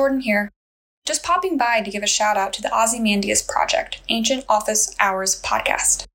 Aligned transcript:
Jordan 0.00 0.20
here. 0.20 0.50
Just 1.04 1.22
popping 1.22 1.58
by 1.58 1.82
to 1.82 1.90
give 1.90 2.02
a 2.02 2.06
shout 2.06 2.38
out 2.38 2.54
to 2.54 2.62
the 2.62 2.74
Ozymandias 2.74 3.42
Project, 3.42 4.00
Ancient 4.08 4.46
Office 4.48 4.96
Hours 4.98 5.42
podcast. 5.42 6.06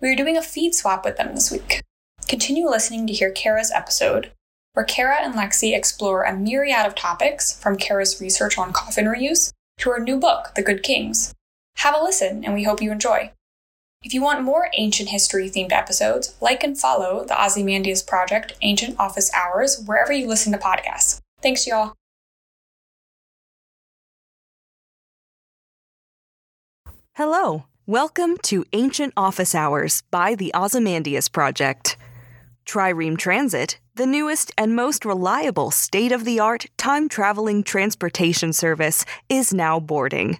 We 0.00 0.12
are 0.12 0.16
doing 0.16 0.36
a 0.36 0.42
feed 0.42 0.74
swap 0.74 1.04
with 1.04 1.18
them 1.18 1.36
this 1.36 1.48
week. 1.48 1.84
Continue 2.26 2.68
listening 2.68 3.06
to 3.06 3.12
hear 3.12 3.30
Kara's 3.30 3.70
episode, 3.70 4.32
where 4.72 4.84
Kara 4.84 5.18
and 5.22 5.34
Lexi 5.34 5.72
explore 5.72 6.24
a 6.24 6.36
myriad 6.36 6.84
of 6.84 6.96
topics 6.96 7.56
from 7.56 7.76
Kara's 7.76 8.20
research 8.20 8.58
on 8.58 8.72
coffin 8.72 9.04
reuse 9.04 9.52
to 9.78 9.90
her 9.90 10.00
new 10.00 10.18
book, 10.18 10.56
The 10.56 10.62
Good 10.62 10.82
Kings. 10.82 11.32
Have 11.76 11.94
a 11.94 12.02
listen, 12.02 12.44
and 12.44 12.54
we 12.54 12.64
hope 12.64 12.82
you 12.82 12.90
enjoy. 12.90 13.30
If 14.02 14.12
you 14.12 14.20
want 14.20 14.42
more 14.42 14.68
ancient 14.76 15.10
history 15.10 15.48
themed 15.48 15.70
episodes, 15.70 16.34
like 16.40 16.64
and 16.64 16.76
follow 16.76 17.24
the 17.24 17.40
Ozymandias 17.40 18.02
Project 18.02 18.54
Ancient 18.62 18.98
Office 18.98 19.30
Hours 19.32 19.80
wherever 19.86 20.12
you 20.12 20.26
listen 20.26 20.50
to 20.50 20.58
podcasts. 20.58 21.20
Thanks, 21.40 21.68
y'all. 21.68 21.94
Hello. 27.18 27.64
Welcome 27.84 28.36
to 28.44 28.64
Ancient 28.72 29.12
Office 29.16 29.52
Hours 29.52 30.04
by 30.08 30.36
the 30.36 30.52
Ozymandias 30.54 31.28
Project. 31.28 31.96
Trireme 32.64 33.18
Transit, 33.18 33.80
the 33.96 34.06
newest 34.06 34.52
and 34.56 34.76
most 34.76 35.04
reliable 35.04 35.72
state 35.72 36.12
of 36.12 36.24
the 36.24 36.38
art 36.38 36.66
time 36.76 37.08
traveling 37.08 37.64
transportation 37.64 38.52
service, 38.52 39.04
is 39.28 39.52
now 39.52 39.80
boarding. 39.80 40.38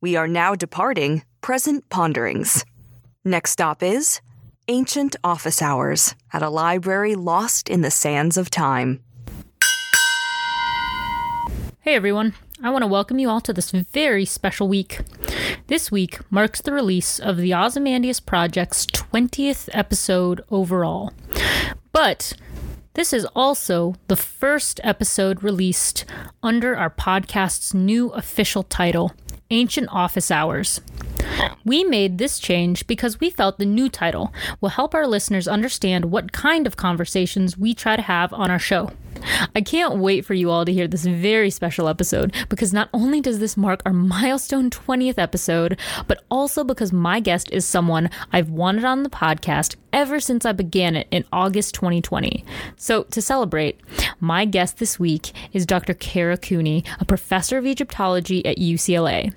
We 0.00 0.16
are 0.16 0.26
now 0.26 0.54
departing 0.54 1.24
Present 1.42 1.90
Ponderings. 1.90 2.64
Next 3.22 3.50
stop 3.50 3.82
is 3.82 4.22
Ancient 4.66 5.16
Office 5.22 5.60
Hours 5.60 6.14
at 6.32 6.40
a 6.40 6.48
library 6.48 7.16
lost 7.16 7.68
in 7.68 7.82
the 7.82 7.90
sands 7.90 8.38
of 8.38 8.48
time. 8.48 9.02
Hey 11.80 11.94
everyone, 11.94 12.32
I 12.62 12.70
want 12.70 12.82
to 12.82 12.86
welcome 12.86 13.18
you 13.18 13.28
all 13.28 13.40
to 13.42 13.52
this 13.52 13.72
very 13.72 14.24
special 14.24 14.68
week. 14.68 15.00
This 15.66 15.90
week 15.90 16.20
marks 16.30 16.60
the 16.60 16.72
release 16.72 17.18
of 17.18 17.36
the 17.36 17.52
Ozymandias 17.52 18.20
Project's 18.20 18.86
20th 18.86 19.68
episode 19.72 20.40
overall. 20.52 21.12
But 21.92 22.34
this 22.94 23.12
is 23.12 23.26
also 23.34 23.96
the 24.06 24.16
first 24.16 24.80
episode 24.84 25.42
released 25.42 26.04
under 26.44 26.76
our 26.76 26.90
podcast's 26.90 27.74
new 27.74 28.10
official 28.10 28.62
title, 28.62 29.12
Ancient 29.50 29.88
Office 29.90 30.30
Hours. 30.30 30.80
We 31.64 31.82
made 31.82 32.18
this 32.18 32.38
change 32.38 32.86
because 32.86 33.18
we 33.18 33.30
felt 33.30 33.58
the 33.58 33.66
new 33.66 33.88
title 33.88 34.32
will 34.60 34.70
help 34.70 34.94
our 34.94 35.08
listeners 35.08 35.48
understand 35.48 36.04
what 36.06 36.30
kind 36.30 36.68
of 36.68 36.76
conversations 36.76 37.58
we 37.58 37.74
try 37.74 37.96
to 37.96 38.02
have 38.02 38.32
on 38.32 38.48
our 38.48 38.60
show. 38.60 38.92
I 39.54 39.60
can't 39.60 39.98
wait 39.98 40.24
for 40.24 40.34
you 40.34 40.50
all 40.50 40.64
to 40.64 40.72
hear 40.72 40.88
this 40.88 41.04
very 41.04 41.50
special 41.50 41.88
episode 41.88 42.34
because 42.48 42.72
not 42.72 42.88
only 42.92 43.20
does 43.20 43.38
this 43.38 43.56
mark 43.56 43.82
our 43.84 43.92
milestone 43.92 44.70
20th 44.70 45.18
episode, 45.18 45.78
but 46.06 46.24
also 46.30 46.64
because 46.64 46.92
my 46.92 47.20
guest 47.20 47.50
is 47.52 47.64
someone 47.64 48.10
I've 48.32 48.50
wanted 48.50 48.84
on 48.84 49.02
the 49.02 49.10
podcast 49.10 49.76
ever 49.92 50.18
since 50.18 50.44
I 50.44 50.52
began 50.52 50.96
it 50.96 51.06
in 51.10 51.24
August 51.32 51.74
2020. 51.74 52.44
So, 52.76 53.04
to 53.04 53.22
celebrate, 53.22 53.80
my 54.20 54.44
guest 54.44 54.78
this 54.78 54.98
week 54.98 55.32
is 55.52 55.64
Dr. 55.64 55.94
Kara 55.94 56.36
Cooney, 56.36 56.84
a 56.98 57.04
professor 57.04 57.58
of 57.58 57.66
Egyptology 57.66 58.44
at 58.44 58.58
UCLA. 58.58 59.32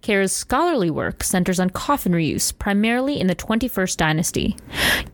Kara's 0.00 0.32
scholarly 0.32 0.90
work 0.90 1.22
centers 1.22 1.60
on 1.60 1.70
coffin 1.70 2.12
reuse, 2.12 2.56
primarily 2.58 3.20
in 3.20 3.26
the 3.26 3.36
21st 3.36 3.96
dynasty. 3.96 4.56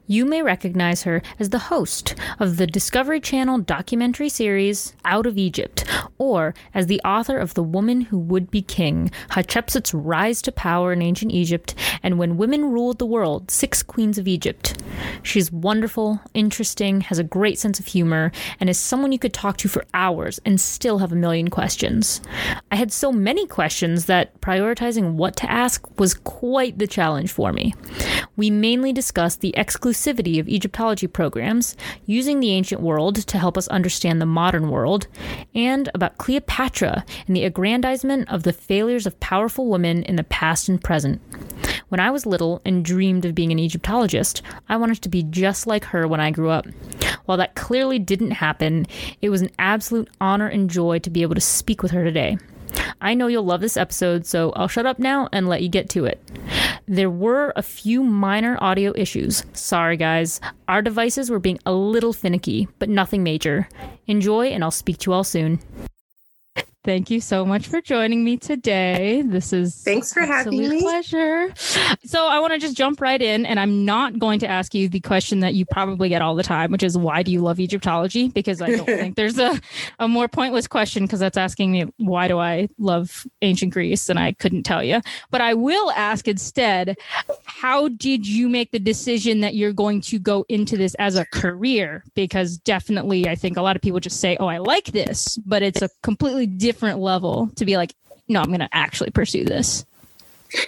You 0.06 0.26
may 0.26 0.42
recognize 0.42 1.04
her 1.04 1.22
as 1.38 1.48
the 1.48 1.58
host 1.58 2.14
of 2.38 2.58
the 2.58 2.66
Discovery 2.66 3.20
Channel 3.20 3.60
documentary 3.60 4.28
series 4.28 4.94
Out 5.02 5.24
of 5.24 5.38
Egypt, 5.38 5.82
or 6.18 6.52
as 6.74 6.88
the 6.88 7.00
author 7.06 7.38
of 7.38 7.54
The 7.54 7.62
Woman 7.62 8.02
Who 8.02 8.18
Would 8.18 8.50
Be 8.50 8.60
King 8.60 9.10
Hatshepsut's 9.30 9.94
Rise 9.94 10.42
to 10.42 10.52
Power 10.52 10.92
in 10.92 11.00
Ancient 11.00 11.32
Egypt 11.32 11.74
and 12.02 12.18
When 12.18 12.36
Women 12.36 12.70
Ruled 12.70 12.98
the 12.98 13.06
World 13.06 13.50
Six 13.50 13.82
Queens 13.82 14.18
of 14.18 14.28
Egypt. 14.28 14.82
She's 15.22 15.50
wonderful, 15.50 16.20
interesting, 16.34 17.00
has 17.00 17.18
a 17.18 17.24
great 17.24 17.58
sense 17.58 17.80
of 17.80 17.86
humor, 17.86 18.30
and 18.60 18.68
is 18.68 18.76
someone 18.76 19.10
you 19.10 19.18
could 19.18 19.32
talk 19.32 19.56
to 19.56 19.68
for 19.68 19.86
hours 19.94 20.38
and 20.44 20.60
still 20.60 20.98
have 20.98 21.12
a 21.12 21.16
million 21.16 21.48
questions. 21.48 22.20
I 22.70 22.76
had 22.76 22.92
so 22.92 23.10
many 23.10 23.46
questions 23.46 24.04
that 24.04 24.38
prioritizing 24.42 25.14
what 25.14 25.34
to 25.36 25.50
ask 25.50 25.98
was 25.98 26.12
quite 26.12 26.78
the 26.78 26.86
challenge 26.86 27.32
for 27.32 27.54
me. 27.54 27.72
We 28.36 28.50
mainly 28.50 28.92
discussed 28.92 29.40
the 29.40 29.56
exclusivity 29.94 30.40
of 30.40 30.48
Egyptology 30.48 31.06
programs, 31.06 31.76
using 32.06 32.40
the 32.40 32.50
ancient 32.50 32.80
world 32.80 33.16
to 33.16 33.38
help 33.38 33.56
us 33.56 33.68
understand 33.68 34.20
the 34.20 34.26
modern 34.26 34.70
world, 34.70 35.06
and 35.54 35.88
about 35.94 36.18
Cleopatra 36.18 37.04
and 37.26 37.36
the 37.36 37.44
aggrandizement 37.44 38.28
of 38.28 38.42
the 38.42 38.52
failures 38.52 39.06
of 39.06 39.18
powerful 39.20 39.68
women 39.68 40.02
in 40.04 40.16
the 40.16 40.24
past 40.24 40.68
and 40.68 40.82
present. 40.82 41.20
When 41.88 42.00
I 42.00 42.10
was 42.10 42.26
little 42.26 42.60
and 42.64 42.84
dreamed 42.84 43.24
of 43.24 43.34
being 43.34 43.52
an 43.52 43.58
Egyptologist, 43.58 44.42
I 44.68 44.76
wanted 44.76 45.02
to 45.02 45.08
be 45.08 45.22
just 45.22 45.66
like 45.66 45.84
her 45.84 46.08
when 46.08 46.20
I 46.20 46.30
grew 46.30 46.50
up. 46.50 46.66
While 47.26 47.38
that 47.38 47.54
clearly 47.54 47.98
didn't 47.98 48.32
happen, 48.32 48.86
it 49.22 49.30
was 49.30 49.42
an 49.42 49.50
absolute 49.58 50.10
honor 50.20 50.48
and 50.48 50.68
joy 50.68 50.98
to 51.00 51.10
be 51.10 51.22
able 51.22 51.34
to 51.34 51.40
speak 51.40 51.82
with 51.82 51.92
her 51.92 52.04
today. 52.04 52.36
I 53.00 53.14
know 53.14 53.26
you'll 53.26 53.44
love 53.44 53.60
this 53.60 53.76
episode, 53.76 54.26
so 54.26 54.52
I'll 54.52 54.68
shut 54.68 54.86
up 54.86 54.98
now 54.98 55.28
and 55.32 55.48
let 55.48 55.62
you 55.62 55.68
get 55.68 55.88
to 55.90 56.04
it. 56.04 56.20
There 56.86 57.10
were 57.10 57.52
a 57.56 57.62
few 57.62 58.02
minor 58.02 58.58
audio 58.60 58.92
issues. 58.96 59.44
Sorry, 59.52 59.96
guys. 59.96 60.40
Our 60.68 60.82
devices 60.82 61.30
were 61.30 61.38
being 61.38 61.58
a 61.66 61.72
little 61.72 62.12
finicky, 62.12 62.68
but 62.78 62.88
nothing 62.88 63.22
major. 63.22 63.68
Enjoy, 64.06 64.46
and 64.48 64.62
I'll 64.62 64.70
speak 64.70 64.98
to 64.98 65.10
you 65.10 65.14
all 65.14 65.24
soon. 65.24 65.60
Thank 66.84 67.08
you 67.08 67.22
so 67.22 67.46
much 67.46 67.66
for 67.66 67.80
joining 67.80 68.22
me 68.22 68.36
today. 68.36 69.22
This 69.24 69.54
is 69.54 69.74
thanks 69.74 70.12
for 70.12 70.20
having 70.20 70.68
me. 70.68 70.82
Pleasure. 70.82 71.50
So 72.04 72.26
I 72.26 72.40
want 72.40 72.52
to 72.52 72.58
just 72.58 72.76
jump 72.76 73.00
right 73.00 73.20
in, 73.22 73.46
and 73.46 73.58
I'm 73.58 73.86
not 73.86 74.18
going 74.18 74.38
to 74.40 74.46
ask 74.46 74.74
you 74.74 74.90
the 74.90 75.00
question 75.00 75.40
that 75.40 75.54
you 75.54 75.64
probably 75.64 76.10
get 76.10 76.20
all 76.20 76.34
the 76.34 76.42
time, 76.42 76.70
which 76.70 76.82
is 76.82 76.98
why 76.98 77.22
do 77.22 77.32
you 77.32 77.40
love 77.40 77.58
Egyptology? 77.58 78.28
Because 78.28 78.60
I 78.60 78.72
don't 78.72 78.84
think 78.84 79.16
there's 79.16 79.38
a, 79.38 79.58
a 79.98 80.06
more 80.06 80.28
pointless 80.28 80.66
question 80.66 81.04
because 81.04 81.20
that's 81.20 81.38
asking 81.38 81.72
me 81.72 81.86
why 81.96 82.28
do 82.28 82.38
I 82.38 82.68
love 82.78 83.26
ancient 83.40 83.72
Greece, 83.72 84.10
and 84.10 84.18
I 84.18 84.32
couldn't 84.32 84.64
tell 84.64 84.84
you. 84.84 85.00
But 85.30 85.40
I 85.40 85.54
will 85.54 85.90
ask 85.92 86.28
instead, 86.28 86.98
how 87.44 87.88
did 87.88 88.28
you 88.28 88.50
make 88.50 88.72
the 88.72 88.78
decision 88.78 89.40
that 89.40 89.54
you're 89.54 89.72
going 89.72 90.02
to 90.02 90.18
go 90.18 90.44
into 90.50 90.76
this 90.76 90.94
as 90.96 91.16
a 91.16 91.24
career? 91.24 92.04
Because 92.14 92.58
definitely, 92.58 93.26
I 93.26 93.36
think 93.36 93.56
a 93.56 93.62
lot 93.62 93.74
of 93.74 93.80
people 93.80 94.00
just 94.00 94.20
say, 94.20 94.36
"Oh, 94.38 94.48
I 94.48 94.58
like 94.58 94.92
this," 94.92 95.38
but 95.46 95.62
it's 95.62 95.80
a 95.80 95.88
completely 96.02 96.44
different 96.44 96.73
different 96.74 96.98
level 96.98 97.48
to 97.56 97.64
be 97.64 97.76
like, 97.76 97.94
no, 98.28 98.40
I'm 98.40 98.48
going 98.48 98.60
to 98.60 98.68
actually 98.72 99.10
pursue 99.10 99.44
this. 99.44 99.84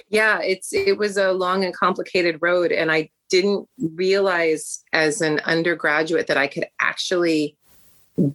Yeah, 0.08 0.40
it's 0.40 0.72
it 0.72 0.98
was 0.98 1.16
a 1.16 1.32
long 1.32 1.64
and 1.64 1.74
complicated 1.74 2.38
road, 2.40 2.72
and 2.72 2.90
I 2.90 3.10
didn't 3.30 3.68
realize 3.78 4.82
as 4.92 5.20
an 5.20 5.40
undergraduate 5.40 6.26
that 6.28 6.36
I 6.36 6.46
could 6.46 6.66
actually 6.80 7.56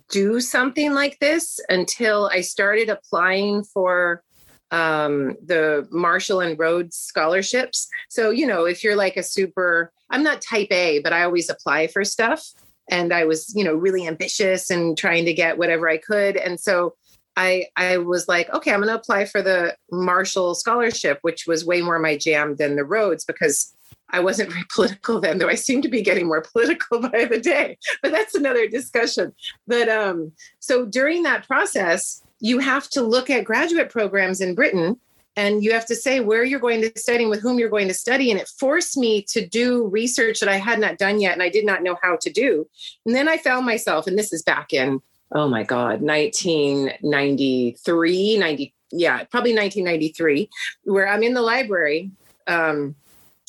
do 0.09 0.39
something 0.39 0.93
like 0.93 1.19
this 1.19 1.59
until 1.69 2.29
I 2.31 2.41
started 2.41 2.89
applying 2.89 3.63
for 3.63 4.23
um, 4.69 5.35
the 5.45 5.87
Marshall 5.91 6.39
and 6.39 6.57
Rhodes 6.57 6.95
scholarships. 6.97 7.87
So, 8.09 8.29
you 8.29 8.45
know, 8.45 8.65
if 8.65 8.83
you're 8.83 8.95
like 8.95 9.17
a 9.17 9.23
super, 9.23 9.91
I'm 10.09 10.23
not 10.23 10.41
type 10.41 10.71
A, 10.71 10.99
but 10.99 11.13
I 11.13 11.23
always 11.23 11.49
apply 11.49 11.87
for 11.87 12.05
stuff. 12.05 12.45
And 12.89 13.13
I 13.13 13.25
was, 13.25 13.53
you 13.55 13.63
know, 13.63 13.73
really 13.73 14.07
ambitious 14.07 14.69
and 14.69 14.97
trying 14.97 15.25
to 15.25 15.33
get 15.33 15.57
whatever 15.57 15.89
I 15.89 15.97
could. 15.97 16.37
And 16.37 16.59
so 16.59 16.95
I 17.37 17.65
I 17.75 17.97
was 17.97 18.27
like, 18.27 18.49
okay, 18.53 18.71
I'm 18.71 18.81
going 18.81 18.89
to 18.89 18.95
apply 18.95 19.25
for 19.25 19.41
the 19.41 19.75
Marshall 19.91 20.55
scholarship, 20.55 21.19
which 21.21 21.47
was 21.47 21.65
way 21.65 21.81
more 21.81 21.99
my 21.99 22.17
jam 22.17 22.55
than 22.55 22.75
the 22.75 22.83
Rhodes 22.83 23.25
because 23.25 23.73
I 24.09 24.19
wasn't 24.19 24.49
very 24.51 24.65
political 24.73 25.19
then, 25.19 25.37
though 25.37 25.49
I 25.49 25.55
seem 25.55 25.81
to 25.81 25.89
be 25.89 26.01
getting 26.01 26.27
more 26.27 26.41
political 26.41 26.99
by 27.09 27.25
the 27.25 27.39
day. 27.39 27.77
But 28.01 28.11
that's 28.11 28.35
another 28.35 28.67
discussion. 28.67 29.33
But 29.67 29.89
um, 29.89 30.31
so 30.59 30.85
during 30.85 31.23
that 31.23 31.47
process, 31.47 32.21
you 32.39 32.59
have 32.59 32.89
to 32.89 33.01
look 33.01 33.29
at 33.29 33.45
graduate 33.45 33.89
programs 33.89 34.41
in 34.41 34.55
Britain 34.55 34.99
and 35.37 35.63
you 35.63 35.71
have 35.71 35.85
to 35.85 35.95
say 35.95 36.19
where 36.19 36.43
you're 36.43 36.59
going 36.59 36.81
to 36.81 36.91
study 36.99 37.23
and 37.23 37.29
with 37.29 37.41
whom 37.41 37.57
you're 37.57 37.69
going 37.69 37.87
to 37.87 37.93
study. 37.93 38.31
And 38.31 38.39
it 38.39 38.49
forced 38.59 38.97
me 38.97 39.21
to 39.29 39.47
do 39.47 39.87
research 39.87 40.39
that 40.41 40.49
I 40.49 40.57
had 40.57 40.79
not 40.79 40.97
done 40.97 41.21
yet 41.21 41.33
and 41.33 41.43
I 41.43 41.49
did 41.49 41.65
not 41.65 41.83
know 41.83 41.97
how 42.01 42.17
to 42.19 42.29
do. 42.29 42.67
And 43.05 43.15
then 43.15 43.29
I 43.29 43.37
found 43.37 43.65
myself, 43.65 44.07
and 44.07 44.17
this 44.17 44.33
is 44.33 44.43
back 44.43 44.73
in 44.73 45.01
oh 45.33 45.47
my 45.47 45.63
God, 45.63 46.01
1993, 46.01 48.37
90, 48.37 48.73
yeah, 48.91 49.23
probably 49.25 49.55
1993, 49.55 50.49
where 50.83 51.07
I'm 51.07 51.23
in 51.23 51.33
the 51.33 51.41
library. 51.41 52.11
Um, 52.47 52.95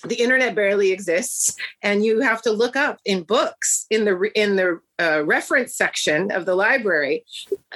the 0.05 0.17
internet 0.17 0.55
barely 0.55 0.90
exists 0.90 1.56
and 1.82 2.05
you 2.05 2.20
have 2.20 2.43
to 2.43 2.50
look 2.50 2.76
up 2.76 2.99
in 3.05 3.23
books 3.23 3.87
in 3.90 4.05
the 4.05 4.31
in 4.34 4.56
the 4.56 4.81
uh, 5.00 5.25
reference 5.25 5.76
section 5.76 6.31
of 6.32 6.44
the 6.44 6.55
library 6.55 7.25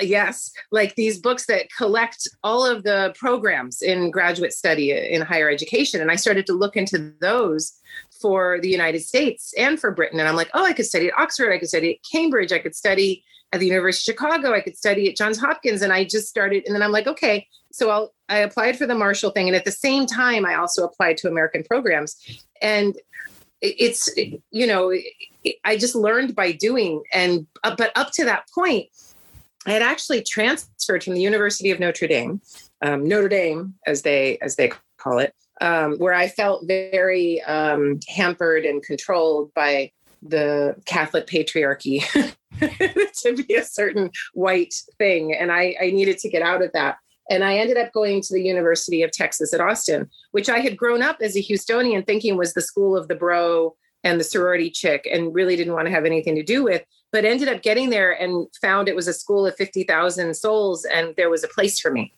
yes 0.01 0.53
like 0.73 0.95
these 0.97 1.19
books 1.19 1.47
that 1.47 1.67
collect 1.77 2.29
all 2.43 2.67
of 2.67 2.83
the 2.83 3.15
programs 3.17 3.83
in 3.83 4.11
graduate 4.11 4.53
study 4.53 4.91
in 4.91 5.23
higher 5.23 5.49
education 5.49 6.01
and 6.01 6.11
i 6.11 6.17
started 6.17 6.47
to 6.47 6.53
look 6.53 6.77
into 6.77 7.13
those 7.21 7.73
for 8.21 8.59
the 8.61 8.69
united 8.69 9.01
states 9.01 9.55
and 9.57 9.79
for 9.79 9.93
britain 9.93 10.19
and 10.19 10.29
i'm 10.29 10.37
like 10.37 10.51
oh 10.55 10.65
i 10.65 10.73
could 10.73 10.87
study 10.87 11.09
at 11.09 11.19
oxford 11.19 11.53
i 11.53 11.59
could 11.59 11.69
study 11.69 11.93
at 11.93 12.11
cambridge 12.11 12.53
i 12.53 12.59
could 12.59 12.75
study 12.75 13.25
at 13.53 13.61
the 13.61 13.67
University 13.67 14.11
of 14.11 14.15
Chicago. 14.15 14.53
I 14.53 14.61
could 14.61 14.77
study 14.77 15.09
at 15.09 15.17
Johns 15.17 15.39
Hopkins. 15.39 15.83
And 15.83 15.93
I 15.93 16.05
just 16.05 16.29
started, 16.29 16.65
and 16.67 16.75
then 16.75 16.83
I'm 16.83 16.93
like, 16.93 17.07
okay, 17.07 17.47
so 17.73 17.91
I'll, 17.91 18.15
I 18.29 18.39
applied 18.39 18.77
for 18.77 18.87
the 18.87 18.95
Marshall 18.95 19.31
thing. 19.31 19.49
And 19.49 19.57
at 19.57 19.65
the 19.65 19.73
same 19.73 20.07
time, 20.07 20.45
I 20.45 20.55
also 20.55 20.85
applied 20.85 21.17
to 21.19 21.29
American 21.29 21.63
programs. 21.63 22.17
And 22.61 22.97
it's, 23.61 24.09
you 24.51 24.67
know, 24.67 24.93
I 25.65 25.77
just 25.77 25.95
learned 25.95 26.35
by 26.35 26.53
doing. 26.53 27.03
And, 27.13 27.47
uh, 27.65 27.75
but 27.77 27.93
up 27.97 28.13
to 28.13 28.25
that 28.25 28.45
point, 28.55 28.89
I 29.67 29.73
had 29.73 29.83
actually 29.83 30.23
transferred 30.23 31.03
from 31.03 31.15
the 31.15 31.21
University 31.21 31.71
of 31.71 31.81
Notre 31.81 32.07
Dame, 32.07 32.41
um, 32.83 33.09
Notre 33.09 33.29
Dame, 33.29 33.75
as 33.87 34.03
they, 34.03 34.39
as 34.39 34.57
they 34.57 34.73
call 34.99 35.19
it, 35.19 35.35
um, 35.61 35.97
where 35.99 36.15
I 36.15 36.29
felt 36.29 36.67
very 36.67 37.43
um, 37.43 37.99
hampered 38.09 38.65
and 38.65 38.83
controlled 38.83 39.53
by 39.55 39.91
the 40.31 40.77
Catholic 40.87 41.27
patriarchy 41.27 42.03
to 42.61 43.45
be 43.45 43.55
a 43.55 43.65
certain 43.65 44.11
white 44.35 44.75
thing. 44.99 45.35
And 45.35 45.53
I, 45.53 45.75
I 45.81 45.91
needed 45.91 46.19
to 46.19 46.29
get 46.29 46.43
out 46.43 46.63
of 46.63 46.73
that. 46.73 46.97
And 47.29 47.43
I 47.43 47.57
ended 47.57 47.77
up 47.77 47.93
going 47.93 48.23
to 48.23 48.35
the 48.35 48.43
University 48.43 49.03
of 49.03 49.11
Texas 49.11 49.53
at 49.53 49.61
Austin, 49.61 50.09
which 50.31 50.49
I 50.49 50.61
had 50.61 50.77
grown 50.77 51.03
up 51.03 51.17
as 51.21 51.37
a 51.37 51.43
Houstonian 51.43 52.07
thinking 52.07 52.37
was 52.37 52.55
the 52.55 52.63
school 52.63 52.97
of 52.97 53.09
the 53.09 53.17
bro 53.17 53.75
and 54.05 54.21
the 54.21 54.25
sorority 54.25 54.71
chick 54.71 55.09
and 55.11 55.35
really 55.35 55.57
didn't 55.57 55.73
want 55.73 55.87
to 55.87 55.93
have 55.93 56.05
anything 56.05 56.37
to 56.37 56.43
do 56.45 56.63
with, 56.63 56.85
but 57.11 57.25
ended 57.25 57.49
up 57.49 57.63
getting 57.63 57.91
there 57.91 58.13
and 58.13 58.47
found 58.61 58.89
it 58.89 58.95
was 58.95 59.09
a 59.09 59.13
school 59.13 59.45
of 59.45 59.57
50,000 59.57 60.37
souls 60.37 60.85
and 60.85 61.15
there 61.17 61.31
was 61.31 61.43
a 61.43 61.49
place 61.49 61.81
for 61.81 61.91
me 61.91 62.13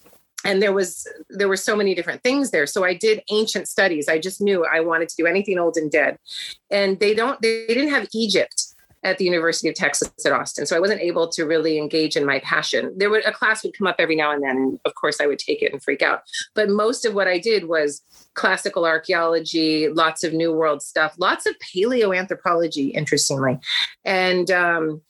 and 0.44 0.62
there 0.62 0.72
was 0.72 1.06
there 1.30 1.48
were 1.48 1.56
so 1.56 1.76
many 1.76 1.94
different 1.94 2.22
things 2.22 2.50
there. 2.50 2.66
So 2.66 2.84
i 2.84 2.94
did 2.94 3.22
ancient 3.30 3.68
studies. 3.68 4.08
I 4.08 4.18
just 4.18 4.40
knew 4.40 4.64
i 4.64 4.80
wanted 4.80 5.08
to 5.10 5.16
do 5.16 5.26
anything 5.26 5.58
old 5.58 5.76
and 5.76 5.90
dead. 5.90 6.18
And 6.70 6.98
they 7.00 7.14
don't 7.14 7.40
they 7.42 7.66
didn't 7.66 7.90
have 7.90 8.08
egypt 8.14 8.64
at 9.04 9.16
the 9.18 9.24
university 9.24 9.68
of 9.68 9.76
texas 9.76 10.10
at 10.24 10.32
austin. 10.32 10.66
So 10.66 10.76
i 10.76 10.80
wasn't 10.80 11.00
able 11.00 11.28
to 11.28 11.44
really 11.44 11.78
engage 11.78 12.16
in 12.16 12.24
my 12.24 12.38
passion. 12.40 12.92
There 12.96 13.10
would 13.10 13.26
a 13.26 13.32
class 13.32 13.62
would 13.64 13.76
come 13.76 13.86
up 13.86 13.96
every 13.98 14.16
now 14.16 14.32
and 14.32 14.42
then 14.42 14.56
and 14.56 14.80
of 14.84 14.94
course 14.94 15.20
i 15.20 15.26
would 15.26 15.38
take 15.38 15.62
it 15.62 15.72
and 15.72 15.82
freak 15.82 16.02
out. 16.02 16.22
But 16.54 16.68
most 16.68 17.04
of 17.04 17.14
what 17.14 17.28
i 17.28 17.38
did 17.38 17.68
was 17.68 18.02
classical 18.34 18.84
archaeology 18.84 19.88
lots 19.88 20.22
of 20.22 20.32
new 20.32 20.52
world 20.52 20.82
stuff 20.82 21.14
lots 21.18 21.46
of 21.46 21.54
paleoanthropology 21.58 22.92
interestingly. 22.92 23.58
And 24.04 24.50
um, 24.50 25.02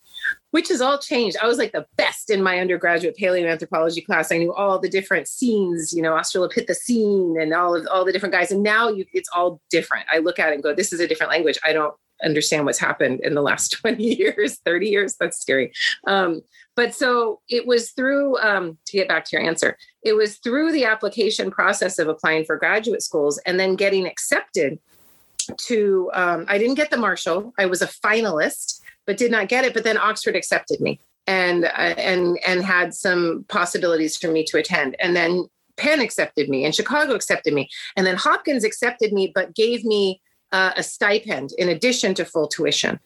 which 0.51 0.69
has 0.69 0.81
all 0.81 0.99
changed. 0.99 1.37
I 1.43 1.47
was 1.47 1.59
like 1.59 1.73
the 1.73 1.87
best 1.97 2.31
in 2.31 2.43
my 2.43 2.59
undergraduate 2.59 3.17
paleoanthropology 3.17 4.05
class. 4.05 4.33
I 4.33 4.39
knew 4.39 4.55
all 4.55 4.79
the 4.79 4.89
different 4.89 5.29
scenes, 5.29 5.93
you 5.93 6.03
know, 6.03 6.13
Australopithecine 6.13 7.41
and 7.41 7.53
all 7.53 7.75
of 7.75 7.87
all 7.91 8.05
the 8.05 8.13
different 8.13 8.35
guys. 8.35 8.51
And 8.51 8.63
now 8.63 8.89
you, 8.89 9.05
it's 9.13 9.29
all 9.35 9.61
different. 9.71 10.07
I 10.11 10.19
look 10.19 10.39
at 10.39 10.51
it 10.51 10.55
and 10.55 10.63
go, 10.63 10.75
this 10.75 10.93
is 10.93 11.01
a 11.01 11.09
different 11.09 11.33
language. 11.33 11.59
I 11.65 11.73
don't 11.73 11.95
understand 12.25 12.65
what's 12.65 12.79
happened 12.79 13.21
in 13.21 13.35
the 13.35 13.43
last 13.43 13.71
20 13.81 14.03
years, 14.03 14.59
30 14.65 14.89
years. 14.89 15.17
That's 15.21 15.39
scary. 15.39 15.73
Um, 16.07 16.43
but 16.77 16.95
so 16.95 17.41
it 17.49 17.67
was 17.67 17.91
through, 17.91 18.39
um, 18.39 18.79
to 18.87 18.97
get 18.97 19.09
back 19.09 19.25
to 19.27 19.37
your 19.37 19.47
answer, 19.47 19.77
it 20.03 20.15
was 20.15 20.39
through 20.39 20.73
the 20.73 20.85
application 20.85 21.51
process 21.51 21.99
of 21.99 22.09
applying 22.09 22.45
for 22.45 22.57
graduate 22.57 23.03
schools 23.03 23.39
and 23.47 23.61
then 23.61 23.77
getting 23.77 24.07
accepted 24.07 24.79
to, 25.57 26.11
um, 26.15 26.45
I 26.49 26.59
didn't 26.59 26.77
get 26.77 26.91
the 26.91 26.97
Marshall. 26.97 27.53
I 27.59 27.67
was 27.67 27.83
a 27.83 27.87
finalist 27.87 28.81
but 29.09 29.17
did 29.17 29.33
not 29.33 29.49
get 29.49 29.65
it. 29.65 29.73
But 29.73 29.85
then 29.85 29.97
Oxford 29.97 30.37
accepted 30.37 30.81
me 30.81 31.01
and 31.27 31.65
uh, 31.65 31.95
and 31.97 32.39
and 32.47 32.63
had 32.63 32.95
some 32.95 33.47
possibilities 33.49 34.17
for 34.19 34.29
me 34.29 34.45
to 34.45 34.59
attend. 34.59 34.95
And 35.01 35.17
then 35.17 35.49
Penn 35.79 36.01
accepted 36.01 36.49
me, 36.49 36.65
and 36.65 36.75
Chicago 36.75 37.15
accepted 37.15 37.55
me, 37.55 37.69
and 37.97 38.07
then 38.07 38.17
Hopkins 38.17 38.65
accepted 38.65 39.13
me, 39.13 39.33
but 39.35 39.55
gave 39.55 39.85
me 39.85 40.21
uh, 40.53 40.73
a 40.77 40.83
stipend 40.83 41.51
in 41.59 41.71
addition 41.71 42.15
to 42.15 42.25
full 42.25 42.49
tuition. 42.49 43.01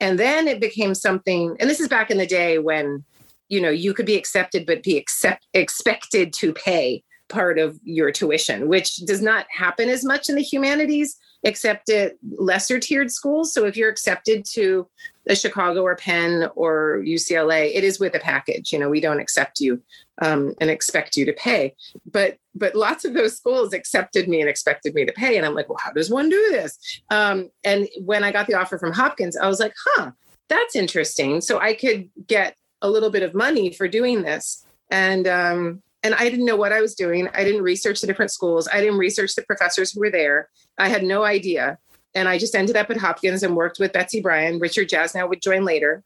And 0.00 0.16
then 0.18 0.46
it 0.46 0.60
became 0.60 0.94
something. 0.94 1.56
And 1.58 1.68
this 1.68 1.80
is 1.80 1.88
back 1.88 2.10
in 2.10 2.18
the 2.18 2.26
day 2.26 2.58
when 2.58 3.04
you 3.48 3.60
know 3.60 3.70
you 3.70 3.92
could 3.92 4.06
be 4.06 4.16
accepted 4.16 4.64
but 4.64 4.84
be 4.84 4.96
accept, 4.96 5.44
expected 5.54 6.32
to 6.34 6.52
pay 6.52 7.02
part 7.28 7.58
of 7.58 7.78
your 7.82 8.10
tuition, 8.12 8.68
which 8.68 8.96
does 8.98 9.20
not 9.20 9.46
happen 9.50 9.88
as 9.88 10.04
much 10.04 10.28
in 10.28 10.34
the 10.34 10.42
humanities, 10.42 11.16
except 11.42 11.88
at 11.90 12.14
lesser 12.36 12.78
tiered 12.78 13.10
schools. 13.10 13.52
So 13.52 13.66
if 13.66 13.76
you're 13.76 13.90
accepted 13.90 14.44
to 14.52 14.88
a 15.28 15.36
Chicago 15.36 15.82
or 15.82 15.94
Penn 15.94 16.48
or 16.54 17.02
UCLA, 17.04 17.70
it 17.74 17.84
is 17.84 18.00
with 18.00 18.14
a 18.14 18.18
package. 18.18 18.72
You 18.72 18.78
know, 18.78 18.88
we 18.88 19.00
don't 19.00 19.20
accept 19.20 19.60
you 19.60 19.82
um, 20.22 20.54
and 20.60 20.70
expect 20.70 21.16
you 21.16 21.24
to 21.26 21.32
pay. 21.32 21.74
But 22.10 22.38
but 22.54 22.74
lots 22.74 23.04
of 23.04 23.14
those 23.14 23.36
schools 23.36 23.72
accepted 23.72 24.28
me 24.28 24.40
and 24.40 24.50
expected 24.50 24.94
me 24.94 25.04
to 25.04 25.12
pay. 25.12 25.36
And 25.36 25.46
I'm 25.46 25.54
like, 25.54 25.68
well, 25.68 25.78
how 25.80 25.92
does 25.92 26.10
one 26.10 26.28
do 26.28 26.48
this? 26.50 26.78
Um, 27.10 27.50
and 27.62 27.88
when 28.00 28.24
I 28.24 28.32
got 28.32 28.46
the 28.46 28.54
offer 28.54 28.78
from 28.78 28.92
Hopkins, 28.92 29.36
I 29.36 29.46
was 29.46 29.60
like, 29.60 29.74
huh, 29.86 30.10
that's 30.48 30.74
interesting. 30.74 31.40
So 31.40 31.60
I 31.60 31.74
could 31.74 32.08
get 32.26 32.56
a 32.82 32.90
little 32.90 33.10
bit 33.10 33.22
of 33.22 33.34
money 33.34 33.72
for 33.72 33.86
doing 33.86 34.22
this. 34.22 34.64
And 34.90 35.28
um, 35.28 35.82
and 36.02 36.14
I 36.14 36.30
didn't 36.30 36.46
know 36.46 36.56
what 36.56 36.72
I 36.72 36.80
was 36.80 36.94
doing. 36.94 37.28
I 37.34 37.44
didn't 37.44 37.62
research 37.62 38.00
the 38.00 38.06
different 38.06 38.30
schools. 38.30 38.68
I 38.72 38.80
didn't 38.80 38.98
research 38.98 39.34
the 39.34 39.42
professors 39.42 39.92
who 39.92 40.00
were 40.00 40.10
there. 40.10 40.48
I 40.78 40.88
had 40.88 41.02
no 41.02 41.24
idea. 41.24 41.78
And 42.14 42.28
I 42.28 42.38
just 42.38 42.54
ended 42.54 42.76
up 42.76 42.90
at 42.90 42.96
Hopkins 42.96 43.42
and 43.42 43.56
worked 43.56 43.78
with 43.78 43.92
Betsy 43.92 44.20
Bryan. 44.20 44.58
Richard 44.58 44.88
Jasnow 44.88 45.28
would 45.28 45.42
join 45.42 45.64
later. 45.64 46.02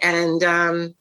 And 0.00 0.42
um, 0.44 0.94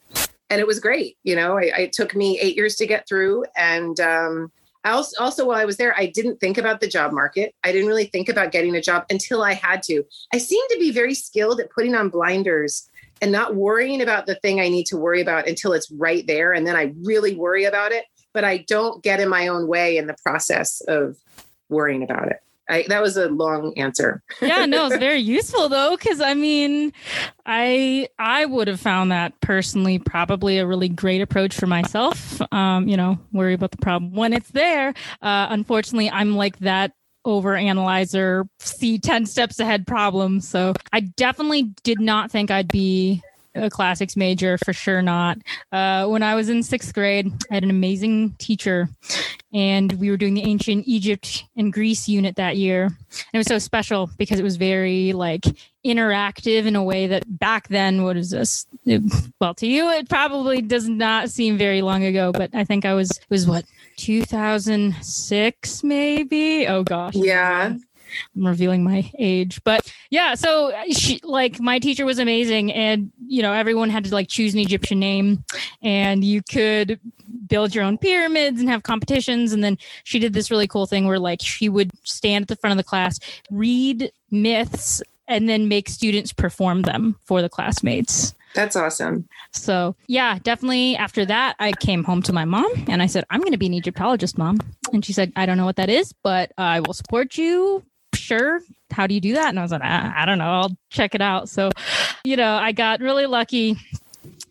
and 0.50 0.60
it 0.60 0.68
was 0.68 0.80
great. 0.80 1.18
You 1.24 1.36
know, 1.36 1.58
I, 1.58 1.72
it 1.80 1.94
took 1.94 2.16
me 2.16 2.38
eight 2.40 2.56
years 2.56 2.76
to 2.76 2.86
get 2.86 3.08
through. 3.08 3.46
And 3.56 4.00
um, 4.02 4.52
I 4.84 4.92
also, 4.92 5.22
also, 5.24 5.46
while 5.46 5.58
I 5.58 5.66
was 5.66 5.78
there, 5.78 5.98
I 5.98 6.08
didn't 6.08 6.40
think 6.40 6.58
about 6.58 6.82
the 6.82 6.88
job 6.88 7.14
market. 7.14 7.56
I 7.64 7.72
didn't 7.72 7.88
really 7.88 8.06
think 8.06 8.28
about 8.28 8.52
getting 8.52 8.76
a 8.76 8.82
job 8.82 9.06
until 9.10 9.44
I 9.44 9.54
had 9.54 9.82
to. 9.84 10.04
I 10.34 10.40
seem 10.40 10.62
to 10.70 10.78
be 10.78 10.92
very 10.92 11.14
skilled 11.14 11.62
at 11.62 11.70
putting 11.70 11.96
on 11.96 12.10
blinders 12.10 12.90
and 13.22 13.32
not 13.32 13.56
worrying 13.56 14.02
about 14.02 14.26
the 14.26 14.36
thing 14.36 14.60
I 14.60 14.68
need 14.68 14.88
to 14.88 14.98
worry 14.98 15.22
about 15.22 15.48
until 15.48 15.74
it's 15.74 15.92
right 15.92 16.26
there. 16.26 16.52
And 16.52 16.66
then 16.66 16.76
I 16.76 16.94
really 17.04 17.36
worry 17.36 17.66
about 17.66 17.92
it, 17.92 18.06
but 18.34 18.44
I 18.44 18.66
don't 18.68 19.04
get 19.04 19.20
in 19.20 19.30
my 19.30 19.48
own 19.48 19.68
way 19.68 19.98
in 19.98 20.08
the 20.08 20.16
process 20.24 20.82
of 20.88 21.18
worrying 21.70 22.04
about 22.04 22.30
it. 22.30 22.42
I, 22.70 22.86
that 22.88 23.02
was 23.02 23.18
a 23.18 23.28
long 23.28 23.74
answer. 23.78 24.24
yeah, 24.42 24.66
no, 24.66 24.88
it's 24.88 24.98
very 25.00 25.20
useful 25.20 25.68
though, 25.68 25.96
because 25.98 26.22
I 26.22 26.34
mean, 26.34 26.94
I 27.46 28.08
I 28.18 28.46
would 28.46 28.68
have 28.68 28.80
found 28.80 29.12
that 29.12 29.40
personally 29.42 30.00
probably 30.00 30.58
a 30.58 30.68
really 30.68 30.90
great 30.90 31.22
approach 31.22 31.56
for 31.56 31.68
myself. 31.68 32.42
Um, 32.54 32.88
you 32.88 32.98
know, 32.98 33.20
worry 33.32 33.54
about 33.54 33.72
the 33.72 33.78
problem 33.78 34.14
when 34.14 34.34
it's 34.34 34.52
there. 34.52 34.90
Uh, 35.22 35.48
unfortunately, 35.50 36.10
I'm 36.10 36.36
like 36.36 36.60
that 36.60 36.94
over 37.26 37.56
analyzer, 37.56 38.48
see 38.60 38.98
10 38.98 39.26
steps 39.26 39.60
ahead 39.60 39.86
problem. 39.86 40.42
So 40.42 40.74
I 40.92 41.02
definitely 41.02 41.74
did 41.84 42.00
not 42.00 42.32
think 42.32 42.50
I'd 42.50 42.68
be 42.68 43.22
a 43.56 43.70
classics 43.70 44.16
major 44.16 44.58
for 44.58 44.74
sure 44.74 45.02
not. 45.02 45.38
Uh, 45.72 46.08
when 46.08 46.24
I 46.24 46.36
was 46.36 46.50
in 46.50 46.64
sixth 46.64 46.94
grade, 46.94 47.32
I 47.50 47.56
had 47.56 47.64
an 47.64 47.70
amazing 47.70 48.32
teacher, 48.38 48.90
and 49.54 49.92
we 49.94 50.10
were 50.10 50.18
doing 50.18 50.34
the 50.34 50.44
ancient 50.44 50.88
Egypt 50.88 51.46
and 51.56 51.74
Greece 51.74 52.08
unit 52.08 52.36
that 52.36 52.58
year. 52.58 52.86
And 52.86 52.96
it 53.34 53.38
was 53.38 53.48
so 53.48 53.60
special 53.60 54.10
because 54.18 54.40
it 54.40 54.44
was 54.44 54.58
very 54.58 55.14
like 55.14 55.46
interactive 55.86 56.66
in 56.66 56.76
a 56.76 56.84
way 56.84 57.08
that 57.08 57.40
back 57.40 57.68
then, 57.68 58.04
what 58.04 58.18
is 58.18 58.30
this? 58.30 58.66
Well, 59.40 59.54
to 59.56 59.68
you, 59.68 59.90
it 59.90 60.10
probably 60.10 60.62
does 60.62 60.88
not 60.88 61.30
seem 61.30 61.58
very 61.58 61.82
long 61.82 62.04
ago, 62.04 62.32
but 62.32 62.52
I 62.54 62.64
think 62.64 62.86
I 62.86 62.94
was 62.94 63.20
was 63.30 63.48
what 63.48 63.66
2006 63.98 65.84
maybe. 65.84 66.68
Oh 66.68 66.84
gosh, 66.84 67.16
yeah. 67.16 67.76
I'm 68.36 68.46
revealing 68.46 68.84
my 68.84 69.12
age, 69.18 69.62
but 69.64 69.94
yeah. 70.10 70.36
So 70.36 70.74
she, 70.92 71.20
like, 71.24 71.60
my 71.60 71.80
teacher 71.80 72.06
was 72.06 72.20
amazing, 72.20 72.72
and 72.74 73.12
you 73.28 73.42
know, 73.42 73.54
everyone 73.54 73.90
had 73.90 74.06
to 74.06 74.14
like 74.14 74.28
choose 74.28 74.54
an 74.54 74.60
Egyptian 74.60 75.00
name, 75.00 75.44
and 75.82 76.24
you 76.24 76.42
could 76.42 77.00
build 77.48 77.76
your 77.76 77.84
own 77.84 77.98
pyramids 77.98 78.60
and 78.60 78.70
have 78.70 78.84
competitions. 78.84 79.54
And 79.54 79.64
then 79.64 79.78
she 80.04 80.20
did 80.20 80.34
this 80.34 80.50
really 80.50 80.68
cool 80.68 80.86
thing 80.86 81.08
where 81.08 81.20
like 81.20 81.42
she 81.42 81.70
would 81.70 81.92
stand 82.04 82.44
at 82.44 82.48
the 82.48 82.56
front 82.56 82.72
of 82.72 82.78
the 82.78 82.88
class, 82.88 83.20
read 83.50 84.12
myths, 84.30 85.02
and 85.28 85.48
then 85.50 85.68
make 85.68 85.90
students 85.90 86.34
perform 86.34 86.84
them 86.84 87.16
for 87.26 87.42
the 87.42 87.50
classmates. 87.50 88.34
That's 88.54 88.76
awesome. 88.76 89.30
So, 89.54 89.96
yeah, 90.08 90.38
definitely 90.44 90.98
after 90.98 91.26
that, 91.26 91.56
I 91.60 91.72
came 91.72 92.04
home 92.04 92.22
to 92.24 92.34
my 92.34 92.44
mom 92.44 92.70
and 92.88 93.02
I 93.02 93.06
said, 93.06 93.24
I'm 93.30 93.40
going 93.40 93.54
to 93.54 93.58
be 93.58 93.68
an 93.68 93.74
Egyptologist, 93.74 94.38
mom. 94.38 94.60
And 94.92 95.06
she 95.06 95.14
said, 95.14 95.32
I 95.38 95.46
don't 95.46 95.58
know 95.58 95.66
what 95.66 95.78
that 95.78 95.90
is, 95.90 96.14
but 96.22 96.52
I 96.58 96.82
will 96.82 96.94
support 96.94 97.38
you 97.38 97.84
sure 98.16 98.62
how 98.92 99.08
do 99.08 99.14
you 99.14 99.22
do 99.22 99.34
that? 99.34 99.50
And 99.50 99.60
i 99.60 99.62
was 99.62 99.72
like 99.72 99.82
I, 99.82 100.14
I, 100.18 100.26
don't 100.26 100.38
know 100.38 100.52
i'll 100.52 100.78
check 100.90 101.16
it 101.16 101.22
out. 101.22 101.50
So 101.50 101.70
you 102.24 102.36
know 102.36 102.56
i 102.56 102.72
got 102.72 103.00
really 103.00 103.26
lucky 103.26 103.78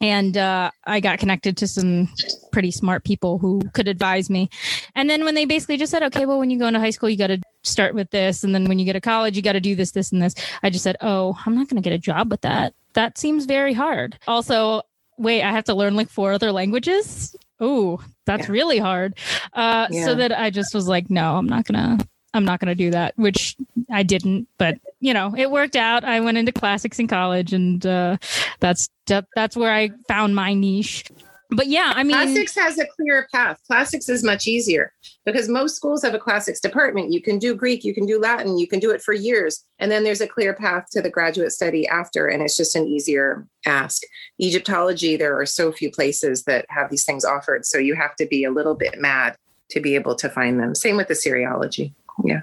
and 0.00 0.37
uh, 0.37 0.71
i 0.85 1.00
got 1.00 1.19
connected 1.19 1.57
to 1.59 1.69
some 1.69 2.09
pretty 2.52 2.71
smart 2.71 3.05
people 3.05 3.38
who 3.38 3.61
could 3.73 3.88
advise 3.88 4.31
me. 4.31 4.50
And 4.95 5.09
then 5.09 5.25
when 5.25 5.35
they 5.35 5.45
basically 5.45 5.76
just 5.76 5.90
said 5.90 6.02
okay 6.05 6.26
well 6.26 6.38
when 6.38 6.50
you 6.50 6.59
go 6.59 6.67
into 6.67 6.81
high 6.81 6.90
school 6.90 7.09
you 7.09 7.17
got 7.17 7.29
to 7.29 7.40
start 7.62 7.95
with 7.95 8.11
this. 8.11 8.43
And 8.43 8.55
then 8.55 8.64
when 8.64 8.79
you 8.79 8.85
get 8.85 8.95
to 8.95 9.00
college 9.00 9.37
you 9.37 9.43
got 9.43 9.52
to 9.52 9.61
do 9.61 9.75
this 9.75 9.93
this 9.93 10.12
and 10.12 10.23
this. 10.23 10.35
I 10.62 10.71
just 10.71 10.85
said 10.85 10.97
oh 11.00 11.38
i'm 11.47 11.55
not 11.55 11.69
going 11.69 11.83
to 11.83 11.88
get 11.88 11.95
a 11.95 11.99
job 11.99 12.31
with 12.31 12.43
that. 12.43 12.75
That 12.95 13.19
seems 13.19 13.47
very 13.47 13.73
hard. 13.73 14.19
Also 14.26 14.83
wait 15.19 15.43
i 15.43 15.52
have 15.52 15.64
to 15.64 15.75
learn 15.75 15.97
like 15.97 16.09
four 16.09 16.33
other 16.33 16.52
languages? 16.52 17.37
Oh 17.61 18.02
that's 18.25 18.47
yeah. 18.47 18.52
really 18.52 18.79
hard. 18.79 19.19
Uh, 19.52 19.87
yeah. 19.90 20.05
so 20.05 20.14
that 20.14 20.37
i 20.37 20.50
just 20.50 20.75
was 20.75 20.88
like 20.88 21.11
no 21.11 21.37
i'm 21.37 21.47
not 21.47 21.67
gonna 21.67 21.99
I'm 22.32 22.44
not 22.44 22.60
going 22.60 22.68
to 22.68 22.75
do 22.75 22.90
that, 22.92 23.14
which 23.16 23.56
I 23.90 24.02
didn't, 24.02 24.49
but 24.56 24.78
you 25.00 25.12
know, 25.12 25.34
it 25.37 25.50
worked 25.50 25.76
out. 25.76 26.04
I 26.04 26.20
went 26.20 26.38
into 26.38 26.52
classics 26.52 26.99
in 26.99 27.08
college 27.08 27.52
and 27.52 27.84
uh, 27.84 28.18
that's 28.60 28.88
that's 29.34 29.56
where 29.56 29.72
I 29.72 29.90
found 30.08 30.34
my 30.34 30.54
niche 30.54 31.04
but 31.52 31.66
yeah, 31.66 31.92
I 31.94 32.04
mean, 32.04 32.14
classics 32.14 32.54
has 32.54 32.78
a 32.78 32.87
clear 32.87 33.28
path. 33.32 33.60
Classics 33.66 34.08
is 34.08 34.22
much 34.22 34.46
easier 34.46 34.92
because 35.25 35.49
most 35.49 35.75
schools 35.75 36.02
have 36.02 36.14
a 36.14 36.18
classics 36.18 36.60
department. 36.60 37.12
You 37.12 37.20
can 37.20 37.38
do 37.38 37.54
Greek, 37.54 37.82
you 37.84 37.92
can 37.92 38.06
do 38.06 38.20
Latin, 38.20 38.56
you 38.56 38.68
can 38.68 38.78
do 38.78 38.90
it 38.90 39.02
for 39.02 39.12
years. 39.12 39.64
And 39.78 39.90
then 39.90 40.04
there's 40.04 40.20
a 40.20 40.28
clear 40.28 40.54
path 40.54 40.87
to 40.92 41.02
the 41.02 41.10
graduate 41.10 41.52
study 41.52 41.88
after, 41.88 42.28
and 42.28 42.42
it's 42.42 42.56
just 42.56 42.76
an 42.76 42.87
easier 42.87 43.46
ask. 43.66 44.02
Egyptology, 44.40 45.16
there 45.16 45.38
are 45.38 45.46
so 45.46 45.72
few 45.72 45.90
places 45.90 46.44
that 46.44 46.66
have 46.68 46.88
these 46.88 47.04
things 47.04 47.25
offered. 47.25 47.66
So 47.66 47.78
you 47.78 47.96
have 47.96 48.14
to 48.16 48.26
be 48.26 48.44
a 48.44 48.52
little 48.52 48.75
bit 48.75 49.00
mad 49.00 49.37
to 49.70 49.80
be 49.80 49.94
able 49.96 50.14
to 50.16 50.28
find 50.28 50.60
them. 50.60 50.75
Same 50.75 50.96
with 50.96 51.08
the 51.08 51.14
Assyriology. 51.14 51.92
Yeah. 52.25 52.41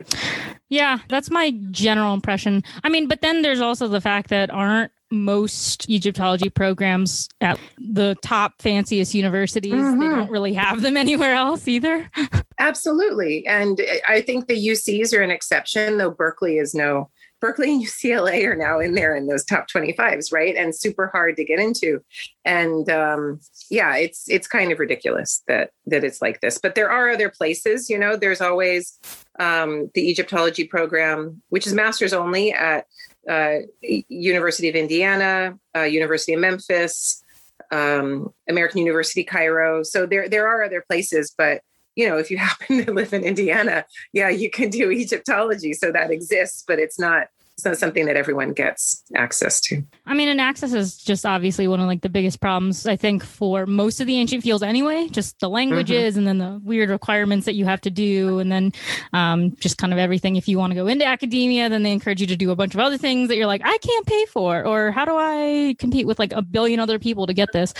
Yeah, 0.70 1.00
that's 1.08 1.30
my 1.30 1.52
general 1.72 2.14
impression. 2.14 2.64
I 2.84 2.90
mean, 2.90 3.08
but 3.08 3.22
then 3.22 3.42
there's 3.42 3.62
also 3.62 3.88
the 3.88 4.02
fact 4.02 4.30
that 4.30 4.50
aren't 4.50 4.92
most 5.10 5.90
Egyptology 5.90 6.50
programs 6.50 7.30
at 7.40 7.58
the 7.78 8.16
top 8.22 8.62
fanciest 8.62 9.14
universities. 9.14 9.74
Mm-hmm. 9.74 10.00
They 10.00 10.08
don't 10.08 10.30
really 10.30 10.54
have 10.54 10.82
them 10.82 10.98
anywhere 10.98 11.34
else 11.34 11.68
either. 11.68 12.10
Absolutely. 12.60 13.48
And 13.48 13.80
I 14.10 14.22
think 14.22 14.48
the 14.48 14.68
UCs 14.68 15.18
are 15.18 15.22
an 15.22 15.32
exception, 15.32 15.98
though 15.98 16.12
Berkeley 16.12 16.58
is 16.58 16.74
no. 16.74 17.10
Berkeley 17.39 17.72
and 17.72 17.84
UCLA 17.84 18.46
are 18.46 18.56
now 18.56 18.79
in 18.79 18.94
there 18.96 19.15
in 19.15 19.27
those 19.27 19.46
top 19.46 19.67
25s, 19.70 20.34
right? 20.34 20.56
And 20.56 20.75
super 20.75 21.08
hard 21.08 21.36
to 21.38 21.46
get 21.46 21.60
into. 21.60 22.01
And 22.46 22.89
um, 22.89 23.39
yeah, 23.70 23.96
it's 23.96 24.29
it's 24.29 24.48
kind 24.48 24.72
of 24.72 24.79
ridiculous 24.79 25.44
that 25.48 25.72
that 25.86 26.03
it's 26.03 26.22
like 26.22 26.41
this. 26.41 26.58
But 26.58 26.75
there 26.75 26.89
are 26.89 27.10
other 27.10 27.29
places, 27.29 27.89
you 27.89 27.98
know, 27.98 28.15
there's 28.15 28.41
always 28.41 29.00
um, 29.39 29.89
the 29.94 30.10
Egyptology 30.10 30.65
program, 30.65 31.41
which 31.50 31.67
is 31.67 31.74
master's 31.74 32.13
only 32.13 32.53
at 32.53 32.86
uh, 33.29 33.60
University 33.82 34.70
of 34.70 34.75
Indiana, 34.75 35.58
uh, 35.75 35.82
University 35.82 36.34
of 36.34 36.39
Memphis, 36.39 37.24
um, 37.72 38.34
American 38.48 38.79
University 38.79 39.24
Cairo. 39.24 39.84
So 39.84 40.06
there 40.06 40.29
there 40.29 40.48
are 40.48 40.63
other 40.63 40.84
places, 40.88 41.34
but 41.38 41.62
you 41.98 42.08
know, 42.08 42.18
if 42.18 42.32
you 42.32 42.38
happen 42.50 42.86
to 42.86 42.94
live 42.94 43.12
in 43.12 43.24
Indiana, 43.24 43.86
yeah, 44.13 44.30
you 44.30 44.50
can 44.50 44.70
do 44.70 44.89
Egyptology. 44.92 45.74
So 45.74 45.92
that 45.92 46.12
exists, 46.12 46.63
but 46.66 46.80
it's 46.80 47.00
not 47.00 47.27
it's 47.58 47.66
not 47.66 47.76
something 47.76 48.06
that 48.06 48.16
everyone 48.16 48.54
gets 48.54 49.04
access 49.16 49.60
to. 49.62 49.82
I 50.06 50.14
mean, 50.14 50.30
and 50.30 50.40
access 50.40 50.74
is 50.74 50.96
just 50.96 51.26
obviously 51.26 51.68
one 51.68 51.80
of 51.80 51.88
like 51.88 52.02
the 52.02 52.10
biggest 52.10 52.40
problems 52.40 52.86
I 52.86 52.96
think 52.96 53.24
for 53.24 53.66
most 53.66 54.00
of 54.00 54.06
the 54.06 54.16
ancient 54.20 54.44
fields 54.44 54.62
anyway. 54.62 55.08
Just 55.10 55.40
the 55.40 55.50
languages 55.50 56.14
mm-hmm. 56.14 56.28
and 56.28 56.28
then 56.28 56.38
the 56.38 56.62
weird 56.64 56.92
requirements 56.92 57.48
that 57.48 57.56
you 57.56 57.66
have 57.66 57.82
to 57.82 57.90
do, 57.90 58.38
and 58.38 58.52
then 58.52 58.74
um, 59.14 59.56
just 59.56 59.80
kind 59.80 59.92
of 59.92 59.98
everything. 59.98 60.36
If 60.36 60.48
you 60.48 60.60
want 60.60 60.70
to 60.70 60.76
go 60.76 60.86
into 60.86 61.04
academia, 61.04 61.68
then 61.68 61.82
they 61.82 61.92
encourage 61.92 62.22
you 62.22 62.28
to 62.28 62.36
do 62.36 62.52
a 62.52 62.56
bunch 62.56 62.76
of 62.76 62.80
other 62.80 62.98
things 62.98 63.28
that 63.30 63.38
you're 63.38 63.48
like, 63.48 63.62
I 63.66 63.76
can't 63.80 64.06
pay 64.06 64.26
for, 64.28 64.64
or 64.64 64.92
how 64.92 65.06
do 65.06 65.16
I 65.18 65.76
compete 65.80 66.06
with 66.06 66.20
like 66.20 66.34
a 66.34 66.44
billion 66.44 66.80
other 66.80 67.00
people 67.00 67.26
to 67.26 67.34
get 67.34 67.54
this? 67.54 67.74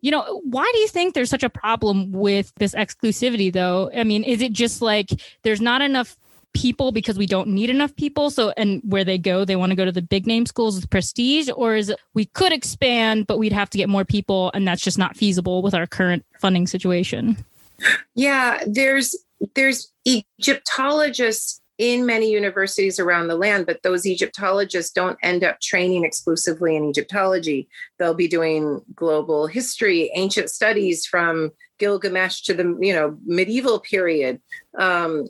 You 0.00 0.12
know, 0.12 0.40
why 0.44 0.70
do 0.72 0.78
you 0.78 0.86
think 0.86 1.14
there's 1.14 1.30
such 1.30 1.42
a 1.42 1.50
problem 1.50 2.12
with 2.12 2.52
this 2.58 2.72
exclusivity 2.72 3.52
though? 3.52 3.90
I 3.92 4.04
mean, 4.04 4.22
is 4.22 4.42
it 4.42 4.52
just 4.52 4.80
like 4.80 5.10
there's 5.42 5.60
not 5.60 5.82
enough 5.82 6.16
people 6.54 6.92
because 6.92 7.18
we 7.18 7.26
don't 7.26 7.48
need 7.48 7.70
enough 7.70 7.94
people 7.96 8.30
so 8.30 8.52
and 8.56 8.80
where 8.84 9.04
they 9.04 9.18
go 9.18 9.44
they 9.44 9.56
want 9.56 9.70
to 9.70 9.76
go 9.76 9.84
to 9.84 9.92
the 9.92 10.02
big 10.02 10.26
name 10.26 10.46
schools 10.46 10.74
with 10.76 10.90
prestige 10.90 11.48
or 11.56 11.76
is 11.76 11.90
it 11.90 12.00
we 12.14 12.24
could 12.24 12.52
expand 12.52 13.26
but 13.26 13.38
we'd 13.38 13.52
have 13.52 13.70
to 13.70 13.78
get 13.78 13.88
more 13.88 14.04
people 14.04 14.50
and 14.54 14.66
that's 14.66 14.82
just 14.82 14.98
not 14.98 15.16
feasible 15.16 15.62
with 15.62 15.74
our 15.74 15.86
current 15.86 16.24
funding 16.40 16.66
situation 16.66 17.36
yeah 18.14 18.62
there's 18.66 19.16
there's 19.54 19.92
egyptologists 20.04 21.60
in 21.78 22.04
many 22.04 22.28
universities 22.30 22.98
around 22.98 23.28
the 23.28 23.36
land, 23.36 23.64
but 23.64 23.82
those 23.84 24.04
Egyptologists 24.04 24.92
don't 24.92 25.16
end 25.22 25.44
up 25.44 25.60
training 25.60 26.04
exclusively 26.04 26.74
in 26.76 26.84
Egyptology. 26.84 27.68
They'll 27.98 28.14
be 28.14 28.26
doing 28.26 28.82
global 28.96 29.46
history, 29.46 30.10
ancient 30.14 30.50
studies 30.50 31.06
from 31.06 31.52
Gilgamesh 31.78 32.42
to 32.42 32.54
the 32.54 32.76
you 32.80 32.92
know 32.92 33.16
medieval 33.24 33.78
period. 33.78 34.40
Um, 34.76 35.28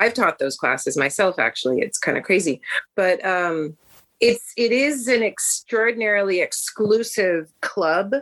I've 0.00 0.14
taught 0.14 0.38
those 0.38 0.56
classes 0.56 0.96
myself. 0.96 1.38
Actually, 1.38 1.80
it's 1.80 1.98
kind 1.98 2.18
of 2.18 2.24
crazy, 2.24 2.60
but 2.94 3.24
um, 3.24 3.76
it's 4.20 4.52
it 4.56 4.72
is 4.72 5.08
an 5.08 5.22
extraordinarily 5.22 6.40
exclusive 6.40 7.50
club, 7.60 8.14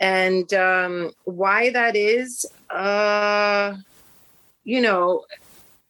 and 0.00 0.52
um, 0.54 1.12
why 1.24 1.70
that 1.70 1.96
is, 1.96 2.46
uh, 2.70 3.74
you 4.64 4.80
know, 4.80 5.24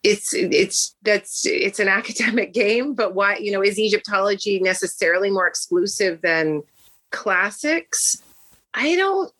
it's 0.03 0.35
it's 0.35 0.95
that's 1.03 1.47
it's 1.47 1.79
an 1.79 1.89
academic 2.01 2.53
game. 2.53 2.95
But 2.95 3.15
why 3.15 3.37
you 3.37 3.53
know 3.53 3.63
is 3.63 3.79
Egyptology 3.79 4.61
necessarily 4.61 5.31
more 5.31 5.47
exclusive 5.47 6.21
than 6.23 6.63
classics? 7.11 8.23
I 8.75 8.97
don't 8.97 9.33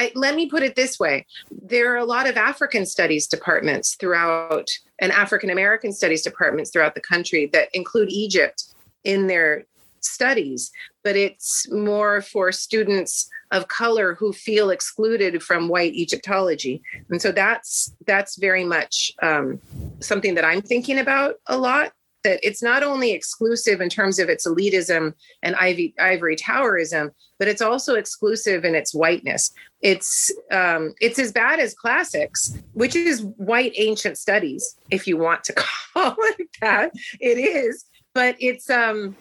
I, 0.00 0.10
let 0.14 0.34
me 0.34 0.48
put 0.48 0.62
it 0.62 0.76
this 0.76 0.98
way 0.98 1.26
there 1.50 1.92
are 1.92 1.98
a 1.98 2.04
lot 2.06 2.26
of 2.26 2.38
African 2.38 2.86
studies 2.86 3.26
departments 3.26 3.96
throughout, 3.96 4.70
and 4.98 5.12
African 5.12 5.50
American 5.50 5.92
studies 5.92 6.22
departments 6.22 6.70
throughout 6.70 6.94
the 6.94 7.02
country 7.02 7.50
that 7.52 7.68
include 7.74 8.10
Egypt 8.10 8.64
in 9.04 9.26
their 9.26 9.66
studies, 10.00 10.72
but 11.04 11.16
it's 11.16 11.70
more 11.70 12.22
for 12.22 12.50
students 12.50 13.28
of 13.50 13.68
color 13.68 14.14
who 14.14 14.32
feel 14.32 14.70
excluded 14.70 15.42
from 15.42 15.68
white 15.68 15.92
Egyptology. 15.92 16.80
And 17.10 17.20
so 17.20 17.30
that's 17.30 17.92
that's 18.06 18.36
very 18.38 18.64
much 18.64 19.12
um, 19.22 19.60
something 20.00 20.34
that 20.34 20.46
I'm 20.46 20.62
thinking 20.62 20.98
about 20.98 21.34
a 21.46 21.58
lot 21.58 21.92
that 22.24 22.40
it's 22.42 22.62
not 22.62 22.82
only 22.82 23.12
exclusive 23.12 23.80
in 23.80 23.88
terms 23.88 24.18
of 24.18 24.28
its 24.28 24.46
elitism 24.46 25.14
and 25.42 25.56
ivy, 25.56 25.94
ivory 25.98 26.36
towerism, 26.36 27.10
but 27.38 27.48
it's 27.48 27.62
also 27.62 27.94
exclusive 27.94 28.64
in 28.64 28.74
its 28.74 28.94
whiteness. 28.94 29.52
It's 29.80 30.30
um, 30.50 30.94
it's 31.00 31.18
as 31.18 31.32
bad 31.32 31.58
as 31.58 31.74
classics, 31.74 32.56
which 32.74 32.94
is 32.94 33.22
white 33.22 33.72
ancient 33.76 34.18
studies, 34.18 34.76
if 34.90 35.06
you 35.06 35.16
want 35.16 35.44
to 35.44 35.52
call 35.94 36.16
it 36.18 36.48
that. 36.60 36.92
It 37.20 37.38
is, 37.38 37.84
but 38.14 38.36
it's 38.38 38.68
um, 38.68 39.16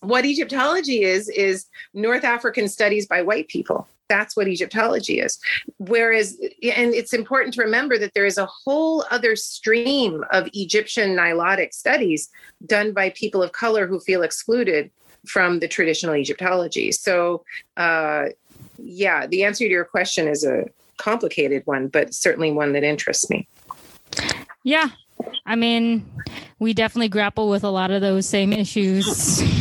what 0.00 0.24
Egyptology 0.24 1.02
is 1.02 1.28
is 1.28 1.66
North 1.94 2.24
African 2.24 2.68
studies 2.68 3.06
by 3.06 3.22
white 3.22 3.48
people 3.48 3.86
that's 4.10 4.36
what 4.36 4.48
Egyptology 4.48 5.20
is. 5.20 5.38
Whereas, 5.78 6.36
and 6.62 6.92
it's 6.92 7.14
important 7.14 7.54
to 7.54 7.62
remember 7.62 7.96
that 7.96 8.12
there 8.12 8.26
is 8.26 8.36
a 8.36 8.46
whole 8.46 9.04
other 9.10 9.36
stream 9.36 10.24
of 10.32 10.50
Egyptian 10.52 11.16
Nilotic 11.16 11.72
studies 11.72 12.28
done 12.66 12.92
by 12.92 13.10
people 13.10 13.42
of 13.42 13.52
color 13.52 13.86
who 13.86 14.00
feel 14.00 14.22
excluded 14.22 14.90
from 15.26 15.60
the 15.60 15.68
traditional 15.68 16.16
Egyptology. 16.16 16.90
So, 16.90 17.44
uh, 17.76 18.26
yeah, 18.78 19.26
the 19.28 19.44
answer 19.44 19.64
to 19.64 19.70
your 19.70 19.84
question 19.84 20.26
is 20.26 20.44
a 20.44 20.64
complicated 20.96 21.62
one, 21.66 21.86
but 21.86 22.12
certainly 22.12 22.50
one 22.50 22.72
that 22.72 22.82
interests 22.82 23.30
me. 23.30 23.46
Yeah. 24.64 24.88
I 25.46 25.54
mean, 25.54 26.04
we 26.58 26.74
definitely 26.74 27.08
grapple 27.08 27.48
with 27.48 27.62
a 27.62 27.70
lot 27.70 27.90
of 27.90 28.00
those 28.00 28.26
same 28.26 28.52
issues 28.52 29.40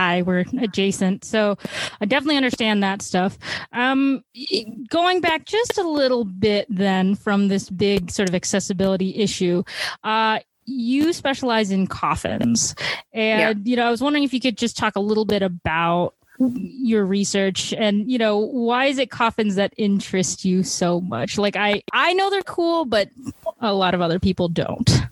hi, 0.00 0.22
we're 0.22 0.46
adjacent. 0.62 1.26
So 1.26 1.58
I 2.00 2.06
definitely 2.06 2.38
understand 2.38 2.82
that 2.82 3.02
stuff. 3.02 3.36
Um, 3.72 4.24
going 4.88 5.20
back 5.20 5.44
just 5.44 5.76
a 5.76 5.82
little 5.82 6.24
bit 6.24 6.66
then 6.70 7.14
from 7.14 7.48
this 7.48 7.68
big 7.68 8.10
sort 8.10 8.26
of 8.26 8.34
accessibility 8.34 9.14
issue, 9.16 9.62
uh, 10.02 10.38
you 10.64 11.12
specialize 11.12 11.70
in 11.70 11.86
coffins. 11.86 12.74
And, 13.12 13.66
yeah. 13.66 13.70
you 13.70 13.76
know, 13.76 13.86
I 13.86 13.90
was 13.90 14.00
wondering 14.00 14.24
if 14.24 14.32
you 14.32 14.40
could 14.40 14.56
just 14.56 14.78
talk 14.78 14.96
a 14.96 15.00
little 15.00 15.26
bit 15.26 15.42
about 15.42 16.14
your 16.38 17.04
research 17.04 17.74
and 17.74 18.10
you 18.10 18.16
know 18.16 18.38
why 18.38 18.86
is 18.86 18.96
it 18.96 19.10
coffins 19.10 19.56
that 19.56 19.74
interest 19.76 20.42
you 20.42 20.62
so 20.62 20.98
much 21.02 21.36
like 21.36 21.54
i 21.54 21.82
i 21.92 22.14
know 22.14 22.30
they're 22.30 22.40
cool 22.44 22.86
but 22.86 23.10
a 23.60 23.74
lot 23.74 23.92
of 23.92 24.00
other 24.00 24.18
people 24.18 24.48
don't 24.48 25.02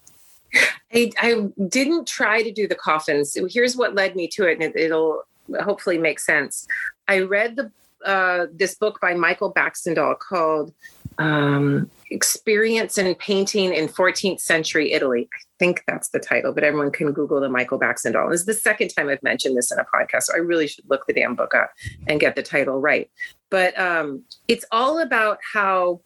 I, 0.92 1.10
I 1.20 1.48
didn't 1.68 2.06
try 2.06 2.42
to 2.42 2.52
do 2.52 2.66
the 2.66 2.74
coffins. 2.74 3.36
Here's 3.50 3.76
what 3.76 3.94
led 3.94 4.16
me 4.16 4.28
to 4.28 4.44
it, 4.44 4.60
and 4.60 4.74
it, 4.74 4.90
will 4.90 5.22
hopefully 5.60 5.98
make 5.98 6.20
sense. 6.20 6.66
I 7.06 7.20
read 7.20 7.56
the 7.56 7.70
uh, 8.04 8.46
this 8.52 8.76
book 8.76 9.00
by 9.00 9.12
Michael 9.12 9.52
Baxandall 9.52 10.18
called 10.18 10.72
um, 11.18 11.90
"Experience 12.10 12.96
in 12.96 13.14
Painting 13.16 13.74
in 13.74 13.88
14th 13.88 14.40
Century 14.40 14.92
Italy." 14.92 15.28
I 15.34 15.40
think 15.58 15.82
that's 15.86 16.10
the 16.10 16.20
title, 16.20 16.52
but 16.52 16.64
everyone 16.64 16.92
can 16.92 17.12
Google 17.12 17.40
the 17.40 17.48
Michael 17.48 17.78
Baxandall. 17.78 18.30
This 18.30 18.40
is 18.40 18.46
the 18.46 18.54
second 18.54 18.88
time 18.88 19.08
I've 19.08 19.22
mentioned 19.22 19.56
this 19.56 19.72
in 19.72 19.78
a 19.78 19.84
podcast, 19.84 20.24
so 20.24 20.34
I 20.34 20.38
really 20.38 20.68
should 20.68 20.88
look 20.88 21.06
the 21.06 21.12
damn 21.12 21.34
book 21.34 21.54
up 21.54 21.72
and 22.06 22.20
get 22.20 22.36
the 22.36 22.42
title 22.42 22.80
right. 22.80 23.10
But 23.50 23.78
um, 23.78 24.22
it's 24.46 24.64
all 24.70 25.00
about 25.00 25.38
how 25.52 26.00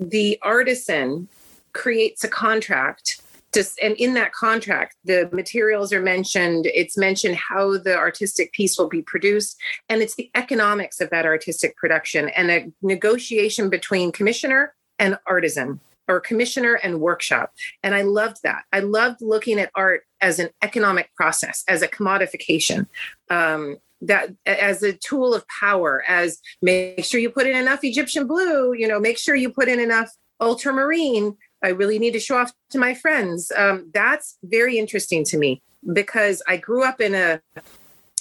the 0.00 0.38
artisan 0.42 1.28
creates 1.72 2.24
a 2.24 2.28
contract 2.28 3.20
just 3.54 3.78
and 3.80 3.94
in 3.96 4.14
that 4.14 4.32
contract 4.32 4.96
the 5.04 5.28
materials 5.32 5.92
are 5.92 6.02
mentioned 6.02 6.66
it's 6.66 6.96
mentioned 6.96 7.36
how 7.36 7.78
the 7.78 7.96
artistic 7.96 8.52
piece 8.52 8.76
will 8.76 8.88
be 8.88 9.02
produced 9.02 9.56
and 9.88 10.02
it's 10.02 10.16
the 10.16 10.30
economics 10.34 11.00
of 11.00 11.08
that 11.10 11.24
artistic 11.24 11.76
production 11.76 12.28
and 12.30 12.50
a 12.50 12.72
negotiation 12.82 13.70
between 13.70 14.12
commissioner 14.12 14.74
and 14.98 15.18
artisan 15.26 15.80
or 16.08 16.20
commissioner 16.20 16.74
and 16.82 17.00
workshop. 17.00 17.52
And 17.82 17.94
I 17.94 18.02
loved 18.02 18.38
that. 18.42 18.64
I 18.72 18.80
loved 18.80 19.22
looking 19.22 19.58
at 19.58 19.70
art 19.74 20.02
as 20.20 20.38
an 20.38 20.50
economic 20.62 21.14
process, 21.14 21.64
as 21.68 21.82
a 21.82 21.88
commodification. 21.88 22.86
Um, 23.30 23.78
that 24.00 24.30
as 24.44 24.82
a 24.82 24.92
tool 24.92 25.34
of 25.34 25.46
power 25.60 26.04
as 26.06 26.38
make 26.60 27.04
sure 27.04 27.20
you 27.20 27.30
put 27.30 27.46
in 27.46 27.56
enough 27.56 27.82
egyptian 27.84 28.26
blue 28.26 28.74
you 28.74 28.86
know 28.86 29.00
make 29.00 29.16
sure 29.16 29.34
you 29.34 29.50
put 29.50 29.68
in 29.68 29.80
enough 29.80 30.10
ultramarine 30.40 31.34
i 31.64 31.68
really 31.68 31.98
need 31.98 32.12
to 32.12 32.20
show 32.20 32.36
off 32.36 32.52
to 32.70 32.78
my 32.78 32.94
friends. 32.94 33.50
Um, 33.56 33.90
that's 33.92 34.38
very 34.44 34.78
interesting 34.78 35.24
to 35.24 35.38
me 35.38 35.62
because 35.92 36.42
i 36.46 36.56
grew 36.56 36.84
up 36.84 37.00
in 37.00 37.14
a 37.14 37.40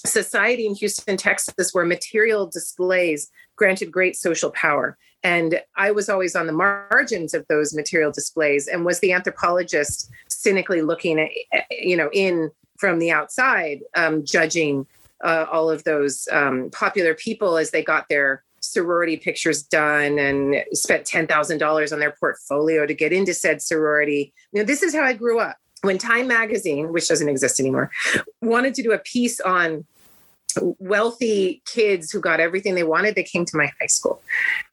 society 0.05 0.65
in 0.65 0.75
houston 0.75 1.17
texas 1.17 1.73
where 1.73 1.85
material 1.85 2.47
displays 2.47 3.29
granted 3.55 3.91
great 3.91 4.15
social 4.15 4.51
power. 4.51 4.97
And 5.23 5.62
i 5.75 5.91
was 5.91 6.09
always 6.09 6.35
on 6.35 6.47
the 6.47 6.53
margins 6.53 7.33
of 7.33 7.45
those 7.47 7.73
material 7.73 8.12
displays 8.12 8.67
and 8.67 8.85
was 8.85 9.00
the 9.00 9.13
anthropologist 9.13 10.09
cynically 10.29 10.81
looking 10.81 11.19
at 11.19 11.29
you 11.71 11.95
know 11.95 12.09
in 12.12 12.50
from 12.77 13.00
the 13.00 13.12
outside 13.12 13.81
um, 13.95 14.25
judging 14.25 14.85
uh, 15.23 15.45
all 15.50 15.69
of 15.69 15.83
those 15.85 16.27
um, 16.31 16.69
popular 16.71 17.13
people 17.13 17.57
as 17.57 17.71
they 17.71 17.81
got 17.81 18.09
their 18.09 18.43
sorority 18.63 19.17
pictures 19.17 19.62
done 19.62 20.17
and 20.17 20.63
spent 20.72 21.05
$10,000 21.05 21.93
on 21.93 22.00
their 22.00 22.15
portfolio 22.20 22.86
to 22.86 22.93
get 22.93 23.12
into 23.12 23.34
said 23.34 23.62
sorority. 23.62 24.34
You 24.51 24.62
know, 24.62 24.65
this 24.65 24.82
is 24.82 24.96
how 24.96 25.03
I 25.03 25.13
grew 25.13 25.39
up. 25.39 25.58
When 25.82 25.98
Time 25.98 26.27
Magazine, 26.27 26.93
which 26.93 27.10
doesn't 27.10 27.27
exist 27.27 27.60
anymore, 27.60 27.91
wanted 28.41 28.74
to 28.75 28.84
do 28.84 28.93
a 28.93 29.00
piece 29.00 29.41
on 29.41 29.86
wealthy 30.79 31.62
kids 31.65 32.10
who 32.10 32.22
got 32.22 32.39
everything 32.39 32.75
they 32.75 32.84
wanted, 32.84 33.15
they 33.15 33.24
came 33.24 33.43
to 33.43 33.58
my 33.58 33.70
high 33.82 33.88
school. 33.88 34.22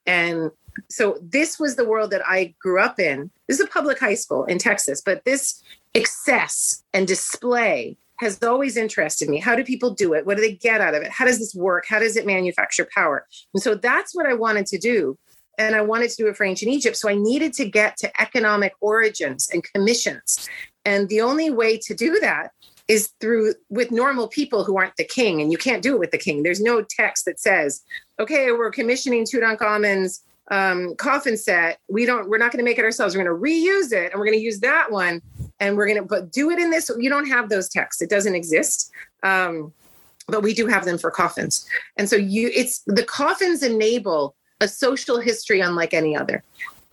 And 0.07 0.53
so 0.89 1.19
this 1.21 1.59
was 1.59 1.75
the 1.75 1.85
world 1.85 2.13
that 2.13 2.23
I 2.25 2.55
grew 2.61 2.81
up 2.81 3.01
in. 3.01 3.31
This 3.49 3.59
is 3.59 3.67
a 3.67 3.71
public 3.71 3.99
high 3.99 4.15
school 4.15 4.45
in 4.45 4.59
Texas, 4.59 5.03
but 5.05 5.25
this 5.25 5.61
excess 5.95 6.85
and 6.95 7.09
display 7.09 7.97
has 8.21 8.43
always 8.43 8.77
interested 8.77 9.31
me. 9.31 9.39
How 9.39 9.57
do 9.57 9.65
people 9.65 9.95
do 9.95 10.13
it? 10.13 10.27
What 10.27 10.37
do 10.37 10.43
they 10.43 10.53
get 10.53 10.83
out 10.83 10.95
of 10.95 11.03
it? 11.03 11.11
How 11.11 11.25
does 11.25 11.39
this 11.39 11.55
work? 11.55 11.87
How 11.89 11.99
does 11.99 12.17
it 12.17 12.27
manufacture 12.27 12.87
power? 12.95 13.27
And 13.55 13.63
so 13.63 13.75
that's 13.75 14.15
what 14.15 14.27
I 14.27 14.35
wanted 14.35 14.67
to 14.67 14.79
do. 14.79 15.17
And 15.57 15.75
I 15.75 15.81
wanted 15.81 16.11
to 16.11 16.17
do 16.17 16.29
it 16.29 16.37
for 16.37 16.45
ancient 16.45 16.71
Egypt. 16.71 16.99
So 16.99 17.09
I 17.09 17.15
needed 17.15 17.55
to 17.55 17.69
get 17.69 17.97
to 17.99 18.21
economic 18.21 18.75
origins 18.83 19.49
and 19.51 19.65
commissions. 19.73 20.51
And 20.85 21.09
the 21.09 21.23
only 21.23 21.49
way 21.49 21.79
to 21.79 21.95
do 21.95 22.21
that 22.21 22.53
is 22.89 23.11
through 23.21 23.55
with 23.71 23.91
normal 23.91 24.29
people 24.29 24.65
who 24.65 24.77
aren't 24.77 24.97
the 24.97 25.05
king. 25.05 25.41
And 25.41 25.51
you 25.51 25.57
can't 25.57 25.83
do 25.83 25.95
it 25.95 26.01
with 26.01 26.11
the 26.11 26.19
king. 26.19 26.43
There's 26.43 26.61
no 26.61 26.83
text 26.83 27.25
that 27.25 27.41
says, 27.41 27.83
okay, 28.19 28.53
we're 28.53 28.71
commissioning 28.71 29.25
Tutankhamun's 29.25 30.23
um, 30.51 30.95
coffin 30.97 31.39
set. 31.39 31.79
We 31.89 32.05
don't, 32.05 32.29
we're 32.29 32.39
not 32.39 32.53
going 32.53 32.63
to 32.63 32.69
make 32.69 32.79
it 32.79 32.85
ourselves. 32.85 33.17
We're 33.17 33.25
going 33.25 33.35
to 33.35 33.43
reuse 33.43 33.93
it 33.93 34.13
and 34.13 34.21
we're 34.21 34.27
going 34.27 34.39
to 34.39 34.45
use 34.45 34.61
that 34.61 34.91
one 34.91 35.23
and 35.61 35.77
we're 35.77 35.87
going 35.87 35.99
to 35.99 36.05
but 36.05 36.33
do 36.33 36.51
it 36.51 36.59
in 36.59 36.71
this 36.71 36.91
you 36.99 37.09
don't 37.09 37.29
have 37.29 37.49
those 37.49 37.69
texts. 37.69 38.03
It 38.03 38.11
doesn't 38.11 38.35
exist 38.35 38.91
um, 39.23 39.73
but 40.29 40.43
we 40.43 40.55
do 40.55 40.67
have 40.67 40.85
them 40.85 40.99
for 40.99 41.11
coffins. 41.11 41.67
And 41.97 42.09
so 42.09 42.17
you 42.17 42.51
it's 42.55 42.83
the 42.87 43.05
coffins 43.05 43.63
enable 43.63 44.37
a 44.61 44.69
social 44.69 45.21
history 45.21 45.61
unlike 45.61 45.95
any 45.95 46.17
other. 46.17 46.43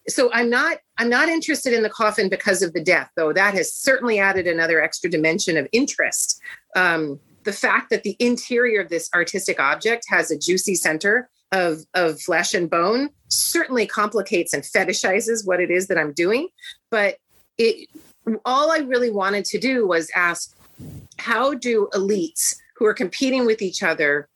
So 0.10 0.30
i'm 0.34 0.50
not 0.50 0.78
i'm 0.98 1.10
not 1.10 1.30
interested 1.30 1.74
in 1.74 1.84
the 1.84 1.90
coffin 1.90 2.30
because 2.30 2.62
of 2.62 2.74
the 2.74 2.84
death 2.84 3.12
though. 3.16 3.34
That 3.34 3.54
has 3.54 3.74
certainly 3.74 4.20
added 4.20 4.48
another 4.48 4.82
extra 4.82 5.10
dimension 5.10 5.58
of 5.58 5.68
interest. 5.72 6.40
Um, 6.76 7.20
the 7.44 7.54
fact 7.54 7.90
that 7.92 8.04
the 8.04 8.16
interior 8.20 8.82
of 8.82 8.90
this 8.90 9.10
artistic 9.14 9.60
object 9.60 10.06
has 10.10 10.32
a 10.32 10.38
juicy 10.38 10.76
center 10.76 11.30
of 11.52 11.86
of 11.94 12.20
flesh 12.22 12.54
and 12.54 12.70
bone 12.70 13.10
certainly 13.30 13.86
complicates 13.86 14.54
and 14.54 14.64
fetishizes 14.64 15.46
what 15.46 15.62
it 15.62 15.72
is 15.72 15.88
that 15.88 15.98
i'm 15.98 16.14
doing. 16.14 16.48
But 16.90 17.18
it 17.58 17.90
all 18.46 18.72
I 18.72 18.80
really 18.80 19.12
wanted 19.12 19.46
to 19.46 19.60
do 19.60 19.88
was 19.88 20.10
ask 20.16 20.56
how 21.18 21.54
do 21.54 21.90
elites 21.94 22.56
who 22.76 22.86
are 22.86 22.94
competing 22.94 23.46
with 23.46 23.62
each 23.62 23.84
other 23.84 24.28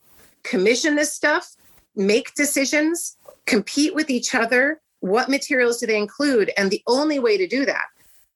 commission 0.43 0.95
this 0.95 1.13
stuff, 1.13 1.55
make 1.95 2.33
decisions, 2.35 3.17
compete 3.45 3.93
with 3.93 4.09
each 4.09 4.33
other? 4.33 4.81
What 5.01 5.29
materials 5.29 5.79
do 5.79 5.87
they 5.87 5.97
include? 5.97 6.51
And 6.57 6.71
the 6.71 6.83
only 6.87 7.19
way 7.19 7.37
to 7.37 7.47
do 7.47 7.65
that 7.65 7.85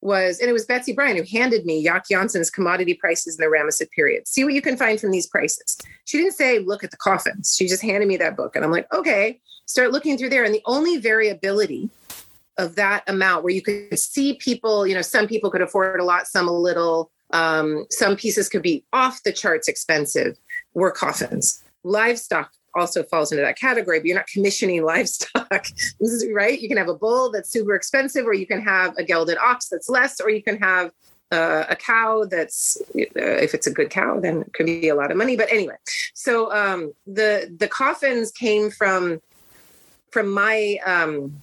was, 0.02 0.40
and 0.40 0.50
it 0.50 0.54
was 0.54 0.66
Betsy 0.66 0.94
Bryan 0.94 1.18
who 1.18 1.24
handed 1.24 1.66
me 1.66 1.84
Jac 1.84 2.08
Janssen's 2.08 2.50
commodity 2.50 2.94
prices 2.94 3.40
in 3.40 3.44
the 3.44 3.56
Ramesses 3.56 3.90
period. 3.92 4.28
See 4.28 4.44
what 4.44 4.54
you 4.54 4.62
can 4.62 4.78
find 4.78 5.00
from 5.00 5.12
these 5.12 5.28
prices. 5.28 5.78
She 6.06 6.18
didn't 6.18 6.34
say, 6.34 6.60
look 6.60 6.84
at 6.84 6.92
the 6.92 6.98
coffins. 6.98 7.56
She 7.58 7.68
just 7.68 7.82
handed 7.82 8.08
me 8.08 8.18
that 8.18 8.38
book. 8.38 8.56
And 8.56 8.64
I'm 8.64 8.72
like, 8.72 8.92
okay, 8.94 9.40
start 9.66 9.92
looking 9.92 10.18
through 10.18 10.30
there. 10.30 10.44
And 10.44 10.54
the 10.54 10.62
only 10.66 10.98
variability 10.98 11.90
of 12.58 12.76
that 12.76 13.04
amount 13.08 13.44
where 13.44 13.54
you 13.54 13.62
could 13.62 13.98
see 14.00 14.36
people, 14.36 14.88
you 14.88 14.96
know, 14.96 15.02
some 15.02 15.28
people 15.28 15.52
could 15.52 15.62
afford 15.62 16.00
a 16.00 16.04
lot, 16.04 16.28
some 16.28 16.48
a 16.48 16.52
little. 16.52 17.12
Um, 17.32 17.86
some 17.90 18.16
pieces 18.16 18.48
could 18.48 18.62
be 18.62 18.86
off 18.94 19.24
the 19.24 19.34
charts 19.34 19.68
expensive, 19.68 20.38
were 20.74 20.92
coffins. 20.92 21.64
Livestock 21.84 22.52
also 22.76 23.04
falls 23.04 23.32
into 23.32 23.44
that 23.44 23.58
category, 23.58 24.00
but 24.00 24.06
you're 24.06 24.16
not 24.16 24.28
commissioning 24.28 24.84
livestock. 24.86 25.68
right. 26.32 26.60
You 26.60 26.68
can 26.68 26.78
have 26.78 26.90
a 26.90 26.96
bull 26.96 27.32
that's 27.32 27.50
super 27.50 27.76
expensive, 27.76 28.26
or 28.26 28.34
you 28.34 28.46
can 28.46 28.62
have 28.62 28.96
a 28.98 29.04
gelded 29.04 29.38
ox 29.38 29.70
that's 29.70 29.90
less, 29.90 30.20
or 30.22 30.30
you 30.30 30.44
can 30.44 30.58
have 30.58 30.92
uh, 31.32 31.66
a 31.70 31.76
cow 31.76 32.26
that's 32.26 32.78
uh, 32.96 33.02
if 33.16 33.54
it's 33.54 33.68
a 33.68 33.72
good 33.72 33.90
cow 33.90 34.20
then 34.20 34.42
it 34.42 34.54
could 34.54 34.68
be 34.68 34.90
a 34.90 34.96
lot 34.96 35.10
of 35.10 35.18
money 35.18 35.36
but 35.36 35.52
anyway 35.52 35.76
so 36.14 36.52
um, 36.54 36.94
the 37.08 37.54
the 37.58 37.68
coffins 37.68 38.32
came 38.32 38.70
from 38.70 39.20
from 40.12 40.30
my 40.30 40.80
um, 40.86 41.36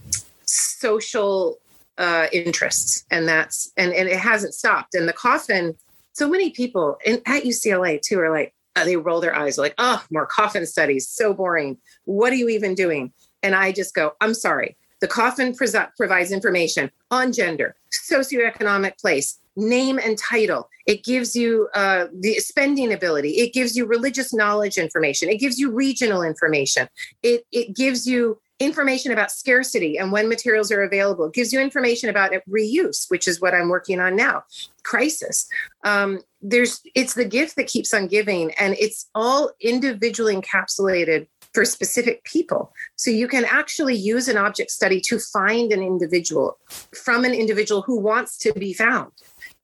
social 0.52 1.58
uh, 1.98 2.26
interests, 2.32 3.04
and 3.10 3.28
that's 3.28 3.72
and 3.76 3.92
and 3.92 4.08
it 4.08 4.18
hasn't 4.18 4.54
stopped. 4.54 4.94
And 4.94 5.08
the 5.08 5.12
coffin, 5.12 5.74
so 6.12 6.28
many 6.28 6.50
people 6.50 6.98
in, 7.04 7.20
at 7.26 7.44
UCLA 7.44 8.00
too 8.00 8.18
are 8.20 8.30
like 8.30 8.54
uh, 8.76 8.84
they 8.84 8.96
roll 8.96 9.20
their 9.20 9.34
eyes 9.34 9.58
like, 9.58 9.74
oh, 9.78 10.02
more 10.10 10.26
coffin 10.26 10.66
studies, 10.66 11.08
so 11.08 11.34
boring. 11.34 11.76
What 12.04 12.32
are 12.32 12.36
you 12.36 12.48
even 12.48 12.74
doing? 12.74 13.12
And 13.42 13.54
I 13.54 13.72
just 13.72 13.94
go, 13.94 14.12
I'm 14.20 14.34
sorry. 14.34 14.76
The 15.00 15.08
coffin 15.08 15.54
pre- 15.54 15.68
provides 15.96 16.30
information 16.30 16.90
on 17.10 17.32
gender, 17.32 17.74
socioeconomic 18.08 18.98
place, 18.98 19.38
name 19.56 19.98
and 19.98 20.16
title. 20.16 20.68
It 20.86 21.04
gives 21.04 21.34
you 21.34 21.68
uh, 21.74 22.06
the 22.18 22.34
spending 22.34 22.92
ability. 22.92 23.30
It 23.30 23.52
gives 23.52 23.76
you 23.76 23.84
religious 23.84 24.32
knowledge 24.32 24.78
information. 24.78 25.28
It 25.28 25.38
gives 25.38 25.58
you 25.58 25.70
regional 25.70 26.22
information. 26.22 26.88
It, 27.22 27.44
it 27.50 27.74
gives 27.74 28.06
you 28.06 28.38
information 28.64 29.12
about 29.12 29.30
scarcity 29.30 29.98
and 29.98 30.12
when 30.12 30.28
materials 30.28 30.70
are 30.70 30.82
available. 30.82 31.26
It 31.26 31.34
gives 31.34 31.52
you 31.52 31.60
information 31.60 32.08
about 32.08 32.32
reuse, 32.48 33.10
which 33.10 33.28
is 33.28 33.40
what 33.40 33.54
I'm 33.54 33.68
working 33.68 34.00
on 34.00 34.16
now. 34.16 34.44
Crisis. 34.82 35.48
Um, 35.84 36.20
there's 36.40 36.80
it's 36.94 37.14
the 37.14 37.24
gift 37.24 37.56
that 37.56 37.66
keeps 37.66 37.94
on 37.94 38.08
giving, 38.08 38.52
and 38.52 38.74
it's 38.78 39.08
all 39.14 39.50
individually 39.60 40.34
encapsulated 40.34 41.28
for 41.54 41.64
specific 41.64 42.24
people. 42.24 42.72
So 42.96 43.10
you 43.10 43.28
can 43.28 43.44
actually 43.44 43.94
use 43.94 44.28
an 44.28 44.36
object 44.36 44.70
study 44.70 45.00
to 45.02 45.18
find 45.18 45.72
an 45.72 45.82
individual 45.82 46.58
from 46.94 47.24
an 47.24 47.32
individual 47.32 47.82
who 47.82 47.98
wants 47.98 48.38
to 48.38 48.52
be 48.54 48.72
found. 48.72 49.12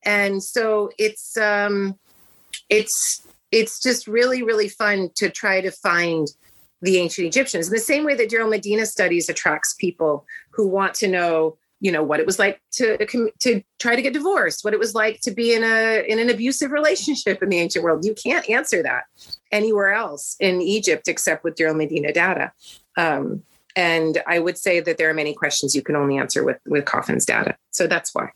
And 0.04 0.42
so 0.42 0.90
it's 0.98 1.36
um, 1.36 1.98
it's 2.68 3.26
it's 3.50 3.80
just 3.80 4.06
really 4.06 4.42
really 4.42 4.68
fun 4.68 5.10
to 5.16 5.30
try 5.30 5.60
to 5.60 5.70
find 5.70 6.28
the 6.82 6.98
ancient 6.98 7.26
Egyptians. 7.26 7.68
In 7.68 7.74
the 7.74 7.80
same 7.80 8.04
way 8.04 8.14
that 8.14 8.28
Deir 8.28 8.42
el-Medina 8.42 8.86
studies 8.86 9.28
attracts 9.28 9.74
people 9.74 10.26
who 10.50 10.66
want 10.66 10.94
to 10.94 11.08
know, 11.08 11.56
you 11.80 11.92
know, 11.92 12.02
what 12.02 12.20
it 12.20 12.26
was 12.26 12.38
like 12.38 12.60
to 12.72 13.04
to 13.06 13.62
try 13.78 13.96
to 13.96 14.02
get 14.02 14.12
divorced, 14.12 14.64
what 14.64 14.74
it 14.74 14.80
was 14.80 14.94
like 14.94 15.20
to 15.22 15.30
be 15.30 15.54
in 15.54 15.64
a 15.64 16.04
in 16.06 16.18
an 16.18 16.30
abusive 16.30 16.70
relationship 16.70 17.42
in 17.42 17.48
the 17.48 17.58
ancient 17.58 17.84
world. 17.84 18.04
You 18.04 18.14
can't 18.14 18.48
answer 18.48 18.82
that 18.82 19.04
anywhere 19.52 19.92
else 19.92 20.36
in 20.40 20.60
Egypt 20.60 21.08
except 21.08 21.44
with 21.44 21.56
Deir 21.56 21.68
el-Medina 21.68 22.12
data. 22.12 22.52
Um, 22.96 23.42
and 23.76 24.22
I 24.26 24.40
would 24.40 24.58
say 24.58 24.80
that 24.80 24.98
there 24.98 25.08
are 25.08 25.14
many 25.14 25.34
questions 25.34 25.74
you 25.76 25.82
can 25.82 25.94
only 25.94 26.18
answer 26.18 26.42
with 26.44 26.58
with 26.66 26.84
Coffin's 26.84 27.24
data. 27.24 27.56
So 27.70 27.86
that's 27.86 28.14
why. 28.14 28.30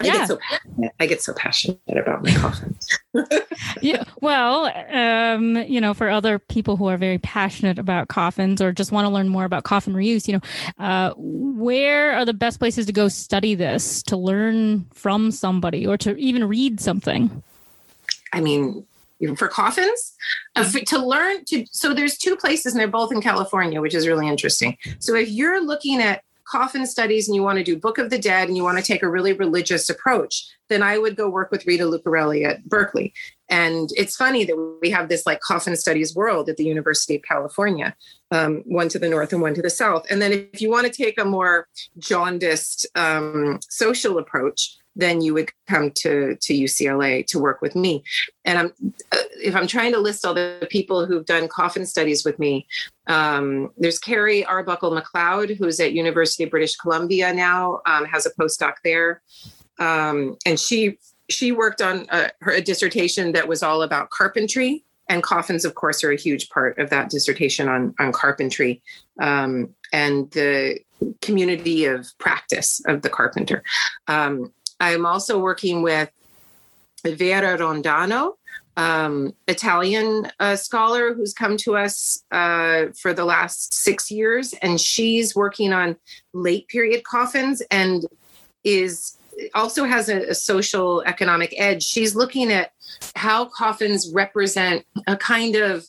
I 0.00 0.04
get 0.04 0.28
so 0.28 0.36
passionate. 0.36 0.92
I 1.00 1.06
get 1.06 1.22
so 1.22 1.32
passionate 1.32 1.80
about 1.88 2.22
my 2.22 2.30
coffins. 2.34 2.98
yeah. 3.80 4.04
Well, 4.20 4.66
um, 4.92 5.56
you 5.64 5.80
know, 5.80 5.94
for 5.94 6.10
other 6.10 6.38
people 6.38 6.76
who 6.76 6.86
are 6.86 6.98
very 6.98 7.18
passionate 7.18 7.78
about 7.78 8.08
coffins 8.08 8.60
or 8.60 8.72
just 8.72 8.92
want 8.92 9.06
to 9.06 9.08
learn 9.08 9.28
more 9.28 9.44
about 9.44 9.64
coffin 9.64 9.94
reuse, 9.94 10.28
you 10.28 10.34
know, 10.34 10.84
uh, 10.84 11.14
where 11.16 12.12
are 12.12 12.24
the 12.24 12.34
best 12.34 12.58
places 12.58 12.86
to 12.86 12.92
go 12.92 13.08
study 13.08 13.54
this, 13.54 14.02
to 14.04 14.16
learn 14.16 14.84
from 14.92 15.30
somebody, 15.30 15.86
or 15.86 15.96
to 15.96 16.14
even 16.16 16.44
read 16.44 16.78
something? 16.78 17.42
I 18.32 18.40
mean, 18.40 18.86
for 19.36 19.48
coffins 19.48 20.14
uh, 20.56 20.70
to 20.86 20.98
learn 20.98 21.44
to 21.46 21.64
so 21.70 21.94
there's 21.94 22.18
two 22.18 22.36
places 22.36 22.74
and 22.74 22.80
they're 22.80 22.86
both 22.86 23.10
in 23.10 23.22
california 23.22 23.80
which 23.80 23.94
is 23.94 24.06
really 24.06 24.28
interesting 24.28 24.76
so 24.98 25.14
if 25.14 25.30
you're 25.30 25.64
looking 25.64 26.02
at 26.02 26.22
coffin 26.46 26.86
studies 26.86 27.28
and 27.28 27.34
you 27.34 27.42
want 27.42 27.58
to 27.58 27.64
do 27.64 27.76
Book 27.78 27.98
of 27.98 28.10
the 28.10 28.18
Dead 28.18 28.48
and 28.48 28.56
you 28.56 28.62
want 28.62 28.78
to 28.78 28.84
take 28.84 29.02
a 29.02 29.08
really 29.08 29.32
religious 29.32 29.88
approach, 29.88 30.46
then 30.68 30.82
I 30.82 30.98
would 30.98 31.16
go 31.16 31.28
work 31.28 31.50
with 31.50 31.66
Rita 31.66 31.84
Lucarelli 31.84 32.46
at 32.46 32.64
Berkeley. 32.64 33.12
And 33.48 33.90
it's 33.96 34.16
funny 34.16 34.44
that 34.44 34.78
we 34.80 34.90
have 34.90 35.08
this 35.08 35.26
like 35.26 35.40
coffin 35.40 35.76
studies 35.76 36.14
world 36.14 36.48
at 36.48 36.56
the 36.56 36.64
University 36.64 37.16
of 37.16 37.22
California, 37.22 37.94
um, 38.30 38.62
one 38.66 38.88
to 38.88 38.98
the 38.98 39.08
north 39.08 39.32
and 39.32 39.42
one 39.42 39.54
to 39.54 39.62
the 39.62 39.70
south. 39.70 40.06
And 40.10 40.20
then 40.20 40.32
if 40.52 40.60
you 40.60 40.70
want 40.70 40.86
to 40.86 40.92
take 40.92 41.20
a 41.20 41.24
more 41.24 41.68
jaundiced 41.98 42.86
um, 42.96 43.60
social 43.68 44.18
approach, 44.18 44.76
then 44.96 45.20
you 45.20 45.34
would 45.34 45.50
come 45.68 45.90
to 45.92 46.36
to 46.40 46.54
UCLA 46.54 47.24
to 47.26 47.38
work 47.38 47.60
with 47.60 47.76
me. 47.76 48.02
And 48.44 48.58
I'm 48.58 48.72
uh, 49.12 49.18
if 49.42 49.54
I'm 49.54 49.66
trying 49.66 49.92
to 49.92 49.98
list 49.98 50.24
all 50.24 50.34
the 50.34 50.66
people 50.70 51.06
who've 51.06 51.26
done 51.26 51.46
coffin 51.46 51.86
studies 51.86 52.24
with 52.24 52.38
me, 52.38 52.66
um, 53.06 53.70
there's 53.76 53.98
Carrie 53.98 54.44
Arbuckle 54.44 54.92
MacLeod, 54.92 55.50
who's 55.50 55.78
at 55.78 55.92
University 55.92 56.44
of 56.44 56.50
British 56.50 56.74
Columbia 56.76 57.32
now, 57.32 57.80
um, 57.86 58.06
has 58.06 58.26
a 58.26 58.30
postdoc 58.30 58.74
there, 58.82 59.22
um, 59.78 60.36
and 60.46 60.58
she 60.58 60.98
she 61.28 61.52
worked 61.52 61.82
on 61.82 62.06
a, 62.08 62.30
her 62.40 62.52
a 62.52 62.60
dissertation 62.60 63.32
that 63.32 63.46
was 63.46 63.62
all 63.62 63.82
about 63.82 64.10
carpentry. 64.10 64.82
And 65.08 65.22
coffins 65.22 65.64
of 65.64 65.76
course 65.76 66.02
are 66.02 66.10
a 66.10 66.16
huge 66.16 66.48
part 66.48 66.80
of 66.80 66.90
that 66.90 67.10
dissertation 67.10 67.68
on 67.68 67.94
on 68.00 68.10
carpentry 68.10 68.82
um, 69.20 69.68
and 69.92 70.28
the 70.32 70.80
community 71.20 71.84
of 71.84 72.06
practice 72.18 72.80
of 72.86 73.02
the 73.02 73.10
carpenter. 73.10 73.62
Um, 74.08 74.52
i'm 74.80 75.06
also 75.06 75.38
working 75.38 75.82
with 75.82 76.10
vera 77.04 77.56
rondano 77.58 78.34
um, 78.78 79.34
italian 79.48 80.30
uh, 80.38 80.54
scholar 80.54 81.14
who's 81.14 81.32
come 81.32 81.56
to 81.56 81.76
us 81.76 82.24
uh, 82.32 82.86
for 83.00 83.14
the 83.14 83.24
last 83.24 83.72
six 83.72 84.10
years 84.10 84.52
and 84.60 84.80
she's 84.80 85.34
working 85.34 85.72
on 85.72 85.96
late 86.34 86.68
period 86.68 87.04
coffins 87.04 87.62
and 87.70 88.06
is 88.64 89.16
also 89.54 89.84
has 89.84 90.08
a, 90.08 90.30
a, 90.30 90.34
social 90.34 91.02
economic 91.02 91.54
edge. 91.56 91.82
She's 91.82 92.14
looking 92.14 92.52
at 92.52 92.72
how 93.14 93.46
coffins 93.46 94.10
represent 94.12 94.84
a 95.06 95.16
kind 95.16 95.56
of 95.56 95.86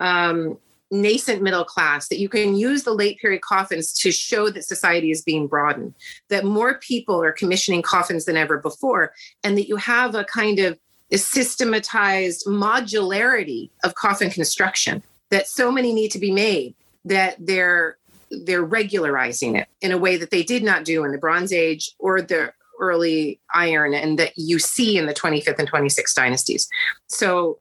um, 0.00 0.58
nascent 0.92 1.42
middle 1.42 1.64
class, 1.64 2.08
that 2.08 2.18
you 2.18 2.28
can 2.28 2.54
use 2.54 2.84
the 2.84 2.92
late 2.92 3.18
period 3.18 3.40
coffins 3.40 3.92
to 3.94 4.12
show 4.12 4.50
that 4.50 4.64
society 4.64 5.10
is 5.10 5.22
being 5.22 5.48
broadened, 5.48 5.94
that 6.28 6.44
more 6.44 6.78
people 6.78 7.20
are 7.20 7.32
commissioning 7.32 7.82
coffins 7.82 8.26
than 8.26 8.36
ever 8.36 8.58
before, 8.58 9.12
and 9.42 9.56
that 9.56 9.68
you 9.68 9.76
have 9.76 10.14
a 10.14 10.24
kind 10.24 10.58
of 10.58 10.78
a 11.10 11.18
systematized 11.18 12.46
modularity 12.46 13.70
of 13.84 13.94
coffin 13.94 14.30
construction, 14.30 15.02
that 15.30 15.48
so 15.48 15.72
many 15.72 15.92
need 15.92 16.10
to 16.10 16.18
be 16.18 16.30
made 16.30 16.74
that 17.04 17.36
they're 17.40 17.96
they're 18.44 18.64
regularizing 18.64 19.56
it 19.56 19.68
in 19.82 19.92
a 19.92 19.98
way 19.98 20.16
that 20.16 20.30
they 20.30 20.42
did 20.42 20.62
not 20.62 20.84
do 20.84 21.04
in 21.04 21.12
the 21.12 21.18
Bronze 21.18 21.52
Age 21.52 21.92
or 21.98 22.22
the 22.22 22.50
early 22.80 23.38
iron 23.52 23.92
and 23.92 24.18
that 24.18 24.32
you 24.36 24.58
see 24.58 24.96
in 24.96 25.04
the 25.04 25.14
25th 25.14 25.58
and 25.58 25.70
26th 25.70 26.14
dynasties. 26.14 26.66
So 27.08 27.60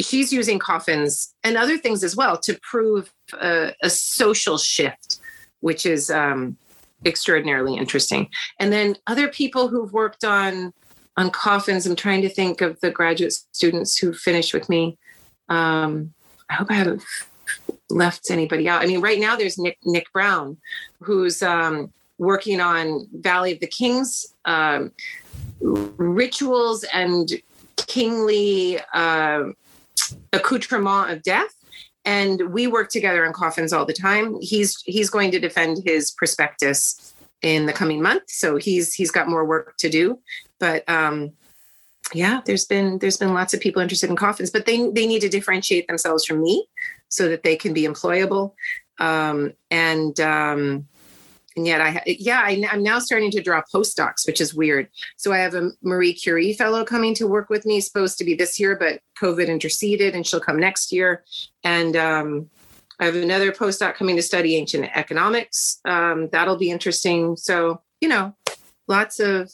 she's 0.00 0.32
using 0.32 0.58
coffins 0.58 1.34
and 1.44 1.56
other 1.56 1.76
things 1.76 2.02
as 2.04 2.16
well 2.16 2.38
to 2.38 2.58
prove 2.62 3.12
a, 3.40 3.72
a 3.82 3.90
social 3.90 4.58
shift, 4.58 5.18
which 5.60 5.86
is 5.86 6.10
um, 6.10 6.56
extraordinarily 7.04 7.76
interesting. 7.76 8.28
And 8.58 8.72
then 8.72 8.96
other 9.06 9.28
people 9.28 9.68
who've 9.68 9.92
worked 9.92 10.24
on 10.24 10.72
on 11.16 11.30
coffins. 11.30 11.86
I'm 11.86 11.96
trying 11.96 12.22
to 12.22 12.28
think 12.28 12.60
of 12.60 12.80
the 12.80 12.90
graduate 12.90 13.34
students 13.52 13.98
who 13.98 14.12
finished 14.12 14.54
with 14.54 14.68
me. 14.68 14.96
Um, 15.48 16.14
I 16.48 16.54
hope 16.54 16.70
I 16.70 16.74
haven't 16.74 17.04
left 17.90 18.30
anybody 18.30 18.68
out. 18.68 18.82
I 18.82 18.86
mean, 18.86 19.00
right 19.00 19.18
now 19.18 19.36
there's 19.36 19.58
Nick 19.58 19.78
Nick 19.84 20.10
Brown, 20.12 20.56
who's 21.00 21.42
um, 21.42 21.92
working 22.18 22.60
on 22.60 23.06
Valley 23.12 23.52
of 23.52 23.60
the 23.60 23.66
Kings 23.66 24.34
um, 24.44 24.92
rituals 25.60 26.84
and 26.84 27.30
kingly 27.76 28.78
uh, 28.94 29.44
accoutrement 30.32 31.10
of 31.10 31.22
death. 31.22 31.54
And 32.04 32.52
we 32.52 32.66
work 32.66 32.88
together 32.88 33.26
on 33.26 33.32
coffins 33.32 33.72
all 33.72 33.84
the 33.84 33.92
time. 33.92 34.40
He's 34.40 34.80
he's 34.86 35.10
going 35.10 35.30
to 35.32 35.38
defend 35.38 35.82
his 35.84 36.10
prospectus 36.10 37.14
in 37.42 37.66
the 37.66 37.72
coming 37.74 38.00
month, 38.00 38.22
so 38.28 38.56
he's 38.56 38.94
he's 38.94 39.10
got 39.10 39.28
more 39.28 39.44
work 39.44 39.76
to 39.78 39.90
do. 39.90 40.18
But 40.58 40.88
um, 40.88 41.32
yeah, 42.14 42.40
there's 42.46 42.64
been 42.64 42.98
there's 42.98 43.18
been 43.18 43.34
lots 43.34 43.52
of 43.52 43.60
people 43.60 43.82
interested 43.82 44.08
in 44.08 44.16
coffins, 44.16 44.50
but 44.50 44.64
they 44.64 44.88
they 44.90 45.06
need 45.06 45.20
to 45.20 45.28
differentiate 45.28 45.86
themselves 45.88 46.24
from 46.24 46.42
me 46.42 46.66
so 47.08 47.28
that 47.28 47.42
they 47.42 47.56
can 47.56 47.74
be 47.74 47.82
employable. 47.82 48.54
Um, 48.98 49.52
and 49.70 50.18
um, 50.20 50.86
and 51.56 51.66
yet 51.66 51.80
I 51.80 52.02
yeah 52.06 52.42
I, 52.44 52.62
am 52.72 52.82
now 52.82 52.98
starting 52.98 53.30
to 53.32 53.42
draw 53.42 53.62
postdocs, 53.72 54.26
which 54.26 54.40
is 54.40 54.54
weird. 54.54 54.88
So 55.16 55.32
I 55.32 55.38
have 55.38 55.54
a 55.54 55.70
Marie 55.82 56.14
Curie 56.14 56.52
fellow 56.52 56.84
coming 56.84 57.14
to 57.16 57.26
work 57.26 57.50
with 57.50 57.66
me, 57.66 57.80
supposed 57.80 58.18
to 58.18 58.24
be 58.24 58.34
this 58.34 58.58
year, 58.58 58.76
but 58.76 59.00
COVID 59.20 59.48
interceded, 59.48 60.14
and 60.14 60.26
she'll 60.26 60.40
come 60.40 60.58
next 60.58 60.92
year. 60.92 61.24
And 61.62 61.96
um, 61.96 62.50
I 62.98 63.04
have 63.06 63.16
another 63.16 63.52
postdoc 63.52 63.94
coming 63.94 64.16
to 64.16 64.22
study 64.22 64.56
ancient 64.56 64.90
economics. 64.94 65.80
Um, 65.84 66.28
that'll 66.30 66.56
be 66.56 66.70
interesting. 66.70 67.36
So 67.36 67.82
you 68.00 68.08
know, 68.08 68.34
lots 68.88 69.20
of 69.20 69.52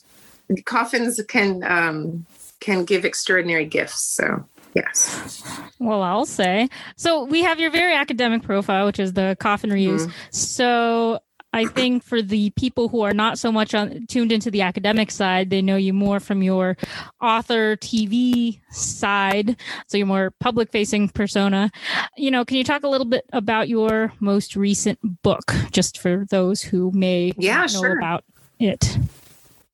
coffins 0.65 1.21
can 1.29 1.63
um, 1.65 2.27
can 2.61 2.85
give 2.85 3.05
extraordinary 3.05 3.67
gifts. 3.67 4.01
So 4.01 4.47
yes. 4.75 5.51
Well, 5.79 6.03
I'll 6.03 6.27
say. 6.27 6.69
So 6.97 7.25
we 7.25 7.43
have 7.43 7.61
your 7.61 7.71
very 7.71 7.95
academic 7.95 8.43
profile, 8.43 8.87
which 8.87 8.99
is 8.99 9.13
the 9.13 9.37
coffin 9.41 9.71
reuse. 9.71 10.03
Mm-hmm. 10.03 10.13
So 10.31 11.21
I 11.53 11.65
think 11.67 12.03
for 12.03 12.21
the 12.21 12.51
people 12.51 12.89
who 12.89 13.01
are 13.01 13.15
not 13.15 13.39
so 13.39 13.51
much 13.51 13.75
on, 13.75 14.07
tuned 14.09 14.31
into 14.31 14.51
the 14.51 14.63
academic 14.63 15.11
side, 15.11 15.49
they 15.49 15.63
know 15.63 15.77
you 15.77 15.93
more 15.93 16.21
from 16.21 16.43
your 16.43 16.77
author 17.23 17.77
TV 17.77 18.61
side. 18.71 19.57
So 19.87 19.97
you're 19.97 20.07
more 20.07 20.33
public 20.39 20.71
facing 20.71 21.09
persona. 21.09 21.71
You 22.17 22.31
know, 22.31 22.45
can 22.45 22.59
you 22.59 22.65
talk 22.65 22.83
a 22.83 22.89
little 22.89 23.07
bit 23.07 23.25
about 23.33 23.69
your 23.69 24.13
most 24.21 24.55
recent 24.55 24.99
book, 25.23 25.53
just 25.71 25.99
for 25.99 26.27
those 26.29 26.61
who 26.63 26.91
may 26.93 27.33
yeah, 27.39 27.63
know 27.63 27.67
sure. 27.67 27.99
about 27.99 28.25
it? 28.59 28.99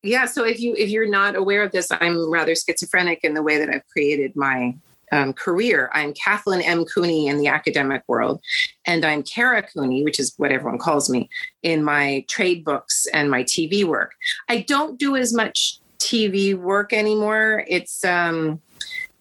Yeah. 0.03 0.27
So 0.27 0.45
if 0.45 0.61
you 0.61 0.75
if 0.77 0.91
you're 0.91 1.09
not 1.09 1.37
aware 1.37 1.63
of 1.63 1.73
this, 1.73 1.89
I'm 1.91 2.31
rather 2.31 2.55
schizophrenic 2.55 3.21
in 3.23 3.35
the 3.35 3.43
way 3.43 3.59
that 3.59 3.69
I've 3.71 3.87
created 3.89 4.37
my 4.37 4.75
um, 5.13 5.33
career. 5.33 5.91
I'm 5.93 6.15
Kathleen 6.15 6.63
M. 6.63 6.85
Cooney 6.85 7.29
in 7.29 7.39
the 7.39 7.47
academic 7.47 8.03
world, 8.09 8.43
and 8.87 9.05
I'm 9.05 9.23
Kara 9.23 9.63
Cooney, 9.63 10.03
which 10.03 10.19
is 10.19 10.35
what 10.39 10.51
everyone 10.51 10.79
calls 10.79 11.09
me, 11.09 11.29
in 11.63 11.85
my 11.85 12.25
trade 12.29 12.65
books 12.65 13.07
and 13.13 13.31
my 13.31 13.45
TV 13.45 13.85
work. 13.85 14.15
I 14.49 14.63
don't 14.63 14.99
do 14.99 15.15
as 15.15 15.33
much 15.33 15.79
TV 15.99 16.57
work 16.57 16.93
anymore. 16.93 17.65
It's 17.69 18.05
um, 18.05 18.61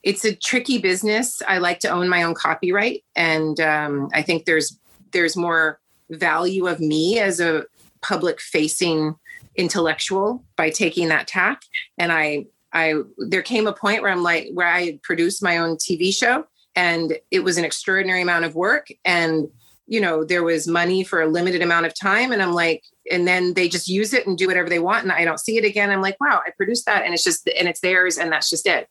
it's 0.01 0.25
a 0.25 0.36
tricky 0.36 0.80
business. 0.80 1.41
I 1.47 1.60
like 1.60 1.80
to 1.82 1.89
own 1.89 2.10
my 2.10 2.23
own 2.23 2.34
copyright, 2.34 3.04
and 3.15 3.60
um, 3.60 4.10
I 4.13 4.21
think 4.21 4.45
there's 4.45 4.80
there's 5.12 5.36
more 5.36 5.80
value 6.10 6.67
of 6.67 6.80
me 6.80 7.19
as 7.19 7.39
a 7.39 7.65
public 8.01 8.41
facing 8.41 9.15
intellectual 9.56 10.43
by 10.56 10.69
taking 10.69 11.10
that 11.10 11.27
tack 11.27 11.62
and 11.97 12.10
i 12.12 12.45
I 12.74 12.96
there 13.18 13.42
came 13.42 13.68
a 13.68 13.74
point 13.74 14.02
where 14.02 14.12
I'm 14.12 14.24
like 14.24 14.50
where 14.54 14.68
I 14.68 15.00
produced 15.04 15.44
my 15.44 15.58
own 15.58 15.76
TV 15.76 16.14
show 16.14 16.46
and 16.76 17.18
it 17.32 17.44
was 17.44 17.58
an 17.58 17.66
extraordinary 17.66 18.22
amount 18.22 18.46
of 18.46 18.56
work 18.56 18.88
and 19.04 19.48
you 19.88 20.00
know 20.00 20.24
there 20.24 20.44
was 20.44 20.68
money 20.68 21.04
for 21.04 21.22
a 21.22 21.28
limited 21.28 21.62
amount 21.62 21.86
of 21.86 21.94
time 22.00 22.32
and 22.32 22.42
I'm 22.42 22.54
like 22.54 22.84
and 23.12 23.28
then 23.28 23.54
they 23.54 23.68
just 23.68 23.88
use 23.88 24.14
it 24.14 24.26
and 24.26 24.38
do 24.38 24.48
whatever 24.48 24.70
they 24.70 24.80
want 24.80 25.04
and 25.04 25.12
I 25.12 25.26
don't 25.26 25.40
see 25.40 25.58
it 25.58 25.66
again. 25.66 25.90
I'm 25.90 26.02
like 26.02 26.20
wow 26.22 26.42
I 26.46 26.52
produced 26.56 26.86
that 26.86 27.04
and 27.04 27.14
it's 27.14 27.24
just 27.24 27.48
and 27.48 27.68
it's 27.68 27.82
theirs 27.82 28.18
and 28.18 28.32
that's 28.32 28.50
just 28.50 28.66
it. 28.68 28.88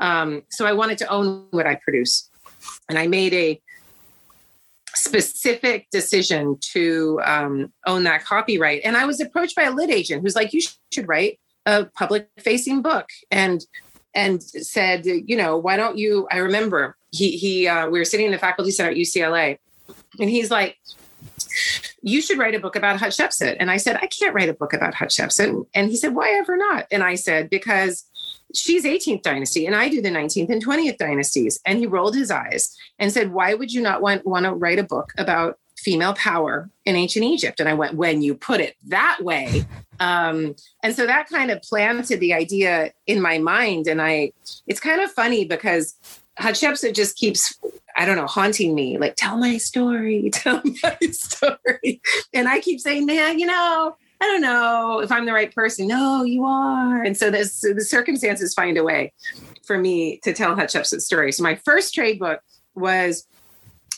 Um, 0.00 0.42
so 0.50 0.66
I 0.66 0.72
wanted 0.72 0.98
to 0.98 1.08
own 1.08 1.46
what 1.50 1.66
I 1.66 1.76
produce 1.76 2.28
and 2.88 2.98
I 2.98 3.06
made 3.06 3.32
a 3.34 3.60
specific 4.94 5.88
decision 5.90 6.58
to 6.60 7.20
um, 7.24 7.72
own 7.86 8.04
that 8.04 8.24
copyright. 8.24 8.82
And 8.84 8.96
I 8.96 9.06
was 9.06 9.20
approached 9.20 9.56
by 9.56 9.62
a 9.62 9.70
lit 9.70 9.90
agent 9.90 10.22
who's 10.22 10.36
like 10.36 10.52
you 10.52 10.60
should 10.92 11.08
write 11.08 11.38
a 11.66 11.86
public 11.86 12.28
facing 12.38 12.82
book 12.82 13.08
and 13.30 13.64
and 14.14 14.42
said, 14.42 15.06
you 15.06 15.36
know, 15.36 15.56
why 15.56 15.76
don't 15.76 15.96
you? 15.96 16.28
I 16.30 16.38
remember 16.38 16.96
he 17.12 17.36
he 17.36 17.66
uh, 17.66 17.88
we 17.88 17.98
were 17.98 18.04
sitting 18.04 18.26
in 18.26 18.32
the 18.32 18.38
faculty 18.38 18.70
center 18.70 18.90
at 18.90 18.96
UCLA, 18.96 19.58
and 20.20 20.28
he's 20.28 20.50
like, 20.50 20.76
you 22.02 22.20
should 22.20 22.38
write 22.38 22.54
a 22.54 22.60
book 22.60 22.76
about 22.76 23.00
Hatshepsut. 23.00 23.56
And 23.60 23.70
I 23.70 23.76
said, 23.76 23.96
I 23.96 24.06
can't 24.06 24.34
write 24.34 24.48
a 24.48 24.54
book 24.54 24.72
about 24.72 24.94
Hatshepsut. 24.94 25.66
And 25.74 25.90
he 25.90 25.96
said, 25.96 26.14
why 26.14 26.30
ever 26.32 26.56
not? 26.56 26.86
And 26.90 27.02
I 27.02 27.14
said, 27.14 27.48
because 27.48 28.04
she's 28.54 28.84
18th 28.84 29.22
dynasty 29.22 29.66
and 29.66 29.74
I 29.74 29.88
do 29.88 30.02
the 30.02 30.10
19th 30.10 30.50
and 30.50 30.64
20th 30.64 30.98
dynasties. 30.98 31.60
And 31.64 31.78
he 31.78 31.86
rolled 31.86 32.14
his 32.14 32.30
eyes 32.30 32.76
and 32.98 33.12
said, 33.12 33.32
why 33.32 33.54
would 33.54 33.72
you 33.72 33.80
not 33.80 34.02
want, 34.02 34.26
want 34.26 34.44
to 34.44 34.52
write 34.52 34.78
a 34.78 34.84
book 34.84 35.12
about 35.16 35.58
female 35.82 36.14
power 36.14 36.70
in 36.84 36.96
ancient 36.96 37.24
Egypt? 37.24 37.60
And 37.60 37.68
I 37.68 37.74
went, 37.74 37.94
when 37.94 38.22
you 38.22 38.34
put 38.34 38.60
it 38.60 38.76
that 38.86 39.18
way, 39.22 39.66
um, 40.00 40.54
and 40.82 40.94
so 40.94 41.06
that 41.06 41.28
kind 41.28 41.50
of 41.50 41.62
planted 41.62 42.20
the 42.20 42.34
idea 42.34 42.92
in 43.06 43.20
my 43.20 43.38
mind. 43.38 43.86
And 43.86 44.00
I, 44.00 44.32
it's 44.66 44.80
kind 44.80 45.00
of 45.00 45.10
funny 45.12 45.44
because 45.44 45.94
Hatshepsut 46.40 46.94
just 46.94 47.16
keeps, 47.16 47.58
I 47.96 48.04
don't 48.04 48.16
know, 48.16 48.26
haunting 48.26 48.74
me. 48.74 48.98
Like, 48.98 49.16
tell 49.16 49.36
my 49.36 49.58
story, 49.58 50.30
tell 50.32 50.62
my 50.82 50.96
story. 51.10 52.00
And 52.32 52.48
I 52.48 52.60
keep 52.60 52.80
saying, 52.80 53.06
man, 53.06 53.38
you 53.38 53.46
know, 53.46 53.96
I 54.20 54.26
don't 54.26 54.40
know 54.40 55.00
if 55.00 55.10
I'm 55.10 55.26
the 55.26 55.32
right 55.32 55.52
person. 55.52 55.88
No, 55.88 56.22
you 56.22 56.44
are. 56.44 57.02
And 57.02 57.16
so 57.16 57.30
this, 57.30 57.60
the 57.60 57.84
circumstances 57.84 58.54
find 58.54 58.78
a 58.78 58.84
way 58.84 59.12
for 59.64 59.76
me 59.78 60.20
to 60.22 60.32
tell 60.32 60.54
Hatshepsut's 60.54 61.04
story. 61.04 61.32
So 61.32 61.42
my 61.42 61.56
first 61.56 61.92
trade 61.92 62.20
book 62.20 62.40
was 62.74 63.26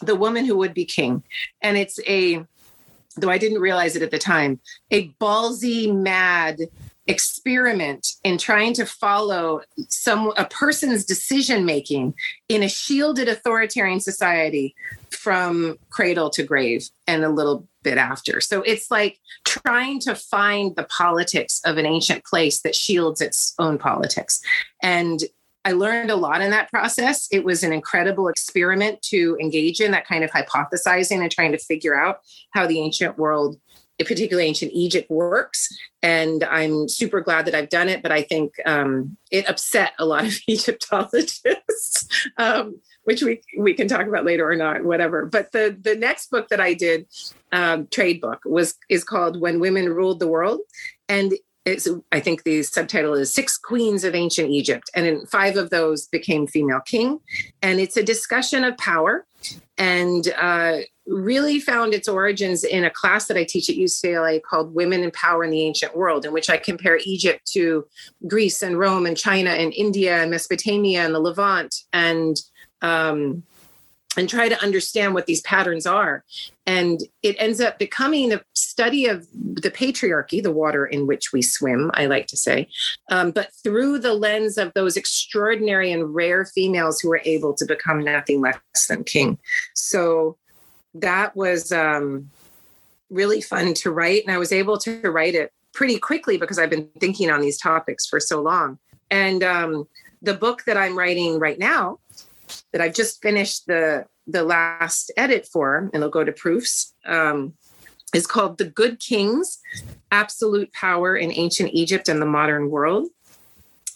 The 0.07 0.17
Woman 0.17 0.45
Who 0.45 0.57
Would 0.57 0.75
Be 0.75 0.85
King. 0.85 1.23
And 1.63 1.77
it's 1.77 1.99
a, 2.07 2.45
though 3.17 3.31
I 3.31 3.39
didn't 3.39 3.61
realize 3.61 3.97
it 3.97 4.03
at 4.03 4.11
the 4.11 4.19
time, 4.19 4.61
a 4.91 5.09
ballsy, 5.21 5.95
mad 5.95 6.59
experiment 7.07 8.13
in 8.25 8.39
trying 8.39 8.73
to 8.73 8.87
follow 8.87 9.61
some 9.89 10.33
a 10.39 10.47
person's 10.47 11.05
decision 11.05 11.67
making 11.67 12.15
in 12.49 12.63
a 12.63 12.69
shielded 12.69 13.29
authoritarian 13.29 14.01
society 14.01 14.75
from 15.11 15.77
cradle 15.91 16.31
to 16.31 16.43
grave 16.43 16.89
and 17.07 17.23
a 17.23 17.29
little 17.29 17.69
bit 17.83 17.99
after 17.99 18.41
so 18.41 18.63
it's 18.63 18.91
like 18.91 19.19
trying 19.45 20.01
to 20.01 20.15
find 20.15 20.75
the 20.77 20.85
politics 20.85 21.61
of 21.67 21.77
an 21.77 21.85
ancient 21.85 22.25
place 22.25 22.63
that 22.63 22.75
shields 22.75 23.21
its 23.21 23.55
own 23.59 23.77
politics 23.77 24.41
and 24.83 25.25
I 25.65 25.73
learned 25.73 26.11
a 26.11 26.17
lot 26.17 26.43
in 26.43 26.51
that 26.51 26.71
process. 26.71 27.27
It 27.31 27.45
was 27.45 27.63
an 27.63 27.73
incredible 27.73 28.29
experiment 28.29 29.01
to 29.03 29.37
engage 29.41 29.81
in 29.81 29.93
that 29.93 30.07
kind 30.07 30.23
of 30.23 30.31
hypothesizing 30.31 31.21
and 31.21 31.31
trying 31.31 31.53
to 31.53 31.59
figure 31.59 31.99
out 31.99 32.21
how 32.53 32.67
the 32.67 32.81
ancient 32.81 33.19
world 33.19 33.57
particularly 33.99 34.49
ancient 34.49 34.73
Egypt 34.75 35.09
works. 35.09 35.69
And 36.03 36.43
I'm 36.45 36.89
super 36.89 37.21
glad 37.21 37.47
that 37.47 37.55
I've 37.55 37.69
done 37.69 37.89
it, 37.89 38.03
but 38.03 38.11
I 38.11 38.23
think 38.23 38.55
um, 38.67 39.17
it 39.31 39.49
upset 39.49 39.93
a 39.99 40.05
lot 40.05 40.25
of 40.25 40.37
Egyptologists, 40.49 42.09
um, 42.37 42.81
which 43.05 43.23
we 43.23 43.41
we 43.59 43.75
can 43.75 43.87
talk 43.87 44.07
about 44.07 44.25
later 44.25 44.49
or 44.49 44.57
not, 44.57 44.85
whatever. 44.85 45.27
But 45.27 45.53
the 45.53 45.77
the 45.81 45.95
next 45.95 46.31
book 46.31 46.49
that 46.49 46.61
I 46.61 46.75
did, 46.75 47.07
um, 47.53 47.87
trade 47.87 48.21
book, 48.21 48.41
was 48.45 48.75
is 48.89 49.05
called 49.05 49.41
When 49.41 49.61
Women 49.61 49.89
Ruled 49.89 50.19
the 50.19 50.29
World, 50.29 50.61
and 51.09 51.33
it's, 51.65 51.89
I 52.13 52.21
think 52.21 52.43
the 52.43 52.63
subtitle 52.63 53.15
is 53.15 53.33
Six 53.33 53.57
Queens 53.57 54.05
of 54.05 54.15
Ancient 54.15 54.51
Egypt. 54.51 54.91
And 54.95 55.07
in 55.07 55.27
five 55.27 55.57
of 55.57 55.71
those 55.71 56.07
became 56.07 56.47
female 56.47 56.81
king. 56.81 57.21
And 57.63 57.81
it's 57.81 57.97
a 57.97 58.03
discussion 58.03 58.65
of 58.65 58.77
power 58.77 59.27
and 59.79 60.33
uh, 60.39 60.79
really 61.07 61.59
found 61.61 61.95
its 61.95 62.09
origins 62.09 62.65
in 62.65 62.85
a 62.85 62.91
class 62.91 63.27
that 63.27 63.37
I 63.37 63.45
teach 63.45 63.69
at 63.69 63.77
UCLA 63.77 64.43
called 64.43 64.75
Women 64.75 65.03
in 65.03 65.11
Power 65.11 65.45
in 65.45 65.51
the 65.51 65.63
Ancient 65.63 65.97
World, 65.97 66.25
in 66.25 66.33
which 66.33 66.51
I 66.51 66.57
compare 66.57 66.99
Egypt 67.05 67.47
to 67.53 67.87
Greece 68.27 68.63
and 68.63 68.79
Rome 68.79 69.07
and 69.07 69.17
China 69.17 69.51
and 69.51 69.73
India 69.73 70.23
and 70.23 70.31
Mesopotamia 70.31 71.05
and 71.05 71.15
the 71.15 71.19
Levant 71.19 71.75
and 71.93 72.37
um, 72.83 73.43
and 74.17 74.29
try 74.29 74.49
to 74.49 74.63
understand 74.63 75.15
what 75.15 75.27
these 75.27 75.41
patterns 75.43 75.87
are. 75.87 76.25
And 76.67 77.01
it 77.23 77.37
ends 77.39 77.61
up 77.61 77.79
becoming 77.79 78.33
a 78.33 78.41
study 78.55 79.07
of 79.07 79.27
the 79.33 79.71
patriarchy, 79.71 80.43
the 80.43 80.53
water 80.53 80.87
in 80.87 81.07
which 81.07 81.33
we 81.33 81.43
swim, 81.43 81.91
I 81.95 82.07
like 82.07 82.27
to 82.29 82.37
say, 82.37 82.69
um, 83.11 83.31
but 83.31 83.51
through 83.63 83.99
the 83.99 84.15
lens 84.15 84.59
of 84.59 84.73
those 84.75 84.97
extraordinary 84.97 85.93
and 85.93 86.15
rare 86.15 86.45
females 86.45 87.01
who 87.01 87.09
were 87.09 87.23
able 87.25 87.55
to 87.55 87.67
become 87.67 88.03
nothing 88.03 88.41
less 88.41 88.59
than 88.89 89.05
king. 89.05 89.39
So 89.75 90.37
that 90.95 91.37
was 91.37 91.73
um, 91.73 92.31
really 93.11 93.41
fun 93.41 93.75
to 93.75 93.91
write. 93.91 94.25
And 94.25 94.35
I 94.35 94.39
was 94.39 94.53
able 94.53 94.79
to 94.79 95.11
write 95.11 95.35
it 95.35 95.53
pretty 95.73 95.99
quickly 95.99 96.39
because 96.39 96.59
I've 96.59 96.71
been 96.71 96.89
thinking 97.01 97.31
on 97.31 97.41
these 97.41 97.59
topics 97.59 98.07
for 98.07 98.21
so 98.21 98.41
long. 98.41 98.79
And 99.11 99.43
um, 99.43 99.87
the 100.23 100.35
book 100.35 100.65
that 100.65 100.77
I'm 100.77 100.97
writing 100.97 101.39
right 101.39 101.59
now 101.59 101.99
that 102.73 102.81
I've 102.81 102.95
just 102.95 103.23
finished 103.23 103.67
the 103.67 104.07
the 104.27 104.43
last 104.43 105.13
edit 105.17 105.47
for, 105.53 105.77
and 105.77 105.91
it'll 105.95 106.09
go 106.09 106.25
to 106.25 106.33
proofs. 106.33 106.95
Um, 107.07 107.55
is 108.15 108.27
called 108.27 108.59
The 108.59 108.65
Good 108.65 109.01
Kings 109.01 109.59
Absolute 110.13 110.73
Power 110.73 111.17
in 111.17 111.33
Ancient 111.33 111.71
Egypt 111.73 112.09
and 112.09 112.23
the 112.23 112.27
Modern 112.27 112.71
World, 112.71 113.09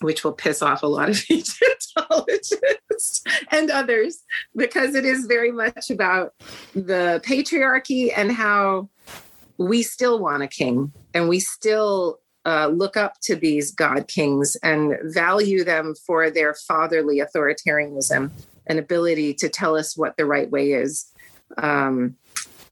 which 0.01 0.25
will 0.25 0.33
piss 0.33 0.61
off 0.61 0.83
a 0.83 0.89
lot 0.89 1.09
of 1.09 1.23
Egyptologists 1.31 3.23
and 3.51 3.71
others 3.71 4.25
because 4.57 4.95
it 4.95 5.05
is 5.05 5.27
very 5.27 5.53
much 5.53 5.91
about 5.91 6.35
the 6.75 7.23
patriarchy 7.25 8.13
and 8.15 8.33
how 8.33 8.89
we 9.57 9.83
still 9.83 10.19
want 10.19 10.43
a 10.43 10.49
king 10.49 10.93
and 11.15 11.29
we 11.29 11.41
still 11.41 12.19
uh, 12.47 12.69
look 12.69 12.97
up 12.97 13.15
to 13.21 13.35
these 13.35 13.73
god 13.73 14.09
kings 14.09 14.57
and 14.63 14.97
value 15.03 15.65
them 15.65 15.95
for 16.07 16.31
their 16.31 16.55
fatherly 16.55 17.21
authoritarianism 17.21 18.31
and 18.69 18.79
ability 18.79 19.35
to 19.35 19.49
tell 19.49 19.77
us 19.77 19.97
what 19.97 20.17
the 20.17 20.27
right 20.27 20.51
way 20.51 20.73
is, 20.73 21.13
um, 21.57 22.17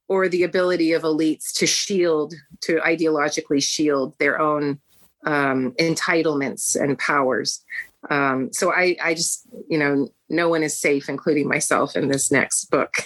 or 0.08 0.28
the 0.28 0.42
ability 0.42 0.92
of 0.92 1.02
elites 1.02 1.52
to 1.54 1.66
shield, 1.66 2.34
to 2.60 2.76
ideologically 2.76 3.62
shield 3.62 4.14
their 4.18 4.40
own 4.40 4.78
um, 5.24 5.72
entitlements 5.72 6.80
and 6.80 6.98
powers. 6.98 7.64
Um, 8.10 8.52
so 8.52 8.72
I, 8.72 8.96
I 9.02 9.14
just, 9.14 9.46
you 9.68 9.78
know, 9.78 10.08
no 10.28 10.48
one 10.48 10.62
is 10.62 10.78
safe, 10.78 11.08
including 11.08 11.48
myself, 11.48 11.96
in 11.96 12.08
this 12.08 12.30
next 12.30 12.66
book. 12.66 12.96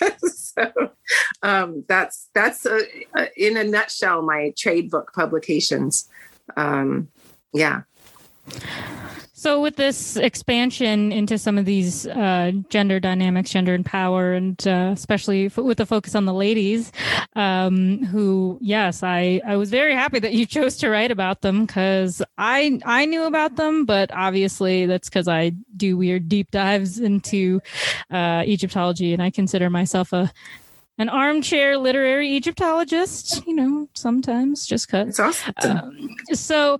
so 0.18 0.70
um, 1.42 1.84
that's 1.88 2.28
that's 2.34 2.66
a, 2.66 2.80
a, 3.16 3.28
in 3.36 3.56
a 3.56 3.64
nutshell 3.64 4.22
my 4.22 4.52
trade 4.56 4.90
book 4.90 5.12
publications. 5.14 6.08
Um, 6.56 7.08
yeah. 7.52 7.82
So, 9.40 9.62
with 9.62 9.76
this 9.76 10.18
expansion 10.18 11.12
into 11.12 11.38
some 11.38 11.56
of 11.56 11.64
these 11.64 12.06
uh, 12.06 12.52
gender 12.68 13.00
dynamics, 13.00 13.48
gender 13.48 13.72
and 13.72 13.86
power, 13.86 14.34
and 14.34 14.68
uh, 14.68 14.90
especially 14.92 15.46
f- 15.46 15.56
with 15.56 15.78
the 15.78 15.86
focus 15.86 16.14
on 16.14 16.26
the 16.26 16.34
ladies, 16.34 16.92
um, 17.36 18.04
who, 18.04 18.58
yes, 18.60 19.02
I, 19.02 19.40
I 19.46 19.56
was 19.56 19.70
very 19.70 19.94
happy 19.94 20.18
that 20.18 20.34
you 20.34 20.44
chose 20.56 20.76
to 20.76 20.90
write 20.90 21.10
about 21.10 21.40
them 21.40 21.64
because 21.64 22.20
I 22.36 22.80
I 22.84 23.06
knew 23.06 23.24
about 23.24 23.56
them, 23.56 23.86
but 23.86 24.12
obviously 24.12 24.84
that's 24.84 25.08
because 25.08 25.26
I 25.26 25.52
do 25.74 25.96
weird 25.96 26.28
deep 26.28 26.50
dives 26.50 26.98
into 26.98 27.62
uh, 28.10 28.44
Egyptology, 28.46 29.14
and 29.14 29.22
I 29.22 29.30
consider 29.30 29.70
myself 29.70 30.12
a 30.12 30.30
an 30.98 31.08
armchair 31.08 31.78
literary 31.78 32.28
Egyptologist, 32.36 33.42
you 33.46 33.54
know, 33.54 33.88
sometimes 33.94 34.66
just 34.66 34.86
because. 34.86 35.18
Awesome. 35.18 35.54
Um, 35.62 36.16
so 36.34 36.78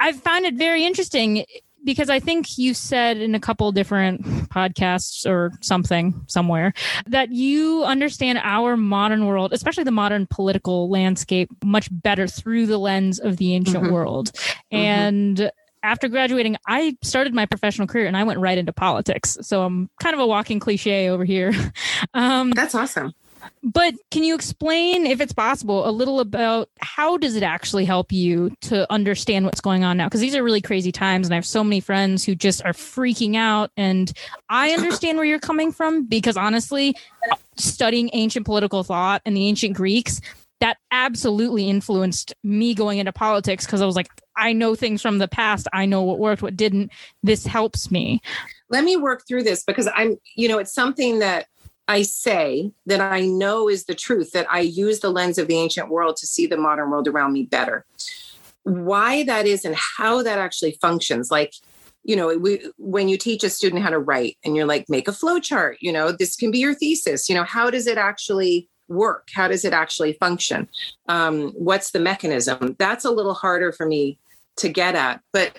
I 0.00 0.12
found 0.12 0.44
it 0.44 0.54
very 0.54 0.84
interesting 0.84 1.44
because 1.84 2.08
I 2.08 2.18
think 2.18 2.56
you 2.58 2.74
said 2.74 3.18
in 3.18 3.34
a 3.34 3.40
couple 3.40 3.70
different 3.70 4.22
podcasts 4.48 5.26
or 5.26 5.52
something 5.60 6.24
somewhere 6.26 6.72
that 7.06 7.30
you 7.30 7.84
understand 7.84 8.40
our 8.42 8.76
modern 8.76 9.26
world, 9.26 9.52
especially 9.52 9.84
the 9.84 9.90
modern 9.90 10.26
political 10.26 10.88
landscape, 10.88 11.50
much 11.62 11.88
better 11.90 12.26
through 12.26 12.66
the 12.66 12.78
lens 12.78 13.20
of 13.20 13.36
the 13.36 13.54
ancient 13.54 13.84
mm-hmm. 13.84 13.92
world. 13.92 14.32
Mm-hmm. 14.32 14.76
And 14.76 15.50
after 15.82 16.08
graduating, 16.08 16.56
I 16.66 16.96
started 17.02 17.34
my 17.34 17.44
professional 17.44 17.86
career 17.86 18.06
and 18.06 18.16
I 18.16 18.24
went 18.24 18.40
right 18.40 18.56
into 18.56 18.72
politics. 18.72 19.36
So 19.42 19.62
I'm 19.62 19.90
kind 20.00 20.14
of 20.14 20.20
a 20.20 20.26
walking 20.26 20.58
cliche 20.58 21.08
over 21.08 21.24
here. 21.24 21.52
Um, 22.12 22.50
That's 22.52 22.74
awesome. 22.74 23.12
But 23.62 23.94
can 24.10 24.24
you 24.24 24.34
explain, 24.34 25.06
if 25.06 25.20
it's 25.20 25.32
possible, 25.32 25.88
a 25.88 25.90
little 25.90 26.20
about 26.20 26.68
how 26.80 27.16
does 27.16 27.36
it 27.36 27.42
actually 27.42 27.84
help 27.84 28.12
you 28.12 28.54
to 28.62 28.90
understand 28.92 29.44
what's 29.44 29.60
going 29.60 29.84
on 29.84 29.96
now? 29.96 30.06
Because 30.06 30.20
these 30.20 30.34
are 30.34 30.42
really 30.42 30.60
crazy 30.60 30.92
times, 30.92 31.26
and 31.26 31.34
I 31.34 31.36
have 31.36 31.46
so 31.46 31.64
many 31.64 31.80
friends 31.80 32.24
who 32.24 32.34
just 32.34 32.64
are 32.64 32.72
freaking 32.72 33.36
out. 33.36 33.70
And 33.76 34.12
I 34.48 34.70
understand 34.70 35.18
where 35.18 35.26
you're 35.26 35.38
coming 35.38 35.72
from 35.72 36.04
because 36.04 36.36
honestly, 36.36 36.96
studying 37.56 38.10
ancient 38.12 38.46
political 38.46 38.82
thought 38.84 39.22
and 39.24 39.36
the 39.36 39.46
ancient 39.46 39.74
Greeks, 39.76 40.20
that 40.60 40.78
absolutely 40.90 41.68
influenced 41.68 42.32
me 42.42 42.74
going 42.74 42.98
into 42.98 43.12
politics 43.12 43.66
because 43.66 43.82
I 43.82 43.86
was 43.86 43.96
like, 43.96 44.08
I 44.36 44.52
know 44.52 44.74
things 44.74 45.02
from 45.02 45.18
the 45.18 45.28
past. 45.28 45.68
I 45.72 45.84
know 45.84 46.02
what 46.02 46.18
worked, 46.18 46.42
what 46.42 46.56
didn't. 46.56 46.90
This 47.22 47.44
helps 47.44 47.90
me. 47.90 48.22
Let 48.70 48.84
me 48.84 48.96
work 48.96 49.26
through 49.26 49.42
this 49.42 49.62
because 49.62 49.88
I'm, 49.94 50.16
you 50.36 50.48
know, 50.48 50.58
it's 50.58 50.72
something 50.72 51.18
that 51.18 51.46
I 51.86 52.02
say 52.02 52.72
that 52.86 53.00
I 53.00 53.22
know 53.22 53.68
is 53.68 53.84
the 53.84 53.94
truth, 53.94 54.32
that 54.32 54.46
I 54.50 54.60
use 54.60 55.00
the 55.00 55.10
lens 55.10 55.38
of 55.38 55.48
the 55.48 55.56
ancient 55.56 55.90
world 55.90 56.16
to 56.16 56.26
see 56.26 56.46
the 56.46 56.56
modern 56.56 56.90
world 56.90 57.08
around 57.08 57.32
me 57.32 57.44
better. 57.44 57.84
Why 58.62 59.24
that 59.24 59.46
is 59.46 59.64
and 59.64 59.76
how 59.76 60.22
that 60.22 60.38
actually 60.38 60.78
functions, 60.80 61.30
like, 61.30 61.52
you 62.02 62.16
know, 62.16 62.36
we, 62.38 62.70
when 62.78 63.08
you 63.08 63.18
teach 63.18 63.44
a 63.44 63.50
student 63.50 63.82
how 63.82 63.90
to 63.90 63.98
write 63.98 64.38
and 64.44 64.56
you're 64.56 64.66
like, 64.66 64.88
make 64.88 65.08
a 65.08 65.12
flow 65.12 65.38
chart, 65.38 65.78
you 65.80 65.92
know, 65.92 66.12
this 66.12 66.36
can 66.36 66.50
be 66.50 66.58
your 66.58 66.74
thesis, 66.74 67.28
you 67.28 67.34
know, 67.34 67.44
how 67.44 67.70
does 67.70 67.86
it 67.86 67.98
actually 67.98 68.68
work? 68.88 69.28
How 69.34 69.48
does 69.48 69.64
it 69.64 69.72
actually 69.72 70.14
function? 70.14 70.68
Um, 71.08 71.50
what's 71.52 71.90
the 71.90 72.00
mechanism? 72.00 72.76
That's 72.78 73.04
a 73.04 73.10
little 73.10 73.34
harder 73.34 73.72
for 73.72 73.86
me 73.86 74.18
to 74.56 74.68
get 74.68 74.94
at. 74.94 75.20
But 75.32 75.58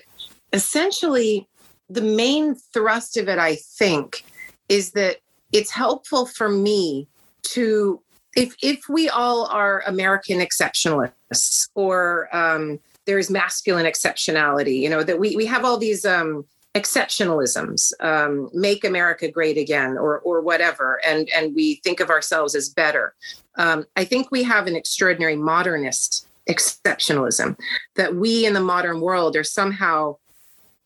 essentially, 0.54 1.48
the 1.90 2.02
main 2.02 2.56
thrust 2.56 3.18
of 3.18 3.28
it, 3.28 3.38
I 3.38 3.56
think, 3.56 4.24
is 4.70 4.92
that 4.92 5.18
it's 5.56 5.72
helpful 5.72 6.26
for 6.26 6.50
me 6.50 7.08
to 7.44 8.02
if 8.36 8.54
if 8.62 8.90
we 8.90 9.08
all 9.08 9.46
are 9.46 9.84
American 9.88 10.40
exceptionalists 10.40 11.70
or 11.76 12.28
um, 12.36 12.80
there's 13.06 13.30
masculine 13.30 13.86
exceptionality, 13.86 14.78
you 14.78 14.90
know, 14.90 15.02
that 15.04 15.18
we 15.18 15.36
we 15.38 15.46
have 15.46 15.64
all 15.64 15.78
these 15.78 16.06
um, 16.06 16.44
exceptionalisms, 16.74 17.94
um, 18.02 18.50
make 18.54 18.84
America 18.84 19.32
great 19.32 19.58
again, 19.58 19.98
or 19.98 20.20
or 20.20 20.42
whatever, 20.42 21.00
and 21.08 21.30
and 21.34 21.56
we 21.56 21.76
think 21.76 22.02
of 22.02 22.10
ourselves 22.10 22.54
as 22.54 22.68
better. 22.68 23.14
Um, 23.56 23.86
I 23.96 24.04
think 24.04 24.32
we 24.32 24.44
have 24.44 24.68
an 24.68 24.76
extraordinary 24.76 25.38
modernist 25.38 26.28
exceptionalism, 26.50 27.58
that 27.96 28.16
we 28.16 28.46
in 28.46 28.54
the 28.54 28.60
modern 28.60 29.00
world 29.00 29.38
are 29.38 29.44
somehow 29.46 30.18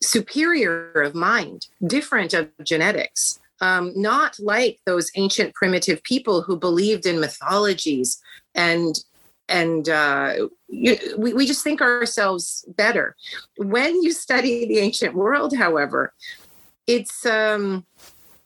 superior 0.01 0.91
of 0.91 1.15
mind, 1.15 1.67
different 1.86 2.34
of 2.34 2.49
genetics, 2.63 3.39
um, 3.61 3.91
not 3.95 4.37
like 4.39 4.79
those 4.85 5.11
ancient 5.15 5.53
primitive 5.53 6.01
people 6.03 6.41
who 6.41 6.57
believed 6.57 7.05
in 7.05 7.19
mythologies 7.19 8.19
and 8.55 8.95
and 9.49 9.89
uh, 9.89 10.47
you, 10.67 10.95
we, 11.17 11.33
we 11.33 11.47
just 11.47 11.63
think 11.63 11.81
ourselves 11.81 12.63
better. 12.77 13.15
When 13.57 14.03
you 14.03 14.11
study 14.11 14.67
the 14.67 14.77
ancient 14.77 15.15
world, 15.15 15.55
however, 15.57 16.13
it's 16.85 17.25
um, 17.25 17.83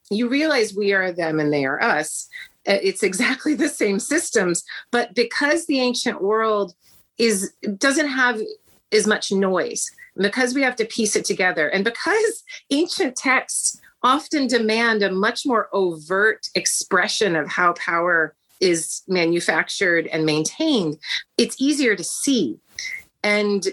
you 0.09 0.29
realize 0.29 0.73
we 0.73 0.93
are 0.93 1.11
them 1.11 1.41
and 1.41 1.51
they 1.51 1.65
are 1.65 1.81
us. 1.83 2.27
Uh, 2.65 2.79
it's 2.81 3.03
exactly 3.03 3.53
the 3.53 3.67
same 3.67 3.99
systems, 3.99 4.63
but 4.91 5.13
because 5.13 5.65
the 5.65 5.81
ancient 5.81 6.21
world 6.21 6.73
is 7.17 7.53
doesn't 7.77 8.07
have 8.07 8.39
as 8.93 9.05
much 9.05 9.31
noise, 9.31 9.91
because 10.15 10.53
we 10.53 10.61
have 10.61 10.75
to 10.77 10.85
piece 10.85 11.15
it 11.17 11.25
together, 11.25 11.67
and 11.67 11.83
because 11.83 12.43
ancient 12.71 13.17
texts 13.17 13.81
often 14.03 14.47
demand 14.47 15.01
a 15.01 15.11
much 15.11 15.45
more 15.45 15.69
overt 15.73 16.47
expression 16.55 17.35
of 17.35 17.47
how 17.47 17.73
power 17.73 18.35
is 18.59 19.01
manufactured 19.07 20.07
and 20.07 20.25
maintained, 20.25 20.97
it's 21.37 21.59
easier 21.59 21.95
to 21.95 22.03
see. 22.03 22.59
And 23.23 23.65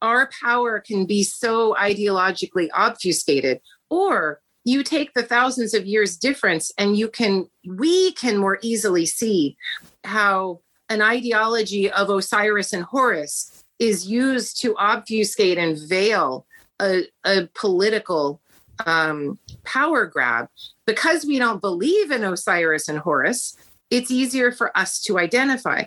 our 0.00 0.30
power 0.42 0.80
can 0.80 1.06
be 1.06 1.22
so 1.22 1.74
ideologically 1.74 2.68
obfuscated, 2.74 3.60
or 3.90 4.40
you 4.64 4.82
take 4.82 5.14
the 5.14 5.22
thousands 5.22 5.74
of 5.74 5.86
years 5.86 6.16
difference 6.16 6.70
and 6.78 6.96
you 6.96 7.08
can, 7.08 7.48
we 7.66 8.12
can 8.12 8.36
more 8.36 8.58
easily 8.62 9.06
see 9.06 9.56
how 10.04 10.60
an 10.88 11.02
ideology 11.02 11.90
of 11.90 12.10
Osiris 12.10 12.72
and 12.72 12.84
Horus 12.84 13.64
is 13.78 14.06
used 14.06 14.60
to 14.60 14.76
obfuscate 14.76 15.58
and 15.58 15.78
veil 15.78 16.46
a, 16.80 17.04
a 17.24 17.48
political 17.54 18.40
um, 18.86 19.38
power 19.64 20.06
grab. 20.06 20.48
Because 20.86 21.24
we 21.24 21.38
don't 21.38 21.60
believe 21.60 22.10
in 22.10 22.24
Osiris 22.24 22.88
and 22.88 22.98
Horus, 22.98 23.56
it's 23.90 24.10
easier 24.10 24.52
for 24.52 24.76
us 24.76 25.00
to 25.02 25.18
identify. 25.18 25.84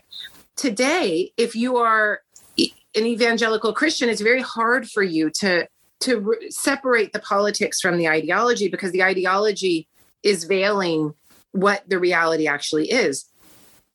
Today, 0.56 1.32
if 1.38 1.56
you 1.56 1.78
are 1.78 2.22
an 2.58 3.06
evangelical 3.06 3.74
Christian, 3.74 4.10
it's 4.10 4.22
very 4.22 4.42
hard 4.42 4.90
for 4.90 5.04
you 5.04 5.30
to 5.32 5.68
to 6.02 6.20
re- 6.20 6.50
separate 6.50 7.14
the 7.14 7.20
politics 7.20 7.80
from 7.80 7.98
the 7.98 8.08
ideology 8.08 8.68
because 8.68 8.92
the 8.92 9.04
ideology 9.04 9.88
is 10.24 10.46
veiling 10.46 11.14
what 11.52 11.88
the 11.88 12.00
reality 12.00 12.48
actually 12.48 12.90
is. 12.90 13.26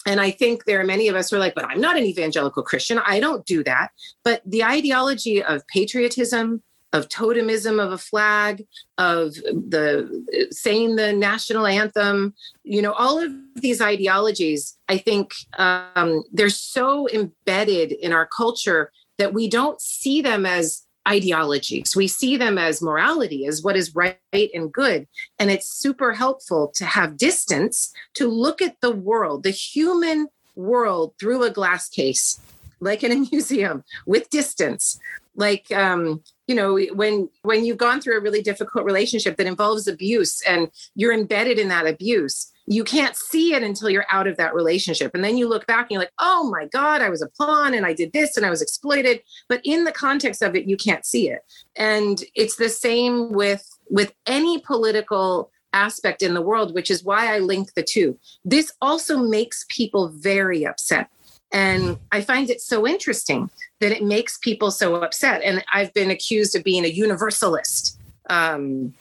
And 0.06 0.20
I 0.20 0.30
think 0.30 0.64
there 0.64 0.80
are 0.80 0.84
many 0.84 1.08
of 1.08 1.16
us 1.16 1.30
who 1.30 1.36
are 1.36 1.40
like, 1.40 1.56
but 1.56 1.64
I'm 1.64 1.80
not 1.80 1.96
an 1.96 2.04
evangelical 2.04 2.62
Christian. 2.62 3.00
I 3.04 3.18
don't 3.18 3.44
do 3.44 3.64
that. 3.64 3.88
But 4.22 4.40
the 4.46 4.62
ideology 4.62 5.42
of 5.42 5.66
patriotism, 5.66 6.62
of 6.96 7.08
totemism 7.08 7.78
of 7.78 7.92
a 7.92 7.98
flag, 7.98 8.66
of 8.98 9.34
the 9.34 10.48
saying 10.50 10.96
the 10.96 11.12
national 11.12 11.66
anthem, 11.66 12.34
you 12.64 12.80
know, 12.80 12.92
all 12.92 13.22
of 13.22 13.30
these 13.56 13.80
ideologies, 13.80 14.76
I 14.88 14.98
think 14.98 15.34
um, 15.58 16.24
they're 16.32 16.48
so 16.48 17.08
embedded 17.10 17.92
in 17.92 18.12
our 18.12 18.26
culture 18.26 18.90
that 19.18 19.34
we 19.34 19.48
don't 19.48 19.80
see 19.80 20.22
them 20.22 20.46
as 20.46 20.86
ideologies. 21.06 21.94
We 21.94 22.08
see 22.08 22.36
them 22.36 22.58
as 22.58 22.82
morality, 22.82 23.46
as 23.46 23.62
what 23.62 23.76
is 23.76 23.94
right 23.94 24.18
and 24.32 24.72
good. 24.72 25.06
And 25.38 25.50
it's 25.50 25.68
super 25.68 26.12
helpful 26.12 26.72
to 26.74 26.84
have 26.84 27.16
distance 27.16 27.92
to 28.14 28.26
look 28.26 28.60
at 28.60 28.80
the 28.80 28.90
world, 28.90 29.42
the 29.42 29.50
human 29.50 30.28
world 30.56 31.14
through 31.20 31.44
a 31.44 31.50
glass 31.50 31.88
case, 31.88 32.40
like 32.80 33.02
in 33.02 33.12
a 33.12 33.28
museum 33.32 33.84
with 34.06 34.30
distance. 34.30 34.98
Like 35.34 35.70
um, 35.72 36.22
you 36.46 36.54
know 36.54 36.78
when 36.94 37.28
when 37.42 37.64
you've 37.64 37.76
gone 37.76 38.00
through 38.00 38.18
a 38.18 38.22
really 38.22 38.42
difficult 38.42 38.84
relationship 38.84 39.36
that 39.36 39.46
involves 39.46 39.86
abuse 39.86 40.40
and 40.46 40.70
you're 40.94 41.12
embedded 41.12 41.58
in 41.58 41.68
that 41.68 41.86
abuse 41.86 42.52
you 42.66 42.82
can't 42.84 43.14
see 43.16 43.54
it 43.54 43.62
until 43.62 43.88
you're 43.88 44.06
out 44.10 44.26
of 44.26 44.36
that 44.38 44.54
relationship. 44.54 45.14
And 45.14 45.22
then 45.22 45.36
you 45.36 45.48
look 45.48 45.66
back 45.66 45.82
and 45.82 45.92
you're 45.92 46.00
like 46.00 46.12
oh 46.18 46.50
my 46.50 46.66
god 46.66 47.00
i 47.00 47.08
was 47.08 47.22
a 47.22 47.28
pawn 47.28 47.74
and 47.74 47.86
i 47.86 47.92
did 47.92 48.12
this 48.12 48.36
and 48.36 48.44
i 48.44 48.50
was 48.50 48.62
exploited. 48.62 49.22
But 49.48 49.60
in 49.64 49.84
the 49.84 49.92
context 49.92 50.42
of 50.42 50.54
it 50.56 50.66
you 50.66 50.76
can't 50.76 51.04
see 51.04 51.28
it. 51.28 51.40
And 51.76 52.22
it's 52.34 52.56
the 52.56 52.68
same 52.68 53.32
with 53.32 53.68
with 53.88 54.12
any 54.26 54.60
political 54.60 55.50
aspect 55.72 56.22
in 56.22 56.32
the 56.32 56.42
world 56.42 56.74
which 56.74 56.90
is 56.90 57.04
why 57.04 57.34
i 57.34 57.38
link 57.38 57.74
the 57.74 57.82
two. 57.82 58.18
This 58.44 58.72
also 58.80 59.18
makes 59.18 59.66
people 59.68 60.08
very 60.08 60.64
upset 60.64 61.10
and 61.56 61.96
I 62.12 62.20
find 62.20 62.50
it 62.50 62.60
so 62.60 62.86
interesting 62.86 63.48
that 63.80 63.90
it 63.90 64.04
makes 64.04 64.36
people 64.36 64.70
so 64.70 64.96
upset. 64.96 65.40
And 65.42 65.64
I've 65.72 65.92
been 65.94 66.10
accused 66.10 66.54
of 66.54 66.62
being 66.62 66.84
a 66.84 66.88
universalist, 66.88 67.98
um, 68.28 68.92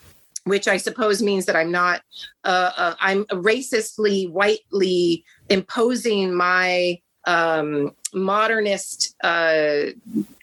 which 0.45 0.69
I 0.69 0.77
suppose 0.77 1.21
means 1.21 1.47
that 1.47 1.57
I'm 1.57 1.69
not, 1.69 2.01
uh, 2.45 2.71
uh, 2.77 2.95
I'm 3.01 3.25
racistly, 3.25 4.31
whitely 4.31 5.25
imposing 5.49 6.33
my 6.33 7.01
um, 7.27 7.93
modernist 8.13 9.15
uh, 9.21 9.87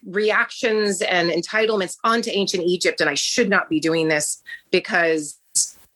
reactions 0.05 1.01
and 1.01 1.31
entitlements 1.31 1.97
onto 2.05 2.31
ancient 2.31 2.65
Egypt. 2.65 3.01
And 3.01 3.09
I 3.09 3.15
should 3.15 3.49
not 3.49 3.71
be 3.71 3.81
doing 3.81 4.09
this 4.09 4.43
because 4.71 5.39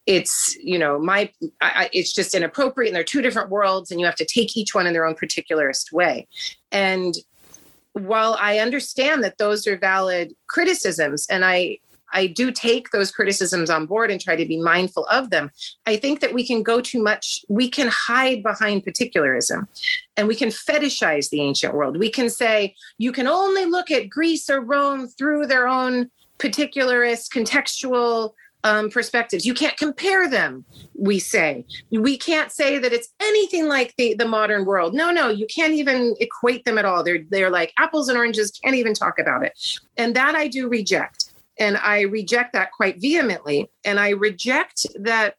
it's 0.07 0.57
you 0.63 0.79
know 0.79 0.99
my 0.99 1.31
I, 1.61 1.91
it's 1.93 2.13
just 2.13 2.35
inappropriate 2.35 2.91
and 2.91 2.97
they're 2.97 3.05
two 3.05 3.23
different 3.23 3.51
worlds 3.51 3.91
and 3.91 4.01
you 4.01 4.07
have 4.07 4.17
to 4.17 4.25
take 4.25 4.57
each 4.57 4.75
one 4.75 4.87
in 4.87 4.93
their 4.93 5.05
own 5.05 5.15
particularist 5.15 5.93
way. 5.93 6.29
And 6.73 7.15
while 7.93 8.37
i 8.39 8.59
understand 8.59 9.25
that 9.25 9.39
those 9.39 9.67
are 9.67 9.79
valid 9.79 10.35
criticisms 10.49 11.27
and 11.31 11.47
i 11.47 11.79
i 12.13 12.27
do 12.27 12.53
take 12.53 12.91
those 12.91 13.11
criticisms 13.11 13.71
on 13.71 13.87
board 13.87 14.11
and 14.11 14.21
try 14.21 14.37
to 14.37 14.45
be 14.45 14.61
mindful 14.61 15.07
of 15.07 15.31
them 15.31 15.51
i 15.87 15.97
think 15.97 16.21
that 16.21 16.35
we 16.35 16.47
can 16.47 16.63
go 16.63 16.79
too 16.79 17.03
much 17.03 17.43
we 17.49 17.71
can 17.71 17.89
hide 17.89 18.43
behind 18.43 18.85
particularism 18.85 19.67
and 20.17 20.27
we 20.29 20.35
can 20.35 20.49
fetishize 20.49 21.31
the 21.31 21.41
ancient 21.41 21.75
world. 21.75 21.99
We 21.99 22.11
can 22.11 22.31
say 22.31 22.75
you 22.99 23.13
can 23.13 23.27
only 23.27 23.67
look 23.67 23.91
at 23.91 24.09
greece 24.09 24.49
or 24.49 24.61
rome 24.61 25.09
through 25.09 25.47
their 25.47 25.69
own 25.69 26.11
particularist 26.39 27.31
contextual 27.33 28.33
um, 28.67 28.91
perspectives. 28.91 29.47
You 29.47 29.55
can't 29.55 29.77
compare 29.77 30.29
them, 30.29 30.65
we 30.99 31.21
say. 31.21 31.65
We 31.93 32.19
can't 32.19 32.51
say 32.51 32.79
that 32.79 32.93
it's 32.93 33.09
anything 33.21 33.69
like 33.69 33.95
the, 33.97 34.15
the 34.15 34.27
modern 34.27 34.65
world. 34.65 34.93
No, 34.93 35.13
no, 35.13 35.29
you 35.29 35.47
can't 35.47 35.73
even 35.73 36.17
equate 36.19 36.65
them 36.65 36.77
at 36.77 36.85
all. 36.85 37.05
They're, 37.05 37.23
they're 37.31 37.51
like 37.51 37.73
apples 37.79 38.09
and 38.09 38.19
oranges, 38.19 38.51
can't 38.51 38.75
even 38.75 38.93
talk 38.93 39.21
about 39.21 39.45
it. 39.45 39.53
And 39.97 40.17
that 40.17 40.35
I 40.35 40.49
do 40.49 40.69
reject. 40.69 41.33
And 41.59 41.77
I 41.77 42.03
reject 42.03 42.55
that 42.55 42.73
quite 42.73 43.01
vehemently. 43.01 43.71
And 43.85 44.01
I 44.01 44.11
reject 44.11 44.85
that. 44.99 45.37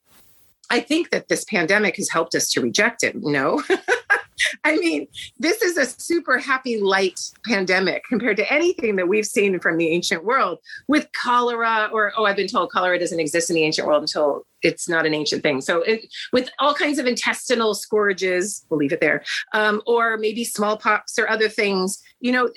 I 0.70 0.80
think 0.80 1.12
that 1.12 1.28
this 1.28 1.46
pandemic 1.46 1.98
has 1.98 2.10
helped 2.10 2.34
us 2.34 2.50
to 2.52 2.62
reject 2.62 3.04
it. 3.04 3.16
No. 3.16 3.62
I 4.63 4.78
mean, 4.78 5.08
this 5.39 5.62
is 5.62 5.78
a 5.78 5.86
super 5.86 6.38
happy, 6.38 6.80
light 6.80 7.19
pandemic 7.45 8.04
compared 8.06 8.38
to 8.38 8.52
anything 8.52 8.95
that 8.97 9.08
we've 9.08 9.26
seen 9.26 9.60
from 9.60 9.78
the 9.78 9.89
ancient 9.89 10.23
world 10.23 10.60
with 10.88 11.08
cholera, 11.13 11.89
or, 11.91 12.13
oh, 12.17 12.26
I've 12.26 12.36
been 12.36 12.47
told 12.47 12.71
cholera 12.71 13.00
doesn't 13.00 13.19
exist 13.19 13.50
in 13.50 13.56
the 13.56 13.63
ancient 13.63 13.88
world 13.88 14.04
until 14.04 14.45
it's 14.62 14.89
not 14.89 15.06
an 15.06 15.13
ancient 15.13 15.43
thing. 15.43 15.62
So, 15.62 15.82
it, 15.82 16.08
with 16.34 16.50
all 16.60 16.73
kinds 16.73 17.00
of 17.00 17.06
intestinal 17.06 17.73
scourges, 17.73 18.65
we'll 18.69 18.79
leave 18.79 18.94
it 18.94 19.02
there, 19.02 19.23
um, 19.54 19.81
or 19.85 20.17
maybe 20.17 20.44
smallpox 20.44 21.17
or 21.19 21.29
other 21.29 21.50
things, 21.50 22.02
you 22.19 22.31
know, 22.31 22.50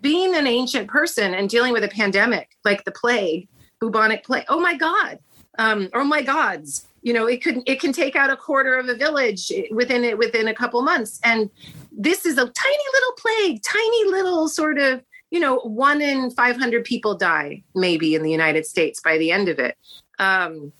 being 0.00 0.34
an 0.34 0.46
ancient 0.46 0.88
person 0.88 1.34
and 1.34 1.48
dealing 1.48 1.72
with 1.72 1.84
a 1.84 1.88
pandemic 1.88 2.50
like 2.64 2.84
the 2.84 2.92
plague, 2.92 3.48
bubonic 3.80 4.24
plague, 4.24 4.44
oh 4.48 4.60
my 4.60 4.74
God, 4.74 5.18
um, 5.58 5.88
oh 5.94 6.04
my 6.04 6.22
gods, 6.22 6.85
you 7.06 7.12
know 7.12 7.26
it 7.26 7.40
could 7.40 7.62
it 7.66 7.78
can 7.78 7.92
take 7.92 8.16
out 8.16 8.30
a 8.30 8.36
quarter 8.36 8.74
of 8.74 8.88
a 8.88 8.96
village 8.96 9.52
within 9.70 10.02
it 10.02 10.18
within 10.18 10.48
a 10.48 10.54
couple 10.54 10.82
months. 10.82 11.20
And 11.22 11.48
this 11.92 12.26
is 12.26 12.36
a 12.36 12.48
tiny 12.48 12.84
little 12.94 13.12
plague 13.16 13.62
tiny 13.62 14.04
little 14.10 14.48
sort 14.48 14.76
of 14.78 15.04
you 15.30 15.38
know 15.38 15.58
one 15.60 16.02
in 16.02 16.32
500 16.32 16.82
people 16.82 17.16
die 17.16 17.62
maybe 17.76 18.16
in 18.16 18.24
the 18.24 18.30
united 18.32 18.66
states 18.66 19.00
by 19.00 19.18
the 19.18 19.30
end 19.30 19.48
of 19.48 19.60
it. 19.60 19.76
Um, 20.18 20.72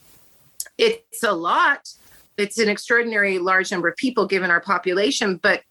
it's 0.79 1.23
a 1.23 1.33
lot. 1.33 1.89
It's 2.37 2.59
an 2.59 2.69
extraordinary 2.69 3.39
large 3.39 3.71
number 3.71 3.87
of 3.87 3.95
people 3.95 4.27
given 4.27 4.51
our 4.51 4.61
population 4.61 5.37
but 5.41 5.63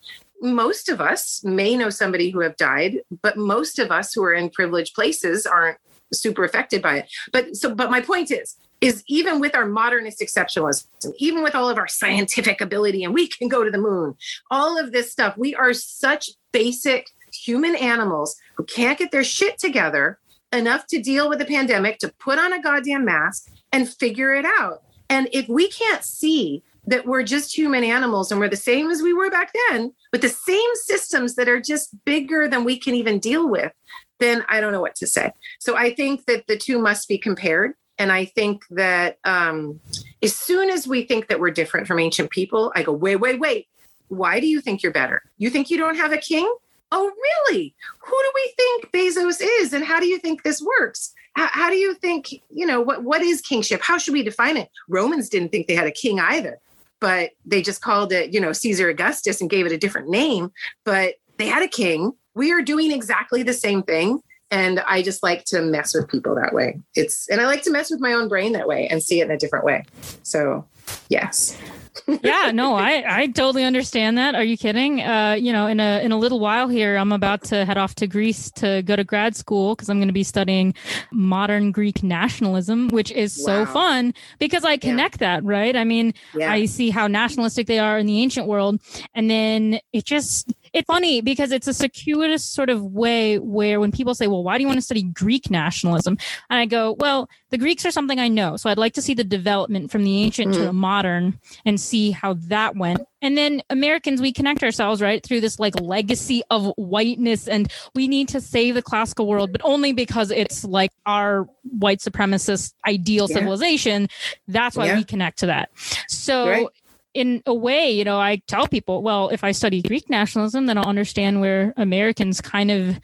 most 0.42 0.88
of 0.88 1.02
us 1.02 1.44
may 1.44 1.76
know 1.76 1.90
somebody 1.90 2.30
who 2.30 2.40
have 2.40 2.56
died 2.56 3.02
but 3.22 3.36
most 3.36 3.78
of 3.78 3.92
us 3.92 4.14
who 4.14 4.24
are 4.24 4.34
in 4.34 4.50
privileged 4.50 4.96
places 4.96 5.46
aren't 5.46 5.80
super 6.14 6.44
affected 6.44 6.82
by 6.82 6.98
it 6.98 7.10
but 7.32 7.56
so 7.56 7.74
but 7.74 7.92
my 7.92 8.02
point 8.02 8.32
is 8.32 8.58
is 8.82 9.04
even 9.08 9.40
with 9.40 9.56
our 9.56 9.66
modernist 9.66 10.20
exceptionalism, 10.20 10.86
even 11.18 11.44
with 11.44 11.56
all 11.56 11.70
of 11.70 11.78
our 11.78 11.88
scientific 11.88 12.62
ability, 12.62 13.04
and 13.04 13.14
we 13.14 13.28
can 13.28 13.48
go 13.48 13.64
to 13.64 13.72
the 13.72 13.78
moon, 13.78 14.16
all 14.52 14.78
of 14.78 14.92
this 14.92 15.12
stuff, 15.12 15.36
we 15.38 15.56
are 15.56 15.74
such 15.74 16.30
basic 16.52 17.08
human 17.34 17.76
animals 17.76 18.36
who 18.56 18.64
can't 18.64 19.00
get 19.00 19.12
their 19.12 19.24
shit 19.24 19.58
together 19.58 20.20
enough 20.54 20.88
to 20.88 21.02
deal 21.02 21.28
with 21.28 21.40
the 21.40 21.46
pandemic, 21.46 21.98
to 22.00 22.14
put 22.20 22.40
on 22.40 22.54
a 22.54 22.62
goddamn 22.62 23.06
mask 23.06 23.52
and 23.72 23.90
figure 23.90 24.34
it 24.34 24.46
out. 24.46 24.84
And 25.10 25.28
if 25.32 25.48
we 25.48 25.68
can't 25.70 26.04
see 26.04 26.64
that 26.88 27.06
we're 27.06 27.24
just 27.24 27.58
human 27.58 27.84
animals 27.84 28.32
and 28.32 28.40
we're 28.40 28.48
the 28.48 28.56
same 28.56 28.92
as 28.92 29.02
we 29.02 29.12
were 29.12 29.32
back 29.32 29.52
then 29.70 29.92
with 30.12 30.22
the 30.22 30.30
same 30.30 30.70
systems 30.76 31.36
that 31.36 31.50
are 31.50 31.60
just 31.60 31.96
bigger 32.06 32.48
than 32.48 32.64
we 32.64 32.78
can 32.78 32.94
even 32.94 33.20
deal 33.20 33.50
with, 33.50 33.72
then 34.20 34.44
I 34.50 34.62
don't 34.62 34.72
know 34.72 34.82
what 34.82 34.96
to 34.96 35.08
say. 35.08 35.32
So 35.60 35.76
I 35.76 35.94
think 35.94 36.26
that 36.26 36.48
the 36.48 36.58
two 36.58 36.80
must 36.80 37.08
be 37.08 37.18
compared. 37.18 37.74
And 37.98 38.12
I 38.12 38.26
think 38.26 38.64
that 38.72 39.18
um, 39.24 39.80
as 40.22 40.36
soon 40.36 40.70
as 40.70 40.88
we 40.88 41.04
think 41.04 41.28
that 41.28 41.40
we're 41.40 41.52
different 41.52 41.88
from 41.88 42.00
ancient 42.00 42.30
people, 42.30 42.72
I 42.76 42.84
go, 42.84 42.92
wait, 42.92 43.18
wait, 43.18 43.40
wait. 43.40 43.68
Why 44.10 44.40
do 44.40 44.48
you 44.48 44.62
think 44.62 44.84
you're 44.84 44.92
better? 44.92 45.24
You 45.38 45.50
think 45.50 45.70
you 45.70 45.78
don't 45.78 45.96
have 45.96 46.12
a 46.12 46.18
king? 46.18 46.54
Oh, 46.92 47.12
really? 47.50 47.74
Who 48.00 48.12
do 48.22 48.32
we 48.36 48.54
think 48.56 48.92
Bezos 48.92 49.42
is? 49.60 49.74
And 49.74 49.84
how 49.84 50.00
do 50.00 50.08
you 50.08 50.20
think 50.20 50.44
this 50.44 50.62
works? 50.62 51.14
How, 51.34 51.48
how, 51.48 51.70
do 51.70 51.76
you 51.76 51.96
think, 51.96 52.32
you 52.50 52.66
know, 52.66 52.80
what, 52.80 53.04
what 53.04 53.22
is 53.22 53.42
kingship? 53.42 53.82
How 53.82 53.98
should 53.98 54.14
we 54.14 54.24
define 54.24 54.58
it? 54.58 54.70
Romans 54.88 55.28
didn't 55.28 55.50
think 55.50 55.68
they 55.68 55.76
had 55.76 55.88
a 55.88 55.92
king 55.92 56.20
either, 56.20 56.60
but 57.00 57.32
they 57.46 57.62
just 57.62 57.82
called 57.82 58.14
it, 58.14 58.34
you 58.34 58.40
know, 58.40 58.54
Caesar 58.54 58.90
Augustus 58.90 59.42
and 59.42 59.50
gave 59.50 59.66
it 59.66 59.72
a 59.72 59.78
different 59.78 60.10
name. 60.10 60.52
But 60.84 61.16
they 61.38 61.48
had 61.48 61.64
a 61.64 61.68
king. 61.68 62.14
We 62.36 62.52
are 62.52 62.62
doing 62.62 62.92
exactly 62.92 63.44
the 63.44 63.54
same 63.54 63.82
thing 63.84 64.22
and 64.52 64.80
i 64.82 65.02
just 65.02 65.24
like 65.24 65.44
to 65.46 65.62
mess 65.62 65.94
with 65.96 66.08
people 66.08 66.36
that 66.36 66.54
way 66.54 66.80
it's 66.94 67.28
and 67.30 67.42
i 67.42 67.46
like 67.46 67.64
to 67.64 67.72
mess 67.72 67.90
with 67.90 68.00
my 68.00 68.14
own 68.14 68.28
brain 68.28 68.52
that 68.54 68.68
way 68.68 68.88
and 68.88 69.02
see 69.02 69.20
it 69.20 69.26
in 69.26 69.32
a 69.32 69.38
different 69.38 69.66
way 69.66 69.84
so 70.24 70.64
yes 71.10 71.58
yeah, 72.24 72.52
no, 72.54 72.76
I 72.76 73.04
I 73.08 73.28
totally 73.28 73.64
understand 73.64 74.18
that. 74.18 74.36
Are 74.36 74.44
you 74.44 74.58
kidding? 74.58 75.02
Uh, 75.02 75.38
you 75.40 75.52
know, 75.54 75.68
in 75.68 75.80
a 75.80 76.04
in 76.04 76.12
a 76.12 76.18
little 76.18 76.40
while 76.40 76.68
here, 76.68 76.98
I'm 76.98 77.12
about 77.12 77.44
to 77.46 77.66
head 77.66 77.78
off 77.78 77.96
to 77.96 78.08
Greece 78.08 78.52
to 78.58 78.82
go 78.84 78.96
to 78.96 79.04
grad 79.04 79.36
school 79.36 79.76
because 79.76 79.90
I'm 79.90 79.98
going 79.98 80.10
to 80.10 80.14
be 80.14 80.24
studying 80.24 80.74
modern 81.12 81.72
Greek 81.72 82.04
nationalism, 82.04 82.90
which 82.90 83.12
is 83.12 83.38
wow. 83.40 83.66
so 83.66 83.72
fun 83.72 84.14
because 84.40 84.66
I 84.66 84.78
connect 84.78 85.22
yeah. 85.22 85.38
that, 85.38 85.46
right? 85.46 85.76
I 85.76 85.84
mean, 85.84 86.14
yeah. 86.34 86.52
I 86.52 86.66
see 86.66 86.90
how 86.90 87.08
nationalistic 87.08 87.68
they 87.68 87.80
are 87.80 87.98
in 87.98 88.06
the 88.08 88.22
ancient 88.22 88.48
world, 88.48 88.80
and 89.14 89.30
then 89.30 89.80
it 89.94 90.06
just 90.06 90.54
it's 90.76 90.86
funny 90.88 91.22
because 91.22 91.54
it's 91.54 91.68
a 91.68 91.74
circuitous 91.74 92.44
sort 92.44 92.70
of 92.70 92.84
way 92.84 93.40
where 93.40 93.80
when 93.80 93.94
people 93.94 94.14
say, 94.14 94.28
well, 94.28 94.44
why 94.44 94.58
do 94.58 94.62
you 94.62 94.68
want 94.68 94.78
to 94.78 94.82
study 94.82 95.04
Greek 95.04 95.50
nationalism? 95.50 96.18
And 96.50 96.60
I 96.60 96.66
go, 96.66 96.98
well, 97.00 97.30
the 97.50 97.58
Greeks 97.58 97.86
are 97.86 97.92
something 97.92 98.20
I 98.20 98.28
know. 98.28 98.58
So 98.58 98.70
I'd 98.70 98.78
like 98.78 98.94
to 98.96 99.02
see 99.02 99.14
the 99.14 99.24
development 99.24 99.90
from 99.90 100.04
the 100.04 100.22
ancient 100.22 100.52
mm. 100.52 100.56
to 100.56 100.66
the 100.66 100.74
modern 100.74 101.40
and 101.66 101.80
see 101.80 102.12
how 102.12 102.34
that 102.48 102.76
went. 102.76 103.00
And 103.22 103.38
then 103.38 103.64
Americans, 103.70 104.20
we 104.20 104.34
connect 104.34 104.64
ourselves, 104.64 105.02
right, 105.02 105.24
through 105.24 105.40
this 105.40 105.60
like 105.60 105.80
legacy 105.80 106.44
of 106.50 106.74
whiteness. 106.76 107.48
And 107.48 107.72
we 107.94 108.10
need 108.10 108.28
to 108.30 108.42
save 108.42 108.76
the 108.76 108.82
classical 108.82 109.28
world, 109.28 109.54
but 109.54 109.62
only 109.64 109.94
because 109.94 110.30
it's 110.30 110.66
like 110.66 110.92
our 111.06 111.48
white 111.64 112.00
supremacist 112.00 112.74
ideal 112.86 113.28
yeah. 113.30 113.38
civilization. 113.38 114.10
That's 114.50 114.76
why 114.76 114.88
yeah. 114.88 114.98
we 114.98 115.06
connect 115.06 115.40
to 115.40 115.46
that. 115.46 115.70
So, 116.10 116.50
right 116.50 116.68
in 117.16 117.42
a 117.46 117.54
way, 117.54 117.90
you 117.90 118.04
know, 118.04 118.20
I 118.20 118.42
tell 118.46 118.68
people, 118.68 119.02
well, 119.02 119.30
if 119.30 119.44
I 119.44 119.54
study 119.54 119.82
Greek 119.82 120.10
nationalism, 120.10 120.66
then 120.66 120.78
I'll 120.78 120.86
understand 120.86 121.40
where 121.40 121.74
Americans 121.78 122.42
kind 122.42 122.70
of 122.70 123.00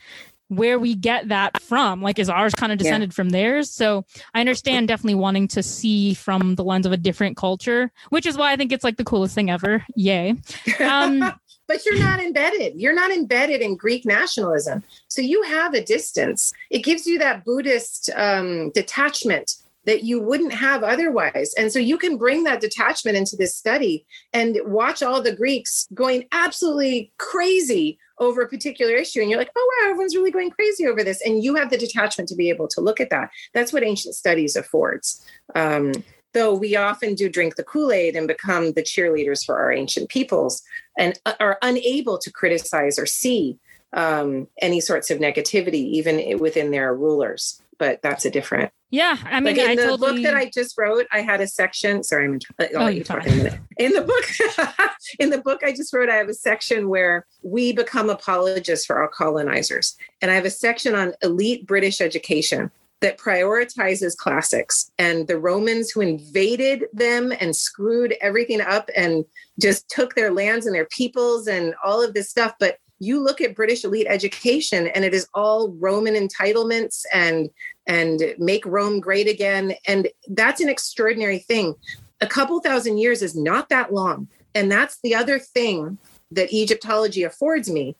where 0.48 0.78
we 0.78 0.94
get 0.94 1.28
that 1.28 1.60
from. 1.62 2.02
Like, 2.02 2.18
is 2.18 2.28
ours 2.28 2.54
kind 2.54 2.70
of 2.70 2.78
descended 2.78 3.10
yeah. 3.10 3.14
from 3.14 3.30
theirs? 3.30 3.70
So 3.70 4.04
I 4.34 4.40
understand 4.40 4.86
definitely 4.86 5.14
wanting 5.14 5.48
to 5.48 5.62
see 5.62 6.12
from 6.12 6.56
the 6.56 6.62
lens 6.62 6.84
of 6.84 6.92
a 6.92 6.98
different 6.98 7.38
culture, 7.38 7.90
which 8.10 8.26
is 8.26 8.36
why 8.36 8.52
I 8.52 8.56
think 8.56 8.70
it's 8.70 8.84
like 8.84 8.98
the 8.98 9.04
coolest 9.04 9.34
thing 9.34 9.48
ever. 9.50 9.82
Yay. 9.96 10.34
Um, 10.78 11.20
but 11.66 11.86
you're 11.86 11.98
not 11.98 12.20
embedded. 12.20 12.74
You're 12.76 12.94
not 12.94 13.10
embedded 13.10 13.62
in 13.62 13.76
Greek 13.76 14.04
nationalism. 14.04 14.84
So 15.08 15.22
you 15.22 15.42
have 15.44 15.72
a 15.72 15.82
distance. 15.82 16.52
It 16.68 16.84
gives 16.84 17.06
you 17.06 17.18
that 17.18 17.46
Buddhist 17.46 18.10
um, 18.14 18.72
detachment 18.72 19.56
that 19.84 20.04
you 20.04 20.20
wouldn't 20.20 20.52
have 20.52 20.82
otherwise. 20.82 21.54
And 21.54 21.72
so 21.72 21.78
you 21.78 21.98
can 21.98 22.16
bring 22.16 22.44
that 22.44 22.60
detachment 22.60 23.16
into 23.16 23.36
this 23.36 23.56
study 23.56 24.06
and 24.32 24.58
watch 24.64 25.02
all 25.02 25.20
the 25.20 25.34
Greeks 25.34 25.88
going 25.94 26.26
absolutely 26.32 27.12
crazy 27.18 27.98
over 28.18 28.42
a 28.42 28.48
particular 28.48 28.94
issue. 28.94 29.20
And 29.20 29.28
you're 29.28 29.38
like, 29.38 29.50
oh, 29.56 29.70
wow, 29.80 29.90
everyone's 29.90 30.14
really 30.14 30.30
going 30.30 30.50
crazy 30.50 30.86
over 30.86 31.02
this. 31.02 31.20
And 31.24 31.42
you 31.42 31.56
have 31.56 31.70
the 31.70 31.78
detachment 31.78 32.28
to 32.28 32.36
be 32.36 32.48
able 32.48 32.68
to 32.68 32.80
look 32.80 33.00
at 33.00 33.10
that. 33.10 33.30
That's 33.54 33.72
what 33.72 33.82
ancient 33.82 34.14
studies 34.14 34.54
affords. 34.54 35.24
Um, 35.54 35.92
though 36.32 36.54
we 36.54 36.76
often 36.76 37.14
do 37.14 37.28
drink 37.28 37.56
the 37.56 37.64
Kool 37.64 37.92
Aid 37.92 38.14
and 38.16 38.28
become 38.28 38.72
the 38.72 38.82
cheerleaders 38.82 39.44
for 39.44 39.58
our 39.58 39.72
ancient 39.72 40.08
peoples 40.08 40.62
and 40.96 41.18
are 41.40 41.58
unable 41.62 42.18
to 42.18 42.30
criticize 42.30 42.98
or 42.98 43.06
see 43.06 43.58
um, 43.92 44.46
any 44.60 44.80
sorts 44.80 45.10
of 45.10 45.18
negativity, 45.18 45.74
even 45.74 46.38
within 46.38 46.70
their 46.70 46.94
rulers 46.94 47.61
but 47.78 48.00
that's 48.02 48.24
a 48.24 48.30
different. 48.30 48.72
Yeah, 48.90 49.16
I 49.24 49.40
mean, 49.40 49.56
like 49.56 49.64
in 49.64 49.70
I 49.70 49.76
the 49.76 49.82
totally... 49.82 50.22
book 50.22 50.22
that 50.24 50.34
I 50.34 50.50
just 50.50 50.76
wrote, 50.76 51.06
I 51.10 51.20
had 51.20 51.40
a 51.40 51.46
section. 51.46 52.02
Sorry, 52.02 52.26
I'm. 52.26 52.38
Oh, 52.58 52.64
I'll 52.64 52.82
oh, 52.82 52.84
let 52.84 52.94
you 52.94 53.04
talk 53.04 53.26
in 53.26 53.32
a 53.32 53.36
minute. 53.36 53.60
In 53.78 53.92
the 53.92 54.02
book, 54.02 54.90
in 55.18 55.30
the 55.30 55.38
book 55.38 55.62
I 55.64 55.72
just 55.72 55.92
wrote, 55.94 56.10
I 56.10 56.16
have 56.16 56.28
a 56.28 56.34
section 56.34 56.88
where 56.88 57.26
we 57.42 57.72
become 57.72 58.10
apologists 58.10 58.84
for 58.84 58.96
our 58.96 59.08
colonizers, 59.08 59.96
and 60.20 60.30
I 60.30 60.34
have 60.34 60.44
a 60.44 60.50
section 60.50 60.94
on 60.94 61.14
elite 61.22 61.66
British 61.66 62.00
education 62.00 62.70
that 63.02 63.18
prioritizes 63.18 64.16
classics 64.16 64.90
and 64.96 65.26
the 65.26 65.38
Romans 65.38 65.90
who 65.90 66.00
invaded 66.00 66.84
them 66.92 67.32
and 67.40 67.54
screwed 67.54 68.14
everything 68.20 68.60
up 68.60 68.88
and 68.96 69.24
just 69.60 69.88
took 69.90 70.14
their 70.14 70.32
lands 70.32 70.66
and 70.66 70.74
their 70.74 70.86
peoples 70.86 71.48
and 71.48 71.74
all 71.84 72.02
of 72.02 72.14
this 72.14 72.30
stuff, 72.30 72.54
but 72.60 72.78
you 73.02 73.18
look 73.20 73.40
at 73.40 73.56
British 73.56 73.84
elite 73.84 74.06
education 74.08 74.86
and 74.86 75.04
it 75.04 75.12
is 75.12 75.26
all 75.34 75.72
Roman 75.80 76.14
entitlements 76.14 77.04
and 77.12 77.50
and 77.88 78.22
make 78.38 78.64
Rome 78.64 79.00
great 79.00 79.28
again. 79.28 79.74
And 79.88 80.08
that's 80.28 80.60
an 80.60 80.68
extraordinary 80.68 81.40
thing. 81.40 81.74
A 82.20 82.28
couple 82.28 82.60
thousand 82.60 82.98
years 82.98 83.20
is 83.20 83.34
not 83.34 83.68
that 83.70 83.92
long. 83.92 84.28
And 84.54 84.70
that's 84.70 85.00
the 85.02 85.16
other 85.16 85.40
thing 85.40 85.98
that 86.30 86.52
Egyptology 86.52 87.24
affords 87.24 87.68
me 87.68 87.96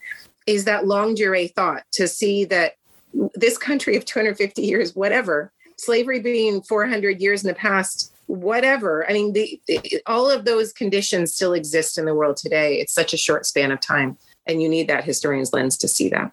is 0.47 0.65
that 0.67 0.87
longue 0.87 1.17
durée 1.17 1.53
thought 1.53 1.83
to 1.95 2.07
see 2.07 2.45
that 2.45 2.75
this 3.35 3.59
country 3.59 3.97
of 3.97 4.05
250 4.05 4.63
years, 4.63 4.95
whatever, 4.95 5.53
slavery 5.79 6.21
being 6.21 6.63
400 6.63 7.21
years 7.21 7.43
in 7.43 7.49
the 7.49 7.55
past, 7.55 8.15
whatever. 8.27 9.09
I 9.11 9.13
mean, 9.13 9.33
the, 9.33 9.61
all 10.07 10.31
of 10.31 10.45
those 10.45 10.73
conditions 10.73 11.35
still 11.35 11.55
exist 11.55 11.99
in 11.99 12.05
the 12.05 12.15
world 12.15 12.37
today. 12.37 12.79
It's 12.79 12.95
such 12.95 13.13
a 13.13 13.17
short 13.17 13.47
span 13.47 13.73
of 13.73 13.81
time 13.81 14.17
and 14.47 14.63
you 14.63 14.69
need 14.69 14.89
that 14.89 15.05
historian's 15.05 15.53
lens 15.53 15.77
to 15.79 15.89
see 15.89 16.09
that 16.09 16.33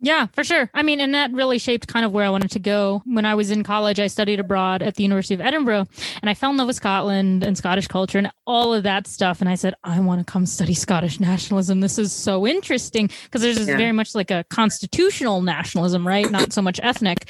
yeah, 0.00 0.26
for 0.26 0.44
sure. 0.44 0.70
I 0.74 0.84
mean, 0.84 1.00
and 1.00 1.12
that 1.14 1.32
really 1.32 1.58
shaped 1.58 1.88
kind 1.88 2.06
of 2.06 2.12
where 2.12 2.24
I 2.24 2.30
wanted 2.30 2.52
to 2.52 2.60
go. 2.60 3.02
When 3.04 3.24
I 3.24 3.34
was 3.34 3.50
in 3.50 3.64
college, 3.64 3.98
I 3.98 4.06
studied 4.06 4.38
abroad 4.38 4.80
at 4.80 4.94
the 4.94 5.02
University 5.02 5.34
of 5.34 5.40
Edinburgh 5.40 5.88
and 6.22 6.30
I 6.30 6.34
fell 6.34 6.50
in 6.50 6.56
love 6.56 6.68
with 6.68 6.76
Scotland 6.76 7.42
and 7.42 7.58
Scottish 7.58 7.88
culture 7.88 8.18
and 8.18 8.30
all 8.46 8.72
of 8.72 8.84
that 8.84 9.08
stuff. 9.08 9.40
And 9.40 9.50
I 9.50 9.56
said, 9.56 9.74
I 9.82 9.98
want 9.98 10.24
to 10.24 10.30
come 10.30 10.46
study 10.46 10.74
Scottish 10.88 11.18
nationalism. 11.18 11.80
This 11.80 11.98
is 11.98 12.12
so 12.12 12.46
interesting 12.46 13.10
because 13.24 13.42
there's 13.42 13.66
yeah. 13.66 13.76
very 13.76 13.92
much 13.92 14.14
like 14.14 14.30
a 14.30 14.44
constitutional 14.50 15.42
nationalism, 15.42 16.06
right? 16.06 16.30
Not 16.30 16.52
so 16.52 16.62
much 16.62 16.78
ethnic. 16.80 17.28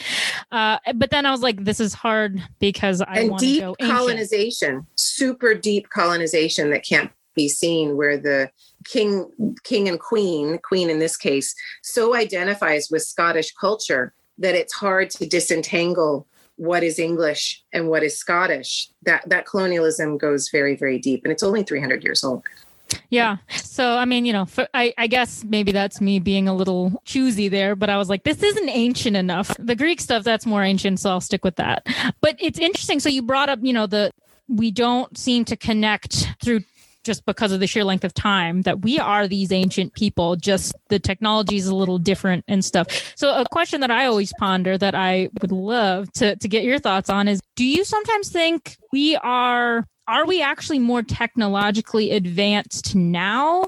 Uh, 0.52 0.78
but 0.94 1.10
then 1.10 1.24
I 1.24 1.30
was 1.30 1.40
like, 1.40 1.64
this 1.64 1.80
is 1.80 1.94
hard 1.94 2.42
because 2.58 3.00
I 3.00 3.20
and 3.20 3.30
want 3.30 3.40
deep 3.40 3.60
to 3.62 3.74
go 3.78 3.86
colonization, 3.86 4.86
super 4.94 5.54
deep 5.54 5.88
colonization 5.88 6.70
that 6.70 6.84
can't 6.84 7.10
be 7.38 7.48
seen 7.48 7.96
where 7.96 8.18
the 8.18 8.50
king 8.84 9.30
king 9.62 9.88
and 9.88 10.00
queen 10.00 10.58
queen 10.70 10.90
in 10.90 10.98
this 10.98 11.16
case 11.16 11.54
so 11.82 12.14
identifies 12.14 12.88
with 12.90 13.02
scottish 13.02 13.52
culture 13.54 14.12
that 14.38 14.54
it's 14.54 14.74
hard 14.74 15.08
to 15.10 15.26
disentangle 15.26 16.26
what 16.56 16.82
is 16.82 16.98
english 16.98 17.62
and 17.72 17.88
what 17.88 18.02
is 18.02 18.18
scottish 18.18 18.90
that 19.02 19.22
that 19.28 19.46
colonialism 19.46 20.18
goes 20.18 20.48
very 20.50 20.74
very 20.74 20.98
deep 20.98 21.20
and 21.24 21.32
it's 21.32 21.42
only 21.42 21.62
300 21.62 22.02
years 22.02 22.24
old 22.24 22.42
yeah. 23.10 23.36
So, 23.50 23.96
I 23.96 24.04
mean, 24.04 24.24
you 24.24 24.32
know, 24.32 24.46
for, 24.46 24.66
I, 24.72 24.94
I 24.96 25.06
guess 25.08 25.44
maybe 25.44 25.72
that's 25.72 26.00
me 26.00 26.18
being 26.18 26.48
a 26.48 26.54
little 26.54 27.02
choosy 27.04 27.48
there, 27.48 27.76
but 27.76 27.90
I 27.90 27.98
was 27.98 28.08
like, 28.08 28.24
this 28.24 28.42
isn't 28.42 28.68
ancient 28.68 29.16
enough. 29.16 29.54
The 29.58 29.76
Greek 29.76 30.00
stuff, 30.00 30.24
that's 30.24 30.46
more 30.46 30.62
ancient. 30.62 31.00
So 31.00 31.10
I'll 31.10 31.20
stick 31.20 31.44
with 31.44 31.56
that. 31.56 31.86
But 32.20 32.36
it's 32.40 32.58
interesting. 32.58 32.98
So 33.00 33.08
you 33.08 33.22
brought 33.22 33.48
up, 33.48 33.58
you 33.62 33.72
know, 33.72 33.86
the, 33.86 34.12
we 34.48 34.70
don't 34.70 35.16
seem 35.16 35.44
to 35.46 35.56
connect 35.56 36.28
through 36.42 36.62
just 37.08 37.24
because 37.24 37.52
of 37.52 37.58
the 37.58 37.66
sheer 37.66 37.84
length 37.84 38.04
of 38.04 38.12
time 38.12 38.60
that 38.62 38.82
we 38.82 38.98
are 38.98 39.26
these 39.26 39.50
ancient 39.50 39.94
people 39.94 40.36
just 40.36 40.74
the 40.90 40.98
technology 40.98 41.56
is 41.56 41.66
a 41.66 41.74
little 41.74 41.96
different 41.96 42.44
and 42.46 42.62
stuff 42.62 42.86
so 43.16 43.34
a 43.34 43.46
question 43.50 43.80
that 43.80 43.90
i 43.90 44.04
always 44.04 44.30
ponder 44.38 44.76
that 44.76 44.94
i 44.94 45.26
would 45.40 45.50
love 45.50 46.12
to, 46.12 46.36
to 46.36 46.48
get 46.48 46.64
your 46.64 46.78
thoughts 46.78 47.08
on 47.08 47.26
is 47.26 47.40
do 47.56 47.64
you 47.64 47.82
sometimes 47.82 48.28
think 48.28 48.76
we 48.92 49.16
are 49.16 49.86
are 50.06 50.26
we 50.26 50.42
actually 50.42 50.78
more 50.78 51.02
technologically 51.02 52.12
advanced 52.12 52.94
now 52.94 53.64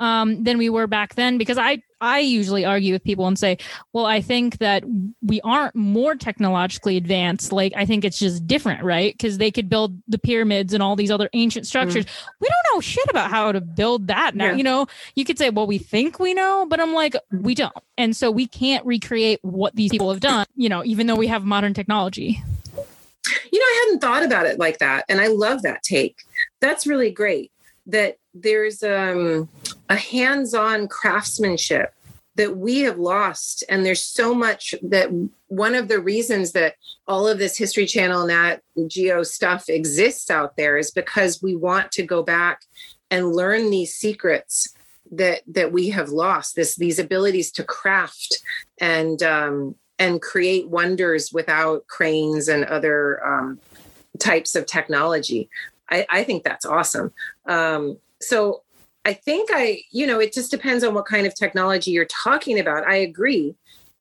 um, 0.00 0.42
than 0.42 0.56
we 0.56 0.70
were 0.70 0.86
back 0.86 1.16
then? 1.16 1.36
Because 1.36 1.58
I 1.58 1.82
I 2.02 2.18
usually 2.18 2.64
argue 2.64 2.92
with 2.92 3.04
people 3.04 3.28
and 3.28 3.38
say, 3.38 3.58
well, 3.92 4.04
I 4.04 4.20
think 4.20 4.58
that 4.58 4.82
we 5.22 5.40
aren't 5.42 5.76
more 5.76 6.16
technologically 6.16 6.96
advanced. 6.96 7.52
Like 7.52 7.72
I 7.76 7.86
think 7.86 8.04
it's 8.04 8.18
just 8.18 8.46
different, 8.46 8.82
right? 8.82 9.14
Because 9.14 9.38
they 9.38 9.52
could 9.52 9.68
build 9.68 9.96
the 10.08 10.18
pyramids 10.18 10.74
and 10.74 10.82
all 10.82 10.96
these 10.96 11.12
other 11.12 11.30
ancient 11.32 11.66
structures. 11.66 12.04
Mm. 12.04 12.28
We 12.40 12.48
don't 12.48 12.74
know 12.74 12.80
shit 12.80 13.06
about 13.08 13.30
how 13.30 13.52
to 13.52 13.60
build 13.60 14.08
that 14.08 14.34
now. 14.34 14.46
Yeah. 14.46 14.56
You 14.56 14.64
know, 14.64 14.86
you 15.14 15.24
could 15.24 15.38
say, 15.38 15.50
well, 15.50 15.68
we 15.68 15.78
think 15.78 16.18
we 16.18 16.34
know, 16.34 16.66
but 16.68 16.80
I'm 16.80 16.92
like, 16.92 17.14
we 17.30 17.54
don't. 17.54 17.72
And 17.96 18.16
so 18.16 18.32
we 18.32 18.48
can't 18.48 18.84
recreate 18.84 19.38
what 19.42 19.76
these 19.76 19.92
people 19.92 20.10
have 20.10 20.20
done, 20.20 20.46
you 20.56 20.68
know, 20.68 20.84
even 20.84 21.06
though 21.06 21.14
we 21.14 21.28
have 21.28 21.44
modern 21.44 21.72
technology. 21.72 22.42
You 23.52 23.58
know, 23.58 23.64
I 23.64 23.84
hadn't 23.84 24.00
thought 24.00 24.24
about 24.24 24.46
it 24.46 24.58
like 24.58 24.78
that. 24.78 25.04
And 25.08 25.20
I 25.20 25.28
love 25.28 25.62
that 25.62 25.84
take. 25.84 26.24
that's 26.60 26.84
really 26.84 27.12
great 27.12 27.52
that 27.86 28.16
there's 28.34 28.82
um, 28.82 29.48
a 29.88 29.96
hands-on 29.96 30.88
craftsmanship 30.88 31.94
that 32.36 32.56
we 32.56 32.80
have 32.80 32.98
lost. 32.98 33.62
And 33.68 33.84
there's 33.84 34.02
so 34.04 34.34
much 34.34 34.74
that 34.82 35.10
one 35.48 35.74
of 35.74 35.88
the 35.88 36.00
reasons 36.00 36.52
that 36.52 36.76
all 37.06 37.28
of 37.28 37.38
this 37.38 37.58
history 37.58 37.86
channel 37.86 38.26
nat 38.26 38.62
geo 38.86 39.22
stuff 39.22 39.68
exists 39.68 40.30
out 40.30 40.56
there 40.56 40.78
is 40.78 40.90
because 40.90 41.42
we 41.42 41.54
want 41.54 41.92
to 41.92 42.02
go 42.02 42.22
back 42.22 42.62
and 43.10 43.34
learn 43.34 43.70
these 43.70 43.94
secrets 43.94 44.74
that 45.10 45.42
that 45.46 45.72
we 45.72 45.90
have 45.90 46.08
lost 46.08 46.56
this 46.56 46.74
these 46.76 46.98
abilities 46.98 47.52
to 47.52 47.62
craft 47.62 48.42
and 48.78 49.22
um, 49.22 49.74
and 49.98 50.22
create 50.22 50.68
wonders 50.70 51.32
without 51.32 51.86
cranes 51.86 52.48
and 52.48 52.64
other 52.64 53.24
um, 53.26 53.60
types 54.18 54.54
of 54.54 54.64
technology. 54.64 55.50
I, 55.90 56.06
I 56.08 56.24
think 56.24 56.44
that's 56.44 56.64
awesome. 56.64 57.12
Um, 57.46 57.98
so 58.20 58.61
I 59.04 59.14
think 59.14 59.50
I, 59.52 59.82
you 59.90 60.06
know, 60.06 60.20
it 60.20 60.32
just 60.32 60.50
depends 60.50 60.84
on 60.84 60.94
what 60.94 61.06
kind 61.06 61.26
of 61.26 61.34
technology 61.34 61.90
you're 61.90 62.04
talking 62.06 62.58
about. 62.58 62.86
I 62.86 62.96
agree. 62.96 63.54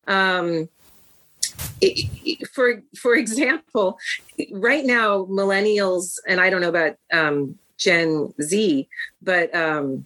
Um, 0.08 0.70
for 2.54 2.84
for 2.98 3.16
example, 3.24 3.98
right 4.52 4.86
now, 4.86 5.26
millennials, 5.26 6.18
and 6.28 6.40
I 6.40 6.50
don't 6.50 6.62
know 6.62 6.70
about 6.70 6.96
um, 7.12 7.58
Gen 7.78 8.34
Z, 8.42 8.88
but 9.22 9.54
um, 9.56 10.06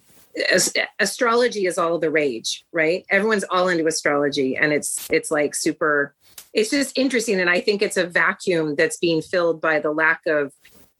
astrology 0.98 1.66
is 1.66 1.78
all 1.78 1.98
the 1.98 2.10
rage, 2.10 2.64
right? 2.72 3.04
Everyone's 3.10 3.44
all 3.50 3.68
into 3.68 3.86
astrology, 3.86 4.56
and 4.56 4.72
it's 4.72 5.08
it's 5.10 5.30
like 5.30 5.54
super. 5.54 6.14
It's 6.52 6.70
just 6.70 6.96
interesting, 6.96 7.38
and 7.38 7.50
I 7.50 7.60
think 7.60 7.82
it's 7.82 7.98
a 7.98 8.06
vacuum 8.06 8.76
that's 8.76 8.96
being 8.96 9.20
filled 9.20 9.60
by 9.60 9.78
the 9.78 9.90
lack 9.90 10.22
of 10.26 10.52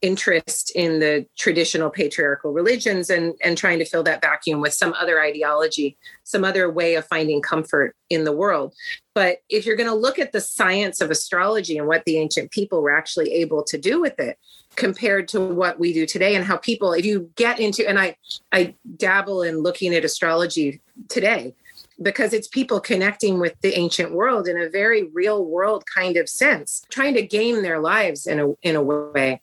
interest 0.03 0.71
in 0.75 0.99
the 1.01 1.27
traditional 1.39 1.89
patriarchal 1.89 2.53
religions 2.53 3.09
and 3.09 3.35
and 3.43 3.57
trying 3.57 3.79
to 3.79 3.85
fill 3.85 4.03
that 4.03 4.21
vacuum 4.21 4.61
with 4.61 4.75
some 4.75 4.93
other 4.93 5.23
ideology 5.23 5.97
some 6.23 6.45
other 6.45 6.71
way 6.71 6.97
of 6.97 7.07
finding 7.07 7.41
comfort 7.41 7.95
in 8.11 8.25
the 8.25 8.33
world. 8.33 8.75
But 9.15 9.39
if 9.49 9.65
you're 9.65 9.77
going 9.77 9.89
to 9.89 9.95
look 9.95 10.19
at 10.19 10.33
the 10.33 10.41
science 10.41 11.01
of 11.01 11.11
astrology 11.11 11.79
and 11.79 11.87
what 11.87 12.05
the 12.05 12.19
ancient 12.19 12.51
people 12.51 12.83
were 12.83 12.95
actually 12.95 13.33
able 13.35 13.63
to 13.65 13.79
do 13.79 14.01
with 14.01 14.19
it 14.19 14.39
compared 14.75 15.29
to 15.29 15.41
what 15.41 15.79
we 15.79 15.93
do 15.93 16.05
today 16.05 16.35
and 16.35 16.45
how 16.45 16.57
people 16.57 16.93
if 16.93 17.05
you 17.05 17.31
get 17.37 17.59
into 17.59 17.89
and 17.89 17.99
i 17.99 18.15
i 18.53 18.75
dabble 18.97 19.43
in 19.43 19.59
looking 19.59 19.95
at 19.95 20.05
astrology 20.05 20.81
today 21.09 21.55
because 22.03 22.35
it's 22.35 22.49
people 22.49 22.79
connecting 22.79 23.41
with 23.41 23.59
the 23.63 23.75
ancient 23.79 24.13
world 24.13 24.47
in 24.47 24.61
a 24.61 24.69
very 24.69 25.05
real 25.15 25.45
world 25.47 25.83
kind 25.93 26.19
of 26.19 26.29
sense 26.29 26.85
trying 26.91 27.15
to 27.15 27.23
game 27.23 27.63
their 27.63 27.79
lives 27.79 28.27
in 28.27 28.39
a 28.39 28.53
in 28.63 28.77
a 28.77 28.83
way 28.83 29.41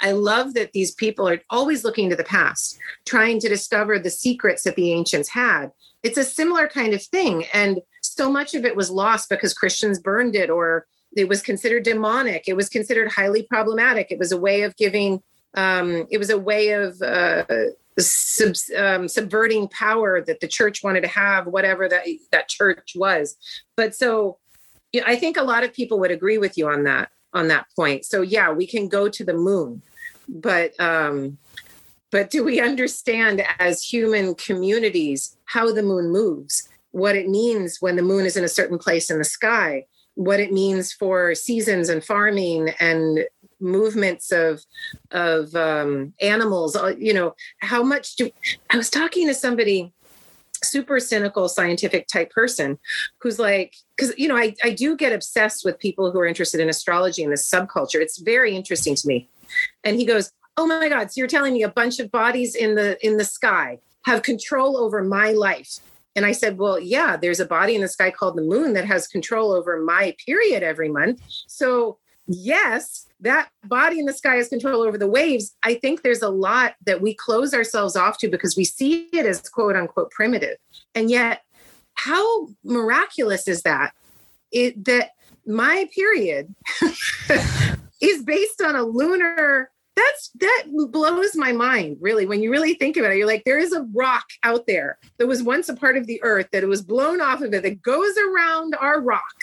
I 0.00 0.12
love 0.12 0.54
that 0.54 0.72
these 0.72 0.92
people 0.92 1.28
are 1.28 1.40
always 1.50 1.84
looking 1.84 2.10
to 2.10 2.16
the 2.16 2.24
past, 2.24 2.78
trying 3.06 3.40
to 3.40 3.48
discover 3.48 3.98
the 3.98 4.10
secrets 4.10 4.64
that 4.64 4.76
the 4.76 4.92
ancients 4.92 5.28
had. 5.28 5.70
It's 6.02 6.18
a 6.18 6.24
similar 6.24 6.68
kind 6.68 6.94
of 6.94 7.02
thing. 7.02 7.44
And 7.52 7.80
so 8.02 8.30
much 8.30 8.54
of 8.54 8.64
it 8.64 8.76
was 8.76 8.90
lost 8.90 9.28
because 9.28 9.54
Christians 9.54 9.98
burned 9.98 10.34
it 10.34 10.50
or 10.50 10.86
it 11.16 11.28
was 11.28 11.42
considered 11.42 11.84
demonic. 11.84 12.44
It 12.46 12.56
was 12.56 12.68
considered 12.68 13.10
highly 13.10 13.42
problematic. 13.42 14.10
It 14.10 14.18
was 14.18 14.32
a 14.32 14.38
way 14.38 14.62
of 14.62 14.76
giving, 14.76 15.22
um, 15.54 16.06
it 16.10 16.18
was 16.18 16.30
a 16.30 16.38
way 16.38 16.70
of 16.70 17.00
uh, 17.02 17.44
sub, 17.98 18.54
um, 18.76 19.08
subverting 19.08 19.68
power 19.68 20.20
that 20.20 20.40
the 20.40 20.48
church 20.48 20.82
wanted 20.82 21.02
to 21.02 21.08
have, 21.08 21.46
whatever 21.46 21.88
that, 21.88 22.04
that 22.32 22.48
church 22.48 22.92
was. 22.94 23.36
But 23.76 23.94
so 23.94 24.38
yeah, 24.92 25.02
I 25.06 25.16
think 25.16 25.36
a 25.36 25.42
lot 25.42 25.64
of 25.64 25.72
people 25.72 25.98
would 26.00 26.10
agree 26.10 26.38
with 26.38 26.56
you 26.56 26.68
on 26.68 26.84
that 26.84 27.10
on 27.32 27.48
that 27.48 27.66
point. 27.76 28.04
So 28.04 28.22
yeah, 28.22 28.50
we 28.52 28.66
can 28.66 28.88
go 28.88 29.08
to 29.08 29.24
the 29.24 29.34
moon, 29.34 29.82
but 30.28 30.78
um, 30.80 31.38
but 32.10 32.30
do 32.30 32.44
we 32.44 32.60
understand 32.60 33.44
as 33.58 33.82
human 33.82 34.34
communities 34.34 35.36
how 35.44 35.72
the 35.72 35.82
moon 35.82 36.10
moves, 36.10 36.68
what 36.92 37.16
it 37.16 37.28
means 37.28 37.78
when 37.80 37.96
the 37.96 38.02
moon 38.02 38.24
is 38.24 38.36
in 38.36 38.44
a 38.44 38.48
certain 38.48 38.78
place 38.78 39.10
in 39.10 39.18
the 39.18 39.24
sky, 39.24 39.84
what 40.14 40.40
it 40.40 40.52
means 40.52 40.92
for 40.92 41.34
seasons 41.34 41.88
and 41.88 42.04
farming 42.04 42.70
and 42.80 43.24
movements 43.60 44.32
of 44.32 44.64
of 45.10 45.54
um, 45.54 46.14
animals? 46.20 46.76
Uh, 46.76 46.94
you 46.98 47.12
know, 47.12 47.34
how 47.58 47.82
much 47.82 48.16
do 48.16 48.30
I 48.70 48.76
was 48.76 48.90
talking 48.90 49.26
to 49.28 49.34
somebody 49.34 49.92
super 50.64 50.98
cynical 50.98 51.48
scientific 51.48 52.08
type 52.08 52.30
person 52.30 52.78
who's 53.20 53.38
like 53.38 53.76
because 53.98 54.14
you 54.16 54.28
know 54.28 54.36
I, 54.36 54.54
I 54.62 54.70
do 54.70 54.96
get 54.96 55.12
obsessed 55.12 55.64
with 55.64 55.78
people 55.78 56.10
who 56.10 56.18
are 56.20 56.26
interested 56.26 56.60
in 56.60 56.68
astrology 56.68 57.22
and 57.22 57.32
this 57.32 57.48
subculture. 57.48 58.00
It's 58.00 58.18
very 58.18 58.54
interesting 58.54 58.94
to 58.94 59.06
me. 59.06 59.28
And 59.84 59.96
he 59.96 60.04
goes 60.04 60.32
oh 60.56 60.66
my 60.66 60.88
god 60.88 61.10
so 61.10 61.20
you're 61.20 61.28
telling 61.28 61.54
me 61.54 61.62
a 61.62 61.68
bunch 61.68 61.98
of 61.98 62.10
bodies 62.10 62.54
in 62.54 62.74
the 62.74 63.04
in 63.06 63.16
the 63.16 63.24
sky 63.24 63.78
have 64.04 64.22
control 64.22 64.76
over 64.76 65.02
my 65.02 65.32
life? 65.32 65.78
And 66.16 66.26
i 66.26 66.32
said 66.32 66.58
well 66.58 66.80
yeah 66.80 67.16
there's 67.16 67.40
a 67.40 67.46
body 67.46 67.74
in 67.74 67.80
the 67.80 67.88
sky 67.88 68.10
called 68.10 68.36
the 68.36 68.42
moon 68.42 68.72
that 68.74 68.84
has 68.86 69.06
control 69.06 69.52
over 69.52 69.80
my 69.80 70.14
period 70.24 70.62
every 70.62 70.88
month. 70.88 71.22
So 71.46 71.98
yes 72.26 73.08
that 73.20 73.48
body 73.64 73.98
in 73.98 74.06
the 74.06 74.12
sky 74.12 74.36
has 74.36 74.48
control 74.48 74.82
over 74.82 74.96
the 74.96 75.08
waves, 75.08 75.56
I 75.64 75.74
think 75.74 76.02
there's 76.02 76.22
a 76.22 76.28
lot 76.28 76.74
that 76.86 77.00
we 77.00 77.14
close 77.14 77.52
ourselves 77.52 77.96
off 77.96 78.18
to 78.18 78.28
because 78.28 78.56
we 78.56 78.64
see 78.64 79.08
it 79.12 79.26
as 79.26 79.40
quote 79.48 79.74
unquote 79.74 80.10
primitive. 80.10 80.56
And 80.94 81.10
yet, 81.10 81.42
how 81.98 82.48
miraculous 82.64 83.48
is 83.48 83.62
that? 83.62 83.92
It 84.52 84.84
that 84.84 85.10
my 85.46 85.88
period 85.94 86.54
is 88.00 88.22
based 88.22 88.62
on 88.62 88.76
a 88.76 88.82
lunar 88.82 89.70
that's 89.96 90.30
that 90.38 90.66
blows 90.92 91.34
my 91.34 91.50
mind 91.50 91.96
really 92.00 92.24
when 92.24 92.40
you 92.40 92.50
really 92.50 92.74
think 92.74 92.96
about 92.96 93.10
it 93.10 93.16
you're 93.16 93.26
like 93.26 93.42
there 93.44 93.58
is 93.58 93.72
a 93.72 93.88
rock 93.92 94.26
out 94.44 94.66
there 94.66 94.96
that 95.16 95.26
was 95.26 95.42
once 95.42 95.68
a 95.68 95.74
part 95.74 95.96
of 95.96 96.06
the 96.06 96.22
earth 96.22 96.46
that 96.52 96.62
it 96.62 96.68
was 96.68 96.82
blown 96.82 97.20
off 97.20 97.40
of 97.40 97.52
it 97.52 97.62
that 97.62 97.82
goes 97.82 98.14
around 98.16 98.76
our 98.78 99.00
rock 99.00 99.34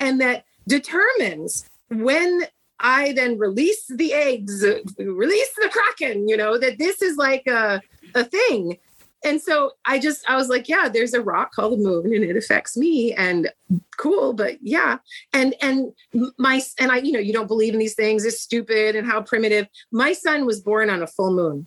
and 0.00 0.20
that 0.20 0.44
determines 0.66 1.68
when 1.90 2.42
I 2.80 3.12
then 3.12 3.38
release 3.38 3.84
the 3.88 4.14
eggs, 4.14 4.64
release 4.98 5.50
the 5.56 5.68
kraken, 5.68 6.28
you 6.28 6.36
know, 6.36 6.56
that 6.56 6.78
this 6.78 7.02
is 7.02 7.16
like 7.16 7.46
a, 7.46 7.82
a 8.14 8.24
thing. 8.24 8.78
And 9.24 9.40
so 9.40 9.72
I 9.84 9.98
just, 9.98 10.28
I 10.28 10.36
was 10.36 10.48
like, 10.48 10.68
yeah, 10.68 10.88
there's 10.88 11.14
a 11.14 11.22
rock 11.22 11.52
called 11.52 11.72
the 11.74 11.82
moon 11.82 12.14
and 12.14 12.24
it 12.24 12.36
affects 12.36 12.76
me 12.76 13.12
and 13.12 13.50
cool, 13.96 14.32
but 14.32 14.58
yeah. 14.62 14.98
And, 15.32 15.54
and 15.60 15.92
my, 16.38 16.62
and 16.78 16.90
I, 16.90 16.98
you 16.98 17.12
know, 17.12 17.18
you 17.18 17.32
don't 17.32 17.46
believe 17.46 17.74
in 17.74 17.78
these 17.78 17.94
things, 17.94 18.24
it's 18.24 18.40
stupid 18.40 18.96
and 18.96 19.06
how 19.06 19.22
primitive. 19.22 19.66
My 19.92 20.12
son 20.12 20.46
was 20.46 20.60
born 20.60 20.88
on 20.88 21.02
a 21.02 21.06
full 21.06 21.32
moon 21.32 21.66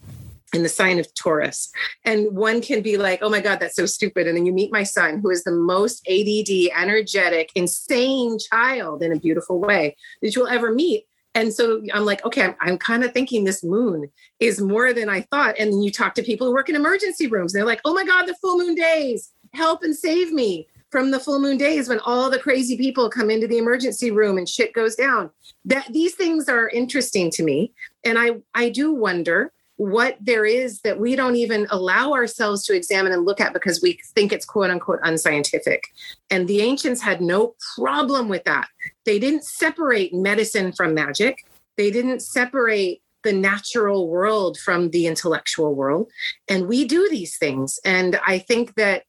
in 0.53 0.63
the 0.63 0.69
sign 0.69 0.99
of 0.99 1.13
Taurus. 1.15 1.71
And 2.05 2.35
one 2.35 2.61
can 2.61 2.81
be 2.81 2.97
like, 2.97 3.19
oh 3.21 3.29
my 3.29 3.41
God, 3.41 3.59
that's 3.59 3.75
so 3.75 3.85
stupid. 3.85 4.27
And 4.27 4.37
then 4.37 4.45
you 4.45 4.53
meet 4.53 4.71
my 4.71 4.83
son, 4.83 5.19
who 5.19 5.29
is 5.29 5.43
the 5.43 5.51
most 5.51 6.07
ADD, 6.07 6.71
energetic, 6.79 7.51
insane 7.55 8.37
child 8.51 9.01
in 9.03 9.11
a 9.11 9.19
beautiful 9.19 9.59
way 9.59 9.95
that 10.21 10.35
you'll 10.35 10.47
ever 10.47 10.71
meet. 10.71 11.05
And 11.35 11.53
so 11.53 11.81
I'm 11.93 12.05
like, 12.05 12.23
okay, 12.25 12.43
I'm, 12.43 12.55
I'm 12.61 12.77
kind 12.77 13.03
of 13.03 13.11
thinking 13.11 13.43
this 13.43 13.63
moon 13.63 14.09
is 14.39 14.61
more 14.61 14.93
than 14.93 15.09
I 15.09 15.21
thought. 15.21 15.55
And 15.57 15.71
then 15.71 15.81
you 15.81 15.91
talk 15.91 16.13
to 16.15 16.23
people 16.23 16.47
who 16.47 16.53
work 16.53 16.69
in 16.69 16.75
emergency 16.75 17.27
rooms. 17.27 17.53
They're 17.53 17.65
like, 17.65 17.81
oh 17.85 17.93
my 17.93 18.05
God, 18.05 18.25
the 18.25 18.35
full 18.35 18.57
moon 18.57 18.75
days, 18.75 19.31
help 19.53 19.83
and 19.83 19.95
save 19.95 20.31
me 20.31 20.67
from 20.91 21.09
the 21.09 21.19
full 21.19 21.39
moon 21.39 21.57
days 21.57 21.89
when 21.89 21.99
all 21.99 22.29
the 22.29 22.37
crazy 22.37 22.77
people 22.77 23.09
come 23.09 23.31
into 23.31 23.47
the 23.47 23.57
emergency 23.57 24.11
room 24.11 24.37
and 24.37 24.47
shit 24.47 24.73
goes 24.73 24.95
down. 24.95 25.31
That 25.65 25.91
these 25.91 26.13
things 26.13 26.47
are 26.47 26.69
interesting 26.69 27.31
to 27.31 27.43
me. 27.43 27.73
And 28.05 28.19
I 28.19 28.33
I 28.53 28.69
do 28.69 28.93
wonder 28.93 29.51
what 29.77 30.17
there 30.21 30.45
is 30.45 30.81
that 30.81 30.99
we 30.99 31.15
don't 31.15 31.35
even 31.35 31.67
allow 31.69 32.13
ourselves 32.13 32.65
to 32.65 32.75
examine 32.75 33.11
and 33.11 33.25
look 33.25 33.41
at 33.41 33.53
because 33.53 33.81
we 33.81 33.99
think 34.15 34.31
it's 34.31 34.45
quote 34.45 34.69
unquote 34.69 34.99
unscientific. 35.03 35.85
And 36.29 36.47
the 36.47 36.61
ancients 36.61 37.01
had 37.01 37.21
no 37.21 37.55
problem 37.75 38.29
with 38.29 38.43
that. 38.43 38.67
They 39.05 39.19
didn't 39.19 39.43
separate 39.43 40.13
medicine 40.13 40.71
from 40.73 40.93
magic, 40.93 41.45
they 41.77 41.91
didn't 41.91 42.21
separate 42.21 43.01
the 43.23 43.33
natural 43.33 44.09
world 44.09 44.57
from 44.57 44.89
the 44.89 45.07
intellectual 45.07 45.73
world. 45.73 46.11
And 46.49 46.67
we 46.67 46.85
do 46.85 47.07
these 47.09 47.37
things. 47.37 47.79
And 47.85 48.19
I 48.27 48.37
think 48.37 48.75
that 48.75 49.03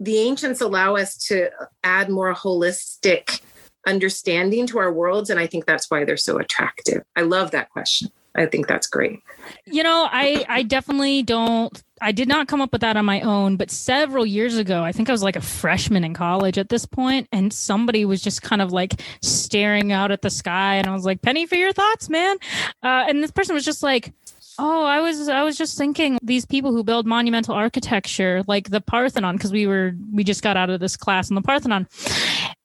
the 0.00 0.18
ancients 0.18 0.62
allow 0.62 0.96
us 0.96 1.16
to 1.26 1.50
add 1.84 2.08
more 2.08 2.34
holistic 2.34 3.42
understanding 3.86 4.66
to 4.68 4.78
our 4.78 4.92
worlds. 4.92 5.30
And 5.30 5.38
I 5.38 5.46
think 5.46 5.66
that's 5.66 5.90
why 5.90 6.04
they're 6.04 6.16
so 6.16 6.38
attractive. 6.38 7.02
I 7.14 7.22
love 7.22 7.50
that 7.50 7.70
question. 7.70 8.08
I 8.34 8.46
think 8.46 8.66
that's 8.66 8.86
great. 8.86 9.20
You 9.64 9.82
know, 9.82 10.08
I 10.10 10.44
I 10.48 10.62
definitely 10.62 11.22
don't 11.22 11.82
I 12.00 12.12
did 12.12 12.28
not 12.28 12.48
come 12.48 12.60
up 12.60 12.72
with 12.72 12.82
that 12.82 12.96
on 12.96 13.04
my 13.04 13.20
own, 13.22 13.56
but 13.56 13.70
several 13.70 14.24
years 14.24 14.56
ago, 14.56 14.84
I 14.84 14.92
think 14.92 15.08
I 15.08 15.12
was 15.12 15.22
like 15.22 15.36
a 15.36 15.40
freshman 15.40 16.04
in 16.04 16.14
college 16.14 16.58
at 16.58 16.68
this 16.68 16.86
point, 16.86 17.28
and 17.32 17.52
somebody 17.52 18.04
was 18.04 18.22
just 18.22 18.42
kind 18.42 18.62
of 18.62 18.72
like 18.72 19.00
staring 19.22 19.92
out 19.92 20.10
at 20.10 20.22
the 20.22 20.30
sky, 20.30 20.76
and 20.76 20.86
I 20.86 20.92
was 20.92 21.04
like, 21.04 21.22
"Penny, 21.22 21.46
for 21.46 21.56
your 21.56 21.72
thoughts, 21.72 22.08
man." 22.08 22.36
Uh, 22.82 23.06
and 23.08 23.22
this 23.22 23.30
person 23.30 23.54
was 23.54 23.64
just 23.64 23.82
like, 23.82 24.12
Oh, 24.60 24.84
I 24.84 25.00
was 25.00 25.28
I 25.28 25.42
was 25.44 25.56
just 25.56 25.78
thinking 25.78 26.18
these 26.22 26.44
people 26.44 26.72
who 26.72 26.82
build 26.82 27.06
monumental 27.06 27.54
architecture 27.54 28.42
like 28.48 28.70
the 28.70 28.80
Parthenon 28.80 29.36
because 29.36 29.52
we 29.52 29.66
were 29.66 29.92
we 30.12 30.24
just 30.24 30.42
got 30.42 30.56
out 30.56 30.68
of 30.68 30.80
this 30.80 30.96
class 30.96 31.30
on 31.30 31.36
the 31.36 31.42
Parthenon. 31.42 31.86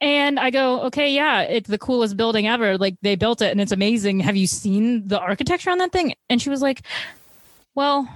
And 0.02 0.40
I 0.40 0.50
go, 0.50 0.82
"Okay, 0.84 1.14
yeah, 1.14 1.42
it's 1.42 1.70
the 1.70 1.78
coolest 1.78 2.18
building 2.18 2.48
ever. 2.48 2.78
Like 2.78 2.96
they 3.04 3.16
built 3.16 3.42
it 3.42 3.52
and 3.52 3.62
it's 3.62 3.72
amazing. 3.72 4.20
Have 4.22 4.36
you 4.36 4.48
seen 4.48 5.08
the 5.08 5.20
architecture 5.20 5.70
on 5.70 5.78
that 5.78 5.92
thing?" 5.92 6.14
And 6.30 6.42
she 6.42 6.50
was 6.50 6.62
like, 6.62 6.82
well, 7.76 8.08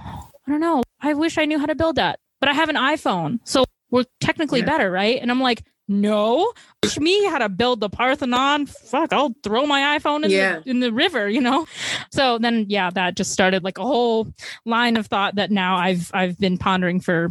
I 0.46 0.50
don't 0.50 0.60
know. 0.60 0.82
I 1.00 1.14
wish 1.14 1.38
I 1.38 1.44
knew 1.44 1.58
how 1.58 1.66
to 1.66 1.74
build 1.74 1.96
that, 1.96 2.18
but 2.40 2.48
I 2.48 2.52
have 2.54 2.68
an 2.68 2.76
iPhone. 2.76 3.40
So 3.44 3.64
we're 3.90 4.04
technically 4.20 4.60
Yeah. 4.60 4.66
better, 4.66 4.90
right? 4.90 5.18
And 5.20 5.30
I'm 5.30 5.40
like, 5.40 5.62
no, 5.88 6.52
teach 6.82 6.98
me 6.98 7.24
how 7.26 7.38
to 7.38 7.48
build 7.48 7.80
the 7.80 7.88
Parthenon. 7.88 8.66
Fuck, 8.66 9.12
I'll 9.12 9.34
throw 9.42 9.66
my 9.66 9.98
iPhone 9.98 10.24
in, 10.24 10.30
Yeah. 10.30 10.60
the, 10.60 10.70
in 10.70 10.80
the 10.80 10.92
river, 10.92 11.28
you 11.28 11.40
know? 11.40 11.66
So 12.12 12.38
then, 12.38 12.66
yeah, 12.68 12.90
that 12.90 13.16
just 13.16 13.32
started 13.32 13.64
like 13.64 13.78
a 13.78 13.82
whole 13.82 14.28
line 14.66 14.96
of 14.96 15.06
thought 15.06 15.36
that 15.36 15.50
now 15.50 15.76
I've, 15.76 16.10
I've 16.14 16.38
been 16.38 16.58
pondering 16.58 17.00
for 17.00 17.30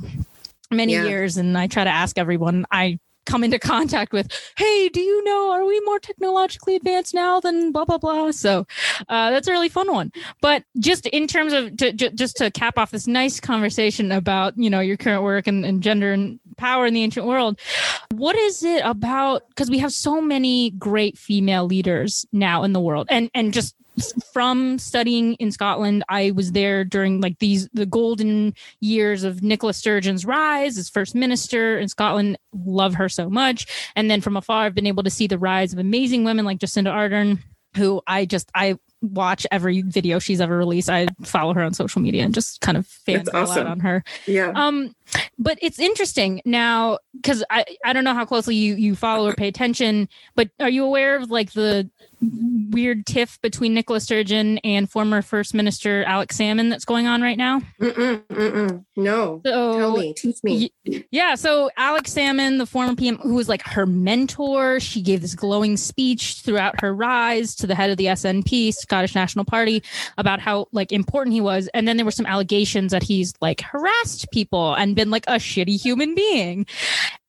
many 0.72 0.94
Yeah. 0.94 1.04
years. 1.04 1.38
And 1.38 1.58
I 1.58 1.68
try 1.68 1.84
to 1.84 1.90
ask 1.90 2.18
everyone 2.18 2.66
I 2.72 3.00
come 3.28 3.44
into 3.44 3.60
contact 3.60 4.14
with, 4.14 4.32
hey, 4.58 4.90
do 4.90 5.02
you 5.02 5.24
know, 5.24 5.52
are 5.52 5.66
we 5.66 5.80
more 5.82 6.00
technologically 6.00 6.76
advanced 6.76 7.14
now 7.14 7.40
than 7.40 7.72
blah, 7.72 7.86
blah, 7.86 8.00
blah? 8.00 8.32
So 8.32 8.66
uh, 9.10 9.30
that's 9.30 9.48
a 9.48 9.52
really 9.52 9.70
fun 9.70 9.92
one. 9.92 10.12
But 10.42 10.64
just 10.80 11.06
in 11.08 11.28
terms 11.28 11.54
of, 11.54 11.78
to, 11.78 11.94
ju- 11.94 12.10
just 12.10 12.38
to 12.38 12.50
cap 12.50 12.78
off 12.78 12.92
this 12.92 13.06
nice 13.06 13.40
conversation 13.40 14.12
about, 14.12 14.58
you 14.58 14.70
know, 14.70 14.80
your 14.80 14.98
current 14.98 15.22
work 15.22 15.46
and, 15.46 15.66
and 15.66 15.84
gender 15.84 16.12
and 16.12 16.40
power 16.58 16.88
in 16.88 16.94
the 16.94 17.04
ancient 17.04 17.28
world, 17.28 17.60
what 18.14 18.36
is 18.36 18.64
it 18.64 18.82
about? 18.84 19.48
Because 19.50 19.70
we 19.70 19.78
have 19.78 19.94
so 19.94 20.22
many 20.22 20.72
great 20.72 21.18
female 21.18 21.66
leaders 21.66 22.26
now 22.32 22.64
in 22.64 22.74
the 22.74 22.82
world 22.82 23.08
and, 23.12 23.30
and 23.36 23.54
just 23.54 23.76
from 24.32 24.78
studying 24.80 25.34
in 25.36 25.52
Scotland, 25.52 26.04
I 26.10 26.32
was 26.32 26.52
there 26.52 26.84
during 26.84 27.22
like 27.22 27.40
these 27.40 27.68
the 27.74 27.86
golden 27.86 28.54
years 28.80 29.24
of 29.24 29.44
Nicola 29.44 29.74
Sturgeon's 29.74 30.26
rise 30.26 30.78
as 30.78 30.90
first 30.90 31.16
minister 31.16 31.78
in 31.78 31.88
Scotland. 31.88 32.38
Love 32.54 32.96
her 32.96 33.10
so 33.10 33.30
much. 33.30 33.92
And 33.96 34.10
then 34.10 34.22
from 34.22 34.38
afar, 34.38 34.66
I've 34.66 34.76
been 34.76 34.88
able 34.88 35.04
to 35.04 35.10
see 35.10 35.28
the 35.28 35.38
rise 35.38 35.74
of 35.74 35.80
amazing 35.80 36.24
women 36.24 36.46
like 36.46 36.60
Jacinda 36.60 36.92
Ardern, 36.92 37.40
who 37.76 38.02
I 38.08 38.26
just 38.26 38.52
I 38.54 38.78
watch 39.02 39.46
every 39.52 39.82
video 39.82 40.20
she's 40.20 40.42
ever 40.42 40.58
released. 40.58 40.90
I 40.90 41.08
follow 41.24 41.54
her 41.54 41.62
on 41.62 41.74
social 41.74 42.02
media 42.02 42.24
and 42.24 42.34
just 42.34 42.62
kind 42.62 42.78
of 42.78 42.88
fan 42.88 43.24
That's 43.24 43.52
out 43.58 43.68
on 43.68 43.80
her. 43.80 44.04
Yeah. 44.26 44.52
Um, 44.56 44.96
but 45.38 45.58
it's 45.62 45.80
interesting 45.80 46.42
now 46.46 47.00
because 47.16 47.44
I 47.50 47.66
I 47.86 47.94
don't 47.94 48.04
know 48.04 48.14
how 48.14 48.26
closely 48.26 48.56
you 48.56 48.76
you 48.76 48.96
follow 48.96 49.30
or 49.30 49.34
pay 49.34 49.48
attention, 49.48 50.10
but 50.36 50.50
are 50.60 50.70
you 50.70 50.84
aware 50.84 51.16
of 51.16 51.30
like 51.30 51.54
the 51.54 51.90
weird 52.22 53.06
tiff 53.06 53.40
between 53.42 53.74
Nicola 53.74 54.00
Sturgeon 54.00 54.58
and 54.60 54.90
former 54.90 55.22
First 55.22 55.54
Minister 55.54 56.04
Alex 56.04 56.38
Salmond 56.38 56.70
that's 56.70 56.86
going 56.86 57.08
on 57.08 57.22
right 57.22 57.38
now? 57.38 57.62
Mm-mm, 57.80 58.24
mm-mm. 58.28 58.86
No. 58.96 59.42
So 59.46 59.78
Tell 59.78 59.98
me. 59.98 60.14
Teach 60.14 60.44
me. 60.44 60.72
yeah, 61.12 61.36
so 61.36 61.70
Alex 61.78 62.14
Salmond, 62.14 62.58
the 62.58 62.66
former 62.66 62.96
PM, 62.96 63.18
who 63.18 63.36
was 63.36 63.48
like 63.48 63.62
her 63.64 63.86
mentor, 63.86 64.80
she 64.80 65.02
gave 65.02 65.22
this 65.22 65.36
glowing 65.36 65.78
speech 65.78 66.42
throughout 66.44 66.82
her 66.82 66.94
rise 66.94 67.56
to 67.56 67.68
the 67.68 67.76
head 67.76 67.90
of 67.90 67.98
the 67.98 68.06
SNP, 68.06 68.74
Scottish 68.74 69.16
National 69.16 69.46
Party, 69.46 69.84
about 70.18 70.40
how 70.40 70.68
like 70.72 70.92
important 70.92 71.34
he 71.34 71.42
was. 71.42 71.70
And 71.74 71.88
then 71.88 71.98
there 71.98 72.06
were 72.06 72.12
some 72.12 72.26
allegations 72.26 72.92
that 72.92 73.04
he's 73.04 73.34
like 73.42 73.62
harassed 73.62 74.30
people 74.32 74.74
and 74.74 74.96
been 74.96 75.10
like 75.12 75.26
a 75.28 75.36
shitty 75.36 75.80
human 75.80 76.16
being. 76.16 76.66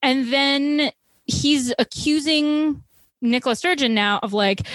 And 0.02 0.32
then 0.32 0.92
he's 1.26 1.74
accusing 1.78 2.82
Nicola 3.20 3.56
Sturgeon 3.56 3.94
now 3.94 4.20
of 4.22 4.32
like, 4.32 4.66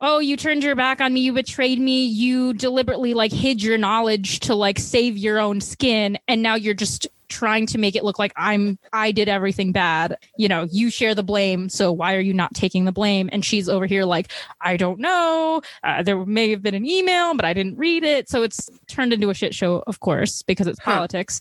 oh, 0.00 0.18
you 0.18 0.36
turned 0.36 0.62
your 0.62 0.76
back 0.76 1.00
on 1.00 1.12
me, 1.12 1.20
you 1.20 1.32
betrayed 1.32 1.78
me, 1.80 2.04
you 2.06 2.52
deliberately 2.54 3.14
like 3.14 3.32
hid 3.32 3.62
your 3.62 3.78
knowledge 3.78 4.40
to 4.40 4.54
like 4.54 4.78
save 4.78 5.16
your 5.16 5.38
own 5.40 5.60
skin, 5.60 6.18
and 6.28 6.42
now 6.42 6.54
you're 6.54 6.74
just 6.74 7.06
trying 7.28 7.66
to 7.66 7.76
make 7.76 7.94
it 7.94 8.04
look 8.04 8.18
like 8.18 8.32
I'm 8.36 8.78
I 8.92 9.12
did 9.12 9.28
everything 9.28 9.70
bad. 9.70 10.16
You 10.38 10.48
know, 10.48 10.66
you 10.70 10.90
share 10.90 11.14
the 11.14 11.22
blame, 11.22 11.68
so 11.68 11.92
why 11.92 12.14
are 12.14 12.20
you 12.20 12.32
not 12.32 12.54
taking 12.54 12.86
the 12.86 12.92
blame? 12.92 13.28
And 13.32 13.44
she's 13.44 13.68
over 13.68 13.84
here 13.84 14.04
like, 14.04 14.32
I 14.62 14.78
don't 14.78 14.98
know. 14.98 15.60
Uh, 15.84 16.02
there 16.02 16.24
may 16.24 16.50
have 16.50 16.62
been 16.62 16.74
an 16.74 16.86
email, 16.86 17.34
but 17.34 17.44
I 17.44 17.52
didn't 17.52 17.76
read 17.76 18.02
it, 18.02 18.30
so 18.30 18.42
it's 18.42 18.70
turned 18.86 19.12
into 19.12 19.28
a 19.28 19.34
shit 19.34 19.54
show, 19.54 19.82
of 19.86 20.00
course, 20.00 20.42
because 20.42 20.66
it's 20.66 20.80
Huh. 20.80 20.94
politics. 20.94 21.40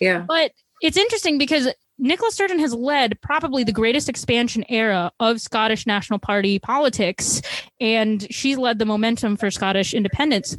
Yeah. 0.00 0.20
But 0.26 0.52
it's 0.80 0.96
interesting 0.96 1.36
because 1.36 1.68
Nicola 1.98 2.30
Sturgeon 2.30 2.58
has 2.58 2.74
led 2.74 3.18
probably 3.22 3.64
the 3.64 3.72
greatest 3.72 4.08
expansion 4.08 4.64
era 4.68 5.10
of 5.18 5.40
Scottish 5.40 5.86
National 5.86 6.18
Party 6.18 6.58
politics, 6.58 7.40
and 7.80 8.26
she's 8.30 8.58
led 8.58 8.78
the 8.78 8.84
momentum 8.84 9.36
for 9.36 9.50
Scottish 9.50 9.94
independence. 9.94 10.56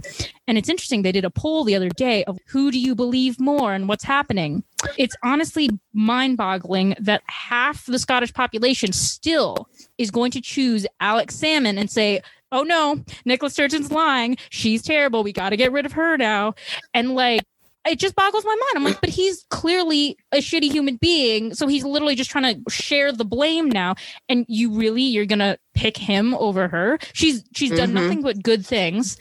And 0.48 0.58
it's 0.58 0.70
interesting, 0.70 1.04
they 1.04 1.12
did 1.12 1.26
a 1.26 1.30
poll 1.30 1.64
the 1.64 1.76
other 1.76 1.90
day 1.90 2.24
of 2.24 2.40
who 2.48 2.72
do 2.72 2.80
you 2.80 2.96
believe 2.96 3.40
more 3.40 3.74
and 3.74 3.88
what's 3.88 4.04
happening. 4.04 4.64
It's 4.98 5.16
honestly 5.24 5.70
mind 5.94 6.38
boggling 6.38 6.96
that 7.00 7.22
half 7.28 7.86
the 7.86 8.00
Scottish 8.00 8.34
population 8.34 8.92
still 8.92 9.70
is 9.98 10.10
going 10.10 10.32
to 10.32 10.42
choose 10.42 10.88
Alex 11.00 11.36
Salmond 11.36 11.78
and 11.78 11.92
say, 11.92 12.22
oh 12.52 12.64
no, 12.64 13.04
Nicola 13.26 13.50
Sturgeon's 13.50 13.92
lying. 13.92 14.38
She's 14.50 14.82
terrible. 14.82 15.24
We 15.24 15.34
got 15.34 15.50
to 15.50 15.58
get 15.58 15.72
rid 15.72 15.86
of 15.86 15.92
her 15.94 16.18
now. 16.18 16.56
And 16.94 17.14
like, 17.14 17.44
it 17.90 18.00
just 18.00 18.16
boggles 18.16 18.46
my 18.46 18.52
mind. 18.56 18.72
I'm 18.76 18.84
like, 18.84 19.02
but 19.02 19.10
he's 19.10 19.46
clearly 19.50 20.18
a 20.32 20.38
shitty 20.38 20.72
human 20.72 20.98
being. 20.98 21.54
So 21.54 21.68
he's 21.68 21.84
literally 21.84 22.16
just 22.16 22.30
trying 22.30 22.64
to 22.64 22.72
share 22.72 23.12
the 23.12 23.26
blame 23.26 23.70
now. 23.70 23.96
And 24.30 24.46
you 24.48 24.72
really, 24.74 25.04
you're 25.04 25.26
gonna 25.26 25.58
pick 25.74 25.98
him 25.98 26.34
over 26.36 26.68
her. 26.68 27.00
She's 27.14 27.44
she's 27.56 27.72
done 27.72 27.90
Mhm. 27.90 27.94
nothing 27.94 28.22
but 28.22 28.44
good 28.44 28.66
things. 28.66 29.18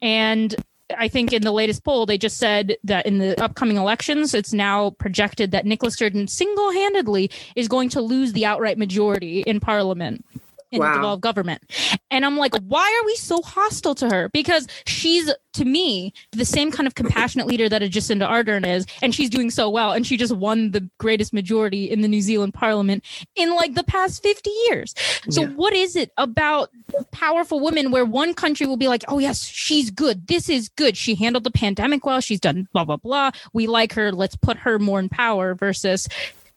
And 0.00 0.54
I 0.96 1.08
think 1.08 1.32
in 1.34 1.42
the 1.42 1.52
latest 1.52 1.84
poll, 1.84 2.06
they 2.06 2.16
just 2.16 2.38
said 2.38 2.76
that 2.84 3.04
in 3.04 3.18
the 3.18 3.38
upcoming 3.42 3.76
elections, 3.76 4.32
it's 4.32 4.54
now 4.54 4.90
projected 4.90 5.50
that 5.50 5.66
Nicola 5.66 5.90
Sturgeon 5.90 6.28
single 6.28 6.72
handedly 6.72 7.30
is 7.56 7.68
going 7.68 7.90
to 7.90 8.00
lose 8.00 8.32
the 8.32 8.46
outright 8.46 8.78
majority 8.78 9.42
in 9.42 9.60
parliament. 9.60 10.24
In 10.70 10.80
Wow. 10.80 10.88
the 10.92 10.98
devolved 10.98 11.22
government. 11.22 11.62
And 12.10 12.26
I'm 12.26 12.36
like, 12.36 12.54
why 12.66 12.82
are 13.02 13.06
we 13.06 13.14
so 13.16 13.40
hostile 13.40 13.94
to 13.96 14.08
her? 14.10 14.28
Because 14.34 14.66
she's, 14.86 15.30
to 15.54 15.64
me, 15.64 16.12
the 16.32 16.44
same 16.44 16.70
kind 16.70 16.86
of 16.86 16.94
compassionate 16.94 17.46
leader 17.46 17.70
that 17.70 17.82
a 17.82 17.86
Jacinda 17.88 18.28
Ardern 18.28 18.66
is. 18.66 18.84
And 19.00 19.14
she's 19.14 19.30
doing 19.30 19.50
so 19.50 19.70
well. 19.70 19.92
And 19.92 20.06
she 20.06 20.18
just 20.18 20.34
won 20.36 20.72
the 20.72 20.86
greatest 20.98 21.32
majority 21.32 21.84
in 21.90 22.02
the 22.02 22.08
New 22.08 22.20
Zealand 22.20 22.52
parliament 22.52 23.02
in 23.34 23.54
like 23.56 23.74
the 23.74 23.84
past 23.84 24.22
50 24.22 24.50
years. 24.68 24.94
So, 25.30 25.42
Yeah. 25.42 25.48
what 25.48 25.72
is 25.72 25.96
it 25.96 26.10
about 26.18 26.68
powerful 27.12 27.60
women 27.60 27.90
where 27.90 28.04
one 28.04 28.34
country 28.34 28.66
will 28.66 28.76
be 28.76 28.88
like, 28.88 29.04
oh, 29.08 29.18
yes, 29.18 29.46
she's 29.46 29.90
good. 29.90 30.26
This 30.26 30.50
is 30.50 30.68
good. 30.68 30.96
She 30.98 31.14
handled 31.14 31.44
the 31.44 31.50
pandemic 31.50 32.04
well. 32.04 32.20
She's 32.20 32.40
done 32.40 32.68
blah, 32.74 32.84
blah, 32.84 32.96
blah. 32.96 33.30
We 33.54 33.66
like 33.66 33.94
her. 33.94 34.12
Let's 34.12 34.36
put 34.36 34.58
her 34.58 34.78
more 34.78 35.00
in 35.00 35.08
power 35.08 35.54
versus 35.54 36.08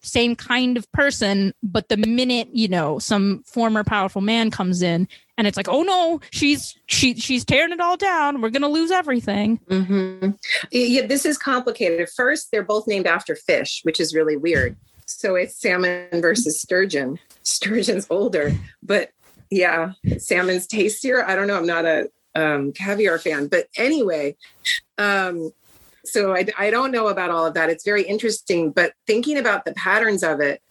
same 0.01 0.35
kind 0.35 0.77
of 0.77 0.91
person. 0.91 1.53
But 1.63 1.89
the 1.89 1.97
minute, 1.97 2.49
you 2.53 2.67
know, 2.67 2.99
some 2.99 3.43
former 3.43 3.83
powerful 3.83 4.21
man 4.21 4.51
comes 4.51 4.81
in 4.81 5.07
and 5.37 5.47
it's 5.47 5.57
like, 5.57 5.69
oh 5.69 5.83
no, 5.83 6.19
she's 6.31 6.75
she 6.85 7.15
she's 7.15 7.43
tearing 7.45 7.71
it 7.71 7.79
all 7.79 7.97
down. 7.97 8.41
We're 8.41 8.49
gonna 8.49 8.69
lose 8.69 8.91
everything. 8.91 9.57
hmm 9.67 10.31
Yeah, 10.71 11.05
this 11.07 11.25
is 11.25 11.37
complicated. 11.37 12.09
First, 12.09 12.51
they're 12.51 12.63
both 12.63 12.87
named 12.87 13.07
after 13.07 13.35
fish, 13.35 13.81
which 13.83 13.99
is 13.99 14.13
really 14.13 14.37
weird. 14.37 14.75
So 15.05 15.35
it's 15.35 15.59
salmon 15.59 16.21
versus 16.21 16.61
sturgeon. 16.61 17.19
Sturgeon's 17.43 18.07
older, 18.09 18.51
but 18.83 19.11
yeah, 19.49 19.93
salmon's 20.17 20.67
tastier. 20.67 21.25
I 21.25 21.35
don't 21.35 21.47
know. 21.47 21.57
I'm 21.57 21.65
not 21.65 21.85
a 21.85 22.09
um, 22.35 22.71
caviar 22.71 23.19
fan, 23.19 23.47
but 23.47 23.67
anyway, 23.77 24.37
um, 24.97 25.51
so 26.05 26.35
I, 26.35 26.47
I 26.57 26.69
don't 26.69 26.91
know 26.91 27.07
about 27.07 27.29
all 27.29 27.45
of 27.45 27.53
that. 27.53 27.69
It's 27.69 27.85
very 27.85 28.03
interesting, 28.03 28.71
but 28.71 28.93
thinking 29.07 29.37
about 29.37 29.65
the 29.65 29.73
patterns 29.73 30.23
of 30.23 30.39
it, 30.39 30.61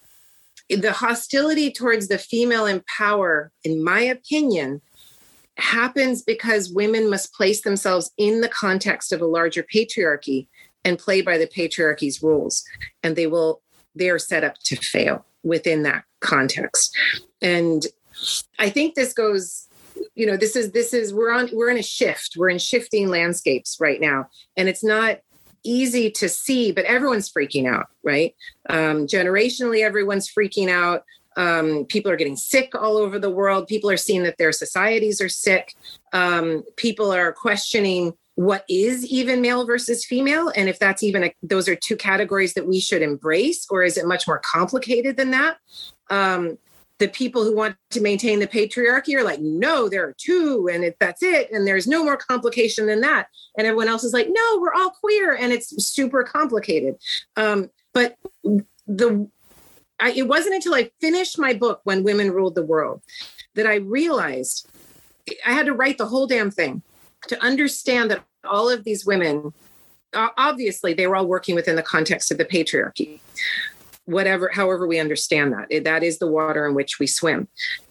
the 0.69 0.93
hostility 0.93 1.71
towards 1.73 2.09
the 2.09 2.19
female 2.19 2.67
in 2.67 2.83
power, 2.97 3.51
in 3.65 3.83
my 3.83 4.01
opinion, 4.01 4.81
happens 5.57 6.23
because 6.23 6.73
women 6.73 7.11
must 7.11 7.35
place 7.35 7.63
themselves 7.63 8.11
in 8.17 8.41
the 8.41 8.49
context 8.49 9.13
of 9.13 9.21
a 9.21 9.27
larger 9.27 9.65
patriarchy 9.75 10.47
and 10.85 10.99
play 10.99 11.21
by 11.21 11.37
the 11.37 11.47
patriarchy's 11.47 12.23
rules 12.23 12.65
and 13.03 13.15
they 13.15 13.27
will 13.27 13.61
they 13.95 14.09
are 14.09 14.19
set 14.19 14.45
up 14.45 14.55
to 14.65 14.77
fail 14.77 15.27
within 15.43 15.83
that 15.83 16.05
context 16.21 16.97
and 17.43 17.87
i 18.59 18.71
think 18.71 18.95
this 18.95 19.13
goes 19.13 19.69
you 20.21 20.27
know 20.27 20.37
this 20.37 20.55
is 20.55 20.73
this 20.73 20.93
is 20.93 21.15
we're 21.15 21.33
on 21.33 21.49
we're 21.55 21.71
in 21.71 21.79
a 21.79 21.83
shift. 21.83 22.35
We're 22.37 22.51
in 22.51 22.59
shifting 22.59 23.09
landscapes 23.09 23.79
right 23.81 23.99
now. 23.99 24.29
And 24.55 24.69
it's 24.69 24.85
not 24.85 25.21
easy 25.65 26.11
to 26.11 26.29
see 26.29 26.73
but 26.73 26.85
everyone's 26.85 27.33
freaking 27.33 27.67
out 27.67 27.87
right? 28.03 28.35
Um, 28.69 29.07
generationally 29.07 29.83
everyone's 29.83 30.31
freaking 30.31 30.69
out. 30.69 31.05
Um, 31.37 31.87
people 31.87 32.11
are 32.11 32.17
getting 32.17 32.37
sick 32.37 32.75
all 32.75 32.99
over 32.99 33.19
the 33.19 33.31
world. 33.31 33.67
People 33.67 33.91
are 33.91 33.97
seeing 33.97 34.25
that 34.25 34.37
their 34.37 34.53
societies 34.53 35.23
are 35.23 35.29
sick. 35.29 35.75
Um, 36.13 36.65
people 36.77 37.11
are 37.13 37.33
questioning 37.33 38.13
what 38.35 38.65
is 38.69 39.07
even 39.07 39.41
male 39.41 39.65
versus 39.65 40.05
female 40.05 40.53
and 40.55 40.69
if 40.69 40.79
that's 40.79 41.03
even 41.03 41.25
a, 41.25 41.35
those 41.43 41.69
are 41.69 41.77
two 41.77 41.97
categories 41.97 42.55
that 42.55 42.67
we 42.67 42.79
should 42.79 43.03
embrace 43.03 43.67
or 43.71 43.83
is 43.83 43.97
it 43.97 44.07
much 44.07 44.27
more 44.27 44.41
complicated 44.45 45.17
than 45.17 45.31
that? 45.31 45.57
Um, 46.11 46.59
the 47.01 47.09
people 47.09 47.43
who 47.43 47.57
want 47.57 47.77
to 47.91 48.01
maintain 48.01 48.39
the 48.39 48.47
patriarchy 48.47 49.17
are 49.17 49.25
like 49.25 49.41
no 49.41 49.89
there 49.89 50.05
are 50.05 50.15
two 50.19 50.69
and 50.71 50.85
it, 50.85 50.97
that's 51.01 51.23
it 51.23 51.51
and 51.51 51.67
there's 51.67 51.87
no 51.87 52.05
more 52.05 52.17
complication 52.17 52.87
than 52.87 53.01
that. 53.01 53.27
And 53.57 53.67
everyone 53.67 53.89
else 53.89 54.05
is 54.05 54.13
like 54.13 54.29
no 54.31 54.59
we're 54.61 54.75
all 54.75 54.91
queer 54.91 55.35
and 55.35 55.53
it's 55.53 55.85
super 55.85 56.23
complicated. 56.23 56.97
Um, 57.37 57.71
but 57.93 58.17
the 58.87 59.29
I, 59.99 60.13
it 60.13 60.29
wasn't 60.29 60.55
until 60.55 60.75
i 60.75 60.91
finished 61.01 61.39
my 61.39 61.53
book 61.53 61.81
when 61.85 62.03
women 62.03 62.31
ruled 62.31 62.55
the 62.55 62.65
world 62.65 63.03
that 63.55 63.67
i 63.67 63.77
realized 63.77 64.67
i 65.47 65.53
had 65.53 65.67
to 65.67 65.75
write 65.75 65.99
the 65.99 66.07
whole 66.07 66.27
damn 66.27 66.51
thing 66.51 66.83
to 67.29 67.41
understand 67.45 68.11
that 68.11 68.25
all 68.45 68.71
of 68.71 68.85
these 68.85 69.05
women 69.05 69.53
obviously 70.15 70.95
they 70.95 71.07
were 71.07 71.17
all 71.17 71.27
working 71.27 71.55
within 71.55 71.77
the 71.77 71.83
context 71.83 72.31
of 72.31 72.39
the 72.39 72.47
patriarchy 72.47 73.21
whatever 74.05 74.51
however 74.53 74.87
we 74.87 74.99
understand 74.99 75.53
that. 75.53 75.85
That 75.85 76.03
is 76.03 76.19
the 76.19 76.27
water 76.27 76.67
in 76.67 76.75
which 76.75 76.99
we 76.99 77.07
swim 77.07 77.49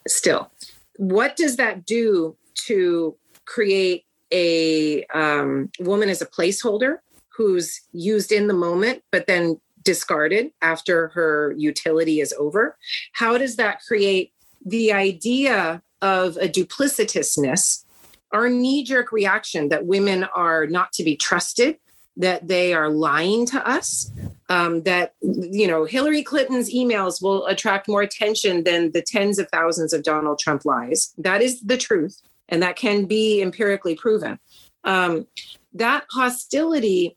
still. 0.08 0.52
What 0.98 1.36
does 1.36 1.56
that 1.58 1.86
do 1.86 2.36
to 2.68 3.16
create 3.46 4.06
a 4.32 5.06
um, 5.06 5.72
woman 5.80 6.10
as 6.10 6.22
a 6.22 6.26
placeholder 6.26 6.98
who's 7.30 7.82
used 7.94 8.32
in 8.32 8.48
the 8.48 8.54
moment 8.54 9.04
but 9.12 9.28
then 9.28 9.60
discarded 9.84 10.52
after 10.62 11.08
her 11.10 11.54
utility 11.58 12.20
is 12.20 12.34
over? 12.38 12.78
How 13.14 13.38
does 13.38 13.56
that 13.56 13.82
create 13.88 14.34
the 14.66 14.92
idea 14.92 15.82
of 16.02 16.38
a 16.38 16.48
duplicitousness 16.48 17.86
our 18.32 18.50
knee 18.50 18.84
jerk 18.84 19.12
reaction 19.12 19.70
that 19.70 19.86
women 19.86 20.24
are 20.36 20.68
not 20.68 20.92
to 20.94 21.04
be 21.04 21.16
trusted 21.16 21.78
that 22.20 22.48
they 22.48 22.74
are 22.74 22.90
lying 22.90 23.46
to 23.48 23.68
us 23.68 24.12
um, 24.50 24.84
that 24.84 25.14
you 25.22 25.68
know 25.68 25.86
hillary 25.86 26.24
clinton's 26.24 26.72
emails 26.74 27.22
will 27.22 27.46
attract 27.48 27.88
more 27.88 28.02
attention 28.02 28.64
than 28.64 28.92
the 28.92 29.02
tens 29.02 29.40
of 29.40 29.50
thousands 29.50 29.94
of 29.94 30.04
donald 30.04 30.38
trump 30.38 30.66
lies. 30.66 31.14
That 31.18 31.42
is 31.42 31.62
the 31.62 31.78
truth 31.78 32.22
and 32.50 32.62
that 32.62 32.76
can 32.76 33.06
be 33.06 33.42
empirically 33.42 33.96
proven. 33.96 34.40
Um, 34.84 35.28
that 35.74 36.06
hostility 36.12 37.16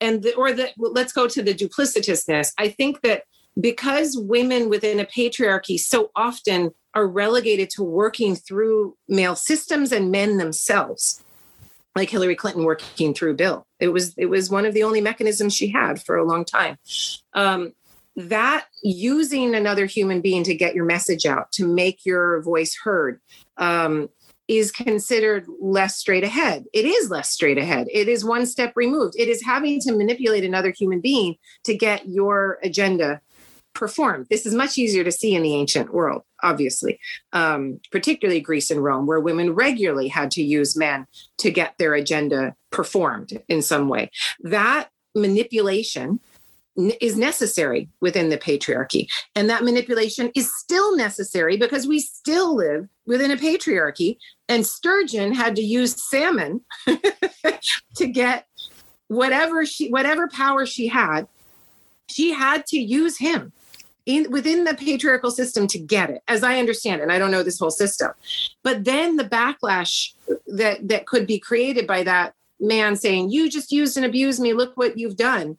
and 0.00 0.22
the, 0.22 0.34
or 0.34 0.52
the 0.52 0.70
let's 0.76 1.12
go 1.12 1.28
to 1.28 1.42
the 1.42 1.54
duplicitousness. 1.54 2.52
I 2.58 2.68
think 2.68 3.02
that 3.02 3.24
because 3.60 4.16
women 4.16 4.68
within 4.68 4.98
a 4.98 5.04
patriarchy 5.04 5.78
so 5.78 6.10
often 6.16 6.72
are 6.94 7.06
relegated 7.06 7.70
to 7.70 7.82
working 7.82 8.34
through 8.34 8.96
male 9.08 9.36
systems 9.36 9.92
and 9.92 10.10
men 10.10 10.38
themselves 10.38 11.21
like 11.94 12.10
Hillary 12.10 12.36
Clinton 12.36 12.64
working 12.64 13.14
through 13.14 13.34
Bill. 13.34 13.66
It 13.80 13.88
was 13.88 14.14
it 14.16 14.26
was 14.26 14.50
one 14.50 14.64
of 14.64 14.74
the 14.74 14.82
only 14.82 15.00
mechanisms 15.00 15.54
she 15.54 15.68
had 15.68 16.02
for 16.02 16.16
a 16.16 16.24
long 16.24 16.44
time. 16.44 16.78
Um, 17.34 17.72
that 18.16 18.66
using 18.82 19.54
another 19.54 19.86
human 19.86 20.20
being 20.20 20.44
to 20.44 20.54
get 20.54 20.74
your 20.74 20.84
message 20.84 21.24
out, 21.24 21.50
to 21.52 21.66
make 21.66 22.04
your 22.04 22.42
voice 22.42 22.76
heard, 22.82 23.20
um, 23.56 24.08
is 24.48 24.70
considered 24.70 25.46
less 25.60 25.96
straight 25.96 26.24
ahead. 26.24 26.64
It 26.74 26.84
is 26.84 27.10
less 27.10 27.30
straight 27.30 27.58
ahead. 27.58 27.86
It 27.90 28.08
is 28.08 28.24
one 28.24 28.44
step 28.44 28.72
removed. 28.76 29.14
It 29.18 29.28
is 29.28 29.42
having 29.42 29.80
to 29.80 29.92
manipulate 29.92 30.44
another 30.44 30.70
human 30.70 31.00
being 31.00 31.36
to 31.64 31.76
get 31.76 32.06
your 32.06 32.58
agenda 32.62 33.20
performed. 33.72 34.26
This 34.28 34.44
is 34.44 34.54
much 34.54 34.76
easier 34.76 35.04
to 35.04 35.12
see 35.12 35.34
in 35.34 35.42
the 35.42 35.54
ancient 35.54 35.94
world, 35.94 36.22
obviously, 36.42 36.98
um, 37.32 37.80
particularly 37.90 38.40
Greece 38.40 38.70
and 38.70 38.82
Rome, 38.82 39.06
where 39.06 39.20
women 39.20 39.54
regularly 39.54 40.08
had 40.08 40.30
to 40.32 40.42
use 40.42 40.76
men 40.76 41.06
to 41.38 41.50
get 41.50 41.76
their 41.78 41.94
agenda 41.94 42.54
performed 42.70 43.40
in 43.48 43.62
some 43.62 43.88
way. 43.88 44.10
That 44.40 44.88
manipulation 45.14 46.20
is 47.00 47.16
necessary 47.16 47.88
within 48.00 48.30
the 48.30 48.38
patriarchy. 48.38 49.06
And 49.34 49.50
that 49.50 49.62
manipulation 49.62 50.30
is 50.34 50.50
still 50.56 50.96
necessary 50.96 51.58
because 51.58 51.86
we 51.86 52.00
still 52.00 52.56
live 52.56 52.88
within 53.06 53.30
a 53.30 53.36
patriarchy. 53.36 54.16
And 54.48 54.66
Sturgeon 54.66 55.34
had 55.34 55.54
to 55.56 55.62
use 55.62 56.02
salmon 56.08 56.62
to 57.96 58.06
get 58.06 58.46
whatever 59.08 59.66
she 59.66 59.90
whatever 59.90 60.26
power 60.26 60.64
she 60.64 60.88
had 60.88 61.28
she 62.08 62.32
had 62.32 62.64
to 62.66 62.78
use 62.78 63.18
him 63.18 63.52
in 64.06 64.30
within 64.30 64.64
the 64.64 64.74
patriarchal 64.74 65.30
system 65.30 65.66
to 65.66 65.78
get 65.78 66.10
it 66.10 66.22
as 66.28 66.42
i 66.42 66.58
understand 66.58 67.00
it 67.00 67.04
and 67.04 67.12
i 67.12 67.18
don't 67.18 67.30
know 67.30 67.42
this 67.42 67.58
whole 67.58 67.70
system. 67.70 68.10
But 68.62 68.84
then 68.84 69.16
the 69.16 69.24
backlash 69.24 70.12
that 70.46 70.88
that 70.88 71.06
could 71.06 71.26
be 71.26 71.38
created 71.38 71.86
by 71.86 72.02
that 72.04 72.34
man 72.60 72.94
saying 72.94 73.30
you 73.30 73.50
just 73.50 73.72
used 73.72 73.96
and 73.96 74.06
abused 74.06 74.40
me. 74.40 74.52
Look 74.52 74.76
what 74.76 74.96
you've 74.96 75.16
done. 75.16 75.58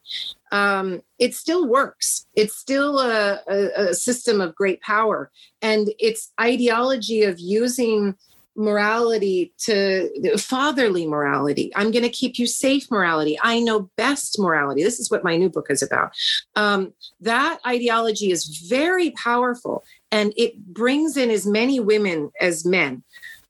Um, 0.50 1.02
it 1.18 1.34
still 1.34 1.68
works. 1.68 2.26
It's 2.34 2.56
still 2.56 2.98
a, 2.98 3.40
a, 3.48 3.88
a 3.88 3.94
system 3.94 4.40
of 4.40 4.54
great 4.54 4.80
power. 4.80 5.30
And 5.60 5.92
its 5.98 6.32
ideology 6.40 7.24
of 7.24 7.38
using 7.38 8.14
morality 8.56 9.52
to 9.58 10.38
fatherly 10.38 11.06
morality. 11.06 11.72
I'm 11.74 11.90
going 11.90 12.02
to 12.04 12.08
keep 12.08 12.38
you 12.38 12.46
safe 12.46 12.90
morality. 12.90 13.38
I 13.42 13.60
know 13.60 13.90
best 13.96 14.38
morality. 14.38 14.82
This 14.82 15.00
is 15.00 15.10
what 15.10 15.24
my 15.24 15.36
new 15.36 15.50
book 15.50 15.66
is 15.70 15.82
about. 15.82 16.12
Um, 16.54 16.92
that 17.20 17.58
ideology 17.66 18.30
is 18.30 18.64
very 18.68 19.10
powerful 19.10 19.84
and 20.10 20.32
it 20.36 20.56
brings 20.66 21.16
in 21.16 21.30
as 21.30 21.46
many 21.46 21.80
women 21.80 22.30
as 22.40 22.64
men. 22.64 23.02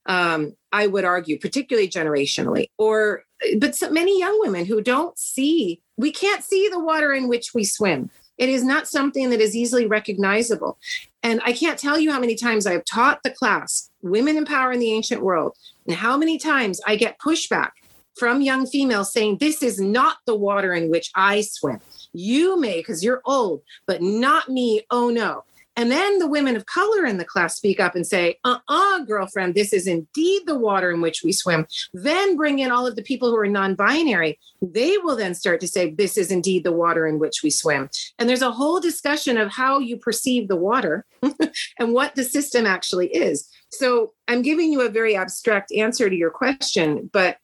Um, 0.07 0.55
I 0.72 0.86
would 0.86 1.05
argue, 1.05 1.38
particularly 1.38 1.88
generationally, 1.88 2.66
or 2.78 3.24
but 3.59 3.74
so 3.74 3.90
many 3.90 4.18
young 4.18 4.38
women 4.40 4.64
who 4.64 4.80
don't 4.80 5.18
see, 5.18 5.80
we 5.96 6.11
can't 6.11 6.42
see 6.42 6.68
the 6.68 6.78
water 6.78 7.12
in 7.12 7.28
which 7.28 7.55
we 7.55 7.64
swim. 7.64 8.11
It 8.36 8.48
is 8.48 8.64
not 8.64 8.88
something 8.88 9.30
that 9.30 9.40
is 9.40 9.55
easily 9.55 9.86
recognizable. 9.86 10.78
And 11.25 11.41
I 11.43 11.55
can't 11.55 11.79
tell 11.79 11.99
you 11.99 12.12
how 12.12 12.20
many 12.20 12.35
times 12.35 12.66
I've 12.66 12.85
taught 12.85 13.22
the 13.25 13.31
class, 13.31 13.91
Women 14.03 14.37
in 14.37 14.45
Power 14.45 14.72
in 14.72 14.79
the 14.79 14.93
Ancient 14.93 15.22
World, 15.22 15.57
and 15.87 15.97
how 15.97 16.18
many 16.18 16.37
times 16.37 16.83
I 16.87 16.97
get 16.97 17.18
pushback 17.18 17.70
from 18.18 18.43
young 18.43 18.66
females 18.66 19.11
saying, 19.11 19.39
This 19.39 19.62
is 19.62 19.81
not 19.81 20.18
the 20.27 20.35
water 20.35 20.75
in 20.75 20.91
which 20.91 21.11
I 21.14 21.41
swim. 21.41 21.81
You 22.12 22.61
may 22.61 22.77
because 22.77 23.03
you're 23.03 23.22
old, 23.25 23.62
but 23.87 24.03
not 24.03 24.51
me. 24.51 24.83
Oh 24.91 25.09
no. 25.09 25.45
And 25.77 25.91
then 25.91 26.18
the 26.18 26.29
women 26.29 26.55
of 26.57 26.66
color 26.66 27.05
in 27.05 27.18
the 27.18 27.25
class 27.25 27.57
speak 27.57 27.81
up 27.81 27.97
and 27.97 28.07
say, 28.07 28.39
uh 28.45 28.59
uh-uh, 28.68 29.01
uh, 29.01 29.05
girlfriend, 29.05 29.55
this 29.55 29.72
is 29.72 29.87
indeed 29.87 30.43
the 30.47 30.59
water 30.59 30.91
in 30.91 31.01
which 31.01 31.22
we 31.25 31.33
swim. 31.33 31.66
Then 31.93 32.37
bring 32.37 32.61
in 32.61 32.70
all 32.70 32.87
of 32.87 32.97
the 32.97 33.03
people 33.03 33.31
who 33.31 33.37
are 33.37 33.49
non 33.49 33.75
binary. 33.75 34.39
They 34.62 34.97
will 34.99 35.16
then 35.16 35.35
start 35.35 35.61
to 35.61 35.68
say, 35.68 35.91
this 35.91 36.16
is 36.16 36.31
indeed 36.31 36.64
the 36.64 36.72
water 36.72 37.07
in 37.07 37.18
which 37.18 37.43
we 37.43 37.51
swim. 37.51 37.91
And 38.18 38.29
there's 38.29 38.43
a 38.43 38.53
whole 38.53 38.81
discussion 38.81 39.37
of 39.37 39.51
how 39.51 39.79
you 39.79 39.97
perceive 39.97 40.49
the 40.49 40.57
water 40.57 41.05
and 41.79 41.93
what 41.93 42.14
the 42.14 42.25
system 42.25 42.66
actually 42.66 43.09
is. 43.09 43.49
So 43.70 44.12
I'm 44.29 44.43
giving 44.43 44.72
you 44.72 44.81
a 44.83 44.89
very 44.89 45.16
abstract 45.16 45.72
answer 45.72 46.09
to 46.09 46.16
your 46.16 46.31
question, 46.31 47.11
but 47.12 47.39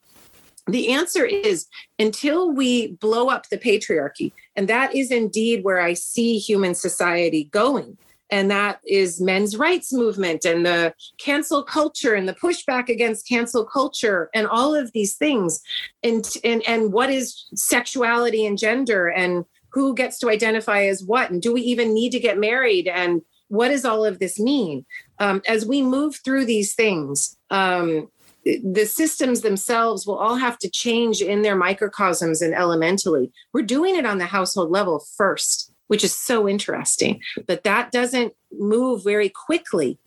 the 0.67 0.93
answer 0.93 1.25
is 1.25 1.67
until 1.99 2.51
we 2.51 2.93
blow 2.93 3.27
up 3.27 3.49
the 3.49 3.57
patriarchy, 3.57 4.31
and 4.55 4.67
that 4.67 4.95
is 4.95 5.11
indeed 5.11 5.63
where 5.63 5.81
I 5.81 5.95
see 5.95 6.37
human 6.37 6.75
society 6.75 7.45
going 7.45 7.97
and 8.31 8.49
that 8.49 8.79
is 8.87 9.21
men's 9.21 9.57
rights 9.57 9.91
movement 9.91 10.45
and 10.45 10.65
the 10.65 10.93
cancel 11.17 11.63
culture 11.63 12.13
and 12.13 12.27
the 12.27 12.33
pushback 12.33 12.89
against 12.89 13.27
cancel 13.27 13.65
culture 13.65 14.29
and 14.33 14.47
all 14.47 14.73
of 14.73 14.91
these 14.93 15.15
things. 15.15 15.61
And 16.01 16.25
and 16.43 16.63
and 16.67 16.93
what 16.93 17.09
is 17.09 17.45
sexuality 17.53 18.45
and 18.45 18.57
gender 18.57 19.07
and 19.07 19.45
who 19.73 19.93
gets 19.93 20.17
to 20.19 20.29
identify 20.29 20.85
as 20.85 21.03
what? 21.03 21.31
And 21.31 21.41
do 21.41 21.53
we 21.53 21.61
even 21.61 21.93
need 21.93 22.11
to 22.11 22.19
get 22.19 22.37
married? 22.37 22.87
And 22.87 23.21
what 23.49 23.69
does 23.69 23.85
all 23.85 24.05
of 24.05 24.19
this 24.19 24.39
mean? 24.39 24.85
Um, 25.19 25.41
as 25.47 25.65
we 25.65 25.81
move 25.81 26.19
through 26.23 26.45
these 26.45 26.73
things 26.73 27.37
um, 27.49 28.09
the 28.43 28.85
systems 28.85 29.41
themselves 29.41 30.07
will 30.07 30.17
all 30.17 30.35
have 30.35 30.57
to 30.59 30.69
change 30.69 31.21
in 31.21 31.43
their 31.43 31.55
microcosms 31.55 32.41
and 32.41 32.55
elementally. 32.55 33.31
We're 33.53 33.61
doing 33.61 33.95
it 33.95 34.05
on 34.05 34.17
the 34.17 34.25
household 34.25 34.71
level 34.71 35.05
first 35.15 35.70
which 35.91 36.05
is 36.05 36.15
so 36.15 36.47
interesting. 36.47 37.19
But 37.47 37.65
that 37.65 37.91
doesn't 37.91 38.33
move 38.57 39.03
very 39.03 39.27
quickly 39.27 39.97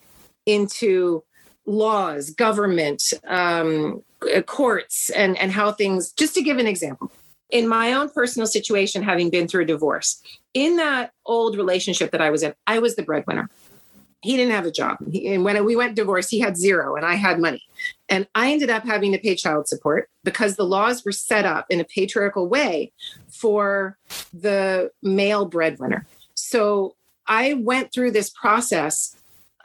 into 0.46 1.22
laws, 1.66 2.30
government, 2.30 3.12
um, 3.28 4.02
uh, 4.34 4.40
courts, 4.40 5.10
and, 5.10 5.36
and 5.38 5.52
how 5.52 5.72
things, 5.72 6.10
just 6.12 6.34
to 6.36 6.42
give 6.42 6.56
an 6.56 6.66
example. 6.66 7.12
In 7.50 7.68
my 7.68 7.92
own 7.92 8.08
personal 8.08 8.46
situation, 8.46 9.02
having 9.02 9.28
been 9.28 9.46
through 9.46 9.64
a 9.64 9.66
divorce, 9.66 10.22
in 10.54 10.76
that 10.78 11.12
old 11.26 11.54
relationship 11.54 12.12
that 12.12 12.22
I 12.22 12.30
was 12.30 12.42
in, 12.42 12.54
I 12.66 12.78
was 12.78 12.96
the 12.96 13.02
breadwinner 13.02 13.50
he 14.24 14.38
didn't 14.38 14.54
have 14.54 14.64
a 14.64 14.70
job. 14.70 14.96
He, 15.12 15.34
and 15.34 15.44
when 15.44 15.62
we 15.66 15.76
went 15.76 15.96
divorced, 15.96 16.30
he 16.30 16.40
had 16.40 16.56
zero 16.56 16.96
and 16.96 17.04
I 17.04 17.14
had 17.14 17.38
money. 17.38 17.62
And 18.08 18.26
I 18.34 18.52
ended 18.52 18.70
up 18.70 18.84
having 18.84 19.12
to 19.12 19.18
pay 19.18 19.34
child 19.34 19.68
support 19.68 20.08
because 20.24 20.56
the 20.56 20.64
laws 20.64 21.04
were 21.04 21.12
set 21.12 21.44
up 21.44 21.66
in 21.68 21.78
a 21.78 21.84
patriarchal 21.84 22.48
way 22.48 22.90
for 23.28 23.98
the 24.32 24.90
male 25.02 25.44
breadwinner. 25.44 26.06
So 26.34 26.96
I 27.26 27.52
went 27.52 27.92
through 27.92 28.12
this 28.12 28.30
process, 28.30 29.14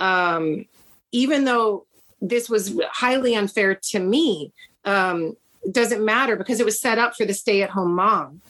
um, 0.01 0.65
even 1.13 1.45
though 1.45 1.85
this 2.21 2.49
was 2.49 2.77
highly 2.91 3.35
unfair 3.35 3.75
to 3.75 3.99
me. 3.99 4.51
Um, 4.83 5.37
doesn't 5.71 6.03
matter 6.03 6.35
because 6.35 6.59
it 6.59 6.65
was 6.65 6.79
set 6.79 6.97
up 6.97 7.15
for 7.15 7.25
the 7.25 7.33
stay 7.33 7.61
at 7.61 7.69
home 7.69 7.95
mom. 7.95 8.41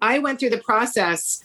I 0.00 0.18
went 0.18 0.40
through 0.40 0.50
the 0.50 0.58
process 0.58 1.44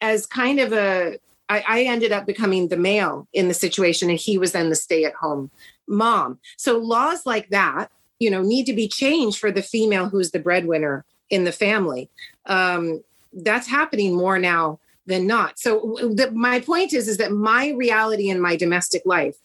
as 0.00 0.26
kind 0.26 0.60
of 0.60 0.72
a 0.72 1.18
I, 1.48 1.64
I 1.66 1.82
ended 1.82 2.12
up 2.12 2.26
becoming 2.26 2.68
the 2.68 2.76
male 2.76 3.26
in 3.32 3.48
the 3.48 3.54
situation, 3.54 4.10
and 4.10 4.18
he 4.18 4.38
was 4.38 4.52
then 4.52 4.70
the 4.70 4.76
stay 4.76 5.04
at 5.04 5.14
home 5.14 5.50
mom. 5.86 6.38
So 6.56 6.78
laws 6.78 7.24
like 7.26 7.48
that, 7.48 7.90
you 8.18 8.30
know, 8.30 8.42
need 8.42 8.66
to 8.66 8.74
be 8.74 8.88
changed 8.88 9.38
for 9.38 9.50
the 9.50 9.62
female 9.62 10.08
who's 10.08 10.30
the 10.30 10.38
breadwinner 10.38 11.04
in 11.30 11.44
the 11.44 11.52
family. 11.52 12.10
Um, 12.46 13.02
that's 13.32 13.68
happening 13.68 14.16
more 14.16 14.38
now 14.38 14.80
than 15.06 15.26
not. 15.26 15.58
So 15.58 15.96
the, 16.00 16.30
my 16.32 16.60
point 16.60 16.92
is, 16.92 17.08
is 17.08 17.16
that 17.18 17.32
my 17.32 17.70
reality 17.70 18.28
in 18.28 18.40
my 18.40 18.56
domestic 18.56 19.02
life 19.04 19.36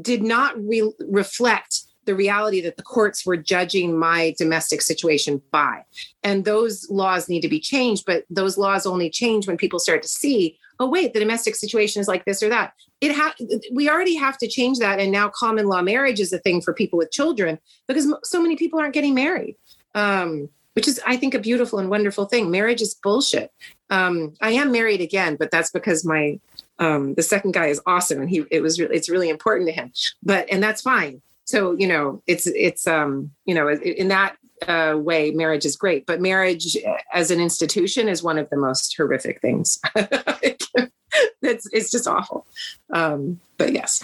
did 0.00 0.22
not 0.22 0.54
re- 0.58 0.92
reflect 1.08 1.82
the 2.04 2.14
reality 2.14 2.60
that 2.60 2.76
the 2.76 2.82
courts 2.82 3.26
were 3.26 3.36
judging 3.36 3.98
my 3.98 4.34
domestic 4.38 4.80
situation 4.80 5.42
by. 5.50 5.84
And 6.22 6.44
those 6.44 6.88
laws 6.88 7.28
need 7.28 7.40
to 7.40 7.48
be 7.48 7.58
changed, 7.58 8.04
but 8.06 8.24
those 8.30 8.56
laws 8.56 8.86
only 8.86 9.10
change 9.10 9.46
when 9.46 9.56
people 9.56 9.78
start 9.78 10.02
to 10.02 10.08
see, 10.08 10.58
oh 10.78 10.88
wait, 10.88 11.12
the 11.12 11.20
domestic 11.20 11.56
situation 11.56 12.00
is 12.00 12.08
like 12.08 12.24
this 12.24 12.42
or 12.42 12.48
that. 12.48 12.74
It 13.00 13.12
ha- 13.12 13.34
we 13.72 13.88
already 13.88 14.14
have 14.16 14.38
to 14.38 14.48
change 14.48 14.78
that 14.78 15.00
and 15.00 15.12
now 15.12 15.28
common 15.28 15.66
law 15.66 15.82
marriage 15.82 16.20
is 16.20 16.32
a 16.32 16.38
thing 16.38 16.60
for 16.60 16.72
people 16.72 16.96
with 16.96 17.10
children 17.10 17.58
because 17.86 18.12
so 18.24 18.40
many 18.40 18.56
people 18.56 18.78
aren't 18.78 18.94
getting 18.94 19.14
married. 19.14 19.56
Um, 19.94 20.48
which 20.74 20.86
is 20.86 21.00
I 21.06 21.16
think 21.16 21.32
a 21.32 21.38
beautiful 21.38 21.78
and 21.78 21.88
wonderful 21.88 22.26
thing. 22.26 22.50
Marriage 22.50 22.82
is 22.82 22.94
bullshit. 22.94 23.50
Um, 23.88 24.34
I 24.42 24.50
am 24.50 24.72
married 24.72 25.00
again, 25.00 25.36
but 25.36 25.50
that's 25.50 25.70
because 25.70 26.04
my 26.04 26.38
um, 26.78 27.14
the 27.14 27.22
second 27.22 27.54
guy 27.54 27.68
is 27.68 27.80
awesome 27.86 28.20
and 28.20 28.28
he 28.28 28.44
it 28.50 28.60
was 28.60 28.78
really 28.78 28.94
it's 28.94 29.08
really 29.08 29.30
important 29.30 29.68
to 29.68 29.72
him. 29.72 29.90
But 30.22 30.46
and 30.52 30.62
that's 30.62 30.82
fine 30.82 31.22
so 31.46 31.72
you 31.78 31.86
know 31.86 32.22
it's 32.26 32.46
it's 32.48 32.86
um 32.86 33.30
you 33.46 33.54
know 33.54 33.70
in 33.70 34.08
that 34.08 34.36
uh, 34.66 34.96
way 34.96 35.30
marriage 35.30 35.64
is 35.64 35.76
great 35.76 36.06
but 36.06 36.20
marriage 36.20 36.76
as 37.12 37.30
an 37.30 37.40
institution 37.40 38.08
is 38.08 38.22
one 38.22 38.38
of 38.38 38.48
the 38.50 38.56
most 38.56 38.94
horrific 38.96 39.40
things. 39.40 39.78
It's 41.42 41.66
it's 41.72 41.90
just 41.90 42.06
awful. 42.06 42.46
Um 42.92 43.40
but 43.56 43.72
yes. 43.72 44.02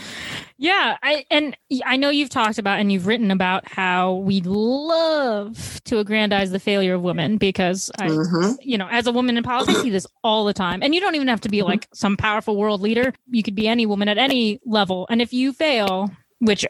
Yeah 0.56 0.96
i 1.02 1.26
and 1.30 1.56
i 1.84 1.96
know 1.96 2.08
you've 2.08 2.30
talked 2.30 2.58
about 2.58 2.78
and 2.78 2.90
you've 2.90 3.06
written 3.06 3.30
about 3.30 3.68
how 3.68 4.14
we 4.14 4.40
love 4.40 5.80
to 5.84 5.98
aggrandize 5.98 6.52
the 6.52 6.60
failure 6.60 6.94
of 6.94 7.02
women 7.02 7.36
because 7.36 7.90
i 7.98 8.08
mm-hmm. 8.08 8.52
you 8.62 8.78
know 8.78 8.88
as 8.90 9.06
a 9.06 9.12
woman 9.12 9.36
in 9.36 9.42
politics 9.42 9.78
I 9.78 9.82
see 9.82 9.90
this 9.90 10.06
all 10.24 10.44
the 10.44 10.52
time. 10.52 10.82
And 10.82 10.94
you 10.94 11.00
don't 11.00 11.14
even 11.14 11.28
have 11.28 11.40
to 11.42 11.48
be 11.48 11.58
mm-hmm. 11.58 11.68
like 11.68 11.88
some 11.92 12.16
powerful 12.16 12.56
world 12.56 12.80
leader. 12.80 13.12
You 13.28 13.42
could 13.42 13.54
be 13.54 13.68
any 13.68 13.86
woman 13.86 14.08
at 14.08 14.18
any 14.18 14.60
level. 14.64 15.06
And 15.10 15.20
if 15.20 15.32
you 15.32 15.52
fail 15.52 16.10
which 16.42 16.66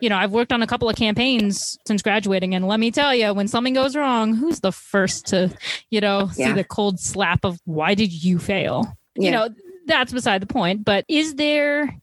you 0.00 0.08
know 0.08 0.16
i've 0.16 0.32
worked 0.32 0.52
on 0.52 0.62
a 0.62 0.66
couple 0.66 0.88
of 0.88 0.96
campaigns 0.96 1.78
since 1.86 2.02
graduating 2.02 2.54
and 2.54 2.66
let 2.66 2.80
me 2.80 2.90
tell 2.90 3.14
you 3.14 3.32
when 3.34 3.46
something 3.46 3.74
goes 3.74 3.94
wrong 3.94 4.34
who's 4.34 4.60
the 4.60 4.72
first 4.72 5.26
to 5.26 5.54
you 5.90 6.00
know 6.00 6.30
yeah. 6.36 6.48
see 6.48 6.52
the 6.52 6.64
cold 6.64 6.98
slap 6.98 7.44
of 7.44 7.60
why 7.64 7.94
did 7.94 8.12
you 8.24 8.38
fail 8.38 8.96
yeah. 9.14 9.24
you 9.24 9.30
know 9.30 9.48
that's 9.86 10.12
beside 10.12 10.40
the 10.40 10.46
point 10.46 10.84
but 10.84 11.04
is 11.08 11.34
there 11.34 11.94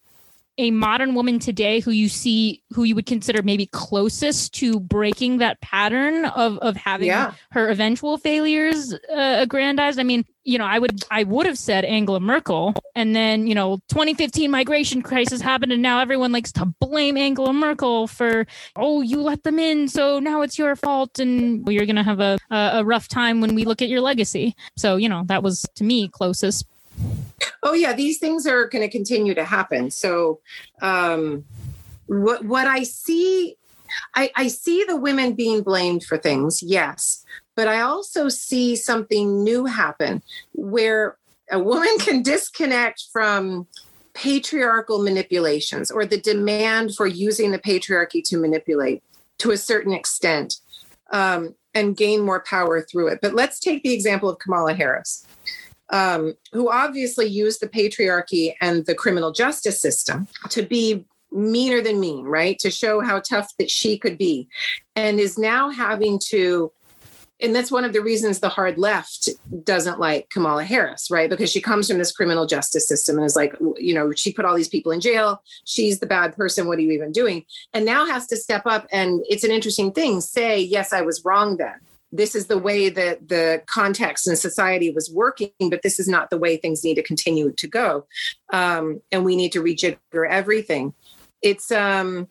a 0.59 0.71
modern 0.71 1.15
woman 1.15 1.39
today 1.39 1.79
who 1.79 1.91
you 1.91 2.09
see 2.09 2.61
who 2.73 2.83
you 2.83 2.93
would 2.95 3.05
consider 3.05 3.41
maybe 3.41 3.65
closest 3.67 4.53
to 4.55 4.79
breaking 4.79 5.37
that 5.37 5.59
pattern 5.61 6.25
of 6.25 6.57
of 6.59 6.75
having 6.75 7.07
yeah. 7.07 7.33
her 7.51 7.69
eventual 7.69 8.17
failures 8.17 8.93
uh, 8.93 9.37
aggrandized? 9.39 9.99
I 9.99 10.03
mean 10.03 10.25
you 10.45 10.57
know 10.57 10.65
i 10.65 10.79
would 10.79 11.03
i 11.11 11.21
would 11.23 11.45
have 11.45 11.57
said 11.57 11.83
angela 11.83 12.19
merkel 12.19 12.73
and 12.95 13.13
then 13.13 13.45
you 13.45 13.53
know 13.53 13.75
2015 13.89 14.49
migration 14.49 15.01
crisis 15.01 15.41
happened 15.41 15.71
and 15.73 15.81
now 15.81 15.99
everyone 15.99 16.31
likes 16.31 16.49
to 16.49 16.65
blame 16.79 17.17
angela 17.17 17.51
merkel 17.51 18.07
for 18.07 18.47
oh 18.77 19.01
you 19.01 19.21
let 19.21 19.43
them 19.43 19.59
in 19.59 19.89
so 19.89 20.17
now 20.17 20.41
it's 20.41 20.57
your 20.57 20.77
fault 20.77 21.19
and 21.19 21.67
you're 21.67 21.85
gonna 21.85 22.01
have 22.01 22.21
a 22.21 22.39
a 22.51 22.83
rough 22.83 23.07
time 23.07 23.41
when 23.41 23.55
we 23.55 23.65
look 23.65 23.81
at 23.81 23.89
your 23.89 24.01
legacy. 24.01 24.55
So 24.77 24.95
you 24.95 25.09
know 25.09 25.23
that 25.25 25.43
was 25.43 25.65
to 25.75 25.83
me 25.83 26.07
closest 26.07 26.65
Oh 27.63 27.73
yeah, 27.73 27.93
these 27.93 28.19
things 28.19 28.47
are 28.47 28.67
going 28.67 28.81
to 28.81 28.89
continue 28.89 29.33
to 29.33 29.43
happen. 29.43 29.91
So, 29.91 30.39
um, 30.81 31.45
what 32.07 32.45
what 32.45 32.67
I 32.67 32.83
see, 32.83 33.57
I, 34.15 34.31
I 34.35 34.47
see 34.47 34.83
the 34.83 34.95
women 34.95 35.33
being 35.33 35.61
blamed 35.61 36.03
for 36.03 36.17
things, 36.17 36.63
yes, 36.63 37.23
but 37.55 37.67
I 37.67 37.81
also 37.81 38.29
see 38.29 38.75
something 38.75 39.43
new 39.43 39.65
happen 39.65 40.23
where 40.53 41.17
a 41.51 41.59
woman 41.59 41.97
can 41.99 42.23
disconnect 42.23 43.05
from 43.11 43.67
patriarchal 44.13 45.03
manipulations 45.03 45.91
or 45.91 46.05
the 46.05 46.19
demand 46.19 46.95
for 46.95 47.07
using 47.07 47.51
the 47.51 47.59
patriarchy 47.59 48.23
to 48.23 48.37
manipulate 48.37 49.03
to 49.37 49.51
a 49.51 49.57
certain 49.57 49.93
extent 49.93 50.55
um, 51.11 51.55
and 51.73 51.95
gain 51.95 52.21
more 52.21 52.41
power 52.41 52.81
through 52.81 53.07
it. 53.07 53.19
But 53.21 53.33
let's 53.33 53.59
take 53.59 53.83
the 53.83 53.93
example 53.93 54.29
of 54.29 54.39
Kamala 54.39 54.73
Harris 54.73 55.25
um, 55.91 56.35
who 56.51 56.69
obviously 56.71 57.25
used 57.25 57.61
the 57.61 57.67
patriarchy 57.67 58.53
and 58.61 58.85
the 58.85 58.95
criminal 58.95 59.31
justice 59.31 59.81
system 59.81 60.27
to 60.49 60.61
be 60.61 61.05
meaner 61.31 61.81
than 61.81 61.99
mean, 61.99 62.25
right? 62.25 62.57
To 62.59 62.71
show 62.71 63.01
how 63.01 63.19
tough 63.19 63.53
that 63.57 63.69
she 63.69 63.97
could 63.97 64.17
be, 64.17 64.47
and 64.95 65.19
is 65.19 65.37
now 65.37 65.69
having 65.69 66.19
to. 66.29 66.71
And 67.41 67.55
that's 67.55 67.71
one 67.71 67.85
of 67.85 67.93
the 67.93 68.01
reasons 68.01 68.39
the 68.39 68.49
hard 68.49 68.77
left 68.77 69.29
doesn't 69.63 69.97
like 69.97 70.29
Kamala 70.29 70.65
Harris, 70.65 71.09
right? 71.09 71.29
Because 71.29 71.49
she 71.49 71.61
comes 71.61 71.87
from 71.87 71.97
this 71.97 72.11
criminal 72.11 72.45
justice 72.45 72.85
system 72.85 73.15
and 73.15 73.25
is 73.25 73.37
like, 73.37 73.55
you 73.77 73.93
know, 73.93 74.11
she 74.11 74.33
put 74.33 74.43
all 74.43 74.57
these 74.57 74.67
people 74.67 74.91
in 74.91 74.99
jail. 74.99 75.41
She's 75.63 75.99
the 75.99 76.05
bad 76.05 76.35
person. 76.35 76.67
What 76.67 76.79
are 76.79 76.81
you 76.81 76.91
even 76.91 77.13
doing? 77.13 77.45
And 77.73 77.85
now 77.85 78.05
has 78.05 78.27
to 78.27 78.35
step 78.35 78.63
up. 78.65 78.87
And 78.91 79.23
it's 79.29 79.45
an 79.45 79.51
interesting 79.51 79.93
thing 79.93 80.19
say, 80.19 80.59
yes, 80.59 80.91
I 80.91 80.99
was 80.99 81.23
wrong 81.23 81.55
then 81.55 81.79
this 82.11 82.35
is 82.35 82.47
the 82.47 82.57
way 82.57 82.89
that 82.89 83.29
the 83.29 83.61
context 83.67 84.27
and 84.27 84.37
society 84.37 84.91
was 84.91 85.11
working, 85.11 85.51
but 85.69 85.81
this 85.83 85.99
is 85.99 86.07
not 86.07 86.29
the 86.29 86.37
way 86.37 86.57
things 86.57 86.83
need 86.83 86.95
to 86.95 87.03
continue 87.03 87.51
to 87.51 87.67
go. 87.67 88.05
Um, 88.51 89.01
and 89.11 89.23
we 89.23 89.35
need 89.35 89.51
to 89.53 89.61
rejigger 89.61 90.27
everything. 90.27 90.93
It's 91.41 91.71
um, 91.71 92.27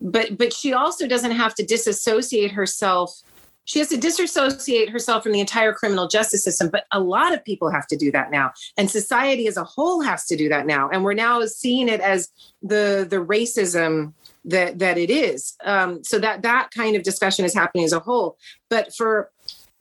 but 0.00 0.36
but 0.36 0.52
she 0.52 0.72
also 0.72 1.06
doesn't 1.06 1.32
have 1.32 1.54
to 1.54 1.64
disassociate 1.64 2.50
herself. 2.50 3.22
She 3.64 3.78
has 3.78 3.88
to 3.90 3.96
disassociate 3.96 4.90
herself 4.90 5.22
from 5.22 5.30
the 5.30 5.40
entire 5.40 5.72
criminal 5.72 6.08
justice 6.08 6.42
system, 6.42 6.68
but 6.68 6.84
a 6.90 6.98
lot 6.98 7.32
of 7.32 7.44
people 7.44 7.70
have 7.70 7.86
to 7.86 7.96
do 7.96 8.10
that 8.10 8.32
now, 8.32 8.50
and 8.76 8.90
society 8.90 9.46
as 9.46 9.56
a 9.56 9.62
whole 9.62 10.02
has 10.02 10.26
to 10.26 10.36
do 10.36 10.48
that 10.48 10.66
now. 10.66 10.90
And 10.90 11.04
we're 11.04 11.14
now 11.14 11.44
seeing 11.46 11.88
it 11.88 12.00
as 12.00 12.28
the 12.60 13.06
the 13.08 13.24
racism 13.24 14.14
that 14.44 14.78
that 14.78 14.98
it 14.98 15.10
is. 15.10 15.54
Um, 15.64 16.02
so 16.04 16.18
that 16.18 16.42
that 16.42 16.70
kind 16.74 16.96
of 16.96 17.02
discussion 17.02 17.44
is 17.44 17.54
happening 17.54 17.84
as 17.84 17.92
a 17.92 18.00
whole. 18.00 18.36
But 18.68 18.94
for 18.94 19.30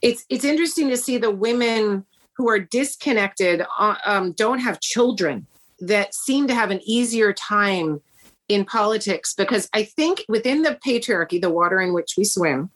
it's 0.02 0.26
it's 0.30 0.46
interesting 0.46 0.90
to 0.90 0.98
see 0.98 1.18
the 1.18 1.32
women 1.32 2.06
who 2.38 2.50
are 2.50 2.60
disconnected 2.60 3.64
uh, 3.78 3.96
um, 4.06 4.32
don't 4.34 4.60
have 4.60 4.80
children 4.80 5.46
that 5.80 6.14
seem 6.14 6.48
to 6.48 6.56
have 6.56 6.72
an 6.72 6.80
easier 6.84 7.34
time 7.34 8.02
in 8.48 8.66
politics 8.66 9.34
because 9.34 9.70
I 9.74 9.84
think 9.84 10.26
within 10.28 10.62
the 10.62 10.78
patriarchy, 10.86 11.40
the 11.40 11.50
water 11.50 11.80
in 11.80 11.94
which 11.94 12.16
we 12.18 12.24
swim, 12.24 12.70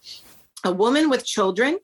a 0.63 0.71
woman 0.71 1.09
with 1.09 1.25
children 1.25 1.79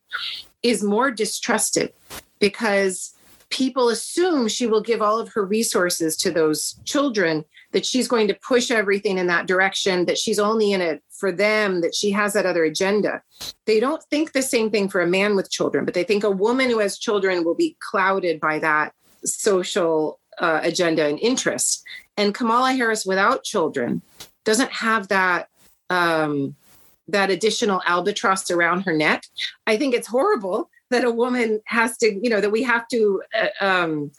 is 0.64 0.84
more 0.84 1.12
distrusted 1.12 1.94
because 2.40 3.14
people 3.50 3.90
assume 3.90 4.48
she 4.48 4.66
will 4.66 4.82
give 4.82 5.02
all 5.02 5.20
of 5.20 5.30
her 5.34 5.46
resources 5.46 6.16
to 6.18 6.32
those 6.32 6.80
children 6.86 7.46
that 7.72 7.86
she's 7.86 8.08
going 8.08 8.28
to 8.28 8.34
push 8.36 8.72
everything 8.72 9.18
in 9.18 9.28
that 9.28 9.48
direction, 9.48 10.06
that 10.06 10.18
she's 10.18 10.40
only 10.40 10.72
in 10.72 10.82
it 10.82 11.04
for 11.10 11.32
them, 11.32 11.82
that 11.82 11.96
she 11.96 12.12
has 12.12 12.34
that 12.34 12.46
other 12.46 12.64
agenda. 12.64 13.22
They 13.66 13.80
don't 13.80 14.04
think 14.04 14.32
the 14.32 14.42
same 14.42 14.70
thing 14.70 14.90
for 14.90 15.02
a 15.02 15.08
man 15.08 15.36
with 15.36 15.52
children, 15.52 15.86
but 15.86 15.94
they 15.94 16.04
think 16.04 16.24
a 16.24 16.32
woman 16.32 16.70
who 16.70 16.80
has 16.80 16.98
children 16.98 17.44
will 17.44 17.56
be 17.56 17.78
clouded 17.80 18.40
by 18.40 18.60
that 18.60 18.94
social 19.24 20.20
uh, 20.40 20.60
agenda 20.64 21.06
and 21.06 21.20
interest. 21.20 21.84
And 22.18 22.34
Kamala 22.34 22.74
Harris 22.74 23.06
without 23.06 23.44
children 23.44 24.02
doesn't 24.44 24.72
have 24.72 25.08
that. 25.10 25.48
Um, 25.90 26.56
that 27.08 27.30
additional 27.30 27.82
albatross 27.86 28.50
around 28.50 28.82
her 28.84 28.94
neck. 28.94 29.24
I 29.68 29.76
think 29.76 29.94
it's 29.94 30.08
horrible 30.08 30.70
that 30.92 31.04
a 31.04 31.12
woman 31.12 31.62
has 31.66 31.98
to, 31.98 32.08
you 32.08 32.30
know, 32.30 32.42
that 32.42 32.52
we 32.52 32.64
have 32.64 32.88
to 32.90 33.22
uh, 33.34 33.66
um, 33.66 34.12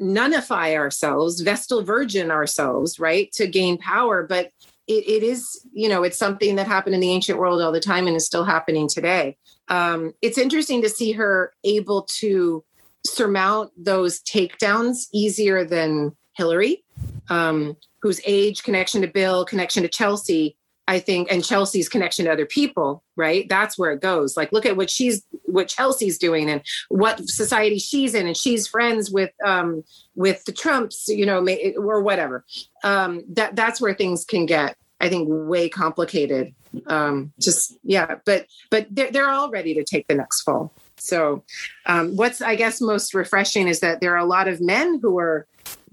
nullify 0.00 0.74
ourselves, 0.74 1.40
Vestal 1.40 1.82
Virgin 1.82 2.30
ourselves, 2.30 2.98
right, 2.98 3.30
to 3.32 3.46
gain 3.46 3.78
power. 3.78 4.26
But 4.26 4.50
it, 4.86 5.06
it 5.06 5.22
is, 5.22 5.66
you 5.72 5.88
know, 5.88 6.02
it's 6.02 6.18
something 6.18 6.56
that 6.56 6.66
happened 6.66 6.94
in 6.94 7.00
the 7.00 7.12
ancient 7.12 7.38
world 7.38 7.60
all 7.60 7.72
the 7.72 7.80
time 7.80 8.06
and 8.06 8.16
is 8.16 8.26
still 8.26 8.44
happening 8.44 8.88
today. 8.88 9.36
Um, 9.68 10.14
it's 10.22 10.38
interesting 10.38 10.82
to 10.82 10.88
see 10.88 11.12
her 11.12 11.52
able 11.64 12.02
to 12.20 12.64
surmount 13.06 13.70
those 13.76 14.20
takedowns 14.20 15.06
easier 15.12 15.64
than 15.64 16.16
Hillary, 16.36 16.84
um, 17.30 17.76
whose 18.02 18.20
age, 18.26 18.62
connection 18.62 19.02
to 19.02 19.08
Bill, 19.08 19.44
connection 19.44 19.82
to 19.82 19.88
Chelsea 19.88 20.56
I 20.88 21.00
think, 21.00 21.30
and 21.30 21.44
Chelsea's 21.44 21.86
connection 21.86 22.24
to 22.24 22.32
other 22.32 22.46
people, 22.46 23.04
right? 23.14 23.46
That's 23.46 23.78
where 23.78 23.92
it 23.92 24.00
goes. 24.00 24.38
Like, 24.38 24.52
look 24.52 24.64
at 24.64 24.78
what 24.78 24.88
she's, 24.88 25.22
what 25.44 25.68
Chelsea's 25.68 26.16
doing, 26.16 26.48
and 26.48 26.62
what 26.88 27.20
society 27.28 27.78
she's 27.78 28.14
in, 28.14 28.26
and 28.26 28.34
she's 28.36 28.66
friends 28.66 29.10
with, 29.10 29.30
um, 29.44 29.84
with 30.14 30.42
the 30.46 30.52
Trumps, 30.52 31.06
you 31.06 31.26
know, 31.26 31.46
or 31.76 32.00
whatever. 32.00 32.42
Um, 32.84 33.22
that 33.34 33.54
that's 33.54 33.82
where 33.82 33.92
things 33.92 34.24
can 34.24 34.46
get, 34.46 34.78
I 34.98 35.10
think, 35.10 35.28
way 35.30 35.68
complicated. 35.68 36.54
Um, 36.86 37.34
just 37.38 37.76
yeah, 37.82 38.16
but 38.24 38.46
but 38.70 38.86
they're 38.90 39.10
they're 39.10 39.28
all 39.28 39.50
ready 39.50 39.74
to 39.74 39.84
take 39.84 40.08
the 40.08 40.14
next 40.14 40.40
fall. 40.42 40.72
So, 40.96 41.44
um, 41.84 42.16
what's 42.16 42.40
I 42.40 42.54
guess 42.56 42.80
most 42.80 43.12
refreshing 43.12 43.68
is 43.68 43.80
that 43.80 44.00
there 44.00 44.14
are 44.14 44.24
a 44.24 44.24
lot 44.24 44.48
of 44.48 44.60
men 44.62 45.00
who 45.02 45.18
are 45.18 45.46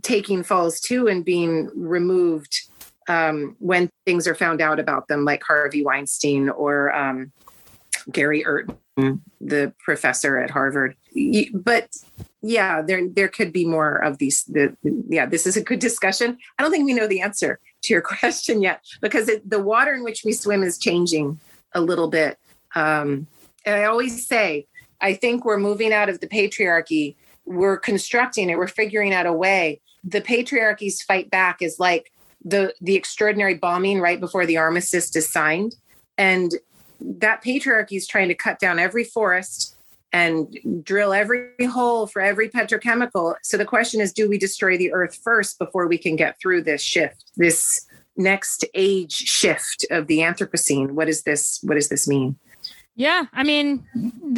taking 0.04 0.42
falls 0.44 0.80
too 0.80 1.08
and 1.08 1.26
being 1.26 1.70
removed 1.76 2.70
um, 3.08 3.56
when 3.60 3.90
things 4.06 4.28
are 4.28 4.36
found 4.36 4.62
out 4.62 4.80
about 4.80 5.08
them, 5.08 5.26
like 5.26 5.44
Harvey 5.44 5.84
Weinstein 5.84 6.50
or 6.50 6.94
um, 6.96 7.32
Gary 8.12 8.46
Urton, 8.46 9.22
the 9.42 9.74
professor 9.80 10.38
at 10.38 10.50
Harvard. 10.50 10.96
But 11.54 11.90
yeah, 12.42 12.82
there 12.82 13.08
there 13.10 13.28
could 13.28 13.52
be 13.52 13.66
more 13.66 13.98
of 13.98 14.18
these. 14.18 14.44
The, 14.44 14.76
yeah, 15.10 15.26
this 15.26 15.48
is 15.48 15.58
a 15.58 15.62
good 15.62 15.80
discussion. 15.80 16.38
I 16.58 16.64
don't 16.64 16.72
think 16.72 16.86
we 16.86 16.94
know 16.94 17.08
the 17.08 17.22
answer 17.22 17.60
to 17.84 17.94
your 17.94 18.02
question 18.22 18.62
yet 18.62 18.82
because 19.02 19.30
it, 19.30 19.50
the 19.50 19.62
water 19.62 19.94
in 19.94 20.04
which 20.04 20.24
we 20.24 20.34
swim 20.34 20.64
is 20.64 20.78
changing 20.78 21.40
a 21.74 21.82
little 21.82 22.08
bit. 22.08 22.38
Um, 22.76 23.28
and 23.66 23.76
I 23.76 23.86
always 23.86 24.28
say, 24.28 24.68
I 25.02 25.14
think 25.14 25.46
we're 25.46 25.58
moving 25.58 25.94
out 25.94 26.10
of 26.10 26.20
the 26.20 26.28
patriarchy. 26.28 27.16
We're 27.46 27.78
constructing 27.78 28.50
it. 28.50 28.58
We're 28.58 28.68
figuring 28.68 29.14
out 29.14 29.26
a 29.26 29.34
way. 29.34 29.82
The 30.04 30.22
patriarchy's 30.22 31.02
fight 31.02 31.30
back 31.30 31.62
is 31.62 31.80
like 31.80 32.12
the 32.46 32.74
the 32.80 32.96
extraordinary 32.96 33.56
bombing 33.56 34.00
right 34.00 34.20
before 34.20 34.46
the 34.46 34.58
armistice 34.58 35.14
is 35.16 35.30
signed, 35.32 35.76
and 36.18 36.54
that 37.02 37.44
patriarchy 37.44 37.98
is 37.98 38.08
trying 38.08 38.30
to 38.30 38.36
cut 38.36 38.60
down 38.60 38.80
every 38.80 39.04
forest 39.04 39.76
and 40.14 40.58
drill 40.82 41.12
every 41.12 41.50
hole 41.66 42.08
for 42.08 42.22
every 42.22 42.48
petrochemical. 42.48 43.36
So 43.44 43.58
the 43.58 43.66
question 43.66 44.00
is, 44.00 44.14
do 44.14 44.30
we 44.30 44.38
destroy 44.38 44.78
the 44.78 44.94
earth 44.94 45.20
first 45.22 45.60
before 45.60 45.88
we 45.88 45.98
can 45.98 46.16
get 46.16 46.40
through 46.40 46.62
this 46.62 46.82
shift, 46.82 47.32
this 47.36 47.86
next 48.16 48.64
age 48.74 49.12
shift 49.12 49.86
of 49.92 50.08
the 50.08 50.20
Anthropocene? 50.20 50.92
What 50.92 51.08
does 51.08 51.24
this 51.24 51.60
what 51.64 51.76
does 51.76 51.90
this 51.90 52.08
mean? 52.08 52.38
Yeah, 52.98 53.26
I 53.34 53.44
mean, 53.44 53.86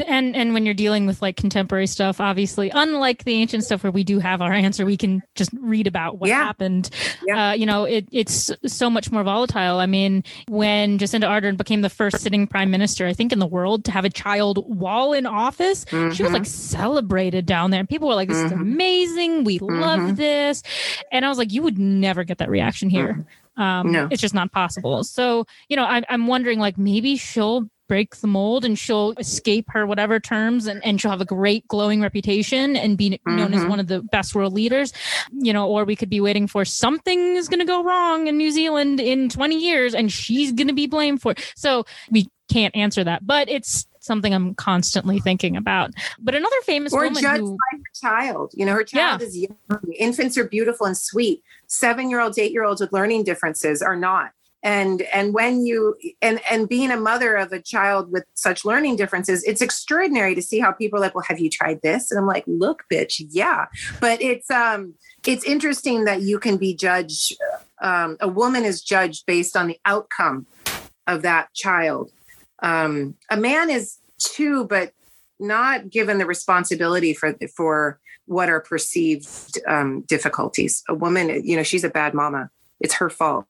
and 0.07 0.35
and 0.35 0.51
when 0.51 0.65
you're 0.65 0.73
dealing 0.73 1.05
with 1.05 1.21
like 1.21 1.37
contemporary 1.37 1.85
stuff, 1.85 2.19
obviously, 2.19 2.71
unlike 2.71 3.23
the 3.23 3.33
ancient 3.33 3.63
stuff 3.63 3.83
where 3.83 3.91
we 3.91 4.03
do 4.03 4.17
have 4.17 4.41
our 4.41 4.51
answer, 4.51 4.83
we 4.83 4.97
can 4.97 5.21
just 5.35 5.51
read 5.59 5.85
about 5.85 6.17
what 6.17 6.29
yeah. 6.29 6.43
happened. 6.43 6.89
Yeah. 7.23 7.49
Uh, 7.49 7.53
you 7.53 7.67
know, 7.67 7.83
it, 7.83 8.07
it's 8.11 8.51
so 8.65 8.89
much 8.89 9.11
more 9.11 9.21
volatile. 9.21 9.77
I 9.77 9.85
mean, 9.85 10.23
when 10.47 10.97
Jacinda 10.97 11.25
Ardern 11.25 11.55
became 11.55 11.81
the 11.81 11.89
first 11.89 12.19
sitting 12.19 12.47
prime 12.47 12.71
minister, 12.71 13.05
I 13.05 13.13
think 13.13 13.31
in 13.31 13.37
the 13.37 13.45
world 13.45 13.85
to 13.85 13.91
have 13.91 14.05
a 14.05 14.09
child 14.09 14.63
while 14.65 15.13
in 15.13 15.27
office, 15.27 15.85
mm-hmm. 15.85 16.13
she 16.13 16.23
was 16.23 16.31
like 16.31 16.41
mm-hmm. 16.41 16.49
celebrated 16.49 17.45
down 17.45 17.69
there, 17.69 17.79
and 17.79 17.87
people 17.87 18.07
were 18.07 18.15
like, 18.15 18.29
"This 18.29 18.37
mm-hmm. 18.37 18.47
is 18.47 18.51
amazing. 18.53 19.43
We 19.43 19.59
mm-hmm. 19.59 19.79
love 19.79 20.17
this," 20.17 20.63
and 21.11 21.23
I 21.23 21.29
was 21.29 21.37
like, 21.37 21.53
"You 21.53 21.61
would 21.61 21.77
never 21.77 22.23
get 22.23 22.39
that 22.39 22.49
reaction 22.49 22.89
here." 22.89 23.09
Mm-hmm. 23.13 23.61
Um, 23.61 23.91
no. 23.91 24.07
It's 24.11 24.21
just 24.21 24.35
not 24.35 24.51
possible. 24.51 25.03
So, 25.03 25.47
you 25.67 25.75
know, 25.75 25.83
I, 25.83 26.03
I'm 26.09 26.27
wondering, 26.27 26.59
like, 26.59 26.77
maybe 26.77 27.17
she'll 27.17 27.67
break 27.87 28.17
the 28.17 28.27
mold 28.27 28.65
and 28.65 28.77
she'll 28.77 29.13
escape 29.17 29.65
her 29.69 29.85
whatever 29.85 30.19
terms 30.19 30.67
and, 30.67 30.83
and 30.85 30.99
she'll 30.99 31.11
have 31.11 31.21
a 31.21 31.25
great 31.25 31.67
glowing 31.67 32.01
reputation 32.01 32.75
and 32.75 32.97
be 32.97 33.19
known 33.25 33.51
mm-hmm. 33.51 33.53
as 33.53 33.65
one 33.65 33.79
of 33.79 33.87
the 33.87 34.01
best 34.01 34.35
world 34.35 34.53
leaders 34.53 34.93
you 35.31 35.53
know 35.53 35.67
or 35.67 35.85
we 35.85 35.95
could 35.95 36.09
be 36.09 36.21
waiting 36.21 36.47
for 36.47 36.65
something 36.65 37.35
is 37.35 37.47
going 37.47 37.59
to 37.59 37.65
go 37.65 37.83
wrong 37.83 38.27
in 38.27 38.37
new 38.37 38.51
zealand 38.51 38.99
in 38.99 39.29
20 39.29 39.57
years 39.57 39.93
and 39.93 40.11
she's 40.11 40.51
going 40.51 40.67
to 40.67 40.73
be 40.73 40.87
blamed 40.87 41.21
for 41.21 41.31
it. 41.31 41.53
So 41.55 41.85
we 42.11 42.29
can't 42.49 42.75
answer 42.75 43.03
that 43.03 43.25
but 43.25 43.49
it's 43.49 43.87
something 43.99 44.33
i'm 44.33 44.55
constantly 44.55 45.19
thinking 45.19 45.57
about. 45.57 45.91
But 46.17 46.33
another 46.33 46.55
famous 46.63 46.93
or 46.93 47.03
woman 47.03 47.21
judged 47.21 47.41
who, 47.41 47.51
by 47.51 47.77
her 47.77 48.09
child 48.09 48.51
you 48.55 48.65
know 48.65 48.73
her 48.73 48.83
child 48.83 49.21
yeah. 49.21 49.27
is 49.27 49.37
young. 49.37 49.79
Infants 49.97 50.37
are 50.37 50.47
beautiful 50.47 50.87
and 50.87 50.97
sweet. 50.97 51.43
Seven 51.67 52.09
year 52.09 52.21
olds 52.21 52.37
eight 52.37 52.51
year 52.51 52.63
olds 52.63 52.79
with 52.79 52.93
learning 52.93 53.25
differences 53.25 53.81
are 53.81 53.97
not 53.97 54.31
and 54.63 55.03
and 55.13 55.33
when 55.33 55.65
you 55.65 55.95
and 56.21 56.41
and 56.49 56.67
being 56.67 56.91
a 56.91 56.97
mother 56.97 57.35
of 57.35 57.51
a 57.51 57.61
child 57.61 58.11
with 58.11 58.23
such 58.33 58.65
learning 58.65 58.95
differences 58.95 59.43
it's 59.43 59.61
extraordinary 59.61 60.33
to 60.33 60.41
see 60.41 60.59
how 60.59 60.71
people 60.71 60.97
are 60.97 61.01
like 61.01 61.15
well 61.15 61.23
have 61.27 61.39
you 61.39 61.49
tried 61.49 61.81
this? 61.81 62.11
And 62.11 62.19
i'm 62.19 62.25
like 62.25 62.43
look 62.47 62.83
bitch 62.91 63.21
yeah. 63.29 63.65
But 63.99 64.21
it's 64.21 64.49
um 64.49 64.95
it's 65.25 65.43
interesting 65.43 66.05
that 66.05 66.21
you 66.21 66.39
can 66.39 66.57
be 66.57 66.75
judged 66.75 67.35
um, 67.81 68.17
a 68.19 68.27
woman 68.27 68.65
is 68.65 68.81
judged 68.81 69.25
based 69.25 69.55
on 69.55 69.67
the 69.67 69.79
outcome 69.85 70.47
of 71.05 71.21
that 71.21 71.53
child. 71.53 72.11
Um, 72.63 73.15
a 73.29 73.37
man 73.37 73.69
is 73.69 73.97
too 74.17 74.65
but 74.65 74.93
not 75.39 75.91
given 75.91 76.17
the 76.17 76.25
responsibility 76.25 77.13
for 77.13 77.35
for 77.55 77.99
what 78.25 78.49
are 78.49 78.59
perceived 78.59 79.59
um, 79.67 80.01
difficulties. 80.01 80.83
A 80.89 80.95
woman 80.95 81.45
you 81.45 81.55
know 81.55 81.63
she's 81.63 81.83
a 81.83 81.89
bad 81.89 82.13
mama. 82.13 82.49
It's 82.79 82.95
her 82.95 83.09
fault 83.09 83.45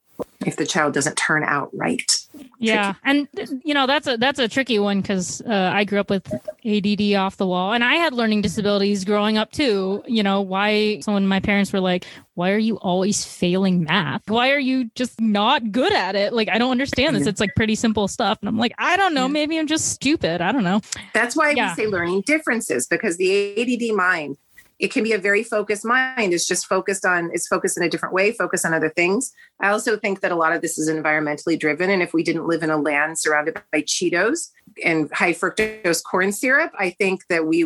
if 0.45 0.55
the 0.55 0.65
child 0.65 0.93
doesn't 0.93 1.15
turn 1.18 1.43
out 1.43 1.70
right. 1.74 2.11
Yeah, 2.59 2.93
tricky. 2.93 3.28
and 3.43 3.61
you 3.63 3.74
know 3.74 3.88
that's 3.88 4.07
a 4.07 4.18
that's 4.18 4.39
a 4.39 4.47
tricky 4.47 4.80
one 4.80 5.01
because 5.01 5.41
uh, 5.41 5.72
I 5.74 5.84
grew 5.84 5.99
up 5.99 6.09
with 6.09 6.32
ADD 6.65 7.13
off 7.13 7.38
the 7.38 7.47
wall, 7.47 7.74
and 7.74 7.84
I 7.84 7.95
had 7.95 8.13
learning 8.13 8.41
disabilities 8.41 9.03
growing 9.03 9.38
up 9.38 9.51
too. 9.51 10.03
You 10.07 10.24
know 10.24 10.41
why? 10.41 10.99
So 11.01 11.13
when 11.13 11.28
my 11.28 11.39
parents 11.39 11.74
were 11.74 11.80
like, 11.80 12.05
"Why 12.36 12.51
are 12.51 12.57
you 12.57 12.78
always 12.78 13.26
failing 13.26 13.84
math? 13.84 14.30
Why 14.30 14.51
are 14.51 14.59
you 14.59 14.89
just 14.95 15.20
not 15.20 15.72
good 15.72 15.93
at 15.93 16.15
it?" 16.15 16.34
Like 16.34 16.49
I 16.49 16.57
don't 16.57 16.72
understand 16.72 17.15
this. 17.15 17.28
It's 17.28 17.39
like 17.39 17.55
pretty 17.55 17.76
simple 17.76 18.07
stuff, 18.07 18.38
and 18.41 18.49
I'm 18.49 18.57
like, 18.57 18.74
I 18.78 18.95
don't 18.95 19.13
know. 19.13 19.28
Maybe 19.28 19.57
I'm 19.57 19.68
just 19.68 19.89
stupid. 19.89 20.41
I 20.41 20.51
don't 20.51 20.63
know. 20.63 20.82
That's 21.13 21.36
why 21.36 21.51
yeah. 21.51 21.72
we 21.72 21.84
say 21.84 21.88
learning 21.88 22.22
differences 22.22 22.88
because 22.88 23.18
the 23.18 23.61
ADD 23.61 23.95
mind 23.95 24.38
it 24.80 24.91
can 24.91 25.03
be 25.03 25.13
a 25.13 25.17
very 25.17 25.43
focused 25.43 25.86
mind. 25.86 26.34
It's 26.34 26.47
just 26.47 26.67
focused 26.67 27.05
on 27.05 27.30
it's 27.34 27.47
focused 27.47 27.78
in 27.78 27.84
a 27.84 27.89
different 27.89 28.13
way 28.13 28.32
focused 28.32 28.65
on 28.65 28.73
other 28.73 28.89
things. 28.89 29.34
I 29.59 29.69
also 29.69 29.97
think 29.97 30.21
that 30.21 30.32
a 30.32 30.36
lot 30.36 30.53
of 30.53 30.61
this 30.61 30.78
is 30.78 30.89
environmentally 30.89 31.59
driven 31.59 31.89
and 31.89 32.01
if 32.01 32.13
we 32.13 32.23
didn't 32.23 32.47
live 32.47 32.63
in 32.63 32.69
a 32.69 32.78
land 32.78 33.17
surrounded 33.17 33.61
by 33.71 33.82
cheetos 33.82 34.51
and 34.84 35.11
high 35.11 35.34
fructose 35.34 36.03
corn 36.03 36.32
syrup 36.32 36.71
i 36.78 36.91
think 36.91 37.21
that 37.30 37.47
we 37.47 37.59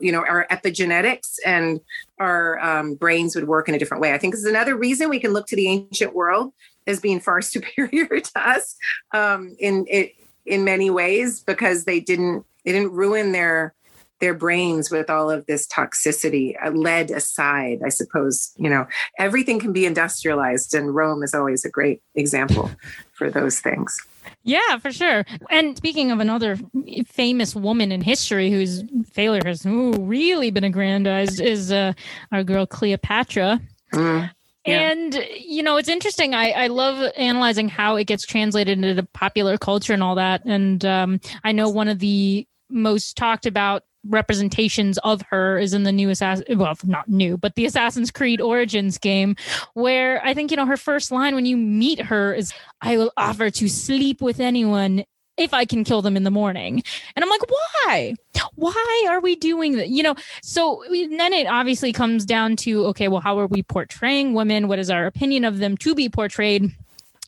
you 0.00 0.12
know 0.12 0.24
our 0.26 0.46
epigenetics 0.50 1.36
and 1.44 1.80
our 2.18 2.58
um, 2.60 2.94
brains 2.94 3.34
would 3.34 3.46
work 3.46 3.68
in 3.68 3.74
a 3.74 3.78
different 3.78 4.00
way. 4.00 4.12
I 4.12 4.18
think 4.18 4.34
this 4.34 4.40
is 4.42 4.50
another 4.50 4.76
reason 4.76 5.08
we 5.08 5.20
can 5.20 5.32
look 5.32 5.46
to 5.48 5.56
the 5.56 5.68
ancient 5.68 6.14
world 6.14 6.52
as 6.86 7.00
being 7.00 7.20
far 7.20 7.40
superior 7.42 8.20
to 8.20 8.30
us 8.36 8.76
um, 9.12 9.54
in 9.58 9.86
it 9.88 10.12
in 10.46 10.64
many 10.64 10.90
ways 10.90 11.40
because 11.40 11.84
they 11.84 12.00
didn't 12.00 12.44
they 12.64 12.72
didn't 12.72 12.92
ruin 12.92 13.32
their 13.32 13.74
their 14.20 14.34
brains 14.34 14.90
with 14.90 15.08
all 15.10 15.30
of 15.30 15.46
this 15.46 15.66
toxicity, 15.66 16.54
uh, 16.64 16.70
lead 16.70 17.10
aside, 17.10 17.80
I 17.84 17.88
suppose, 17.88 18.52
you 18.56 18.68
know, 18.68 18.86
everything 19.18 19.60
can 19.60 19.72
be 19.72 19.86
industrialized, 19.86 20.74
and 20.74 20.94
Rome 20.94 21.22
is 21.22 21.34
always 21.34 21.64
a 21.64 21.70
great 21.70 22.02
example 22.14 22.70
for 23.12 23.30
those 23.30 23.60
things. 23.60 23.98
Yeah, 24.44 24.78
for 24.78 24.92
sure. 24.92 25.24
And 25.50 25.76
speaking 25.76 26.10
of 26.10 26.20
another 26.20 26.58
famous 27.06 27.54
woman 27.54 27.92
in 27.92 28.00
history 28.00 28.50
whose 28.50 28.82
failure 29.10 29.42
has 29.44 29.64
ooh, 29.66 29.92
really 29.92 30.50
been 30.50 30.64
aggrandized 30.64 31.40
is 31.40 31.72
uh, 31.72 31.92
our 32.32 32.44
girl 32.44 32.66
Cleopatra. 32.66 33.60
Mm. 33.92 34.30
Yeah. 34.66 34.90
And 34.90 35.14
you 35.38 35.62
know, 35.62 35.76
it's 35.76 35.88
interesting. 35.88 36.34
I, 36.34 36.50
I 36.50 36.66
love 36.66 37.12
analyzing 37.16 37.68
how 37.68 37.96
it 37.96 38.04
gets 38.04 38.26
translated 38.26 38.82
into 38.82 39.02
popular 39.14 39.56
culture 39.56 39.92
and 39.92 40.02
all 40.02 40.14
that. 40.16 40.44
And 40.44 40.84
um, 40.84 41.20
I 41.44 41.52
know 41.52 41.68
one 41.68 41.88
of 41.88 41.98
the 41.98 42.46
most 42.70 43.16
talked 43.16 43.46
about 43.46 43.84
representations 44.06 44.98
of 44.98 45.22
her 45.30 45.58
is 45.58 45.74
in 45.74 45.82
the 45.82 45.92
new 45.92 46.10
Assassin, 46.10 46.58
well, 46.58 46.76
not 46.84 47.08
new, 47.08 47.36
but 47.36 47.54
the 47.54 47.66
Assassin's 47.66 48.10
Creed 48.10 48.40
Origins 48.40 48.98
game, 48.98 49.36
where 49.74 50.24
I 50.24 50.34
think, 50.34 50.50
you 50.50 50.56
know, 50.56 50.66
her 50.66 50.76
first 50.76 51.10
line 51.10 51.34
when 51.34 51.46
you 51.46 51.56
meet 51.56 52.00
her 52.00 52.34
is, 52.34 52.52
I 52.80 52.96
will 52.96 53.12
offer 53.16 53.50
to 53.50 53.68
sleep 53.68 54.20
with 54.20 54.40
anyone 54.40 55.04
if 55.36 55.54
I 55.54 55.64
can 55.64 55.84
kill 55.84 56.02
them 56.02 56.16
in 56.16 56.24
the 56.24 56.30
morning. 56.30 56.82
And 57.14 57.24
I'm 57.24 57.30
like, 57.30 57.42
why? 57.48 58.14
Why 58.56 59.06
are 59.08 59.20
we 59.20 59.36
doing 59.36 59.76
that? 59.76 59.88
You 59.88 60.02
know, 60.02 60.16
so 60.42 60.82
then 60.90 61.32
it 61.32 61.46
obviously 61.46 61.92
comes 61.92 62.24
down 62.24 62.56
to, 62.56 62.86
okay, 62.86 63.08
well, 63.08 63.20
how 63.20 63.38
are 63.38 63.46
we 63.46 63.62
portraying 63.62 64.34
women? 64.34 64.68
What 64.68 64.80
is 64.80 64.90
our 64.90 65.06
opinion 65.06 65.44
of 65.44 65.58
them 65.58 65.76
to 65.78 65.94
be 65.94 66.08
portrayed? 66.08 66.72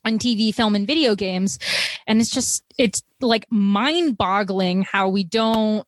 on 0.04 0.18
TV, 0.18 0.54
film, 0.54 0.74
and 0.74 0.86
video 0.86 1.14
games. 1.14 1.58
And 2.06 2.22
it's 2.22 2.30
just, 2.30 2.64
it's 2.78 3.02
like 3.20 3.44
mind 3.50 4.16
boggling 4.16 4.80
how 4.80 5.10
we 5.10 5.24
don't 5.24 5.86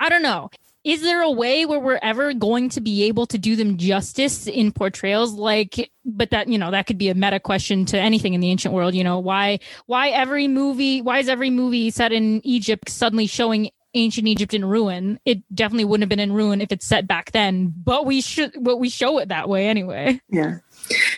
I 0.00 0.08
don't 0.08 0.22
know. 0.22 0.50
Is 0.82 1.02
there 1.02 1.20
a 1.20 1.30
way 1.30 1.66
where 1.66 1.78
we're 1.78 2.00
ever 2.02 2.32
going 2.32 2.70
to 2.70 2.80
be 2.80 3.04
able 3.04 3.26
to 3.26 3.36
do 3.36 3.54
them 3.54 3.76
justice 3.76 4.46
in 4.46 4.72
portrayals 4.72 5.34
like 5.34 5.90
but 6.06 6.30
that 6.30 6.48
you 6.48 6.56
know 6.56 6.70
that 6.70 6.86
could 6.86 6.96
be 6.96 7.10
a 7.10 7.14
meta 7.14 7.38
question 7.38 7.84
to 7.86 7.98
anything 7.98 8.32
in 8.32 8.40
the 8.40 8.50
ancient 8.50 8.72
world, 8.72 8.94
you 8.94 9.04
know, 9.04 9.18
why 9.18 9.58
why 9.86 10.08
every 10.08 10.48
movie 10.48 11.02
why 11.02 11.18
is 11.18 11.28
every 11.28 11.50
movie 11.50 11.90
set 11.90 12.12
in 12.12 12.40
Egypt 12.46 12.88
suddenly 12.88 13.26
showing 13.26 13.70
ancient 13.92 14.26
Egypt 14.26 14.54
in 14.54 14.64
ruin? 14.64 15.20
It 15.26 15.42
definitely 15.54 15.84
wouldn't 15.84 16.04
have 16.04 16.08
been 16.08 16.18
in 16.18 16.32
ruin 16.32 16.62
if 16.62 16.72
it's 16.72 16.86
set 16.86 17.06
back 17.06 17.32
then, 17.32 17.74
but 17.84 18.06
we 18.06 18.22
should 18.22 18.52
but 18.62 18.78
we 18.78 18.88
show 18.88 19.18
it 19.18 19.28
that 19.28 19.50
way 19.50 19.68
anyway. 19.68 20.18
Yeah. 20.30 20.58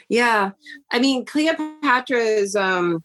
Yeah. 0.09 0.51
I 0.91 0.99
mean, 0.99 1.25
Cleopatra's 1.25 2.57
um 2.57 3.05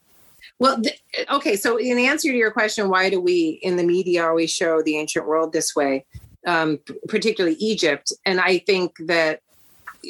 well, 0.58 0.80
th- 0.80 1.00
okay. 1.30 1.56
So, 1.56 1.76
in 1.76 1.98
answer 1.98 2.30
to 2.30 2.36
your 2.36 2.50
question, 2.50 2.88
why 2.88 3.10
do 3.10 3.20
we 3.20 3.60
in 3.62 3.76
the 3.76 3.84
media 3.84 4.26
always 4.26 4.50
show 4.50 4.82
the 4.82 4.96
ancient 4.96 5.26
world 5.26 5.52
this 5.52 5.74
way, 5.76 6.04
um, 6.46 6.80
particularly 7.08 7.56
Egypt? 7.56 8.12
And 8.26 8.40
I 8.40 8.58
think 8.58 8.96
that 9.06 9.40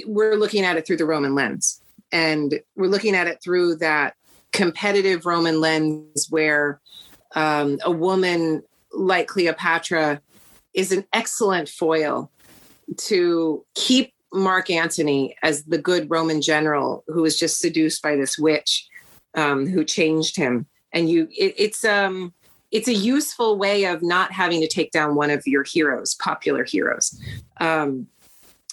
we're 0.06 0.36
looking 0.36 0.64
at 0.64 0.76
it 0.76 0.86
through 0.86 0.96
the 0.96 1.04
Roman 1.04 1.34
lens, 1.34 1.80
and 2.12 2.60
we're 2.76 2.88
looking 2.88 3.14
at 3.14 3.26
it 3.26 3.42
through 3.42 3.76
that 3.76 4.14
competitive 4.52 5.26
Roman 5.26 5.60
lens 5.60 6.26
where 6.30 6.80
um, 7.34 7.78
a 7.84 7.90
woman 7.90 8.62
like 8.92 9.28
Cleopatra 9.28 10.20
is 10.72 10.92
an 10.92 11.04
excellent 11.12 11.68
foil 11.68 12.30
to 12.96 13.64
keep 13.74 14.14
Mark 14.32 14.70
Antony 14.70 15.36
as 15.42 15.64
the 15.64 15.78
good 15.78 16.10
Roman 16.10 16.40
general 16.40 17.04
who 17.06 17.22
was 17.22 17.38
just 17.38 17.60
seduced 17.60 18.02
by 18.02 18.16
this 18.16 18.38
witch 18.38 18.87
um, 19.38 19.66
who 19.66 19.84
changed 19.84 20.36
him. 20.36 20.66
And 20.92 21.08
you, 21.08 21.28
it, 21.30 21.54
it's 21.56 21.84
um, 21.84 22.32
it's 22.70 22.88
a 22.88 22.94
useful 22.94 23.56
way 23.56 23.84
of 23.84 24.02
not 24.02 24.32
having 24.32 24.60
to 24.60 24.68
take 24.68 24.90
down 24.90 25.14
one 25.14 25.30
of 25.30 25.46
your 25.46 25.62
heroes, 25.62 26.14
popular 26.14 26.64
heroes. 26.64 27.18
Um, 27.60 28.08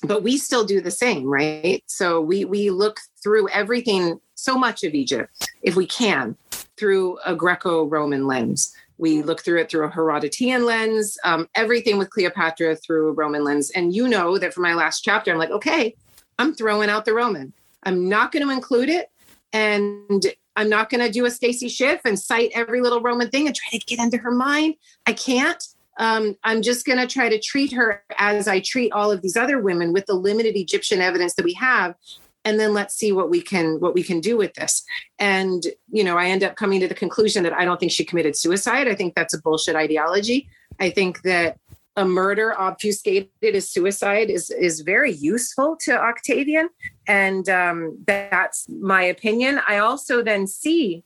but 0.03 0.23
we 0.23 0.37
still 0.37 0.65
do 0.65 0.81
the 0.81 0.91
same, 0.91 1.25
right? 1.25 1.83
So 1.85 2.19
we 2.19 2.45
we 2.45 2.69
look 2.69 2.99
through 3.21 3.49
everything 3.49 4.19
so 4.35 4.57
much 4.57 4.83
of 4.83 4.93
Egypt, 4.93 5.49
if 5.61 5.75
we 5.75 5.85
can, 5.85 6.35
through 6.77 7.17
a 7.25 7.35
Greco 7.35 7.85
Roman 7.85 8.27
lens. 8.27 8.75
We 8.97 9.23
look 9.23 9.41
through 9.43 9.59
it 9.59 9.69
through 9.69 9.85
a 9.85 9.91
Herodotean 9.91 10.65
lens, 10.65 11.17
um, 11.25 11.49
everything 11.55 11.97
with 11.97 12.09
Cleopatra 12.09 12.77
through 12.77 13.09
a 13.09 13.13
Roman 13.13 13.43
lens. 13.43 13.69
And 13.71 13.93
you 13.93 14.07
know 14.07 14.37
that 14.37 14.53
for 14.53 14.61
my 14.61 14.73
last 14.73 15.01
chapter, 15.01 15.31
I'm 15.31 15.37
like, 15.37 15.51
okay, 15.51 15.95
I'm 16.39 16.55
throwing 16.55 16.89
out 16.89 17.03
the 17.03 17.13
Roman. 17.13 17.51
I'm 17.83 18.07
not 18.07 18.31
going 18.31 18.45
to 18.45 18.53
include 18.53 18.89
it. 18.89 19.09
And 19.55 20.25
I'm 20.57 20.67
not 20.67 20.89
going 20.89 20.99
to 20.99 21.09
do 21.09 21.23
a 21.23 21.31
Stacy 21.31 21.69
Schiff 21.69 22.01
and 22.03 22.19
cite 22.19 22.51
every 22.53 22.81
little 22.81 22.99
Roman 22.99 23.29
thing 23.29 23.47
and 23.47 23.55
try 23.55 23.79
to 23.79 23.85
get 23.85 23.99
into 23.99 24.17
her 24.17 24.31
mind. 24.31 24.75
I 25.05 25.13
can't. 25.13 25.63
Um, 25.97 26.35
I'm 26.43 26.61
just 26.61 26.85
going 26.85 26.99
to 26.99 27.07
try 27.07 27.29
to 27.29 27.39
treat 27.39 27.71
her 27.71 28.03
as 28.17 28.49
I 28.49 28.59
treat 28.59 28.91
all 28.91 29.11
of 29.11 29.21
these 29.21 29.37
other 29.37 29.61
women 29.61 29.93
with 29.93 30.07
the 30.07 30.13
limited 30.13 30.57
Egyptian 30.57 30.99
evidence 30.99 31.35
that 31.35 31.45
we 31.45 31.53
have 31.53 31.95
and 32.43 32.59
then 32.59 32.73
let's 32.73 32.95
see 32.95 33.11
what 33.11 33.29
we 33.29 33.41
can 33.41 33.79
what 33.79 33.95
we 33.95 34.03
can 34.03 34.21
do 34.21 34.37
with 34.37 34.53
this 34.53 34.83
and 35.17 35.63
you 35.89 36.03
know 36.03 36.15
i 36.15 36.27
end 36.27 36.43
up 36.43 36.55
coming 36.55 36.79
to 36.79 36.87
the 36.87 36.93
conclusion 36.93 37.41
that 37.41 37.53
i 37.53 37.65
don't 37.65 37.79
think 37.79 37.91
she 37.91 38.05
committed 38.05 38.35
suicide 38.35 38.87
i 38.87 38.93
think 38.93 39.15
that's 39.15 39.33
a 39.33 39.41
bullshit 39.41 39.75
ideology 39.75 40.47
i 40.79 40.89
think 40.89 41.23
that 41.23 41.57
a 41.95 42.05
murder 42.05 42.53
obfuscated 42.59 43.29
as 43.43 43.69
suicide 43.69 44.29
is 44.29 44.49
is 44.51 44.81
very 44.81 45.11
useful 45.11 45.77
to 45.77 45.97
octavian 45.97 46.69
and 47.07 47.47
um, 47.49 47.97
that's 48.05 48.67
my 48.69 49.03
opinion 49.03 49.61
i 49.67 49.77
also 49.77 50.21
then 50.21 50.45
see 50.47 51.03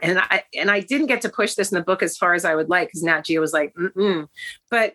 and 0.00 0.18
i 0.18 0.42
and 0.56 0.70
i 0.70 0.80
didn't 0.80 1.06
get 1.06 1.20
to 1.20 1.28
push 1.28 1.54
this 1.54 1.70
in 1.70 1.76
the 1.76 1.84
book 1.84 2.02
as 2.02 2.16
far 2.16 2.34
as 2.34 2.44
i 2.44 2.54
would 2.54 2.68
like 2.68 2.88
because 2.88 3.02
nat 3.02 3.22
geo 3.22 3.40
was 3.40 3.52
like 3.52 3.74
Mm-mm. 3.74 4.28
but 4.70 4.94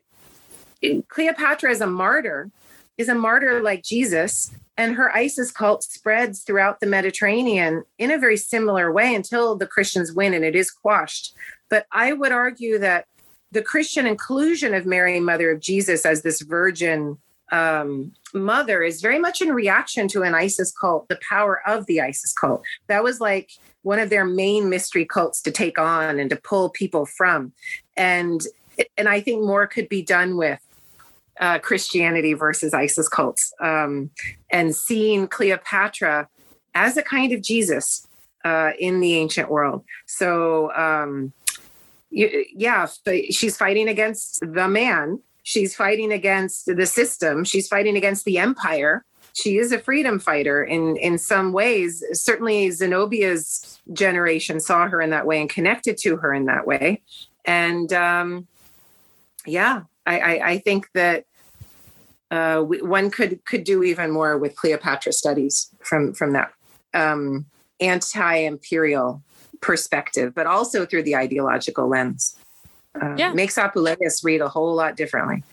cleopatra 1.07 1.71
is 1.71 1.81
a 1.81 1.87
martyr 1.87 2.49
is 2.97 3.09
a 3.09 3.15
martyr 3.15 3.61
like 3.61 3.83
jesus 3.83 4.51
and 4.81 4.95
her 4.95 5.15
Isis 5.15 5.51
cult 5.51 5.83
spreads 5.83 6.41
throughout 6.41 6.79
the 6.79 6.87
Mediterranean 6.87 7.83
in 7.99 8.09
a 8.09 8.17
very 8.17 8.37
similar 8.37 8.91
way 8.91 9.13
until 9.13 9.55
the 9.55 9.67
Christians 9.67 10.11
win 10.11 10.33
and 10.33 10.43
it 10.43 10.55
is 10.55 10.71
quashed. 10.71 11.35
But 11.69 11.85
I 11.91 12.13
would 12.13 12.31
argue 12.31 12.79
that 12.79 13.05
the 13.51 13.61
Christian 13.61 14.05
inclusion 14.05 14.73
of 14.73 14.85
Mary, 14.85 15.19
Mother 15.19 15.51
of 15.51 15.59
Jesus, 15.59 16.05
as 16.05 16.21
this 16.21 16.41
virgin 16.41 17.17
um, 17.51 18.13
mother 18.33 18.81
is 18.81 19.01
very 19.01 19.19
much 19.19 19.41
in 19.41 19.51
reaction 19.51 20.07
to 20.09 20.23
an 20.23 20.33
Isis 20.33 20.71
cult, 20.71 21.09
the 21.09 21.19
power 21.27 21.61
of 21.67 21.85
the 21.85 21.99
Isis 21.99 22.33
cult. 22.33 22.63
That 22.87 23.03
was 23.03 23.19
like 23.19 23.51
one 23.81 23.99
of 23.99 24.09
their 24.09 24.25
main 24.25 24.69
mystery 24.69 25.05
cults 25.05 25.41
to 25.41 25.51
take 25.51 25.77
on 25.77 26.17
and 26.17 26.29
to 26.29 26.37
pull 26.37 26.69
people 26.69 27.05
from. 27.05 27.51
And 27.97 28.41
and 28.97 29.09
I 29.09 29.19
think 29.19 29.43
more 29.43 29.67
could 29.67 29.89
be 29.89 30.01
done 30.01 30.37
with 30.37 30.59
uh, 31.39 31.59
Christianity 31.59 32.33
versus 32.33 32.73
Isis 32.73 33.09
cults, 33.09 33.53
um, 33.59 34.11
and 34.49 34.75
seeing 34.75 35.27
Cleopatra 35.27 36.29
as 36.73 36.95
a 36.95 37.03
kind 37.03 37.33
of 37.33 37.41
Jesus 37.41 38.07
uh, 38.45 38.71
in 38.79 39.01
the 39.01 39.15
ancient 39.15 39.49
world. 39.49 39.83
So, 40.05 40.73
um, 40.73 41.33
yeah, 42.11 42.87
she's 43.31 43.57
fighting 43.57 43.87
against 43.87 44.39
the 44.41 44.67
man. 44.67 45.19
She's 45.43 45.75
fighting 45.75 46.11
against 46.11 46.65
the 46.65 46.85
system. 46.85 47.43
She's 47.43 47.67
fighting 47.67 47.97
against 47.97 48.25
the 48.25 48.37
empire. 48.37 49.05
She 49.33 49.57
is 49.57 49.71
a 49.71 49.79
freedom 49.79 50.19
fighter 50.19 50.63
in 50.63 50.97
in 50.97 51.17
some 51.17 51.53
ways. 51.53 52.03
Certainly, 52.11 52.69
Zenobia's 52.71 53.79
generation 53.93 54.59
saw 54.59 54.87
her 54.87 55.01
in 55.01 55.09
that 55.11 55.25
way 55.25 55.39
and 55.39 55.49
connected 55.49 55.97
to 55.99 56.17
her 56.17 56.33
in 56.33 56.45
that 56.45 56.67
way. 56.67 57.01
And 57.45 57.91
um, 57.93 58.47
yeah, 59.45 59.83
I, 60.05 60.19
I, 60.19 60.47
I 60.49 60.57
think 60.59 60.89
that 60.93 61.25
uh, 62.29 62.63
we, 62.65 62.81
one 62.81 63.09
could 63.09 63.43
could 63.45 63.63
do 63.63 63.83
even 63.83 64.11
more 64.11 64.37
with 64.37 64.55
Cleopatra 64.55 65.13
studies 65.13 65.73
from 65.79 66.13
from 66.13 66.33
that 66.33 66.51
um, 66.93 67.45
anti-imperial 67.79 69.23
perspective, 69.61 70.33
but 70.35 70.47
also 70.47 70.85
through 70.85 71.03
the 71.03 71.15
ideological 71.15 71.87
lens. 71.87 72.35
Uh, 72.99 73.15
yeah. 73.17 73.33
Makes 73.33 73.55
Apuleius 73.55 74.23
read 74.23 74.41
a 74.41 74.49
whole 74.49 74.75
lot 74.75 74.97
differently. 74.97 75.43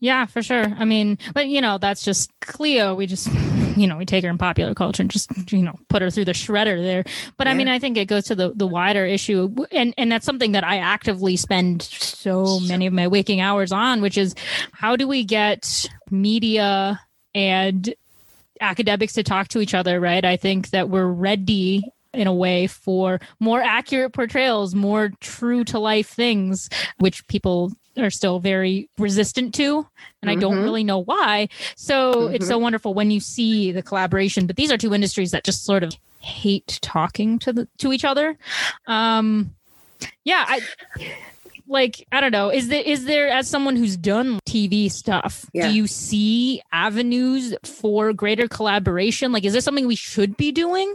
Yeah, 0.00 0.26
for 0.26 0.42
sure. 0.42 0.64
I 0.78 0.84
mean, 0.84 1.18
but 1.34 1.48
you 1.48 1.60
know, 1.60 1.78
that's 1.78 2.02
just 2.02 2.30
Cleo. 2.40 2.94
We 2.94 3.06
just, 3.06 3.28
you 3.76 3.86
know, 3.86 3.96
we 3.96 4.06
take 4.06 4.24
her 4.24 4.30
in 4.30 4.38
popular 4.38 4.74
culture 4.74 5.02
and 5.02 5.10
just, 5.10 5.52
you 5.52 5.62
know, 5.62 5.78
put 5.88 6.02
her 6.02 6.10
through 6.10 6.24
the 6.24 6.32
shredder 6.32 6.82
there. 6.82 7.04
But 7.36 7.46
yeah. 7.46 7.52
I 7.52 7.56
mean, 7.56 7.68
I 7.68 7.78
think 7.78 7.96
it 7.96 8.06
goes 8.06 8.24
to 8.24 8.34
the 8.34 8.52
the 8.54 8.66
wider 8.66 9.04
issue, 9.04 9.54
and 9.70 9.94
and 9.96 10.10
that's 10.10 10.26
something 10.26 10.52
that 10.52 10.64
I 10.64 10.78
actively 10.78 11.36
spend 11.36 11.82
so 11.82 12.60
many 12.60 12.86
of 12.86 12.92
my 12.92 13.08
waking 13.08 13.40
hours 13.40 13.72
on, 13.72 14.00
which 14.00 14.18
is 14.18 14.34
how 14.72 14.96
do 14.96 15.06
we 15.06 15.24
get 15.24 15.86
media 16.10 17.00
and 17.34 17.94
academics 18.60 19.14
to 19.14 19.22
talk 19.22 19.48
to 19.48 19.60
each 19.60 19.74
other, 19.74 20.00
right? 20.00 20.24
I 20.24 20.36
think 20.36 20.70
that 20.70 20.88
we're 20.88 21.06
ready 21.06 21.84
in 22.12 22.26
a 22.26 22.34
way 22.34 22.66
for 22.66 23.20
more 23.38 23.60
accurate 23.60 24.12
portrayals, 24.12 24.74
more 24.74 25.10
true 25.20 25.64
to 25.64 25.78
life 25.78 26.08
things, 26.08 26.68
which 26.98 27.26
people 27.28 27.72
are 27.98 28.10
still 28.10 28.38
very 28.38 28.88
resistant 28.98 29.54
to 29.54 29.78
and 29.78 29.84
mm-hmm. 29.84 30.30
i 30.30 30.34
don't 30.36 30.54
mm-hmm. 30.54 30.64
really 30.64 30.84
know 30.84 30.98
why 30.98 31.48
so 31.76 32.14
mm-hmm. 32.14 32.34
it's 32.34 32.46
so 32.46 32.54
mm-hmm. 32.54 32.62
wonderful 32.62 32.94
when 32.94 33.10
you 33.10 33.20
see 33.20 33.72
the 33.72 33.82
collaboration 33.82 34.46
but 34.46 34.56
these 34.56 34.70
are 34.70 34.78
two 34.78 34.94
industries 34.94 35.32
that 35.32 35.44
just 35.44 35.64
sort 35.64 35.82
of 35.82 35.94
hate 36.20 36.78
talking 36.82 37.38
to 37.38 37.52
the 37.52 37.68
to 37.78 37.92
each 37.92 38.04
other 38.04 38.36
um 38.86 39.54
yeah 40.24 40.44
i 40.48 40.60
like 41.66 42.06
i 42.12 42.20
don't 42.20 42.32
know 42.32 42.50
is 42.50 42.68
there 42.68 42.82
is 42.82 43.04
there 43.04 43.28
as 43.28 43.48
someone 43.48 43.76
who's 43.76 43.96
done 43.96 44.38
tv 44.46 44.90
stuff 44.90 45.46
yeah. 45.52 45.68
do 45.68 45.74
you 45.74 45.86
see 45.86 46.60
avenues 46.72 47.54
for 47.64 48.12
greater 48.12 48.48
collaboration 48.48 49.32
like 49.32 49.44
is 49.44 49.52
this 49.52 49.64
something 49.64 49.86
we 49.86 49.96
should 49.96 50.36
be 50.36 50.52
doing 50.52 50.94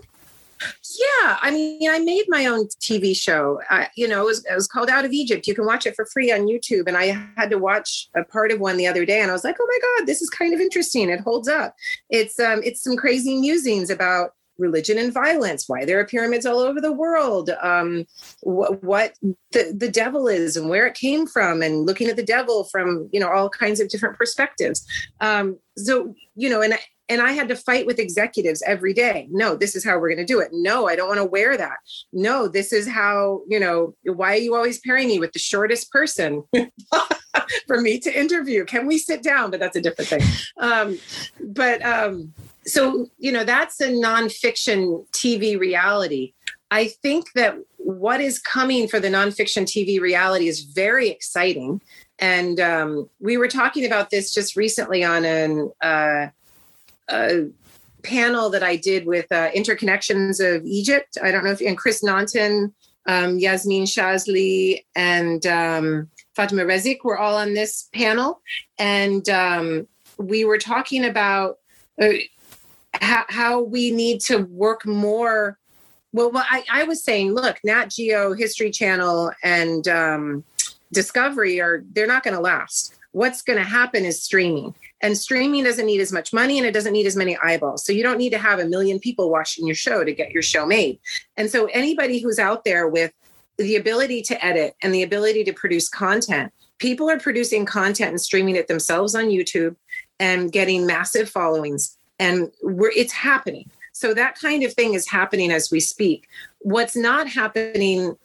yeah, 0.62 1.38
I 1.42 1.52
mean, 1.52 1.90
I 1.90 2.00
made 2.00 2.26
my 2.28 2.46
own 2.46 2.68
TV 2.82 3.16
show. 3.16 3.62
I, 3.70 3.90
you 3.96 4.08
know, 4.08 4.22
it 4.22 4.26
was, 4.26 4.46
it 4.46 4.56
was 4.56 4.68
called 4.68 4.90
Out 4.90 5.06
of 5.06 5.12
Egypt. 5.12 5.48
You 5.48 5.56
can 5.56 5.66
watch 5.66 5.86
it 5.86 5.96
for 5.96 6.06
free 6.06 6.32
on 6.32 6.48
YouTube. 6.48 6.88
And 6.88 6.98
I 6.98 7.18
had 7.36 7.50
to 7.50 7.58
watch 7.58 8.10
a 8.16 8.24
part 8.24 8.52
of 8.52 8.60
one 8.60 8.78
the 8.78 8.88
other 8.88 9.06
day, 9.06 9.22
and 9.22 9.30
I 9.30 9.34
was 9.34 9.44
like, 9.44 9.58
oh 9.60 9.68
my 9.68 9.80
god, 10.00 10.08
this 10.08 10.22
is 10.22 10.30
kind 10.30 10.54
of 10.54 10.60
interesting. 10.60 11.10
It 11.10 11.20
holds 11.20 11.48
up. 11.48 11.76
It's 12.10 12.40
um, 12.40 12.62
it's 12.64 12.84
some 12.84 12.96
crazy 12.96 13.38
musings 13.38 13.90
about 13.90 14.32
religion 14.58 14.98
and 14.98 15.14
violence, 15.14 15.68
why 15.68 15.86
there 15.86 16.00
are 16.00 16.06
pyramids 16.06 16.46
all 16.46 16.60
over 16.60 16.80
the 16.80 16.92
world, 16.92 17.50
um, 17.62 18.06
wh- 18.42 18.82
what 18.82 19.14
the, 19.52 19.74
the 19.76 19.90
devil 19.90 20.28
is 20.28 20.56
and 20.56 20.70
where 20.70 20.88
it 20.88 20.96
came 20.96 21.28
from, 21.28 21.62
and 21.62 21.86
looking 21.86 22.08
at 22.08 22.16
the 22.16 22.24
devil 22.24 22.64
from 22.66 23.10
you 23.12 23.20
know 23.20 23.30
all 23.30 23.50
kinds 23.50 23.80
of 23.80 23.90
different 23.90 24.18
perspectives. 24.18 24.86
Um, 25.22 25.58
so 25.78 26.16
you 26.36 26.50
know, 26.50 26.62
and 26.62 26.76
and 27.08 27.22
I 27.22 27.34
had 27.34 27.48
to 27.50 27.56
fight 27.56 27.86
with 27.86 28.00
executives 28.00 28.64
every 28.66 28.94
day. 28.94 29.28
No, 29.30 29.56
this 29.56 29.76
is 29.76 29.84
how 29.84 30.00
we're 30.00 30.10
going 30.10 30.26
to 30.26 30.34
do 30.34 30.40
it. 30.40 30.50
No, 30.52 30.88
I 30.88 30.96
don't 30.96 31.08
want 31.08 31.20
to 31.20 31.26
wear 31.26 31.56
that. 31.56 31.78
No, 32.12 32.48
this 32.48 32.74
is 32.74 32.88
how, 32.88 33.42
you 33.48 33.60
know, 33.60 33.96
why 34.04 34.34
are 34.34 34.38
you 34.38 34.56
always 34.56 34.80
pairing 34.80 35.08
me 35.08 35.20
with 35.20 35.34
the 35.34 35.40
shortest 35.40 35.92
person 35.92 36.44
for 37.68 37.80
me 37.80 38.00
to 38.00 38.20
interview? 38.20 38.66
Can 38.66 38.88
we 38.88 38.98
sit 38.98 39.22
down? 39.22 39.52
But 39.52 39.60
that's 39.60 39.76
a 39.76 39.82
different 39.82 40.10
thing. 40.10 40.22
Um, 40.60 40.98
but 41.40 41.86
um, 41.86 42.34
so, 42.66 43.08
you 43.20 43.32
know, 43.32 43.44
that's 43.44 43.80
a 43.82 43.90
nonfiction 43.90 45.06
TV 45.12 45.60
reality. 45.60 46.34
I 46.72 46.88
think 46.88 47.34
that 47.34 47.56
what 47.78 48.20
is 48.20 48.40
coming 48.40 48.88
for 48.88 49.00
the 49.00 49.10
nonfiction 49.10 49.64
TV 49.64 50.02
reality 50.02 50.48
is 50.48 50.62
very 50.62 51.10
exciting. 51.10 51.82
And 52.18 52.60
um, 52.60 53.10
we 53.20 53.38
were 53.38 53.48
talking 53.48 53.86
about 53.86 54.10
this 54.10 54.34
just 54.34 54.56
recently 54.56 55.04
on 55.04 55.24
an, 55.26 55.72
uh, 55.82 56.28
a 57.10 57.48
panel 58.06 58.50
that 58.52 58.64
I 58.64 58.76
did 58.76 59.06
with 59.06 59.30
uh, 59.32 59.52
Interconnections 59.52 60.40
of 60.40 60.64
Egypt. 60.66 61.18
I 61.22 61.32
don't 61.32 61.44
know 61.44 61.52
if 61.52 61.62
and 61.62 61.78
Chris 61.78 62.04
Naunton, 62.04 62.74
um, 63.08 63.40
Yasmin 63.40 63.84
Shazly, 63.84 64.86
and 64.96 65.46
um, 65.46 66.10
Fatima 66.36 66.64
Rezik 66.64 67.00
were 67.04 67.18
all 67.18 67.36
on 67.36 67.54
this 67.54 67.90
panel, 67.94 68.42
and 68.78 69.28
um, 69.30 69.88
we 70.18 70.46
were 70.46 70.58
talking 70.58 71.06
about 71.06 71.58
uh, 72.02 72.10
how, 73.02 73.26
how, 73.28 73.62
we 73.62 73.92
need 73.92 74.22
to 74.22 74.40
work 74.46 74.86
more. 74.86 75.58
Well, 76.14 76.32
well 76.32 76.46
I, 76.50 76.64
I, 76.72 76.84
was 76.84 77.04
saying, 77.04 77.34
look, 77.34 77.58
Nat 77.64 77.90
Geo, 77.90 78.34
History 78.34 78.72
Channel, 78.72 79.32
and 79.44 79.88
um, 79.88 80.44
Discovery 80.94 81.60
are 81.60 81.84
they're 81.94 82.08
not 82.08 82.24
going 82.24 82.36
to 82.36 82.42
last. 82.42 82.96
What's 83.12 83.42
going 83.42 83.60
to 83.60 83.66
happen 83.66 84.06
is 84.06 84.22
streaming 84.22 84.76
and 85.06 85.16
streaming 85.16 85.64
doesn't 85.64 85.86
need 85.86 86.02
as 86.02 86.12
much 86.12 86.34
money 86.34 86.58
and 86.58 86.66
it 86.66 86.72
doesn't 86.72 86.92
need 86.92 87.06
as 87.06 87.16
many 87.16 87.38
eyeballs. 87.38 87.86
So 87.86 87.94
you 87.94 88.02
don't 88.02 88.18
need 88.18 88.32
to 88.32 88.40
have 88.40 88.58
a 88.58 88.66
million 88.66 89.00
people 89.00 89.30
watching 89.30 89.68
your 89.68 89.76
show 89.76 90.04
to 90.04 90.12
get 90.12 90.32
your 90.32 90.42
show 90.42 90.66
made. 90.66 90.98
And 91.38 91.48
so 91.48 91.68
anybody 91.68 92.20
who's 92.20 92.40
out 92.40 92.66
there 92.66 92.88
with 92.88 93.14
the 93.58 93.76
ability 93.76 94.24
to 94.24 94.44
edit 94.44 94.76
and 94.82 94.92
the 94.92 95.04
ability 95.04 95.44
to 95.44 95.54
produce 95.54 95.90
content, 95.90 96.52
people 96.80 97.08
are 97.08 97.20
producing 97.20 97.66
content 97.66 98.10
and 98.10 98.20
streaming 98.20 98.56
it 98.56 98.68
themselves 98.68 99.14
on 99.14 99.26
YouTube 99.26 99.76
and 100.20 100.52
getting 100.52 100.88
massive 100.88 101.30
followings. 101.30 101.96
And 102.18 102.52
it's 102.64 103.14
happening. 103.14 103.70
So 103.92 104.16
that 104.16 104.40
kind 104.40 104.64
of 104.64 104.74
thing 104.74 104.96
is 104.96 105.08
happening 105.08 105.52
as 105.52 105.70
we 105.70 105.82
speak. 105.82 106.28
What's 106.62 106.96
not 106.96 107.30
happening 107.30 108.18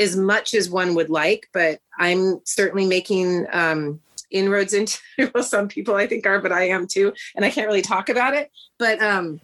as 0.00 0.16
much 0.16 0.52
as 0.52 0.68
one 0.68 0.96
would 0.96 1.10
like, 1.10 1.48
but 1.52 1.78
I'm 1.96 2.40
certainly 2.44 2.86
making 2.86 3.46
um, 3.52 4.00
inroads 4.34 4.74
into 4.74 4.98
well 5.34 5.42
some 5.42 5.68
people 5.68 5.94
i 5.94 6.06
think 6.06 6.26
are 6.26 6.40
but 6.40 6.52
i 6.52 6.68
am 6.68 6.86
too 6.86 7.12
and 7.36 7.44
i 7.44 7.50
can't 7.50 7.66
really 7.66 7.82
talk 7.82 8.08
about 8.08 8.34
it 8.34 8.50
but 8.78 9.00
um 9.00 9.40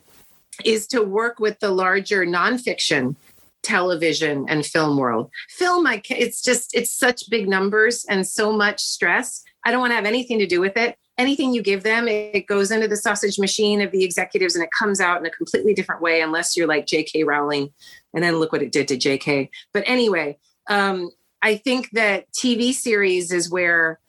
is 0.64 0.86
to 0.88 1.02
work 1.02 1.38
with 1.38 1.58
the 1.60 1.70
larger 1.70 2.26
nonfiction 2.26 3.16
television 3.62 4.46
and 4.48 4.64
film 4.64 4.96
world. 4.96 5.30
Film, 5.48 5.86
I 5.86 6.02
it's 6.08 6.42
just 6.42 6.74
it's 6.74 6.92
such 6.92 7.28
big 7.30 7.48
numbers 7.48 8.04
and 8.08 8.26
so 8.26 8.52
much 8.52 8.80
stress. 8.80 9.42
I 9.64 9.70
don't 9.70 9.80
want 9.80 9.90
to 9.90 9.96
have 9.96 10.06
anything 10.06 10.38
to 10.38 10.46
do 10.46 10.60
with 10.60 10.76
it. 10.76 10.96
Anything 11.18 11.52
you 11.52 11.62
give 11.62 11.82
them, 11.82 12.08
it 12.08 12.46
goes 12.46 12.70
into 12.70 12.88
the 12.88 12.96
sausage 12.96 13.38
machine 13.38 13.82
of 13.82 13.90
the 13.90 14.04
executives 14.04 14.54
and 14.54 14.64
it 14.64 14.70
comes 14.70 15.00
out 15.00 15.20
in 15.20 15.26
a 15.26 15.30
completely 15.30 15.74
different 15.74 16.00
way, 16.00 16.22
unless 16.22 16.56
you're 16.56 16.66
like 16.66 16.86
J.K. 16.86 17.24
Rowling. 17.24 17.70
And 18.14 18.24
then 18.24 18.36
look 18.36 18.52
what 18.52 18.62
it 18.62 18.72
did 18.72 18.88
to 18.88 18.96
J.K. 18.96 19.50
But 19.74 19.84
anyway, 19.86 20.38
um, 20.68 21.10
I 21.42 21.56
think 21.56 21.90
that 21.90 22.32
TV 22.32 22.72
series 22.72 23.32
is 23.32 23.50
where 23.50 24.00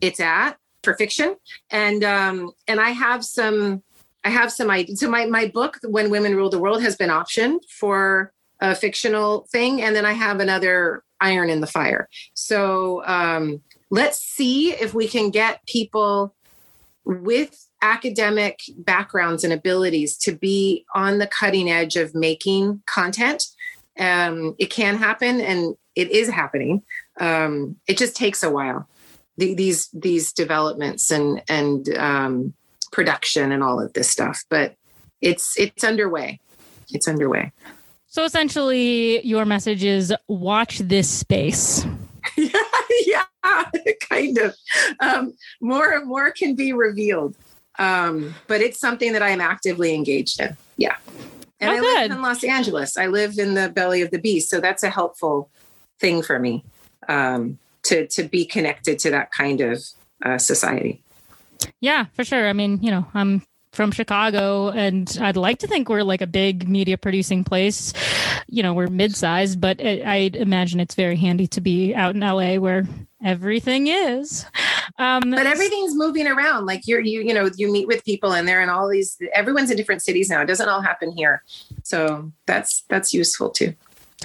it's 0.00 0.20
at 0.20 0.56
for 0.82 0.94
fiction, 0.94 1.36
and 1.70 2.04
um, 2.04 2.52
and 2.66 2.80
I 2.80 2.90
have 2.90 3.24
some 3.24 3.82
I 4.24 4.30
have 4.30 4.52
some 4.52 4.70
ideas. 4.70 5.00
So 5.00 5.10
my 5.10 5.26
my 5.26 5.46
book, 5.46 5.78
When 5.82 6.10
Women 6.10 6.36
Rule 6.36 6.50
the 6.50 6.58
World, 6.58 6.82
has 6.82 6.96
been 6.96 7.10
optioned 7.10 7.60
for 7.68 8.32
a 8.60 8.74
fictional 8.74 9.46
thing, 9.50 9.82
and 9.82 9.96
then 9.96 10.04
I 10.04 10.12
have 10.12 10.40
another 10.40 11.02
iron 11.20 11.50
in 11.50 11.60
the 11.60 11.66
fire. 11.66 12.08
So 12.34 13.04
um, 13.06 13.62
let's 13.90 14.18
see 14.18 14.72
if 14.72 14.94
we 14.94 15.08
can 15.08 15.30
get 15.30 15.64
people 15.66 16.34
with 17.04 17.66
academic 17.82 18.60
backgrounds 18.76 19.42
and 19.42 19.52
abilities 19.52 20.16
to 20.18 20.32
be 20.32 20.84
on 20.94 21.18
the 21.18 21.26
cutting 21.26 21.70
edge 21.70 21.96
of 21.96 22.14
making 22.14 22.82
content. 22.86 23.44
Um, 23.98 24.54
it 24.58 24.70
can 24.70 24.96
happen, 24.96 25.40
and 25.40 25.76
it 25.94 26.10
is 26.10 26.28
happening. 26.28 26.82
Um, 27.18 27.76
it 27.86 27.98
just 27.98 28.16
takes 28.16 28.42
a 28.42 28.50
while. 28.50 28.88
The, 29.40 29.54
these 29.54 29.88
these 29.94 30.32
developments 30.34 31.10
and 31.10 31.42
and 31.48 31.88
um, 31.96 32.54
production 32.92 33.52
and 33.52 33.62
all 33.62 33.80
of 33.80 33.92
this 33.94 34.10
stuff, 34.10 34.44
but 34.50 34.74
it's 35.22 35.58
it's 35.58 35.82
underway. 35.82 36.40
It's 36.90 37.08
underway. 37.08 37.52
So 38.06 38.24
essentially, 38.24 39.24
your 39.24 39.46
message 39.46 39.82
is 39.82 40.12
watch 40.28 40.78
this 40.80 41.08
space. 41.08 41.86
yeah, 42.36 42.50
yeah, 43.06 43.24
kind 44.08 44.36
of. 44.38 44.54
Um, 45.00 45.34
more 45.62 45.92
and 45.92 46.06
more 46.06 46.30
can 46.32 46.54
be 46.54 46.74
revealed, 46.74 47.34
um, 47.78 48.34
but 48.46 48.60
it's 48.60 48.78
something 48.78 49.14
that 49.14 49.22
I 49.22 49.30
am 49.30 49.40
actively 49.40 49.94
engaged 49.94 50.38
in. 50.40 50.54
Yeah, 50.76 50.96
and 51.60 51.70
oh, 51.70 51.72
I 51.72 51.80
good. 51.80 52.10
live 52.10 52.10
in 52.10 52.22
Los 52.22 52.44
Angeles. 52.44 52.98
I 52.98 53.06
live 53.06 53.38
in 53.38 53.54
the 53.54 53.70
belly 53.70 54.02
of 54.02 54.10
the 54.10 54.18
beast, 54.18 54.50
so 54.50 54.60
that's 54.60 54.82
a 54.82 54.90
helpful 54.90 55.48
thing 55.98 56.22
for 56.22 56.38
me 56.38 56.62
um, 57.08 57.58
to 57.84 58.06
to 58.08 58.24
be 58.24 58.44
connected 58.44 58.98
to 59.00 59.10
that 59.10 59.32
kind 59.32 59.60
of 59.60 59.82
uh, 60.24 60.38
society. 60.38 61.02
Yeah, 61.80 62.06
for 62.14 62.24
sure. 62.24 62.48
I 62.48 62.52
mean, 62.52 62.78
you 62.82 62.90
know, 62.90 63.06
I'm 63.14 63.42
from 63.72 63.92
Chicago, 63.92 64.70
and 64.70 65.16
I'd 65.20 65.36
like 65.36 65.58
to 65.60 65.66
think 65.66 65.88
we're 65.88 66.02
like 66.02 66.22
a 66.22 66.26
big 66.26 66.68
media 66.68 66.98
producing 66.98 67.44
place. 67.44 67.92
You 68.48 68.62
know, 68.62 68.74
we're 68.74 68.88
mid 68.88 69.14
sized, 69.14 69.60
but 69.60 69.80
it, 69.80 70.04
I 70.04 70.30
imagine 70.34 70.80
it's 70.80 70.94
very 70.94 71.16
handy 71.16 71.46
to 71.48 71.60
be 71.60 71.94
out 71.94 72.14
in 72.14 72.20
LA 72.20 72.56
where 72.56 72.86
everything 73.24 73.86
is. 73.86 74.44
Um, 74.98 75.30
but 75.30 75.46
everything's 75.46 75.94
moving 75.94 76.26
around. 76.26 76.66
Like 76.66 76.86
you're, 76.86 77.00
you, 77.00 77.20
you 77.20 77.34
know, 77.34 77.50
you 77.56 77.70
meet 77.70 77.86
with 77.86 78.04
people 78.04 78.32
and 78.32 78.48
they're 78.48 78.62
in 78.62 78.68
all 78.68 78.88
these, 78.88 79.16
everyone's 79.34 79.70
in 79.70 79.76
different 79.76 80.02
cities 80.02 80.28
now. 80.28 80.42
It 80.42 80.46
doesn't 80.46 80.68
all 80.68 80.80
happen 80.80 81.12
here. 81.12 81.42
So 81.84 82.32
that's, 82.46 82.82
that's 82.88 83.12
useful 83.14 83.50
too. 83.50 83.74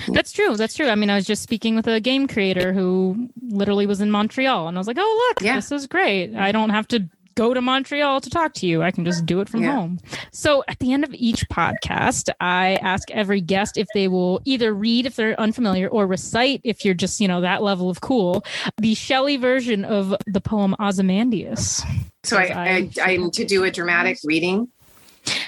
That's 0.09 0.31
true. 0.31 0.55
That's 0.57 0.75
true. 0.75 0.89
I 0.89 0.95
mean, 0.95 1.09
I 1.09 1.15
was 1.15 1.25
just 1.25 1.41
speaking 1.43 1.75
with 1.75 1.87
a 1.87 1.99
game 1.99 2.27
creator 2.27 2.73
who 2.73 3.29
literally 3.41 3.85
was 3.85 4.01
in 4.01 4.11
Montreal, 4.11 4.67
and 4.67 4.77
I 4.77 4.79
was 4.79 4.87
like, 4.87 4.97
"Oh, 4.99 5.27
look, 5.29 5.41
yeah. 5.41 5.55
this 5.55 5.71
is 5.71 5.87
great. 5.87 6.35
I 6.35 6.51
don't 6.51 6.69
have 6.69 6.87
to 6.89 7.09
go 7.35 7.53
to 7.53 7.61
Montreal 7.61 8.21
to 8.21 8.29
talk 8.29 8.53
to 8.55 8.65
you. 8.65 8.81
I 8.81 8.91
can 8.91 9.05
just 9.05 9.25
do 9.25 9.41
it 9.41 9.49
from 9.49 9.61
yeah. 9.61 9.73
home. 9.73 9.99
So 10.31 10.63
at 10.67 10.79
the 10.79 10.93
end 10.93 11.03
of 11.03 11.13
each 11.13 11.47
podcast, 11.49 12.29
I 12.39 12.75
ask 12.75 13.11
every 13.11 13.41
guest 13.41 13.77
if 13.77 13.87
they 13.93 14.07
will 14.07 14.41
either 14.45 14.73
read 14.73 15.05
if 15.05 15.17
they're 15.17 15.39
unfamiliar 15.39 15.89
or 15.89 16.07
recite 16.07 16.61
if 16.63 16.85
you're 16.85 16.93
just, 16.93 17.19
you 17.19 17.27
know, 17.27 17.41
that 17.41 17.61
level 17.61 17.89
of 17.89 18.01
cool, 18.01 18.43
the 18.77 18.95
Shelley 18.95 19.37
version 19.37 19.83
of 19.85 20.15
the 20.25 20.41
poem 20.41 20.75
Ozymandias. 20.79 21.83
So 22.23 22.37
I, 22.37 22.89
I, 22.97 23.11
I'm 23.11 23.29
to 23.31 23.45
do 23.45 23.65
a 23.65 23.71
dramatic 23.71 24.17
reading. 24.23 24.69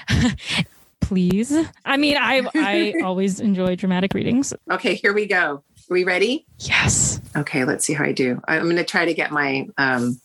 Please. 1.08 1.56
I 1.86 1.96
mean, 1.96 2.18
I 2.18 2.46
I 2.54 2.92
always 3.02 3.40
enjoy 3.40 3.76
dramatic 3.76 4.12
readings. 4.12 4.52
Okay, 4.70 4.94
here 4.94 5.14
we 5.14 5.24
go. 5.24 5.64
Are 5.64 5.94
we 5.94 6.04
ready? 6.04 6.44
Yes. 6.58 7.18
Okay, 7.34 7.64
let's 7.64 7.86
see 7.86 7.94
how 7.94 8.04
I 8.04 8.12
do. 8.12 8.42
I'm 8.46 8.64
going 8.64 8.76
to 8.76 8.84
try 8.84 9.06
to 9.06 9.14
get 9.14 9.30
my 9.30 9.68
um, 9.78 10.20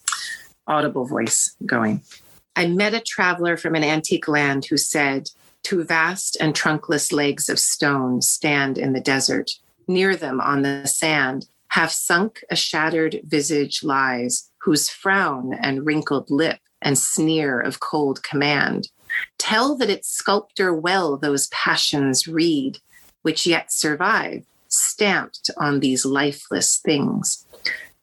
audible 0.68 1.06
voice 1.06 1.56
going. 1.66 2.02
I 2.58 2.68
met 2.68 2.94
a 2.94 3.00
traveler 3.00 3.56
from 3.56 3.76
an 3.76 3.86
antique 3.86 4.28
land 4.28 4.66
who 4.66 4.76
said, 4.76 5.30
Two 5.64 5.86
vast 5.86 6.36
and 6.42 6.54
trunkless 6.54 7.14
legs 7.14 7.48
of 7.48 7.60
stone 7.60 8.22
stand 8.22 8.78
in 8.78 8.92
the 8.92 9.00
desert. 9.00 9.52
Near 9.88 10.18
them 10.18 10.42
on 10.42 10.64
the 10.64 10.86
sand, 10.86 11.48
half 11.70 11.92
sunk, 11.92 12.44
a 12.52 12.58
shattered 12.58 13.22
visage 13.24 13.86
lies, 13.86 14.52
whose 14.58 14.90
frown 14.90 15.54
and 15.54 15.86
wrinkled 15.86 16.30
lip 16.30 16.60
and 16.82 16.98
sneer 16.98 17.62
of 17.62 17.80
cold 17.80 18.22
command 18.22 18.90
tell 19.38 19.76
that 19.78 19.90
its 19.90 20.10
sculptor 20.10 20.74
well 20.74 21.18
those 21.18 21.48
passions 21.48 22.28
read, 22.28 22.80
which 23.22 23.46
yet 23.46 23.72
survive, 23.72 24.46
stamped 24.68 25.50
on 25.58 25.80
these 25.80 26.06
lifeless 26.06 26.78
things 26.78 27.46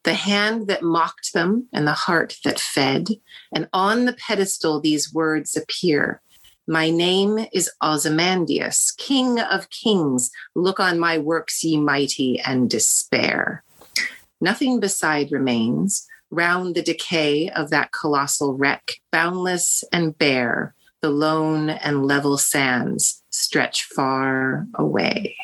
the 0.05 0.15
hand 0.15 0.67
that 0.67 0.83
mocked 0.83 1.33
them 1.33 1.69
and 1.73 1.87
the 1.87 1.93
heart 1.93 2.37
that 2.45 2.59
fed. 2.59 3.09
And 3.55 3.69
on 3.73 4.05
the 4.05 4.15
pedestal, 4.15 4.81
these 4.81 5.13
words 5.13 5.57
appear 5.57 6.23
My 6.67 6.91
name 6.91 7.47
is 7.53 7.71
Ozymandias, 7.83 8.93
King 8.97 9.41
of 9.41 9.69
Kings. 9.71 10.31
Look 10.55 10.81
on 10.81 10.99
my 10.99 11.19
works, 11.19 11.63
ye 11.63 11.77
mighty, 11.77 12.41
and 12.41 12.71
despair. 12.71 13.63
Nothing 14.41 14.81
beside 14.81 15.33
remains. 15.33 16.07
Round 16.31 16.77
the 16.77 16.83
decay 16.83 17.51
of 17.51 17.71
that 17.71 17.91
colossal 17.93 18.57
wreck, 18.57 18.93
boundless 19.11 19.83
and 19.93 20.17
bare, 20.17 20.75
the 21.01 21.11
lone 21.11 21.71
and 21.71 22.07
level 22.07 22.37
sands 22.37 23.23
stretch 23.31 23.85
far 23.85 24.67
away. 24.75 25.37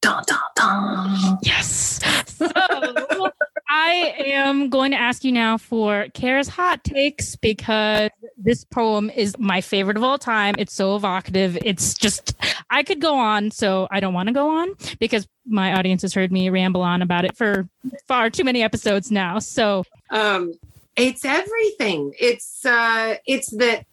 Dun, 0.00 0.22
dun, 0.26 0.38
dun. 0.54 1.38
Yes. 1.42 2.00
So 2.36 3.30
I 3.68 4.14
am 4.18 4.70
going 4.70 4.92
to 4.92 4.96
ask 4.96 5.24
you 5.24 5.32
now 5.32 5.58
for 5.58 6.06
Kara's 6.14 6.48
hot 6.48 6.84
takes 6.84 7.36
because 7.36 8.10
this 8.36 8.64
poem 8.64 9.10
is 9.10 9.36
my 9.38 9.60
favorite 9.60 9.96
of 9.96 10.02
all 10.02 10.16
time. 10.16 10.54
It's 10.56 10.72
so 10.72 10.96
evocative. 10.96 11.58
It's 11.64 11.94
just, 11.94 12.34
I 12.70 12.82
could 12.82 13.00
go 13.00 13.16
on, 13.16 13.50
so 13.50 13.88
I 13.90 14.00
don't 14.00 14.14
want 14.14 14.28
to 14.28 14.32
go 14.32 14.48
on 14.58 14.68
because 15.00 15.26
my 15.46 15.74
audience 15.74 16.02
has 16.02 16.14
heard 16.14 16.32
me 16.32 16.48
ramble 16.48 16.82
on 16.82 17.02
about 17.02 17.24
it 17.24 17.36
for 17.36 17.68
far 18.06 18.30
too 18.30 18.44
many 18.44 18.62
episodes 18.62 19.10
now. 19.10 19.40
So, 19.40 19.84
um, 20.10 20.54
it's 20.96 21.24
everything. 21.24 22.14
It's, 22.18 22.64
uh, 22.64 23.16
it's 23.26 23.50
that 23.56 23.84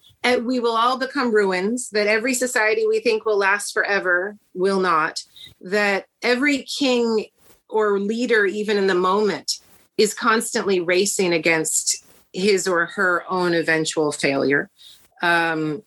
we 0.44 0.60
will 0.60 0.76
all 0.76 0.98
become 0.98 1.34
ruins, 1.34 1.90
that 1.90 2.08
every 2.08 2.34
society 2.34 2.86
we 2.88 3.00
think 3.00 3.26
will 3.26 3.38
last 3.38 3.74
forever 3.74 4.38
will 4.54 4.80
not, 4.80 5.24
that 5.62 6.06
every 6.22 6.64
king 6.64 7.26
or 7.70 8.00
leader, 8.00 8.46
even 8.46 8.78
in 8.78 8.88
the 8.88 8.96
moment, 8.96 9.60
is 9.98 10.14
constantly 10.14 10.80
racing 10.80 11.34
against 11.34 12.04
his 12.34 12.68
or 12.68 12.86
her 12.86 13.24
own 13.30 13.54
eventual 13.54 14.12
failure. 14.12 14.70
Um, 15.22 15.84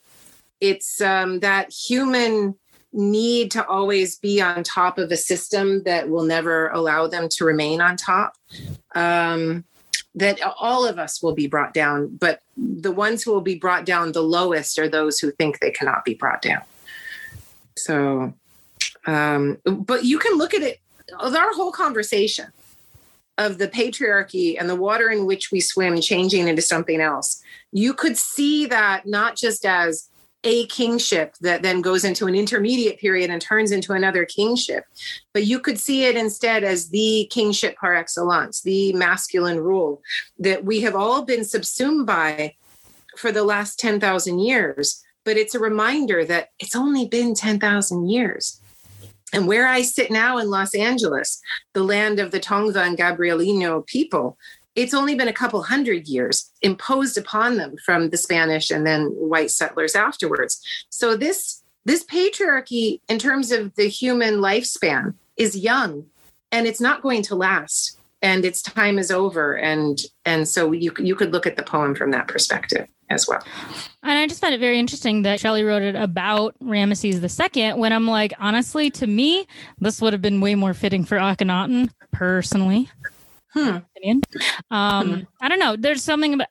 it's 0.60 1.00
um, 1.00 1.40
that 1.40 1.72
human 1.72 2.54
need 2.92 3.50
to 3.50 3.66
always 3.66 4.18
be 4.18 4.40
on 4.40 4.62
top 4.62 4.98
of 4.98 5.10
a 5.12 5.16
system 5.16 5.82
that 5.84 6.08
will 6.08 6.24
never 6.24 6.68
allow 6.68 7.06
them 7.06 7.28
to 7.28 7.44
remain 7.44 7.80
on 7.80 7.96
top. 7.96 8.32
Um, 8.94 9.64
that 10.18 10.40
all 10.58 10.86
of 10.86 10.98
us 10.98 11.22
will 11.22 11.34
be 11.34 11.46
brought 11.46 11.72
down, 11.72 12.16
but 12.16 12.42
the 12.56 12.92
ones 12.92 13.22
who 13.22 13.32
will 13.32 13.40
be 13.40 13.54
brought 13.54 13.84
down 13.84 14.12
the 14.12 14.22
lowest 14.22 14.78
are 14.78 14.88
those 14.88 15.18
who 15.18 15.30
think 15.32 15.60
they 15.60 15.70
cannot 15.70 16.04
be 16.04 16.14
brought 16.14 16.42
down. 16.42 16.62
So, 17.76 18.34
um, 19.06 19.58
but 19.64 20.04
you 20.04 20.18
can 20.18 20.36
look 20.36 20.54
at 20.54 20.62
it, 20.62 20.80
our 21.18 21.52
whole 21.52 21.72
conversation 21.72 22.46
of 23.38 23.58
the 23.58 23.68
patriarchy 23.68 24.56
and 24.58 24.68
the 24.68 24.76
water 24.76 25.08
in 25.08 25.24
which 25.24 25.52
we 25.52 25.60
swim 25.60 26.00
changing 26.00 26.48
into 26.48 26.62
something 26.62 27.00
else. 27.00 27.40
You 27.70 27.94
could 27.94 28.16
see 28.16 28.66
that 28.66 29.06
not 29.06 29.36
just 29.36 29.64
as 29.64 30.08
a 30.44 30.66
kingship 30.66 31.34
that 31.40 31.62
then 31.62 31.80
goes 31.80 32.04
into 32.04 32.26
an 32.26 32.34
intermediate 32.34 32.98
period 32.98 33.30
and 33.30 33.42
turns 33.42 33.72
into 33.72 33.92
another 33.92 34.24
kingship. 34.24 34.84
But 35.34 35.46
you 35.46 35.58
could 35.58 35.78
see 35.78 36.04
it 36.04 36.16
instead 36.16 36.62
as 36.64 36.90
the 36.90 37.26
kingship 37.30 37.76
par 37.76 37.94
excellence, 37.94 38.62
the 38.62 38.92
masculine 38.92 39.58
rule 39.58 40.00
that 40.38 40.64
we 40.64 40.80
have 40.82 40.94
all 40.94 41.22
been 41.22 41.44
subsumed 41.44 42.06
by 42.06 42.54
for 43.16 43.32
the 43.32 43.42
last 43.42 43.80
10,000 43.80 44.38
years. 44.38 45.02
But 45.24 45.36
it's 45.36 45.54
a 45.54 45.60
reminder 45.60 46.24
that 46.24 46.50
it's 46.58 46.76
only 46.76 47.06
been 47.06 47.34
10,000 47.34 48.08
years. 48.08 48.60
And 49.32 49.46
where 49.46 49.66
I 49.66 49.82
sit 49.82 50.10
now 50.10 50.38
in 50.38 50.48
Los 50.48 50.74
Angeles, 50.74 51.40
the 51.74 51.82
land 51.82 52.18
of 52.18 52.30
the 52.30 52.40
Tongva 52.40 52.86
and 52.86 52.96
Gabrielino 52.96 53.86
people, 53.86 54.38
it's 54.74 54.94
only 54.94 55.14
been 55.14 55.28
a 55.28 55.32
couple 55.32 55.62
hundred 55.62 56.06
years 56.06 56.50
imposed 56.62 57.18
upon 57.18 57.56
them 57.56 57.76
from 57.84 58.10
the 58.10 58.16
Spanish 58.16 58.70
and 58.70 58.86
then 58.86 59.06
white 59.06 59.50
settlers 59.50 59.94
afterwards. 59.94 60.60
So 60.90 61.16
this 61.16 61.62
this 61.84 62.04
patriarchy, 62.04 63.00
in 63.08 63.18
terms 63.18 63.50
of 63.50 63.74
the 63.76 63.88
human 63.88 64.36
lifespan, 64.36 65.14
is 65.36 65.56
young 65.56 66.06
and 66.52 66.66
it's 66.66 66.80
not 66.80 67.02
going 67.02 67.22
to 67.22 67.34
last 67.34 67.98
and 68.20 68.44
its 68.44 68.62
time 68.62 68.98
is 68.98 69.10
over 69.10 69.56
and 69.56 70.02
and 70.24 70.48
so 70.48 70.72
you 70.72 70.92
you 70.98 71.14
could 71.14 71.32
look 71.32 71.46
at 71.46 71.56
the 71.56 71.62
poem 71.62 71.94
from 71.94 72.10
that 72.10 72.28
perspective 72.28 72.86
as 73.10 73.26
well. 73.26 73.42
And 74.02 74.18
I 74.18 74.26
just 74.26 74.40
find 74.40 74.54
it 74.54 74.60
very 74.60 74.78
interesting 74.78 75.22
that 75.22 75.40
Shelley 75.40 75.64
wrote 75.64 75.82
it 75.82 75.94
about 75.94 76.54
Ramesses 76.62 77.22
II 77.54 77.72
when 77.74 77.92
I'm 77.92 78.06
like, 78.06 78.34
honestly, 78.38 78.90
to 78.90 79.06
me, 79.06 79.46
this 79.78 80.02
would 80.02 80.12
have 80.12 80.20
been 80.20 80.40
way 80.40 80.54
more 80.54 80.74
fitting 80.74 81.04
for 81.04 81.16
Akhenaten 81.16 81.90
personally. 82.12 82.90
Hmm. 83.54 83.78
Um, 84.70 85.12
hmm. 85.12 85.20
I 85.40 85.48
don't 85.48 85.58
know. 85.58 85.76
There's 85.76 86.02
something 86.02 86.34
about 86.34 86.48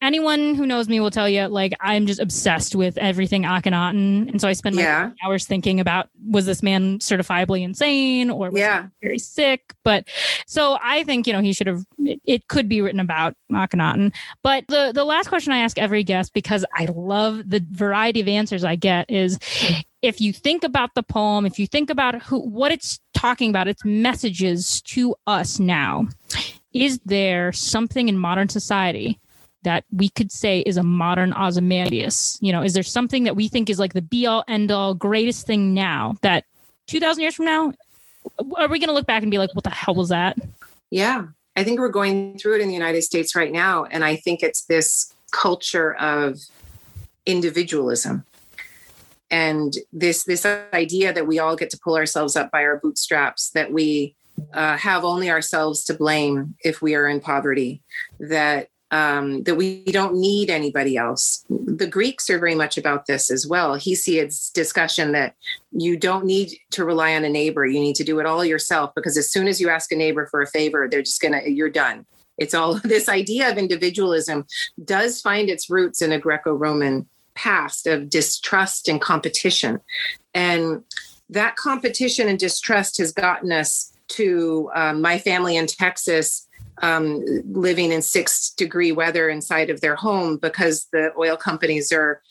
anyone 0.00 0.54
who 0.54 0.66
knows 0.66 0.88
me 0.88 1.00
will 1.00 1.10
tell 1.10 1.28
you, 1.28 1.46
like, 1.48 1.74
I'm 1.80 2.06
just 2.06 2.20
obsessed 2.20 2.74
with 2.74 2.96
everything 2.96 3.42
Akhenaten. 3.42 4.30
And 4.30 4.40
so 4.40 4.48
I 4.48 4.52
spend 4.52 4.76
my 4.76 4.82
yeah. 4.82 5.10
hours 5.24 5.44
thinking 5.44 5.80
about 5.80 6.08
was 6.30 6.46
this 6.46 6.62
man 6.62 6.98
certifiably 6.98 7.62
insane 7.62 8.30
or 8.30 8.50
was 8.50 8.60
yeah. 8.60 8.84
he 9.00 9.06
very 9.06 9.18
sick? 9.18 9.74
But 9.84 10.08
so 10.46 10.78
I 10.82 11.04
think, 11.04 11.26
you 11.26 11.32
know, 11.32 11.40
he 11.40 11.52
should 11.52 11.66
have, 11.66 11.84
it, 11.98 12.20
it 12.24 12.48
could 12.48 12.68
be 12.68 12.80
written 12.80 13.00
about 13.00 13.34
Akhenaten. 13.52 14.14
But 14.42 14.64
the, 14.68 14.92
the 14.94 15.04
last 15.04 15.28
question 15.28 15.52
I 15.52 15.58
ask 15.58 15.78
every 15.78 16.04
guest, 16.04 16.32
because 16.32 16.64
I 16.74 16.86
love 16.86 17.50
the 17.50 17.64
variety 17.70 18.20
of 18.20 18.28
answers 18.28 18.64
I 18.64 18.76
get, 18.76 19.10
is 19.10 19.38
if 20.00 20.20
you 20.20 20.32
think 20.32 20.64
about 20.64 20.94
the 20.94 21.02
poem, 21.02 21.44
if 21.44 21.58
you 21.58 21.66
think 21.66 21.90
about 21.90 22.22
who, 22.22 22.38
what 22.38 22.72
it's 22.72 23.00
talking 23.14 23.50
about, 23.50 23.68
its 23.68 23.84
messages 23.84 24.80
to 24.82 25.14
us 25.26 25.58
now, 25.58 26.06
is 26.78 27.00
there 27.04 27.52
something 27.52 28.08
in 28.08 28.16
modern 28.16 28.48
society 28.48 29.18
that 29.62 29.84
we 29.90 30.08
could 30.08 30.30
say 30.30 30.60
is 30.60 30.76
a 30.76 30.82
modern 30.82 31.34
Ozymandias? 31.34 32.38
You 32.40 32.52
know, 32.52 32.62
is 32.62 32.74
there 32.74 32.84
something 32.84 33.24
that 33.24 33.34
we 33.34 33.48
think 33.48 33.68
is 33.68 33.78
like 33.78 33.94
the 33.94 34.02
be 34.02 34.26
all 34.26 34.44
end 34.46 34.70
all 34.70 34.94
greatest 34.94 35.46
thing 35.46 35.74
now 35.74 36.14
that 36.22 36.44
2000 36.86 37.20
years 37.20 37.34
from 37.34 37.46
now, 37.46 37.72
are 38.56 38.68
we 38.68 38.78
going 38.78 38.88
to 38.88 38.94
look 38.94 39.06
back 39.06 39.22
and 39.22 39.30
be 39.30 39.38
like, 39.38 39.54
what 39.54 39.64
the 39.64 39.70
hell 39.70 39.94
was 39.94 40.10
that? 40.10 40.38
Yeah. 40.90 41.26
I 41.56 41.64
think 41.64 41.80
we're 41.80 41.88
going 41.88 42.38
through 42.38 42.56
it 42.56 42.60
in 42.60 42.68
the 42.68 42.74
United 42.74 43.02
States 43.02 43.34
right 43.34 43.50
now. 43.50 43.84
And 43.84 44.04
I 44.04 44.14
think 44.14 44.42
it's 44.42 44.64
this 44.66 45.12
culture 45.32 45.94
of 45.96 46.38
individualism 47.26 48.24
and 49.30 49.74
this 49.92 50.24
this 50.24 50.46
idea 50.72 51.12
that 51.12 51.26
we 51.26 51.38
all 51.38 51.56
get 51.56 51.68
to 51.70 51.78
pull 51.78 51.96
ourselves 51.96 52.36
up 52.36 52.50
by 52.50 52.62
our 52.62 52.78
bootstraps 52.78 53.50
that 53.50 53.72
we 53.72 54.14
uh, 54.52 54.76
have 54.76 55.04
only 55.04 55.30
ourselves 55.30 55.84
to 55.84 55.94
blame 55.94 56.54
if 56.60 56.82
we 56.82 56.94
are 56.94 57.08
in 57.08 57.20
poverty 57.20 57.82
that 58.20 58.68
um, 58.90 59.42
that 59.42 59.56
we 59.56 59.84
don't 59.84 60.14
need 60.14 60.48
anybody 60.48 60.96
else. 60.96 61.44
The 61.50 61.86
Greeks 61.86 62.30
are 62.30 62.38
very 62.38 62.54
much 62.54 62.78
about 62.78 63.06
this 63.06 63.30
as 63.30 63.46
well. 63.46 63.76
Hesiod's 63.76 64.50
discussion 64.50 65.12
that 65.12 65.34
you 65.72 65.98
don't 65.98 66.24
need 66.24 66.52
to 66.70 66.86
rely 66.86 67.14
on 67.14 67.24
a 67.24 67.28
neighbor; 67.28 67.66
you 67.66 67.80
need 67.80 67.96
to 67.96 68.04
do 68.04 68.18
it 68.18 68.26
all 68.26 68.44
yourself. 68.44 68.92
Because 68.94 69.18
as 69.18 69.30
soon 69.30 69.46
as 69.46 69.60
you 69.60 69.68
ask 69.68 69.92
a 69.92 69.96
neighbor 69.96 70.26
for 70.26 70.40
a 70.40 70.46
favor, 70.46 70.88
they're 70.90 71.02
just 71.02 71.20
gonna 71.20 71.42
you're 71.46 71.68
done. 71.68 72.06
It's 72.38 72.54
all 72.54 72.74
this 72.84 73.08
idea 73.08 73.50
of 73.50 73.58
individualism 73.58 74.46
does 74.84 75.20
find 75.20 75.50
its 75.50 75.68
roots 75.68 76.00
in 76.00 76.12
a 76.12 76.18
Greco-Roman 76.18 77.06
past 77.34 77.86
of 77.86 78.08
distrust 78.08 78.88
and 78.88 79.00
competition. 79.00 79.80
And 80.34 80.82
that 81.30 81.56
competition 81.56 82.28
and 82.28 82.38
distrust 82.38 82.98
has 82.98 83.12
gotten 83.12 83.52
us 83.52 83.92
to 84.08 84.70
um, 84.74 85.00
my 85.00 85.18
family 85.18 85.56
in 85.56 85.66
Texas 85.66 86.48
um, 86.82 87.24
living 87.50 87.92
in 87.92 88.02
six 88.02 88.50
degree 88.50 88.92
weather 88.92 89.28
inside 89.28 89.70
of 89.70 89.80
their 89.80 89.96
home 89.96 90.36
because 90.36 90.86
the 90.92 91.12
oil 91.18 91.36
companies 91.36 91.92
are 91.92 92.22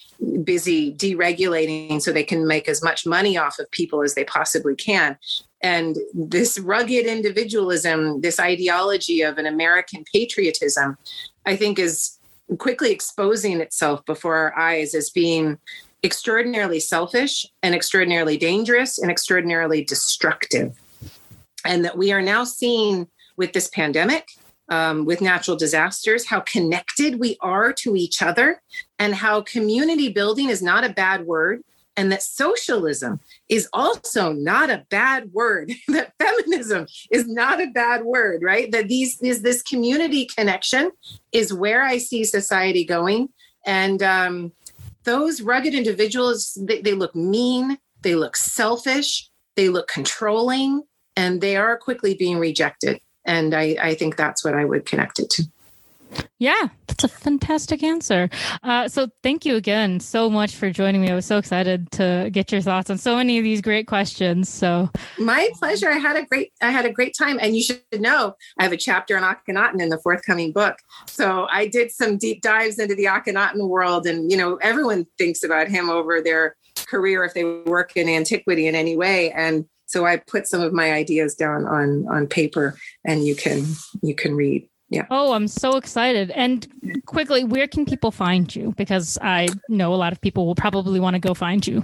busy 0.44 0.94
deregulating 0.94 2.02
so 2.02 2.12
they 2.12 2.24
can 2.24 2.48
make 2.48 2.68
as 2.68 2.84
much 2.84 3.06
money 3.06 3.38
off 3.38 3.60
of 3.60 3.70
people 3.72 4.02
as 4.02 4.16
they 4.16 4.24
possibly 4.24 4.76
can. 4.76 5.18
And 5.62 5.98
this 6.14 6.60
rugged 6.60 7.06
individualism, 7.06 8.22
this 8.22 8.40
ideology 8.40 9.22
of 9.22 9.38
an 9.38 9.45
American 9.45 10.04
patriotism, 10.12 10.98
I 11.45 11.56
think 11.56 11.80
is 11.80 12.18
quickly 12.58 12.91
exposing 12.91 13.60
itself 13.60 14.06
before 14.06 14.36
our 14.36 14.58
eyes 14.58 14.94
as 14.94 15.10
being 15.10 15.58
extraordinarily 16.04 16.80
selfish 16.80 17.45
and 17.64 17.76
extraordinarily 17.76 18.38
dangerous 18.38 18.98
and 18.99 19.12
extraordinarily 19.12 19.84
destructive. 19.84 20.78
And 21.68 21.85
that 21.85 21.98
we 21.98 22.11
are 22.11 22.22
now 22.22 22.44
seeing 22.44 23.07
with 23.38 23.53
this 23.53 23.68
pandemic, 23.68 24.27
um, 24.69 25.06
with 25.06 25.22
natural 25.22 25.56
disasters, 25.56 26.26
how 26.26 26.39
connected 26.41 27.19
we 27.19 27.38
are 27.41 27.72
to 27.73 27.95
each 27.95 28.22
other, 28.22 28.61
and 28.98 29.14
how 29.14 29.41
community 29.41 30.10
building 30.10 30.49
is 30.49 30.61
not 30.61 30.84
a 30.84 30.89
bad 30.89 31.26
word, 31.26 31.61
and 31.98 32.11
that 32.11 32.22
socialism 32.22 33.19
is 33.49 33.68
also 33.73 34.31
not 34.31 34.69
a 34.69 34.85
bad 34.89 35.34
word 35.34 35.73
that 35.88 36.14
feminism 36.19 36.85
is 37.11 37.27
not 37.27 37.60
a 37.60 37.68
bad 37.68 38.03
word 38.06 38.44
right? 38.44 38.72
That 38.72 38.88
these 38.88 39.19
is 39.22 39.41
this 39.41 39.64
community 39.64 40.26
connection 40.26 40.91
is 41.31 41.53
where 41.53 41.84
i 41.84 41.98
see 41.98 42.23
society 42.23 42.85
going. 42.85 43.30
And 43.65 44.02
um, 44.02 44.53
those 45.03 45.41
rugged 45.41 45.73
individuals 45.73 46.57
they, 46.61 46.81
they 46.81 46.94
look 46.94 47.15
mean 47.15 47.77
they 48.03 48.15
look 48.15 48.38
selfish 48.38 49.30
they 49.56 49.68
look 49.69 49.88
controlling 49.88 50.84
and 51.18 51.41
they 51.41 51.57
are 51.57 51.77
quickly 51.77 52.14
being 52.14 52.39
rejected 52.39 53.02
and 53.26 53.53
I, 53.53 53.76
I 53.81 53.95
think 53.95 54.15
that's 54.15 54.45
what 54.45 54.53
i 54.53 54.64
would 54.64 54.85
connect 54.85 55.19
it 55.19 55.30
to 55.31 55.44
yeah, 56.39 56.68
that's 56.85 57.03
a 57.03 57.07
fantastic 57.07 57.84
answer. 57.84 58.30
Uh, 58.64 58.88
so 58.88 59.07
thank 59.23 59.45
you 59.45 59.56
again 59.56 59.99
so 59.99 60.30
much 60.30 60.56
for 60.56 60.69
joining 60.69 61.02
me. 61.02 61.10
I 61.10 61.15
was 61.15 61.26
so 61.26 61.38
excited 61.38 61.91
to 61.94 62.30
get 62.31 62.52
your 62.52 62.61
thoughts 62.61 62.89
on 62.89 62.98
so 62.98 63.15
many 63.15 63.38
of 63.38 63.44
these 63.44 63.61
great 63.61 63.88
questions. 63.88 64.48
So 64.48 64.89
my 65.18 65.49
pleasure. 65.56 65.89
I 65.89 65.98
had 65.98 66.15
a 66.15 66.26
great 66.26 66.53
I 66.61 66.69
had 66.69 66.85
a 66.85 66.91
great 66.91 67.15
time, 67.18 67.39
and 67.41 67.56
you 67.56 67.64
should 67.64 67.81
know 67.94 68.35
I 68.60 68.64
have 68.64 68.72
a 68.72 68.77
chapter 68.77 69.18
on 69.18 69.23
Akhenaten 69.23 69.81
in 69.81 69.89
the 69.89 69.98
forthcoming 69.98 70.52
book. 70.52 70.77
So 71.07 71.48
I 71.49 71.68
did 71.68 71.91
some 71.91 72.18
deep 72.18 72.41
dives 72.41 72.77
into 72.77 72.95
the 72.95 73.06
Akhenaten 73.06 73.68
world, 73.68 74.06
and 74.06 74.31
you 74.31 74.38
know 74.38 74.57
everyone 74.57 75.07
thinks 75.18 75.44
about 75.44 75.68
him 75.68 75.89
over 75.89 76.22
their 76.22 76.56
career 76.85 77.23
if 77.23 77.34
they 77.34 77.44
work 77.44 77.98
in 77.98 78.07
antiquity 78.07 78.68
in 78.68 78.76
any 78.76 78.95
way, 78.95 79.31
and 79.31 79.65
so 79.88 80.05
I 80.05 80.18
put 80.18 80.47
some 80.47 80.61
of 80.61 80.73
my 80.73 80.93
ideas 80.93 81.35
down 81.35 81.65
on 81.65 82.07
on 82.07 82.27
paper, 82.27 82.77
and 83.05 83.26
you 83.26 83.35
can 83.35 83.65
you 84.01 84.14
can 84.14 84.35
read 84.35 84.69
yeah. 84.89 85.05
Oh, 85.11 85.34
I'm 85.34 85.47
so 85.47 85.76
excited. 85.76 86.31
And 86.31 86.65
quickly, 87.05 87.43
where 87.43 87.68
can 87.68 87.85
people 87.85 88.11
find 88.11 88.53
you? 88.55 88.73
Because 88.77 89.18
I 89.22 89.49
know 89.68 89.93
a 89.93 89.97
lot 89.97 90.14
of 90.14 90.22
people 90.22 90.45
will 90.45 90.55
probably 90.55 90.99
want 90.99 91.15
to 91.15 91.19
go 91.19 91.34
find 91.34 91.65
you. 91.65 91.81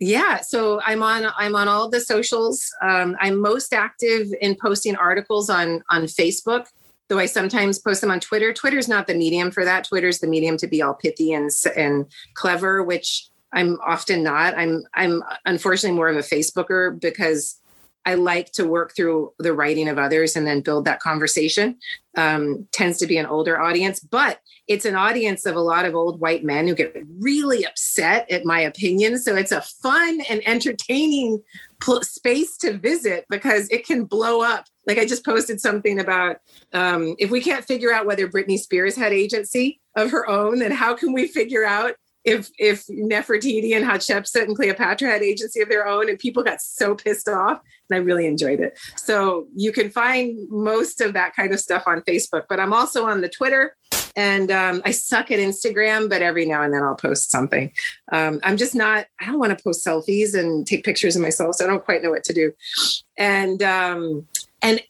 Yeah, 0.00 0.40
so 0.40 0.80
I'm 0.84 1.02
on 1.02 1.32
I'm 1.36 1.54
on 1.54 1.68
all 1.68 1.88
the 1.88 2.00
socials. 2.00 2.68
Um, 2.82 3.16
I'm 3.20 3.40
most 3.40 3.72
active 3.72 4.26
in 4.40 4.56
posting 4.60 4.96
articles 4.96 5.48
on 5.48 5.82
on 5.90 6.02
Facebook, 6.04 6.66
though 7.08 7.20
I 7.20 7.26
sometimes 7.26 7.78
post 7.78 8.00
them 8.00 8.10
on 8.10 8.18
Twitter. 8.18 8.52
Twitter's 8.52 8.88
not 8.88 9.06
the 9.06 9.14
medium 9.14 9.52
for 9.52 9.64
that. 9.64 9.84
Twitter's 9.84 10.18
the 10.18 10.26
medium 10.26 10.56
to 10.56 10.66
be 10.66 10.82
all 10.82 10.94
pithy 10.94 11.32
and 11.32 11.50
and 11.76 12.06
clever, 12.34 12.82
which 12.82 13.28
I'm 13.52 13.78
often 13.84 14.22
not. 14.22 14.56
I'm 14.56 14.82
I'm 14.94 15.22
unfortunately 15.44 15.96
more 15.96 16.08
of 16.08 16.16
a 16.16 16.20
Facebooker 16.20 16.98
because 17.00 17.60
I 18.04 18.14
like 18.14 18.50
to 18.52 18.66
work 18.66 18.94
through 18.96 19.32
the 19.38 19.52
writing 19.52 19.88
of 19.88 19.98
others 19.98 20.34
and 20.34 20.46
then 20.46 20.60
build 20.60 20.84
that 20.86 21.00
conversation. 21.00 21.78
Um, 22.16 22.66
tends 22.72 22.98
to 22.98 23.06
be 23.06 23.16
an 23.16 23.26
older 23.26 23.60
audience, 23.60 24.00
but 24.00 24.40
it's 24.66 24.84
an 24.84 24.96
audience 24.96 25.46
of 25.46 25.56
a 25.56 25.60
lot 25.60 25.84
of 25.84 25.94
old 25.94 26.20
white 26.20 26.44
men 26.44 26.66
who 26.66 26.74
get 26.74 26.96
really 27.18 27.64
upset 27.64 28.30
at 28.30 28.44
my 28.44 28.60
opinion. 28.60 29.18
So 29.18 29.36
it's 29.36 29.52
a 29.52 29.62
fun 29.62 30.20
and 30.28 30.46
entertaining 30.46 31.42
pl- 31.80 32.02
space 32.02 32.56
to 32.58 32.76
visit 32.76 33.24
because 33.30 33.68
it 33.70 33.86
can 33.86 34.04
blow 34.04 34.42
up. 34.42 34.66
Like 34.86 34.98
I 34.98 35.06
just 35.06 35.24
posted 35.24 35.60
something 35.60 36.00
about 36.00 36.38
um, 36.72 37.14
if 37.18 37.30
we 37.30 37.40
can't 37.40 37.64
figure 37.64 37.92
out 37.92 38.06
whether 38.06 38.28
Britney 38.28 38.58
Spears 38.58 38.96
had 38.96 39.12
agency 39.12 39.80
of 39.96 40.10
her 40.10 40.28
own, 40.28 40.58
then 40.58 40.72
how 40.72 40.94
can 40.94 41.12
we 41.12 41.28
figure 41.28 41.64
out 41.64 41.94
if 42.24 42.50
if 42.58 42.86
Nefertiti 42.86 43.74
and 43.74 43.84
Hatshepsut 43.84 44.44
and 44.44 44.56
Cleopatra 44.56 45.08
had 45.08 45.22
agency 45.22 45.60
of 45.60 45.68
their 45.68 45.86
own, 45.86 46.08
and 46.08 46.18
people 46.18 46.42
got 46.42 46.60
so 46.60 46.94
pissed 46.94 47.28
off, 47.28 47.60
and 47.90 47.96
I 47.96 48.00
really 48.02 48.26
enjoyed 48.26 48.60
it. 48.60 48.78
So 48.96 49.46
you 49.54 49.72
can 49.72 49.90
find 49.90 50.48
most 50.50 51.00
of 51.00 51.14
that 51.14 51.34
kind 51.34 51.52
of 51.52 51.60
stuff 51.60 51.84
on 51.86 52.02
Facebook, 52.02 52.44
but 52.48 52.60
I'm 52.60 52.72
also 52.72 53.06
on 53.06 53.20
the 53.20 53.28
Twitter, 53.28 53.76
and 54.14 54.50
um, 54.50 54.82
I 54.84 54.92
suck 54.92 55.30
at 55.30 55.38
Instagram, 55.38 56.08
but 56.08 56.22
every 56.22 56.46
now 56.46 56.62
and 56.62 56.72
then 56.72 56.82
I'll 56.82 56.94
post 56.94 57.30
something. 57.30 57.72
Um, 58.12 58.40
I'm 58.42 58.56
just 58.56 58.74
not. 58.74 59.06
I 59.20 59.26
don't 59.26 59.38
want 59.38 59.56
to 59.56 59.62
post 59.62 59.84
selfies 59.84 60.38
and 60.38 60.66
take 60.66 60.84
pictures 60.84 61.16
of 61.16 61.22
myself, 61.22 61.56
so 61.56 61.64
I 61.64 61.68
don't 61.68 61.84
quite 61.84 62.02
know 62.02 62.10
what 62.10 62.24
to 62.24 62.32
do. 62.32 62.52
And 63.16 63.62
um, 63.62 64.26
and 64.60 64.80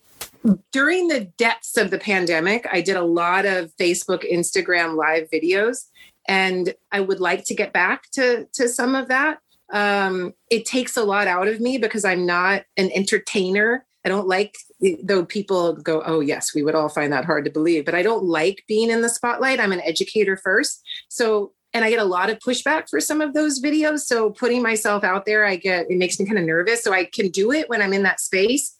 during 0.72 1.08
the 1.08 1.20
depths 1.38 1.76
of 1.76 1.90
the 1.90 1.98
pandemic, 1.98 2.66
I 2.70 2.80
did 2.80 2.96
a 2.96 3.02
lot 3.02 3.46
of 3.46 3.72
Facebook, 3.76 4.30
Instagram 4.30 4.96
live 4.96 5.28
videos 5.30 5.84
and 6.26 6.74
I 6.90 7.00
would 7.00 7.20
like 7.20 7.44
to 7.46 7.54
get 7.54 7.72
back 7.72 8.10
to 8.12 8.46
to 8.54 8.68
some 8.68 8.94
of 8.94 9.08
that. 9.08 9.38
Um, 9.72 10.34
it 10.50 10.66
takes 10.66 10.96
a 10.96 11.04
lot 11.04 11.26
out 11.26 11.48
of 11.48 11.60
me 11.60 11.78
because 11.78 12.04
I'm 12.04 12.26
not 12.26 12.64
an 12.76 12.90
entertainer. 12.92 13.86
I 14.04 14.08
don't 14.08 14.28
like 14.28 14.56
though 15.02 15.24
people 15.24 15.74
go, 15.74 16.02
oh 16.04 16.20
yes, 16.20 16.54
we 16.54 16.62
would 16.62 16.74
all 16.74 16.88
find 16.88 17.12
that 17.12 17.24
hard 17.24 17.44
to 17.44 17.50
believe, 17.50 17.84
but 17.84 17.94
I 17.94 18.02
don't 18.02 18.24
like 18.24 18.64
being 18.66 18.90
in 18.90 19.00
the 19.00 19.08
spotlight. 19.08 19.60
I'm 19.60 19.72
an 19.72 19.80
educator 19.82 20.36
first, 20.36 20.82
so 21.08 21.52
and 21.74 21.84
I 21.84 21.90
get 21.90 22.00
a 22.00 22.04
lot 22.04 22.30
of 22.30 22.38
pushback 22.38 22.90
for 22.90 23.00
some 23.00 23.20
of 23.20 23.32
those 23.32 23.62
videos. 23.62 24.00
So 24.00 24.30
putting 24.30 24.62
myself 24.62 25.04
out 25.04 25.24
there, 25.24 25.44
I 25.46 25.56
get 25.56 25.90
it 25.90 25.96
makes 25.96 26.18
me 26.20 26.26
kind 26.26 26.38
of 26.38 26.44
nervous. 26.44 26.82
So 26.82 26.92
I 26.92 27.04
can 27.04 27.28
do 27.28 27.52
it 27.52 27.68
when 27.68 27.80
I'm 27.80 27.92
in 27.92 28.02
that 28.02 28.20
space. 28.20 28.76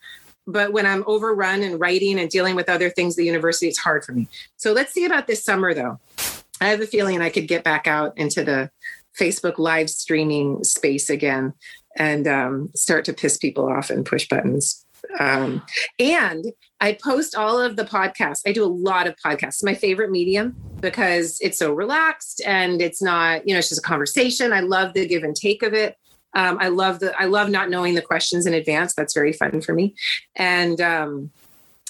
But 0.47 0.73
when 0.73 0.86
I'm 0.86 1.05
overrun 1.06 1.62
and 1.62 1.78
writing 1.78 2.19
and 2.19 2.28
dealing 2.28 2.56
with 2.56 2.69
other 2.69 2.90
things, 2.90 3.14
the 3.14 3.24
university, 3.24 3.69
it's 3.69 3.78
hard 3.78 4.05
for 4.05 4.12
me. 4.12 4.28
So 4.56 4.73
let's 4.73 4.93
see 4.93 5.05
about 5.05 5.27
this 5.27 5.44
summer 5.44 5.73
though. 5.73 6.01
I 6.62 6.68
have 6.68 6.80
a 6.80 6.86
feeling 6.86 7.20
I 7.20 7.28
could 7.28 7.48
get 7.48 7.64
back 7.64 7.89
out 7.89 8.16
into 8.16 8.44
the 8.44 8.70
Facebook 9.18 9.59
live 9.59 9.90
streaming 9.90 10.62
space 10.62 11.10
again 11.10 11.55
and 11.97 12.28
um, 12.28 12.70
start 12.76 13.05
to 13.06 13.12
piss 13.12 13.36
people 13.36 13.66
off 13.66 13.90
and 13.90 14.06
push 14.06 14.28
buttons. 14.28 14.86
Um, 15.18 15.60
and 15.98 16.44
I 16.80 16.93
post 17.02 17.34
all 17.34 17.60
of 17.60 17.74
the 17.74 17.84
podcasts. 17.84 18.43
I 18.47 18.52
do 18.52 18.64
a 18.64 18.66
lot 18.66 19.09
of 19.09 19.16
podcasts. 19.16 19.64
My 19.64 19.74
favorite 19.74 20.12
medium 20.12 20.55
because 20.80 21.36
it's 21.40 21.59
so 21.59 21.72
relaxed 21.72 22.40
and 22.47 22.80
it's 22.80 23.02
not, 23.02 23.47
you 23.47 23.55
know, 23.55 23.59
it's 23.59 23.70
just 23.70 23.80
a 23.80 23.89
conversation. 23.89 24.52
I 24.52 24.60
love 24.60 24.94
the 24.94 25.05
give 25.06 25.24
and 25.24 25.34
take 25.34 25.64
of 25.64 25.74
it. 25.74 25.97
Um, 26.34 26.59
I 26.60 26.68
love 26.68 27.01
the 27.01 27.12
I 27.20 27.24
love 27.24 27.51
not 27.51 27.70
knowing 27.70 27.94
the 27.94 28.02
questions 28.02 28.47
in 28.47 28.55
advance. 28.55 28.94
That's 28.94 29.14
very 29.14 29.32
fun 29.32 29.60
for 29.62 29.74
me. 29.74 29.97
And 30.36 30.80
um, 30.80 31.30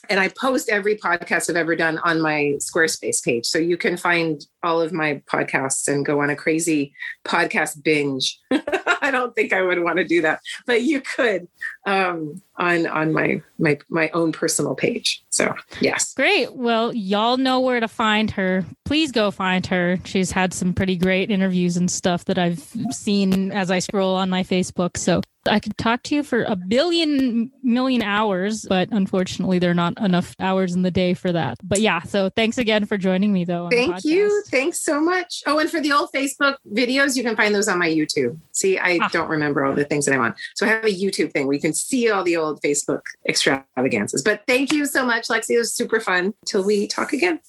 and 0.09 0.19
I 0.19 0.29
post 0.29 0.69
every 0.69 0.97
podcast 0.97 1.49
I've 1.49 1.57
ever 1.57 1.77
done 1.77 1.99
on 1.99 2.21
my 2.21 2.57
Squarespace 2.59 3.23
page. 3.25 3.47
So 3.47 3.59
you 3.59 3.77
can 3.77 3.97
find 3.97 4.45
all 4.63 4.81
of 4.81 4.93
my 4.93 5.23
podcasts 5.27 5.89
and 5.89 6.05
go 6.05 6.21
on 6.21 6.31
a 6.31 6.37
crazy 6.37 6.93
podcast 7.25 7.83
binge. 7.83 8.39
I 8.51 9.11
don't 9.11 9.35
think 9.35 9.53
I 9.53 9.63
would 9.63 9.83
want 9.83 9.99
to 9.99 10.05
do 10.05 10.23
that, 10.23 10.41
but 10.67 10.83
you 10.83 11.01
could 11.01 11.49
um, 11.87 12.43
on 12.57 12.87
on 12.87 13.13
my 13.13 13.43
my 13.59 13.79
my 13.89 14.11
own 14.11 14.33
personal 14.33 14.75
page. 14.75 15.23
So 15.31 15.55
yes, 15.81 16.15
great. 16.15 16.55
Well, 16.55 16.95
y'all 16.95 17.37
know 17.37 17.61
where 17.61 17.81
to 17.81 17.89
find 17.89 18.31
her. 18.33 18.65
Please 18.85 19.13
go 19.13 19.31
find 19.31 19.65
her. 19.67 19.99
She's 20.05 20.31
had 20.31 20.53
some 20.53 20.75
pretty 20.75 20.97
great 20.97 21.31
interviews 21.31 21.77
and 21.77 21.91
stuff 21.91 22.25
that 22.27 22.39
I've 22.39 22.61
seen 22.91 23.53
as 23.53 23.71
I 23.71 23.79
scroll 23.79 24.15
on 24.17 24.31
my 24.31 24.43
Facebook. 24.43 24.97
So 24.97 25.23
I 25.47 25.59
could 25.59 25.77
talk 25.77 26.03
to 26.05 26.15
you 26.15 26.23
for 26.23 26.45
a 26.45 26.55
billion 26.55 27.51
million 27.63 28.03
hours, 28.03 28.65
but 28.69 28.89
unfortunately, 28.93 29.59
there 29.59 29.71
are 29.71 29.75
not 29.75 30.01
enough 30.01 30.37
hours 30.39 30.75
in 30.75 30.83
the 30.83 30.91
day 30.91 31.15
for 31.15 31.33
that. 31.33 31.59
But 31.63 31.81
yeah, 31.81 32.03
so 32.03 32.29
thanks 32.31 32.59
again 32.59 32.87
for 32.87 32.97
joining 32.97 33.33
me, 33.33 33.45
though. 33.45 33.69
Thank 33.69 34.05
you. 34.05 34.43
Thanks 34.49 34.81
so 34.81 35.01
much. 35.01 35.43
Oh, 35.47 35.59
and 35.59 35.69
for 35.69 35.81
the 35.81 35.93
old 35.93 36.11
Facebook 36.13 36.57
videos, 36.73 37.17
you 37.17 37.23
can 37.23 37.35
find 37.35 37.55
those 37.55 37.69
on 37.69 37.79
my 37.79 37.89
YouTube. 37.89 38.39
See, 38.53 38.79
I 38.79 38.99
ah. 39.03 39.09
don't 39.13 39.29
remember 39.29 39.65
all 39.65 39.75
the 39.75 39.85
things 39.85 40.07
that 40.07 40.15
I'm 40.15 40.21
on. 40.21 40.35
So 40.55 40.67
I 40.67 40.69
have 40.71 40.85
a 40.85 40.95
YouTube 40.95 41.33
thing 41.33 41.47
where 41.47 41.55
you 41.55 41.61
can 41.61 41.75
see 41.75 42.11
all 42.11 42.23
the 42.23 42.37
old 42.37 42.52
Facebook 42.61 43.03
extravagances. 43.29 44.23
But 44.23 44.43
thank 44.47 44.73
you 44.73 44.87
so 44.87 45.05
much, 45.05 45.29
Lexi. 45.29 45.51
It 45.51 45.59
was 45.59 45.75
super 45.75 46.01
fun. 46.01 46.35
Till 46.47 46.65
we 46.65 46.87
talk 46.87 47.13
again. 47.13 47.41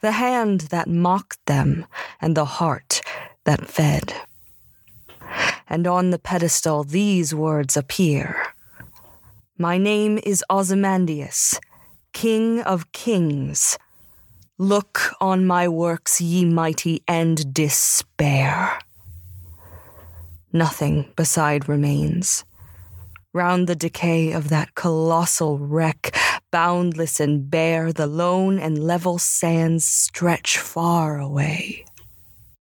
The 0.00 0.12
hand 0.12 0.62
that 0.72 0.88
mocked 0.88 1.44
them, 1.46 1.86
and 2.20 2.36
the 2.36 2.44
heart 2.44 3.00
that 3.44 3.66
fed. 3.66 4.14
And 5.68 5.86
on 5.86 6.10
the 6.10 6.18
pedestal 6.18 6.84
these 6.84 7.34
words 7.34 7.76
appear 7.76 8.54
My 9.56 9.78
name 9.78 10.18
is 10.24 10.44
Ozymandias, 10.50 11.58
King 12.12 12.60
of 12.60 12.92
Kings. 12.92 13.78
Look 14.58 15.14
on 15.20 15.46
my 15.46 15.66
works, 15.68 16.20
ye 16.20 16.44
mighty, 16.44 17.02
and 17.08 17.54
despair 17.54 18.78
nothing 20.52 21.12
beside 21.16 21.68
remains. 21.68 22.44
Round 23.34 23.66
the 23.66 23.74
decay 23.74 24.32
of 24.32 24.50
that 24.50 24.74
colossal 24.74 25.56
wreck, 25.56 26.14
boundless 26.50 27.18
and 27.18 27.50
bare, 27.50 27.90
the 27.90 28.06
lone 28.06 28.58
and 28.58 28.84
level 28.84 29.16
sands 29.16 29.86
stretch 29.86 30.58
far 30.58 31.18
away. 31.18 31.86